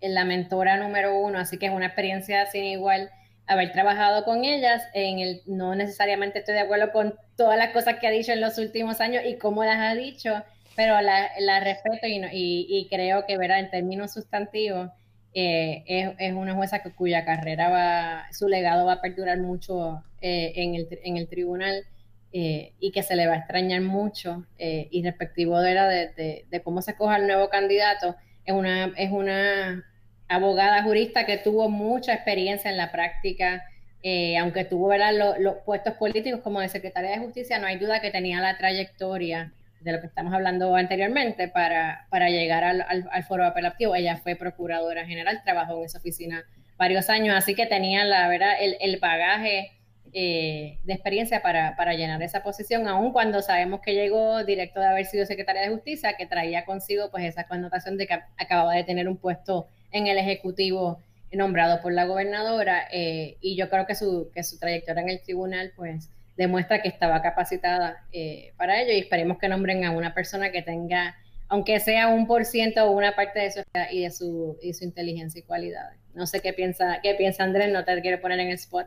en 0.00 0.14
la 0.14 0.24
mentora 0.24 0.76
número 0.76 1.18
uno, 1.18 1.38
así 1.38 1.58
que 1.58 1.66
es 1.66 1.72
una 1.72 1.86
experiencia 1.86 2.46
sin 2.46 2.64
igual 2.64 3.10
haber 3.46 3.72
trabajado 3.72 4.24
con 4.24 4.44
ellas. 4.44 4.82
En 4.94 5.18
el, 5.18 5.42
no 5.46 5.74
necesariamente 5.74 6.40
estoy 6.40 6.54
de 6.54 6.60
acuerdo 6.60 6.92
con 6.92 7.14
todas 7.36 7.58
las 7.58 7.70
cosas 7.70 7.96
que 7.98 8.06
ha 8.06 8.10
dicho 8.10 8.32
en 8.32 8.40
los 8.40 8.58
últimos 8.58 9.00
años 9.00 9.22
y 9.26 9.36
cómo 9.36 9.64
las 9.64 9.78
ha 9.78 9.94
dicho, 9.94 10.42
pero 10.76 11.00
la, 11.00 11.30
la 11.40 11.60
respeto 11.60 12.06
y, 12.06 12.20
y, 12.32 12.88
creo 12.88 13.26
que, 13.26 13.36
¿verdad? 13.36 13.58
En 13.58 13.70
términos 13.70 14.12
sustantivos, 14.12 14.90
eh, 15.34 15.82
es, 15.86 16.10
es, 16.18 16.32
una 16.32 16.54
jueza 16.54 16.82
cuya 16.96 17.24
carrera 17.24 17.68
va, 17.68 18.26
su 18.32 18.48
legado 18.48 18.86
va 18.86 18.94
a 18.94 19.00
perdurar 19.00 19.38
mucho 19.38 20.02
eh, 20.20 20.52
en, 20.56 20.74
el, 20.74 20.88
en, 21.02 21.16
el, 21.16 21.28
tribunal 21.28 21.84
eh, 22.32 22.72
y 22.78 22.92
que 22.92 23.02
se 23.02 23.16
le 23.16 23.26
va 23.26 23.34
a 23.34 23.38
extrañar 23.38 23.80
mucho. 23.80 24.44
y 24.58 25.02
respectivo 25.02 25.60
de, 25.60 25.74
de, 26.16 26.44
de, 26.48 26.62
cómo 26.62 26.82
se 26.82 26.96
coja 26.96 27.16
el 27.16 27.26
nuevo 27.26 27.48
candidato, 27.48 28.16
es 28.44 28.54
una, 28.54 28.92
es 28.96 29.10
una 29.10 29.84
abogada 30.28 30.82
jurista 30.82 31.24
que 31.26 31.38
tuvo 31.38 31.68
mucha 31.68 32.14
experiencia 32.14 32.70
en 32.70 32.76
la 32.76 32.92
práctica, 32.92 33.64
eh, 34.02 34.36
aunque 34.36 34.64
tuvo 34.64 34.90
los, 34.96 35.56
puestos 35.64 35.94
políticos 35.94 36.40
como 36.40 36.60
de 36.60 36.68
secretaria 36.68 37.10
de 37.10 37.18
justicia, 37.18 37.58
no 37.58 37.66
hay 37.66 37.78
duda 37.78 38.00
que 38.00 38.10
tenía 38.10 38.40
la 38.40 38.56
trayectoria 38.56 39.52
de 39.80 39.92
lo 39.92 40.00
que 40.00 40.06
estamos 40.06 40.32
hablando 40.34 40.74
anteriormente 40.74 41.48
para, 41.48 42.06
para 42.10 42.28
llegar 42.30 42.64
al, 42.64 42.84
al, 42.88 43.24
foro 43.24 43.44
apelativo. 43.44 43.94
Ella 43.94 44.16
fue 44.16 44.36
procuradora 44.36 45.06
general, 45.06 45.40
trabajó 45.44 45.78
en 45.78 45.84
esa 45.84 45.98
oficina 45.98 46.44
varios 46.76 47.10
años, 47.10 47.36
así 47.36 47.54
que 47.54 47.66
tenía 47.66 48.04
la 48.04 48.28
verdad 48.28 48.54
el, 48.60 48.76
el 48.80 48.98
bagaje 48.98 49.72
eh, 50.12 50.78
de 50.84 50.92
experiencia 50.92 51.42
para, 51.42 51.76
para, 51.76 51.94
llenar 51.94 52.22
esa 52.22 52.42
posición, 52.42 52.88
aun 52.88 53.12
cuando 53.12 53.42
sabemos 53.42 53.80
que 53.80 53.94
llegó 53.94 54.44
directo 54.44 54.80
de 54.80 54.86
haber 54.86 55.06
sido 55.06 55.26
secretaria 55.26 55.62
de 55.62 55.68
justicia, 55.68 56.14
que 56.16 56.26
traía 56.26 56.64
consigo 56.64 57.10
pues 57.10 57.24
esa 57.24 57.44
connotación 57.44 57.96
de 57.96 58.06
que 58.06 58.20
acababa 58.36 58.74
de 58.74 58.84
tener 58.84 59.08
un 59.08 59.16
puesto 59.16 59.68
en 59.90 60.06
el 60.06 60.18
Ejecutivo 60.18 60.98
nombrado 61.32 61.80
por 61.82 61.92
la 61.92 62.04
gobernadora 62.04 62.88
eh, 62.90 63.36
y 63.40 63.56
yo 63.56 63.68
creo 63.68 63.86
que 63.86 63.94
su, 63.94 64.30
que 64.34 64.42
su 64.42 64.58
trayectoria 64.58 65.02
en 65.02 65.10
el 65.10 65.20
tribunal 65.20 65.72
pues 65.76 66.10
demuestra 66.36 66.80
que 66.80 66.88
estaba 66.88 67.20
capacitada 67.20 68.04
eh, 68.12 68.52
para 68.56 68.80
ello 68.80 68.92
y 68.92 69.00
esperemos 69.00 69.38
que 69.38 69.48
nombren 69.48 69.84
a 69.84 69.90
una 69.90 70.14
persona 70.14 70.50
que 70.50 70.62
tenga, 70.62 71.16
aunque 71.48 71.80
sea 71.80 72.08
un 72.08 72.26
por 72.26 72.44
ciento 72.44 72.84
o 72.84 72.92
una 72.92 73.14
parte 73.16 73.40
de 73.40 73.50
su 73.50 73.62
y 73.90 74.02
de 74.02 74.10
su, 74.10 74.56
y 74.62 74.72
su 74.72 74.84
inteligencia 74.84 75.40
y 75.40 75.42
cualidades. 75.42 75.98
No 76.14 76.26
sé 76.26 76.40
qué 76.40 76.52
piensa, 76.52 77.00
qué 77.02 77.14
piensa 77.14 77.42
Andrés, 77.42 77.72
no 77.72 77.84
te 77.84 78.00
quiero 78.00 78.20
poner 78.20 78.40
en 78.40 78.48
el 78.48 78.54
spot. 78.54 78.86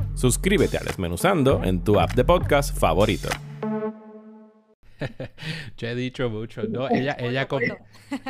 Suscríbete 0.15 0.77
a 0.77 0.81
Desmenuzando 0.81 1.63
en 1.63 1.83
tu 1.83 1.99
app 1.99 2.13
de 2.13 2.23
podcast 2.23 2.77
favorito. 2.77 3.29
Yo 5.77 5.87
he 5.87 5.95
dicho 5.95 6.29
mucho, 6.29 6.63
no, 6.63 6.89
ella, 6.89 7.15
ella, 7.19 7.47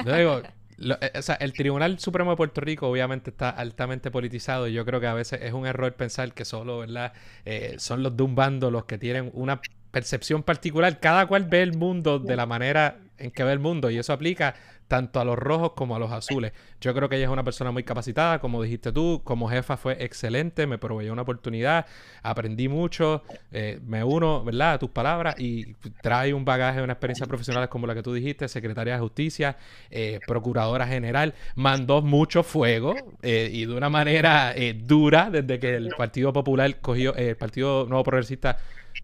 no 0.06 0.16
digo, 0.16 0.42
eh, 1.02 1.12
o 1.16 1.22
sea, 1.22 1.36
el 1.36 1.54
Tribunal 1.54 2.00
Supremo 2.00 2.32
de 2.32 2.38
Puerto 2.38 2.62
Rico 2.62 2.88
obviamente 2.88 3.30
está 3.30 3.50
altamente 3.50 4.10
politizado 4.10 4.68
y 4.68 4.74
yo 4.74 4.86
creo 4.86 5.02
que 5.02 5.08
a 5.08 5.14
veces 5.14 5.42
es 5.44 5.54
un 5.54 5.66
error 5.66 5.94
pensar 5.94 6.34
que 6.34 6.46
solo, 6.46 6.80
¿verdad? 6.80 7.14
Eh, 7.46 7.76
son 7.78 8.04
los 8.04 8.16
de 8.16 8.24
un 8.24 8.36
bando 8.36 8.72
los 8.72 8.86
que 8.86 8.98
tienen 8.98 9.30
una 9.34 9.60
percepción 9.92 10.44
particular. 10.44 11.00
Cada 11.00 11.28
cual 11.28 11.46
ve 11.46 11.62
el 11.62 11.78
mundo 11.78 12.20
de 12.20 12.36
la 12.36 12.46
manera 12.46 13.00
en 13.18 13.32
que 13.32 13.44
ve 13.44 13.52
el 13.52 13.60
mundo 13.60 13.90
y 13.90 13.98
eso 13.98 14.14
aplica 14.14 14.56
tanto 14.92 15.22
a 15.22 15.24
los 15.24 15.40
rojos 15.40 15.72
como 15.72 15.96
a 15.96 16.00
los 16.00 16.12
azules. 16.12 16.52
Yo 16.82 16.94
creo 16.94 17.08
que 17.08 17.16
ella 17.16 17.24
es 17.24 17.32
una 17.32 17.46
persona 17.46 17.72
muy 17.72 17.86
capacitada, 17.86 18.40
como 18.40 18.62
dijiste 18.62 18.92
tú, 18.92 19.22
como 19.24 19.48
jefa 19.48 19.78
fue 19.78 19.96
excelente, 20.04 20.68
me 20.68 20.78
proveyó 20.78 21.14
una 21.14 21.22
oportunidad, 21.22 21.86
aprendí 22.24 22.68
mucho, 22.68 23.24
eh, 23.54 23.80
me 23.86 24.04
uno, 24.04 24.44
¿verdad?, 24.44 24.74
a 24.74 24.80
tus 24.80 24.90
palabras 24.90 25.40
y 25.40 25.76
trae 26.02 26.34
un 26.34 26.44
bagaje, 26.44 26.82
una 26.82 26.92
experiencia 26.92 27.26
profesional 27.26 27.70
como 27.70 27.88
la 27.88 27.96
que 27.96 28.04
tú 28.04 28.14
dijiste, 28.14 28.50
secretaria 28.50 28.96
de 28.96 29.00
justicia, 29.00 29.56
eh, 29.90 30.20
procuradora 30.28 30.86
general, 30.86 31.36
mandó 31.56 32.02
mucho 32.02 32.44
fuego 32.44 32.94
eh, 33.22 33.50
y 33.50 33.68
de 33.68 33.74
una 33.74 33.90
manera 33.90 34.54
dura 34.76 35.30
desde 35.30 35.58
que 35.58 35.74
el 35.76 35.88
Partido 35.98 36.34
Popular 36.34 36.82
cogió, 36.82 37.16
el 37.16 37.38
Partido 37.38 37.86
Nuevo 37.86 38.04
Progresista 38.04 38.58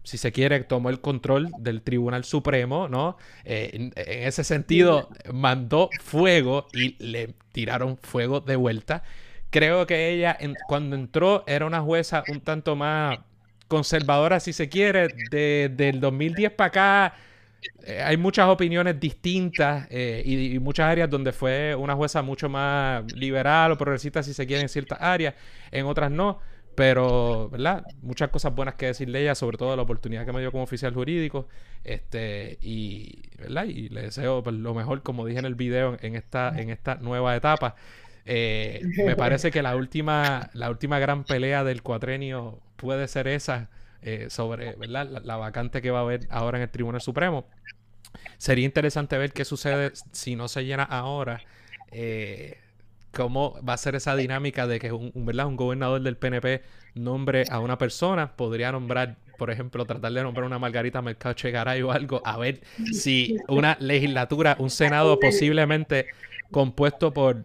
si 0.08 0.16
se 0.16 0.32
quiere, 0.32 0.60
tomó 0.64 0.88
el 0.88 1.02
control 1.02 1.50
del 1.58 1.82
Tribunal 1.82 2.24
Supremo, 2.24 2.88
¿no? 2.88 3.18
Eh, 3.44 3.70
en, 3.74 3.92
ese 3.94 4.42
sentido, 4.42 5.10
mandó 5.34 5.90
fuego 6.00 6.66
y 6.72 6.96
le 7.04 7.34
tiraron 7.52 7.98
fuego 7.98 8.40
de 8.40 8.56
vuelta. 8.56 9.02
Creo 9.50 9.86
que 9.86 10.08
ella, 10.08 10.38
cuando 10.66 10.96
entró, 10.96 11.44
era 11.46 11.66
una 11.66 11.82
jueza 11.82 12.24
un 12.28 12.40
tanto 12.40 12.74
más 12.74 13.18
conservadora, 13.68 14.40
si 14.40 14.54
se 14.54 14.70
quiere. 14.70 15.08
De, 15.30 15.70
del 15.76 16.00
2010 16.00 16.52
para 16.52 16.68
acá, 16.68 17.14
eh, 17.82 18.00
hay 18.02 18.16
muchas 18.16 18.48
opiniones 18.48 18.98
distintas 18.98 19.88
eh, 19.90 20.22
y, 20.24 20.54
y, 20.54 20.58
muchas 20.58 20.86
áreas 20.86 21.10
donde 21.10 21.32
fue 21.32 21.74
una 21.74 21.94
jueza 21.94 22.22
mucho 22.22 22.48
más 22.48 23.12
liberal 23.12 23.72
o 23.72 23.76
progresista, 23.76 24.22
si 24.22 24.32
se 24.32 24.46
quiere, 24.46 24.62
en 24.62 24.70
ciertas 24.70 24.98
áreas, 25.02 25.34
en 25.70 25.84
otras 25.84 26.10
no. 26.10 26.40
Pero, 26.78 27.48
¿verdad? 27.50 27.84
Muchas 28.02 28.30
cosas 28.30 28.54
buenas 28.54 28.76
que 28.76 28.86
decirle 28.86 29.20
ella, 29.20 29.34
sobre 29.34 29.58
todo 29.58 29.74
la 29.74 29.82
oportunidad 29.82 30.24
que 30.24 30.32
me 30.32 30.38
dio 30.38 30.52
como 30.52 30.62
oficial 30.62 30.94
jurídico. 30.94 31.48
Este, 31.82 32.56
y, 32.62 33.18
¿verdad? 33.36 33.64
Y 33.64 33.88
le 33.88 34.02
deseo 34.02 34.44
pues, 34.44 34.54
lo 34.54 34.74
mejor, 34.74 35.02
como 35.02 35.26
dije 35.26 35.40
en 35.40 35.44
el 35.44 35.56
video, 35.56 35.96
en 36.00 36.14
esta, 36.14 36.56
en 36.56 36.70
esta 36.70 36.94
nueva 36.94 37.34
etapa. 37.34 37.74
Eh, 38.26 38.80
me 39.04 39.16
parece 39.16 39.50
que 39.50 39.60
la 39.60 39.74
última, 39.74 40.50
la 40.52 40.70
última 40.70 41.00
gran 41.00 41.24
pelea 41.24 41.64
del 41.64 41.82
cuatrenio 41.82 42.60
puede 42.76 43.08
ser 43.08 43.26
esa 43.26 43.70
eh, 44.02 44.28
sobre 44.30 44.76
¿verdad? 44.76 45.08
La, 45.24 45.36
vacante 45.36 45.82
que 45.82 45.90
va 45.90 45.98
a 45.98 46.02
haber 46.02 46.28
ahora 46.30 46.58
en 46.58 46.62
el 46.62 46.70
Tribunal 46.70 47.00
Supremo. 47.00 47.48
Sería 48.36 48.64
interesante 48.64 49.18
ver 49.18 49.32
qué 49.32 49.44
sucede 49.44 49.90
si 50.12 50.36
no 50.36 50.46
se 50.46 50.64
llena 50.64 50.84
ahora. 50.84 51.40
Eh, 51.90 52.56
cómo 53.18 53.58
va 53.68 53.72
a 53.72 53.76
ser 53.76 53.96
esa 53.96 54.14
dinámica 54.14 54.68
de 54.68 54.78
que 54.78 54.92
un, 54.92 55.10
¿verdad? 55.12 55.48
un 55.48 55.56
gobernador 55.56 56.00
del 56.00 56.16
PNP 56.16 56.62
nombre 56.94 57.42
a 57.50 57.58
una 57.58 57.76
persona, 57.76 58.36
podría 58.36 58.70
nombrar, 58.70 59.16
por 59.36 59.50
ejemplo, 59.50 59.84
tratar 59.84 60.12
de 60.12 60.22
nombrar 60.22 60.46
una 60.46 60.60
Margarita 60.60 61.02
Mercado 61.02 61.34
Chegaray 61.34 61.82
o 61.82 61.90
algo, 61.90 62.22
a 62.24 62.38
ver 62.38 62.60
si 62.92 63.36
una 63.48 63.76
legislatura, 63.80 64.54
un 64.60 64.70
senado 64.70 65.18
posiblemente 65.18 66.06
compuesto 66.52 67.12
por, 67.12 67.44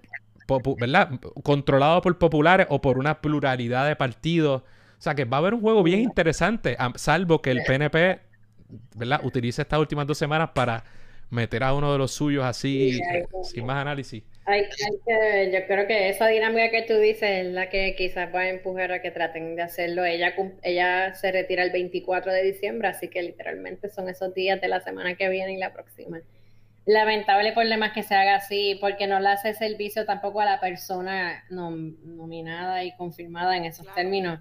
¿verdad? 0.77 1.19
Controlado 1.41 2.01
por 2.01 2.19
populares 2.19 2.67
o 2.69 2.79
por 2.79 2.99
una 2.99 3.19
pluralidad 3.19 3.87
de 3.87 3.95
partidos. 3.95 4.61
O 4.61 5.01
sea 5.01 5.15
que 5.15 5.25
va 5.25 5.37
a 5.37 5.39
haber 5.39 5.55
un 5.55 5.61
juego 5.61 5.81
bien 5.81 6.01
interesante, 6.01 6.77
salvo 6.97 7.41
que 7.41 7.49
el 7.49 7.63
PNP, 7.65 8.21
¿verdad? 8.95 9.21
Utilice 9.23 9.63
estas 9.63 9.79
últimas 9.79 10.05
dos 10.05 10.19
semanas 10.19 10.51
para 10.53 10.83
meter 11.31 11.63
a 11.63 11.73
uno 11.73 11.91
de 11.91 11.97
los 11.97 12.11
suyos 12.11 12.45
así, 12.45 13.01
sin 13.43 13.65
más 13.65 13.77
análisis. 13.77 14.23
Hay, 14.45 14.63
que, 14.63 15.51
yo 15.53 15.65
creo 15.67 15.87
que 15.87 16.09
esa 16.09 16.27
dinámica 16.27 16.69
que 16.69 16.81
tú 16.81 16.95
dices 16.97 17.45
es 17.45 17.45
la 17.47 17.69
que 17.69 17.95
quizás 17.95 18.33
va 18.33 18.41
a 18.41 18.49
empujar 18.49 18.91
a 18.91 19.01
que 19.01 19.09
traten 19.09 19.55
de 19.55 19.61
hacerlo. 19.61 20.03
Ella, 20.03 20.33
ella 20.63 21.13
se 21.15 21.31
retira 21.31 21.63
el 21.63 21.71
24 21.71 22.33
de 22.33 22.43
diciembre, 22.43 22.89
así 22.89 23.07
que 23.07 23.21
literalmente 23.21 23.89
son 23.89 24.09
esos 24.09 24.33
días 24.33 24.59
de 24.59 24.67
la 24.67 24.81
semana 24.81 25.15
que 25.15 25.29
viene 25.29 25.53
y 25.53 25.57
la 25.57 25.71
próxima. 25.71 26.21
lamentable 26.85 27.53
problema 27.53 27.93
que 27.93 28.03
se 28.03 28.15
haga 28.15 28.35
así, 28.35 28.77
porque 28.81 29.07
no 29.07 29.19
le 29.21 29.29
hace 29.29 29.53
servicio 29.53 30.05
tampoco 30.05 30.41
a 30.41 30.45
la 30.45 30.59
persona 30.59 31.45
nominada 31.49 32.83
y 32.83 32.93
confirmada 32.97 33.55
en 33.55 33.65
esos 33.65 33.85
términos. 33.95 34.39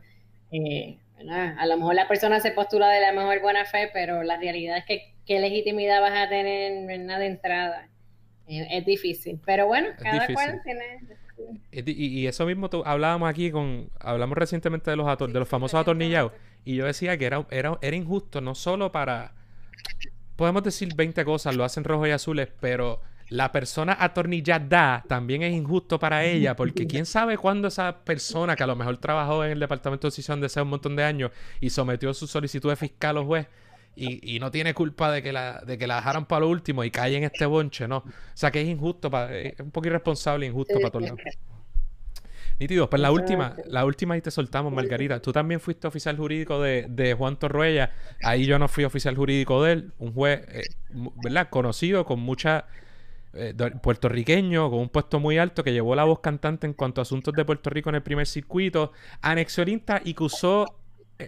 Eh, 0.51 0.99
a 1.31 1.67
lo 1.67 1.77
mejor 1.77 1.95
la 1.95 2.09
persona 2.09 2.41
se 2.41 2.51
postula 2.51 2.89
de 2.89 3.01
la 3.01 3.13
mejor 3.13 3.41
buena 3.41 3.65
fe, 3.65 3.91
pero 3.93 4.25
la 4.25 4.37
realidad 4.37 4.79
es 4.79 4.85
que 4.85 5.15
qué 5.27 5.39
legitimidad 5.39 6.01
vas 6.01 6.27
a 6.27 6.29
tener 6.29 6.73
de 6.89 7.27
entrada. 7.27 7.89
Es 8.47 8.85
difícil, 8.85 9.41
pero 9.45 9.67
bueno, 9.67 9.89
cada 9.99 10.27
cual 10.33 10.61
tiene... 10.65 11.01
Y, 11.73 12.27
eso 12.27 12.47
mismo 12.47 12.71
hablábamos 12.85 13.29
aquí 13.29 13.51
con 13.51 13.91
hablamos 13.99 14.39
recientemente 14.39 14.91
de 14.91 14.97
los 14.97 15.19
de 15.19 15.39
los 15.39 15.49
famosos 15.49 15.81
atornillados 15.81 16.33
y 16.65 16.77
yo 16.77 16.87
decía 16.87 17.19
que 17.19 17.25
era, 17.25 17.45
era, 17.51 17.79
era 17.81 17.97
injusto 17.97 18.41
no 18.41 18.55
solo 18.55 18.93
para 18.93 19.33
podemos 20.37 20.63
decir 20.63 20.95
20 20.95 21.25
cosas, 21.25 21.57
lo 21.57 21.65
hacen 21.65 21.85
rojos 21.85 22.09
y 22.09 22.11
azules, 22.11 22.49
pero 22.61 23.01
la 23.29 23.51
persona 23.51 23.97
atornillada 23.99 25.05
también 25.09 25.43
es 25.43 25.53
injusto 25.55 25.99
para 25.99 26.25
ella, 26.25 26.55
porque 26.55 26.87
quién 26.87 27.07
sabe 27.07 27.39
cuándo 27.39 27.69
esa 27.69 28.05
persona 28.05 28.57
que 28.57 28.63
a 28.63 28.67
lo 28.67 28.77
mejor 28.77 28.99
trabajó 28.99 29.45
en 29.45 29.53
el 29.53 29.61
departamento 29.61 30.07
de 30.07 30.11
decisión 30.11 30.41
de 30.41 30.47
hace 30.47 30.61
un 30.61 30.69
montón 30.69 30.97
de 30.97 31.05
años 31.05 31.31
y 31.61 31.71
sometió 31.71 32.13
su 32.13 32.27
solicitud 32.27 32.71
de 32.71 32.77
fiscal 32.77 33.17
o 33.19 33.25
juez 33.25 33.47
y, 33.95 34.39
no 34.41 34.51
tiene 34.51 34.73
culpa 34.75 35.13
de 35.13 35.23
que 35.23 35.33
la, 35.33 35.61
de 35.61 35.77
que 35.77 35.87
la 35.87 35.97
dejaran 35.97 36.27
para 36.27 36.41
lo 36.41 36.49
último 36.49 36.83
y 36.83 36.91
cae 36.91 37.17
en 37.17 37.25
este 37.25 37.45
bonche, 37.47 37.87
¿no? 37.87 37.99
O 37.99 38.05
sea 38.35 38.51
que 38.51 38.61
es 38.61 38.69
injusto, 38.69 39.11
para, 39.11 39.37
es 39.37 39.61
un 39.61 39.71
poco 39.71 39.89
irresponsable 39.89 40.47
e 40.47 40.49
injusto 40.49 40.75
para 40.75 40.91
todos 40.91 41.05
lados. 41.05 41.21
Nítido, 42.59 42.89
pues 42.89 43.03
la 43.03 43.11
última, 43.11 43.57
la 43.67 43.85
última 43.85 44.17
y 44.17 44.21
te 44.21 44.31
soltamos, 44.31 44.73
Margarita. 44.73 45.21
Tú 45.21 45.33
también 45.33 45.61
fuiste 45.61 45.87
oficial 45.87 46.17
jurídico 46.17 46.61
de, 46.61 46.87
de 46.89 47.15
Juan 47.15 47.37
Torruella. 47.37 47.91
Ahí 48.23 48.47
yo 48.47 48.59
no 48.59 48.69
fui 48.69 48.85
oficial 48.85 49.17
jurídico 49.17 49.63
de 49.63 49.73
él. 49.73 49.93
Un 49.99 50.13
juez, 50.13 50.43
eh, 50.49 50.63
¿verdad? 51.23 51.49
Conocido, 51.51 52.05
con 52.05 52.21
mucha... 52.21 52.67
Eh, 53.35 53.55
puertorriqueño, 53.83 54.69
con 54.69 54.81
un 54.81 54.89
puesto 54.91 55.19
muy 55.19 55.39
alto, 55.39 55.65
que 55.65 55.73
llevó 55.73 55.95
la 55.95 56.05
voz 56.05 56.21
cantante 56.21 56.67
en 56.67 56.75
cuanto 56.75 57.01
a 57.01 57.03
asuntos 57.03 57.33
de 57.33 57.47
Puerto 57.47 57.71
Rico 57.71 57.89
en 57.89 57.95
el 57.95 58.03
primer 58.03 58.27
circuito. 58.27 58.93
Anexionista 59.23 60.03
y 60.05 60.13
que 60.13 60.25
usó 60.25 60.67
eh, 60.67 60.82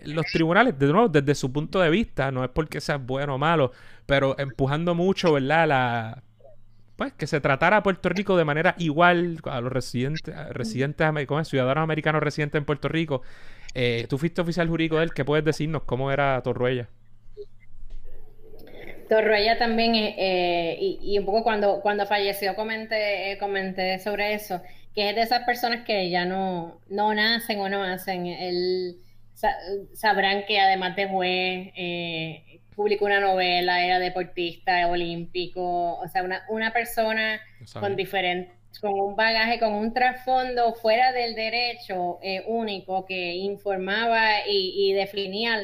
los 0.05 0.27
tribunales, 0.27 0.79
de 0.79 0.87
nuevo, 0.87 1.09
desde 1.09 1.35
su 1.35 1.53
punto 1.53 1.81
de 1.81 1.91
vista, 1.91 2.31
no 2.31 2.45
es 2.45 2.51
porque 2.51 2.81
sea 2.81 2.97
bueno 2.97 3.35
o 3.35 3.39
malo, 3.39 3.73
pero 4.07 4.39
empujando 4.39 4.95
mucho, 4.95 5.33
¿verdad? 5.33 5.69
La 5.69 6.23
pues 6.97 7.13
que 7.13 7.27
se 7.27 7.41
tratara 7.41 7.79
a 7.79 7.83
Puerto 7.83 8.09
Rico 8.09 8.37
de 8.37 8.45
manera 8.45 8.75
igual 8.79 9.39
a 9.45 9.61
los 9.61 9.73
residentes, 9.73 10.35
residentes 10.51 11.07
ciudadanos 11.45 11.83
americanos 11.83 12.23
residentes 12.23 12.59
en 12.59 12.65
Puerto 12.65 12.89
Rico. 12.89 13.23
Eh, 13.75 14.07
tú 14.09 14.19
fuiste 14.19 14.41
oficial 14.41 14.69
jurídico 14.69 14.99
de 14.99 15.05
él, 15.05 15.15
¿qué 15.15 15.25
puedes 15.25 15.45
decirnos? 15.45 15.83
¿Cómo 15.83 16.13
era 16.13 16.41
Torruella? 16.43 16.89
Torruella 19.09 19.59
también, 19.59 19.97
eh, 19.97 20.15
eh, 20.17 20.77
y, 20.79 21.19
un 21.19 21.27
poco 21.27 21.43
cuando, 21.43 21.81
cuando 21.81 22.07
falleció 22.07 22.55
comenté, 22.55 23.37
comenté 23.39 23.99
sobre 23.99 24.35
eso, 24.35 24.63
que 24.95 25.11
es 25.11 25.17
de 25.17 25.23
esas 25.23 25.45
personas 25.45 25.85
que 25.85 26.09
ya 26.09 26.25
no, 26.25 26.81
no 26.89 27.13
nacen 27.13 27.59
o 27.61 27.69
no 27.69 27.83
hacen. 27.83 28.27
Él, 28.27 28.97
sabrán 29.93 30.45
que 30.47 30.59
además 30.59 30.97
de 30.97 31.09
juez, 31.09 31.73
publicó 32.75 33.05
una 33.05 33.21
novela, 33.21 33.85
era 33.85 33.99
deportista 33.99 34.87
olímpico, 34.89 35.99
o 35.99 36.09
sea, 36.09 36.23
una, 36.23 36.45
una 36.49 36.73
persona 36.73 37.41
con 37.79 37.97
diferente, 37.97 38.53
con 38.81 38.93
un 38.93 39.17
bagaje, 39.17 39.59
con 39.59 39.73
un 39.75 39.93
trasfondo 39.93 40.75
fuera 40.75 41.13
del 41.13 41.35
derecho 41.35 42.19
eh, 42.23 42.43
único 42.47 43.07
que 43.07 43.35
informaba 43.35 44.47
y, 44.47 44.93
definía 44.93 45.61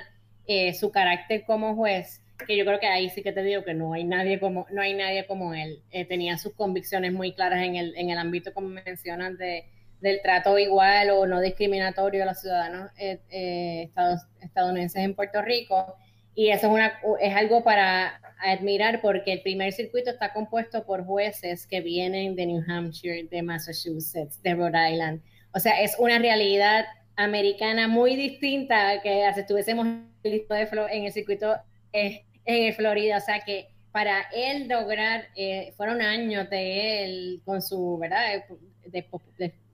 eh, 0.47 0.75
su 0.75 0.91
carácter 0.91 1.45
como 1.45 1.75
juez, 1.75 2.23
que 2.47 2.57
yo 2.57 2.65
creo 2.65 2.81
que 2.81 2.87
ahí 2.87 3.11
sí 3.11 3.23
que 3.23 3.33
te 3.33 3.43
digo 3.43 3.65
que 3.65 3.75
no 3.75 3.93
hay 3.93 4.05
nadie 4.05 4.41
como, 4.41 4.67
no 4.71 4.81
hay 4.81 4.95
nadie 4.95 5.27
como 5.27 5.55
él. 5.55 5.83
Eh, 5.91 6.05
tenía 6.05 6.39
sus 6.39 6.55
convicciones 6.55 7.13
muy 7.13 7.33
claras 7.33 7.63
en 7.63 7.77
el, 7.77 7.95
en 7.97 8.11
el 8.11 8.19
ámbito, 8.19 8.55
como 8.55 8.69
mencionas, 8.69 9.37
de, 9.37 9.65
del 10.01 10.23
trato 10.23 10.59
igual 10.59 11.11
o 11.11 11.27
no 11.27 11.41
discriminatorio 11.41 12.23
a 12.23 12.27
los 12.27 12.41
ciudadanos 12.41 12.91
estadounidenses 12.99 15.03
en 15.03 15.15
Puerto 15.15 15.43
Rico 15.43 15.97
y 16.35 16.51
eso 16.51 16.73
es, 17.21 17.35
algo 17.35 17.63
para 17.63 18.21
admirar 18.39 19.01
porque 19.03 19.35
el 19.35 19.43
primer 19.43 19.73
circuito 19.73 20.11
está 20.11 20.33
compuesto 20.33 20.87
por 20.87 21.05
jueces 21.05 21.67
que 21.67 21.81
vienen 21.81 22.37
de 22.37 22.47
New 22.47 22.63
Hampshire, 22.67 23.25
de 23.25 23.43
Massachusetts, 23.43 24.41
de 24.43 24.55
Rhode 24.55 24.93
Island. 24.93 25.23
O 25.53 25.59
sea, 25.59 25.83
es 25.83 25.97
una 25.99 26.19
realidad 26.19 26.87
americana 27.17 27.89
muy 27.89 28.17
distinta 28.17 29.03
que 29.03 29.29
si 29.35 29.41
estuviésemos 29.41 29.87
en 30.23 31.05
el 31.05 31.13
circuito 31.13 31.57
eh, 31.93 32.25
en 32.45 32.75
Florida. 32.75 33.19
O 33.19 33.21
sea, 33.21 33.41
que 33.41 33.69
para 33.93 34.23
él 34.35 34.69
lograr, 34.69 35.27
eh, 35.37 35.75
fueron 35.77 36.01
años 36.01 36.49
de 36.49 37.05
él 37.05 37.43
con 37.45 37.61
su, 37.61 37.99
¿verdad? 37.99 38.45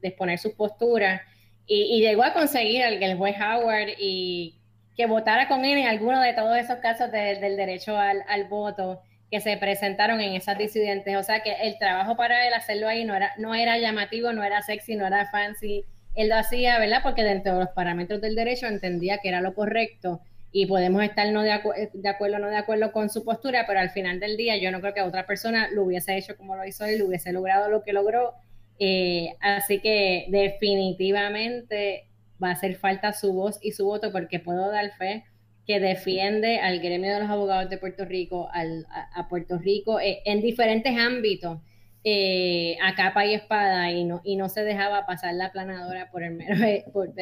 Exponer 0.03 0.39
su 0.39 0.55
postura 0.57 1.23
y, 1.67 2.01
llegó 2.01 2.23
a 2.23 2.33
conseguir 2.33 2.83
el, 2.83 3.03
el 3.03 3.17
juez 3.17 3.37
Howard 3.41 3.91
y 3.99 4.57
que 4.97 5.07
votara 5.07 5.47
con 5.49 5.65
él 5.65 5.79
en 5.79 5.87
alguno 5.87 6.21
de 6.21 6.33
todos 6.33 6.57
esos 6.57 6.79
casos 6.79 7.11
del 7.13 7.57
derecho 7.57 7.97
al, 7.99 8.45
voto 8.49 9.03
que 9.31 9.41
se 9.41 9.57
presentaron 9.57 10.21
en 10.21 10.35
esas 10.35 10.57
disidentes. 10.57 11.17
O 11.17 11.23
sea 11.23 11.41
que 11.41 11.53
el 11.63 11.79
trabajo 11.79 12.17
para 12.17 12.47
él 12.47 12.55
hacerlo 12.55 12.89
ahí 12.89 13.05
no 13.05 13.15
era, 13.15 13.33
no 13.37 13.55
era 13.55 13.79
llamativo, 13.79 14.33
no 14.33 14.43
era 14.43 14.63
sexy, 14.63 14.97
no 14.97 15.07
era 15.07 15.29
fancy. 15.31 15.85
Él 16.15 16.31
lo 16.31 16.37
hacía, 16.37 16.79
¿verdad? 16.79 17.01
Porque 17.03 17.25
dentro 17.25 17.55
de 17.55 17.61
los 17.61 17.69
parámetros 17.71 18.21
del 18.23 18.35
derecho 18.35 18.67
entendía 18.67 19.19
que 19.19 19.29
era 19.29 19.43
lo 19.43 19.55
correcto 19.55 20.21
y 20.51 20.65
podemos 20.65 21.03
estar 21.03 21.31
no 21.31 21.43
de, 21.43 21.53
acuerdo 21.53 22.37
o 22.37 22.39
no 22.39 22.49
de 22.49 22.57
acuerdo 22.57 22.91
con 22.91 23.11
su 23.11 23.25
postura, 23.25 23.65
pero 23.67 23.81
al 23.81 23.91
final 23.91 24.19
del 24.21 24.39
día 24.39 24.57
yo 24.57 24.71
no 24.71 24.81
creo 24.81 24.95
que 24.95 25.03
otra 25.03 25.27
persona 25.27 25.69
lo 25.71 25.83
hubiese 25.83 26.17
hecho 26.17 26.35
como 26.39 26.57
lo 26.57 26.65
hizo 26.65 26.87
él, 26.87 27.03
hubiese 27.03 27.33
logrado 27.33 27.69
lo 27.69 27.83
que 27.83 27.93
logró. 27.93 28.33
Eh, 28.79 29.35
así 29.41 29.81
que 29.81 30.27
definitivamente 30.29 32.09
va 32.43 32.49
a 32.49 32.53
hacer 32.53 32.77
falta 32.77 33.13
su 33.13 33.33
voz 33.33 33.59
y 33.63 33.73
su 33.73 33.87
voto 33.87 34.13
porque 34.13 34.39
puedo 34.41 34.71
dar 34.71 34.93
fe 34.97 35.25
que 35.67 35.81
defiende 35.81 36.61
al 36.61 36.79
gremio 36.81 37.15
de 37.15 37.21
los 37.21 37.31
abogados 37.31 37.69
de 37.69 37.79
Puerto 37.79 38.05
Rico, 38.05 38.49
al, 38.53 38.87
a, 39.15 39.29
Puerto 39.29 39.59
Rico 39.59 39.99
eh, 39.99 40.21
en 40.25 40.41
diferentes 40.41 40.97
ámbitos, 40.97 41.61
eh, 42.05 42.77
a 42.83 42.95
capa 42.95 43.27
y 43.27 43.35
espada, 43.35 43.91
y 43.91 44.05
no, 44.05 44.21
y 44.23 44.37
no 44.37 44.49
se 44.49 44.63
dejaba 44.63 45.07
pasar 45.07 45.35
la 45.35 45.51
planadora 45.51 46.11
por 46.13 46.23
el 46.23 46.35
mero, 46.35 46.55
por, 46.93 47.13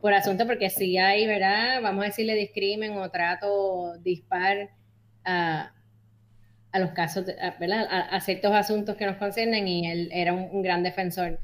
por 0.00 0.14
asunto, 0.14 0.46
porque 0.46 0.70
si 0.70 0.96
hay, 0.96 1.26
¿verdad? 1.26 1.82
Vamos 1.82 2.04
a 2.04 2.06
decirle 2.06 2.34
discrimen 2.34 2.96
o 2.96 3.10
trato 3.10 3.98
dispar 3.98 4.70
a, 5.24 5.73
a 6.74 6.80
los 6.80 6.90
casos, 6.90 7.24
¿verdad? 7.60 7.86
A, 7.88 8.20
ciertos 8.20 8.52
asuntos 8.52 8.96
que 8.96 9.06
nos 9.06 9.16
conciernen, 9.16 9.68
y 9.68 9.88
él 9.88 10.08
era 10.12 10.32
un, 10.32 10.60
gran 10.60 10.82
defensor. 10.82 11.38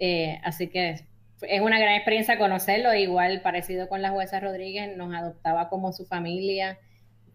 Eh, 0.00 0.40
así 0.42 0.66
que 0.66 1.06
es 1.42 1.60
una 1.60 1.78
gran 1.78 1.94
experiencia 1.94 2.36
conocerlo, 2.36 2.92
igual 2.92 3.42
parecido 3.42 3.88
con 3.88 4.02
la 4.02 4.10
jueza 4.10 4.40
Rodríguez, 4.40 4.96
nos 4.96 5.14
adoptaba 5.14 5.68
como 5.68 5.92
su 5.92 6.04
familia. 6.04 6.80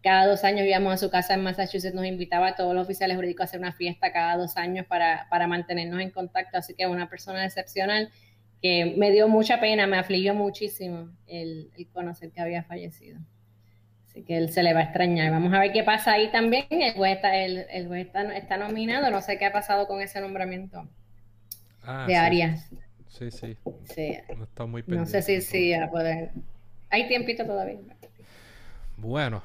Cada 0.03 0.27
dos 0.27 0.43
años 0.43 0.67
íbamos 0.67 0.93
a 0.93 0.97
su 0.97 1.09
casa 1.09 1.35
en 1.35 1.43
Massachusetts, 1.43 1.95
nos 1.95 2.05
invitaba 2.05 2.49
a 2.49 2.55
todos 2.55 2.75
los 2.75 2.83
oficiales 2.83 3.15
jurídicos 3.15 3.41
a 3.41 3.45
hacer 3.45 3.61
una 3.61 3.71
fiesta 3.71 4.11
cada 4.11 4.35
dos 4.35 4.57
años 4.57 4.85
para, 4.85 5.27
para 5.29 5.47
mantenernos 5.47 6.01
en 6.01 6.11
contacto. 6.11 6.57
Así 6.57 6.73
que 6.73 6.83
es 6.83 6.89
una 6.89 7.07
persona 7.07 7.45
excepcional 7.45 8.11
que 8.61 8.93
me 8.97 9.09
dio 9.11 9.29
mucha 9.29 9.61
pena, 9.61 9.87
me 9.87 9.97
afligió 9.97 10.33
muchísimo 10.33 11.11
el, 11.27 11.71
conocer 11.93 12.33
que 12.33 12.41
había 12.41 12.63
fallecido. 12.63 13.19
Así 14.17 14.25
que 14.25 14.35
él 14.35 14.51
se 14.51 14.63
le 14.63 14.73
va 14.73 14.79
a 14.79 14.83
extrañar. 14.83 15.31
Vamos 15.31 15.53
a 15.53 15.59
ver 15.59 15.71
qué 15.71 15.83
pasa 15.83 16.13
ahí 16.13 16.31
también. 16.31 16.65
El 16.71 16.95
juez 16.95 17.17
está, 17.17 17.35
el, 17.35 17.67
está, 17.69 18.57
nominado, 18.57 19.11
no 19.11 19.21
sé 19.21 19.37
qué 19.37 19.45
ha 19.45 19.51
pasado 19.51 19.85
con 19.85 20.01
ese 20.01 20.19
nombramiento 20.21 20.87
ah, 21.83 22.05
de 22.07 22.15
Arias. 22.15 22.67
Sí, 23.09 23.29
sí. 23.29 23.55
No 24.35 24.45
está 24.45 24.65
muy 24.65 24.81
pendiente. 24.81 25.05
No 25.05 25.05
sé 25.05 25.21
si 25.21 25.41
sí 25.41 25.71
a 25.71 25.87
poder. 25.91 26.31
Hay 26.89 27.07
tiempito 27.07 27.45
todavía. 27.45 27.77
Bueno, 28.97 29.43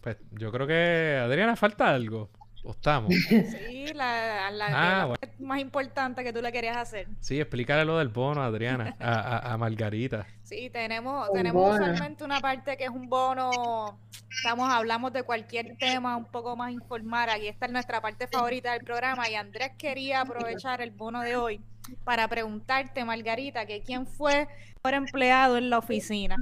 pues 0.00 0.16
yo 0.32 0.50
creo 0.50 0.66
que 0.66 1.20
Adriana 1.22 1.54
falta 1.54 1.94
algo. 1.94 2.30
¿O 2.64 2.72
estamos? 2.72 3.14
Sí, 3.30 3.86
la, 3.94 4.50
la, 4.50 4.66
ah, 4.70 5.14
más 5.38 5.60
importante 5.60 6.24
que 6.24 6.32
tú 6.32 6.42
le 6.42 6.50
querías 6.50 6.76
hacer. 6.76 7.06
Sí, 7.20 7.40
explícale 7.40 7.84
lo 7.84 7.96
del 7.98 8.08
bono, 8.08 8.42
Adriana, 8.42 8.96
a, 8.98 9.52
a, 9.52 9.56
Margarita. 9.56 10.26
Sí, 10.50 10.68
tenemos, 10.68 11.30
tenemos 11.32 11.74
usualmente 11.74 12.24
una 12.24 12.40
parte 12.40 12.76
que 12.76 12.82
es 12.82 12.90
un 12.90 13.08
bono, 13.08 14.00
estamos, 14.28 14.68
hablamos 14.68 15.12
de 15.12 15.22
cualquier 15.22 15.76
tema 15.78 16.16
un 16.16 16.24
poco 16.24 16.56
más 16.56 16.72
informal. 16.72 17.30
Aquí 17.30 17.46
está 17.46 17.68
nuestra 17.68 18.00
parte 18.00 18.26
favorita 18.26 18.72
del 18.72 18.82
programa 18.82 19.30
y 19.30 19.36
Andrés 19.36 19.70
quería 19.78 20.22
aprovechar 20.22 20.80
el 20.80 20.90
bono 20.90 21.20
de 21.20 21.36
hoy 21.36 21.60
para 22.02 22.26
preguntarte, 22.26 23.04
Margarita, 23.04 23.64
que 23.64 23.80
quién 23.82 24.08
fue 24.08 24.48
por 24.82 24.94
empleado 24.94 25.56
en 25.56 25.70
la 25.70 25.78
oficina. 25.78 26.34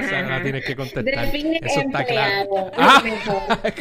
Esa 0.00 0.22
no 0.22 0.42
tienes 0.42 0.64
que 0.64 0.76
contestar. 0.76 1.34
Eso 1.34 1.80
está 1.80 2.04
claro. 2.06 2.70
¡Ah! 2.74 3.02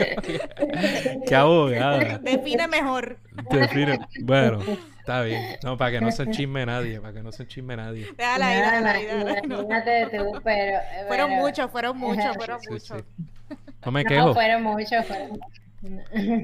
¡Qué 1.26 1.34
abogada! 1.34 2.18
Define 2.18 2.68
mejor. 2.68 3.20
Define. 3.50 4.00
Bueno, 4.22 4.60
está 5.06 5.22
bien. 5.22 5.57
No, 5.64 5.77
para 5.77 5.91
que 5.91 6.02
no 6.02 6.11
se 6.11 6.30
chisme 6.32 6.65
nadie, 6.65 6.99
para 6.99 7.14
que 7.14 7.22
no 7.22 7.32
se 7.32 7.48
chisme 7.48 7.77
nadie. 7.77 8.07
Dale 8.18 8.44
ahí, 8.44 8.60
dale 8.60 8.90
ahí, 8.90 9.06
dale. 9.06 9.41
Fueron 11.07 11.30
muchos, 11.32 11.72
fueron 11.72 11.98
muchos, 11.98 12.36
fueron 12.36 12.60
muchos. 12.69 13.03
No 13.86 13.91
me 13.91 14.03
quejo. 14.03 14.34
fueron 14.34 14.64
muchos, 14.64 15.06
fueron 15.06 15.40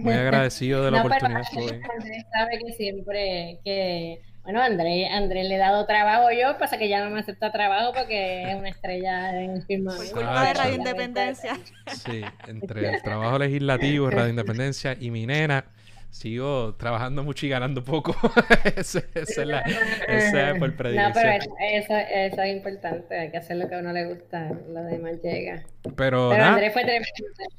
Muy 0.03 0.13
agradecido 0.13 0.85
de 0.85 0.91
la 0.91 0.97
No, 1.03 1.09
pero 1.09 1.15
oportunidad. 1.27 1.43
bien. 1.57 1.81
Andrés 1.91 2.25
sabe 2.31 2.59
que 2.63 2.73
siempre 2.73 3.59
que, 3.65 4.21
bueno, 4.43 4.61
Andrés, 4.61 5.09
Andrés 5.11 5.47
le 5.49 5.55
he 5.55 5.57
dado 5.57 5.87
trabajo 5.87 6.29
yo, 6.31 6.55
pasa 6.59 6.77
que 6.77 6.87
ya 6.87 7.03
no 7.03 7.09
me 7.09 7.21
acepta 7.21 7.51
trabajo 7.51 7.93
porque 7.93 8.43
es 8.43 8.55
una 8.55 8.69
estrella 8.69 9.41
en 9.41 9.51
el 9.55 9.63
firma. 9.63 9.95
Por 9.95 10.05
Ah, 10.05 10.09
culpa 10.13 10.45
de 10.45 10.53
Radio. 10.53 10.75
Independencia. 10.75 11.57
Sí, 11.87 12.21
entre 12.47 12.93
el 12.93 13.01
trabajo 13.01 13.39
legislativo, 13.39 14.11
Radio 14.11 14.29
Independencia 14.29 14.95
y 14.99 15.09
mi 15.09 15.25
nena, 15.25 15.65
sigo 16.11 16.75
trabajando 16.75 17.23
mucho 17.23 17.45
y 17.45 17.49
ganando 17.49 17.83
poco. 17.83 18.15
Esa 18.75 19.01
es 19.15 19.37
la, 19.37 19.59
esa 20.07 20.51
es 20.51 20.59
por 20.59 20.69
No, 20.71 20.75
predilección. 20.77 21.13
pero 21.23 21.43
eso, 21.43 21.55
eso, 21.59 21.95
eso 21.97 22.41
es 22.43 22.55
importante, 22.55 23.17
hay 23.17 23.31
que 23.31 23.37
hacer 23.37 23.57
lo 23.57 23.67
que 23.67 23.75
a 23.75 23.79
uno 23.79 23.91
le 23.93 24.05
gusta, 24.13 24.51
lo 24.69 24.83
demás 24.83 25.13
llega. 25.23 25.63
Pero 25.95 26.31
Andrés 26.31 26.73
fue 26.73 26.83
tremendo, 26.83 27.07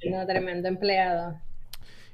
tremendo, 0.01 0.27
tremendo 0.27 0.69
empleado. 0.69 1.41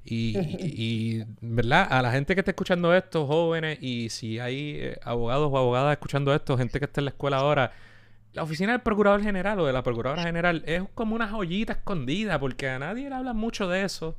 y, 0.05 0.39
y- 0.39 0.75
y, 1.21 1.25
¿verdad? 1.43 1.87
A 1.91 2.01
la 2.03 2.11
gente 2.13 2.35
que 2.35 2.41
está 2.41 2.53
escuchando 2.53 2.95
esto, 2.95 3.27
jóvenes, 3.27 3.79
y 3.83 4.09
si 4.09 4.39
hay 4.39 4.77
eh, 4.79 4.99
abogados 5.03 5.51
o 5.53 5.59
abogadas 5.59 5.93
escuchando 5.93 6.35
esto, 6.35 6.57
gente 6.57 6.79
que 6.79 6.87
está 6.87 7.01
en 7.01 7.07
la 7.07 7.11
escuela 7.11 7.39
ahora, 7.39 7.73
la 8.33 8.43
oficina 8.45 8.73
del 8.73 8.81
procurador 8.83 9.23
general 9.23 9.59
o 9.61 9.67
de 9.67 9.73
la 9.73 9.83
procuradora 9.83 10.23
general 10.23 10.63
es 10.67 10.83
como 10.95 11.15
una 11.17 11.29
joyita 11.29 11.73
escondida, 11.75 12.39
porque 12.39 12.69
a 12.69 12.79
nadie 12.79 13.09
le 13.09 13.15
habla 13.17 13.33
mucho 13.35 13.69
de 13.69 13.83
eso 13.83 14.17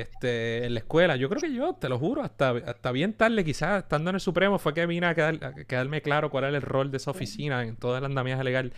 este, 0.00 0.64
en 0.66 0.74
la 0.74 0.80
escuela. 0.80 1.16
Yo 1.16 1.28
creo 1.28 1.40
que 1.40 1.52
yo, 1.52 1.74
te 1.74 1.88
lo 1.88 1.98
juro, 1.98 2.22
hasta, 2.22 2.50
hasta 2.50 2.92
bien 2.92 3.12
tarde, 3.14 3.44
quizás 3.44 3.82
estando 3.84 4.10
en 4.10 4.16
el 4.16 4.20
Supremo, 4.20 4.58
fue 4.58 4.74
que 4.74 4.86
vine 4.86 5.06
a, 5.06 5.14
quedar- 5.14 5.42
a 5.44 5.54
quedarme 5.64 6.02
claro 6.02 6.30
cuál 6.30 6.44
era 6.44 6.56
el 6.56 6.62
rol 6.62 6.90
de 6.90 6.98
esa 6.98 7.10
oficina 7.10 7.62
en 7.64 7.76
todo 7.76 7.96
el 7.98 8.04
andamiaje 8.04 8.44
legal. 8.44 8.72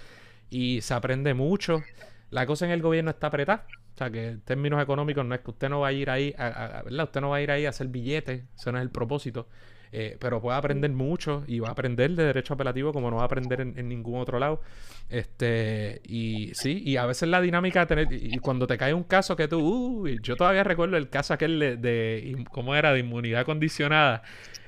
Y 0.50 0.80
se 0.82 0.94
aprende 0.94 1.34
mucho. 1.34 1.82
La 2.30 2.46
cosa 2.46 2.64
en 2.66 2.72
el 2.72 2.82
gobierno 2.82 3.10
está 3.10 3.28
apretada. 3.28 3.66
O 3.94 3.98
sea, 3.98 4.10
que 4.10 4.28
en 4.28 4.40
términos 4.42 4.82
económicos 4.82 5.24
no 5.26 5.34
es 5.34 5.40
que 5.40 5.50
usted 5.50 5.68
no 5.68 5.80
va 5.80 5.88
a 5.88 5.92
ir 5.92 6.08
ahí, 6.10 6.34
a, 6.38 6.46
a- 6.46 6.78
a- 6.78 6.82
¿verdad? 6.82 7.04
Usted 7.04 7.20
no 7.20 7.30
va 7.30 7.36
a 7.36 7.40
ir 7.42 7.50
ahí 7.50 7.66
a 7.66 7.70
hacer 7.70 7.88
billetes, 7.88 8.44
eso 8.56 8.70
no 8.72 8.78
es 8.78 8.82
el 8.82 8.90
propósito. 8.90 9.48
Eh, 9.90 10.16
pero 10.20 10.40
puede 10.40 10.58
aprender 10.58 10.90
mucho 10.90 11.44
y 11.46 11.60
va 11.60 11.68
a 11.68 11.72
aprender 11.72 12.10
de 12.10 12.24
derecho 12.24 12.54
apelativo 12.54 12.92
como 12.92 13.10
no 13.10 13.16
va 13.16 13.22
a 13.22 13.26
aprender 13.26 13.60
en, 13.60 13.78
en 13.78 13.88
ningún 13.88 14.20
otro 14.20 14.38
lado. 14.38 14.60
Este, 15.08 16.02
y 16.04 16.52
sí, 16.54 16.82
y 16.84 16.96
a 16.96 17.06
veces 17.06 17.28
la 17.28 17.40
dinámica 17.40 17.86
tener, 17.86 18.12
y 18.12 18.28
y 18.34 18.38
cuando 18.38 18.66
te 18.66 18.76
cae 18.76 18.92
un 18.92 19.04
caso 19.04 19.36
que 19.36 19.48
tú, 19.48 19.58
uy, 20.02 20.18
yo 20.22 20.36
todavía 20.36 20.62
recuerdo 20.64 20.96
el 20.96 21.08
caso 21.08 21.32
aquel 21.32 21.80
de, 21.80 22.46
¿cómo 22.52 22.74
era? 22.74 22.92
De 22.92 23.00
inmunidad 23.00 23.44
condicionada 23.46 24.22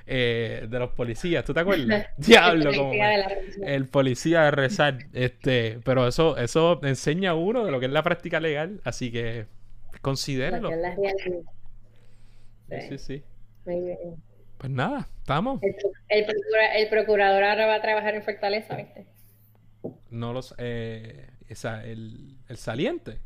eh, 0.07 0.67
de 0.69 0.79
los 0.79 0.91
policías, 0.93 1.45
¿tú 1.45 1.53
te 1.53 1.61
acuerdas? 1.61 2.07
Diablo, 2.17 2.73
como 2.75 2.91
Policía 2.91 3.29
el 3.63 3.87
policía 3.89 4.43
de 4.45 4.51
rezar, 4.51 4.99
este, 5.13 5.79
pero 5.85 6.09
eso, 6.09 6.37
eso 6.39 6.81
enseña 6.83 7.31
a 7.31 7.35
uno 7.35 7.65
de 7.65 7.71
lo 7.71 7.79
que 7.79 7.87
es 7.87 7.93
la 7.93 8.03
práctica 8.03 8.41
legal, 8.41 8.81
así 8.85 9.13
que 9.13 9.47
Lo 9.93 9.99
considérelo. 10.01 10.71
Sí, 12.69 12.81
sí, 12.89 12.99
sí. 12.99 13.25
Muy 13.67 13.81
bien. 13.81 14.30
Pues 14.61 14.71
nada, 14.71 15.09
estamos. 15.19 15.59
El, 15.63 15.75
el 16.11 16.27
procura- 16.27 16.75
el 16.77 16.89
procurador 16.91 17.43
ahora 17.45 17.67
va 17.67 17.75
a 17.77 17.81
trabajar 17.81 18.15
en 18.15 18.23
Fortaleza, 18.23 18.77
¿viste? 18.77 19.07
No 20.11 20.35
los, 20.35 20.55
eh, 20.59 21.31
esa, 21.49 21.83
el, 21.87 22.37
el 22.47 22.57
saliente. 22.59 23.21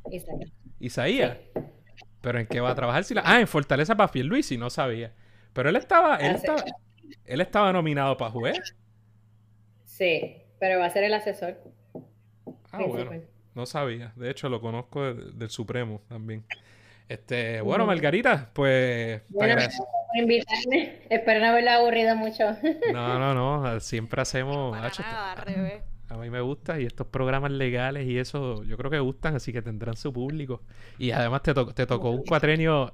Isaías. 0.78 1.36
Pero 2.20 2.38
en 2.38 2.46
qué 2.46 2.60
va 2.60 2.70
a 2.70 2.74
trabajar 2.76 3.02
si 3.02 3.14
la... 3.14 3.22
Ah, 3.24 3.40
en 3.40 3.48
Fortaleza 3.48 3.96
para 3.96 4.12
Pierluisi, 4.12 4.56
no 4.56 4.70
sabía. 4.70 5.12
Pero 5.52 5.68
él 5.70 5.76
estaba, 5.76 6.16
él 6.18 6.36
estaba, 6.36 6.64
él 7.24 7.40
estaba 7.40 7.72
nominado 7.72 8.16
para 8.16 8.30
juez. 8.30 8.56
Sí, 9.84 10.36
pero 10.60 10.78
va 10.78 10.86
a 10.86 10.90
ser 10.90 11.02
el 11.04 11.14
asesor. 11.14 11.58
Ah, 12.70 12.78
principal. 12.78 13.06
bueno, 13.06 13.22
no 13.56 13.66
sabía. 13.66 14.12
De 14.14 14.30
hecho, 14.30 14.48
lo 14.48 14.60
conozco 14.60 15.02
de- 15.14 15.32
del 15.32 15.50
Supremo 15.50 16.00
también. 16.08 16.44
Este, 17.08 17.60
bueno. 17.60 17.86
Margarita, 17.86 18.50
pues 18.52 19.22
Bueno, 19.28 19.56
por 19.56 20.16
invitarme. 20.22 21.00
Espero 21.10 21.40
no 21.40 21.46
haberlo 21.46 21.70
aburrido 21.70 22.16
mucho. 22.16 22.56
No, 22.92 23.18
no, 23.18 23.34
no. 23.34 23.80
Siempre 23.80 24.22
hacemos. 24.22 24.76
Para 24.76 24.90
nada, 24.98 25.32
al 25.32 25.38
revés. 25.38 25.82
a 26.08 26.16
mí 26.16 26.30
me 26.30 26.40
gusta 26.40 26.80
y 26.80 26.86
estos 26.86 27.06
programas 27.08 27.50
legales 27.50 28.06
y 28.06 28.18
eso 28.18 28.62
yo 28.64 28.76
creo 28.76 28.90
que 28.90 28.98
gustan, 29.00 29.36
así 29.36 29.52
que 29.52 29.60
tendrán 29.62 29.96
su 29.96 30.12
público. 30.12 30.62
Y 30.98 31.10
además 31.10 31.42
te, 31.42 31.52
to- 31.54 31.74
te 31.74 31.86
tocó 31.86 32.10
un 32.10 32.22
cuatrenio 32.24 32.90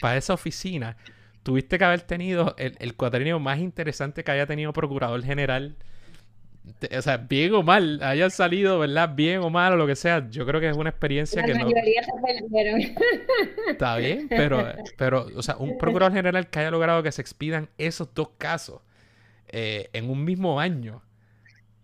para 0.00 0.16
esa 0.16 0.34
oficina. 0.34 0.96
Tuviste 1.42 1.78
que 1.78 1.84
haber 1.84 2.00
tenido 2.02 2.54
el, 2.58 2.74
el 2.80 2.94
cuatrenio 2.96 3.38
más 3.38 3.58
interesante 3.58 4.24
que 4.24 4.32
haya 4.32 4.46
tenido 4.46 4.72
Procurador 4.72 5.22
General. 5.22 5.76
O 6.96 7.02
sea, 7.02 7.18
bien 7.18 7.54
o 7.54 7.62
mal, 7.62 8.02
hayan 8.02 8.30
salido, 8.30 8.78
¿verdad? 8.78 9.14
Bien 9.14 9.40
o 9.40 9.50
mal 9.50 9.74
o 9.74 9.76
lo 9.76 9.86
que 9.86 9.96
sea. 9.96 10.28
Yo 10.30 10.46
creo 10.46 10.60
que 10.60 10.70
es 10.70 10.76
una 10.76 10.90
experiencia 10.90 11.42
La 11.42 11.46
que 11.46 11.54
no 11.54 11.68
se 11.68 11.74
perdieron. 11.74 12.80
está 13.68 13.96
bien, 13.98 14.28
pero, 14.28 14.72
pero, 14.96 15.26
o 15.36 15.42
sea, 15.42 15.56
un 15.58 15.76
Procurador 15.76 16.14
General 16.14 16.48
que 16.48 16.60
haya 16.60 16.70
logrado 16.70 17.02
que 17.02 17.12
se 17.12 17.20
expidan 17.20 17.68
esos 17.76 18.14
dos 18.14 18.30
casos 18.38 18.80
eh, 19.48 19.90
en 19.92 20.08
un 20.08 20.24
mismo 20.24 20.58
año. 20.58 21.02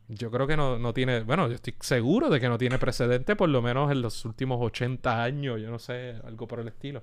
Yo 0.08 0.30
creo 0.30 0.46
que 0.46 0.56
no, 0.56 0.78
no 0.78 0.94
tiene, 0.94 1.20
bueno, 1.20 1.46
yo 1.46 1.54
estoy 1.54 1.74
seguro 1.80 2.30
de 2.30 2.40
que 2.40 2.48
no 2.48 2.58
tiene 2.58 2.78
precedente, 2.78 3.36
por 3.36 3.48
lo 3.48 3.62
menos 3.62 3.92
en 3.92 4.00
los 4.02 4.24
últimos 4.24 4.58
80 4.60 5.22
años, 5.22 5.60
yo 5.60 5.70
no 5.70 5.78
sé, 5.78 6.16
algo 6.24 6.48
por 6.48 6.58
el 6.58 6.68
estilo. 6.68 7.02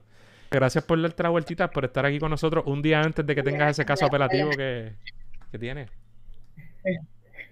Gracias 0.49 0.83
por 0.83 0.97
la 0.97 1.29
vueltita, 1.29 1.69
por 1.69 1.85
estar 1.85 2.05
aquí 2.05 2.19
con 2.19 2.31
nosotros 2.31 2.63
un 2.67 2.81
día 2.81 3.01
antes 3.01 3.25
de 3.25 3.35
que 3.35 3.43
tengas 3.43 3.71
ese 3.71 3.85
caso 3.85 4.05
apelativo 4.05 4.49
que, 4.49 4.93
que 5.51 5.59
tienes. 5.59 5.89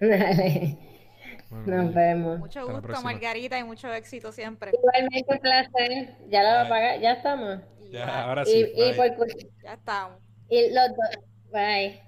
Dale. 0.00 0.78
Bueno, 1.48 1.84
Nos 1.84 1.94
vemos. 1.94 2.38
Mucho 2.40 2.60
Hasta 2.60 2.72
la 2.72 2.80
gusto. 2.80 3.02
Margarita, 3.02 3.58
y 3.58 3.64
mucho 3.64 3.92
éxito 3.92 4.32
siempre. 4.32 4.72
Igualmente 4.72 5.24
un 5.28 5.38
placer. 5.38 6.16
Ya 6.28 6.42
lo 6.42 6.48
va 6.48 6.62
a 6.62 6.68
pagar. 6.68 7.00
Ya 7.00 7.12
estamos. 7.12 7.60
Y 7.80 7.90
ya, 7.92 8.06
ya, 8.06 8.24
ahora 8.24 8.42
Y, 8.42 8.46
sí. 8.46 8.72
y 8.74 8.98
bye. 8.98 9.12
por 9.12 9.28
ya 9.62 9.74
estamos. 9.74 10.18
y 10.48 10.68
los 10.74 10.88
dos. 10.88 11.24
Bye. 11.52 12.02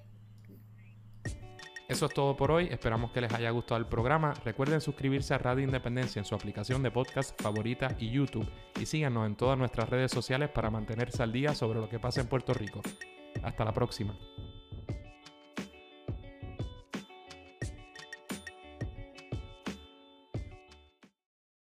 Eso 1.87 2.05
es 2.05 2.13
todo 2.13 2.35
por 2.37 2.51
hoy. 2.51 2.67
Esperamos 2.69 3.11
que 3.11 3.21
les 3.21 3.33
haya 3.33 3.49
gustado 3.49 3.79
el 3.79 3.87
programa. 3.87 4.33
Recuerden 4.45 4.79
suscribirse 4.79 5.33
a 5.33 5.39
Radio 5.39 5.63
Independencia 5.63 6.19
en 6.19 6.25
su 6.25 6.35
aplicación 6.35 6.83
de 6.83 6.91
podcast 6.91 7.41
favorita 7.41 7.95
y 7.97 8.11
YouTube. 8.11 8.47
Y 8.79 8.85
síganos 8.85 9.25
en 9.25 9.35
todas 9.35 9.57
nuestras 9.57 9.89
redes 9.89 10.11
sociales 10.11 10.49
para 10.49 10.69
mantenerse 10.69 11.23
al 11.23 11.31
día 11.31 11.55
sobre 11.55 11.79
lo 11.79 11.89
que 11.89 11.97
pasa 11.97 12.21
en 12.21 12.27
Puerto 12.27 12.53
Rico. 12.53 12.81
Hasta 13.41 13.65
la 13.65 13.71
próxima. 13.73 14.15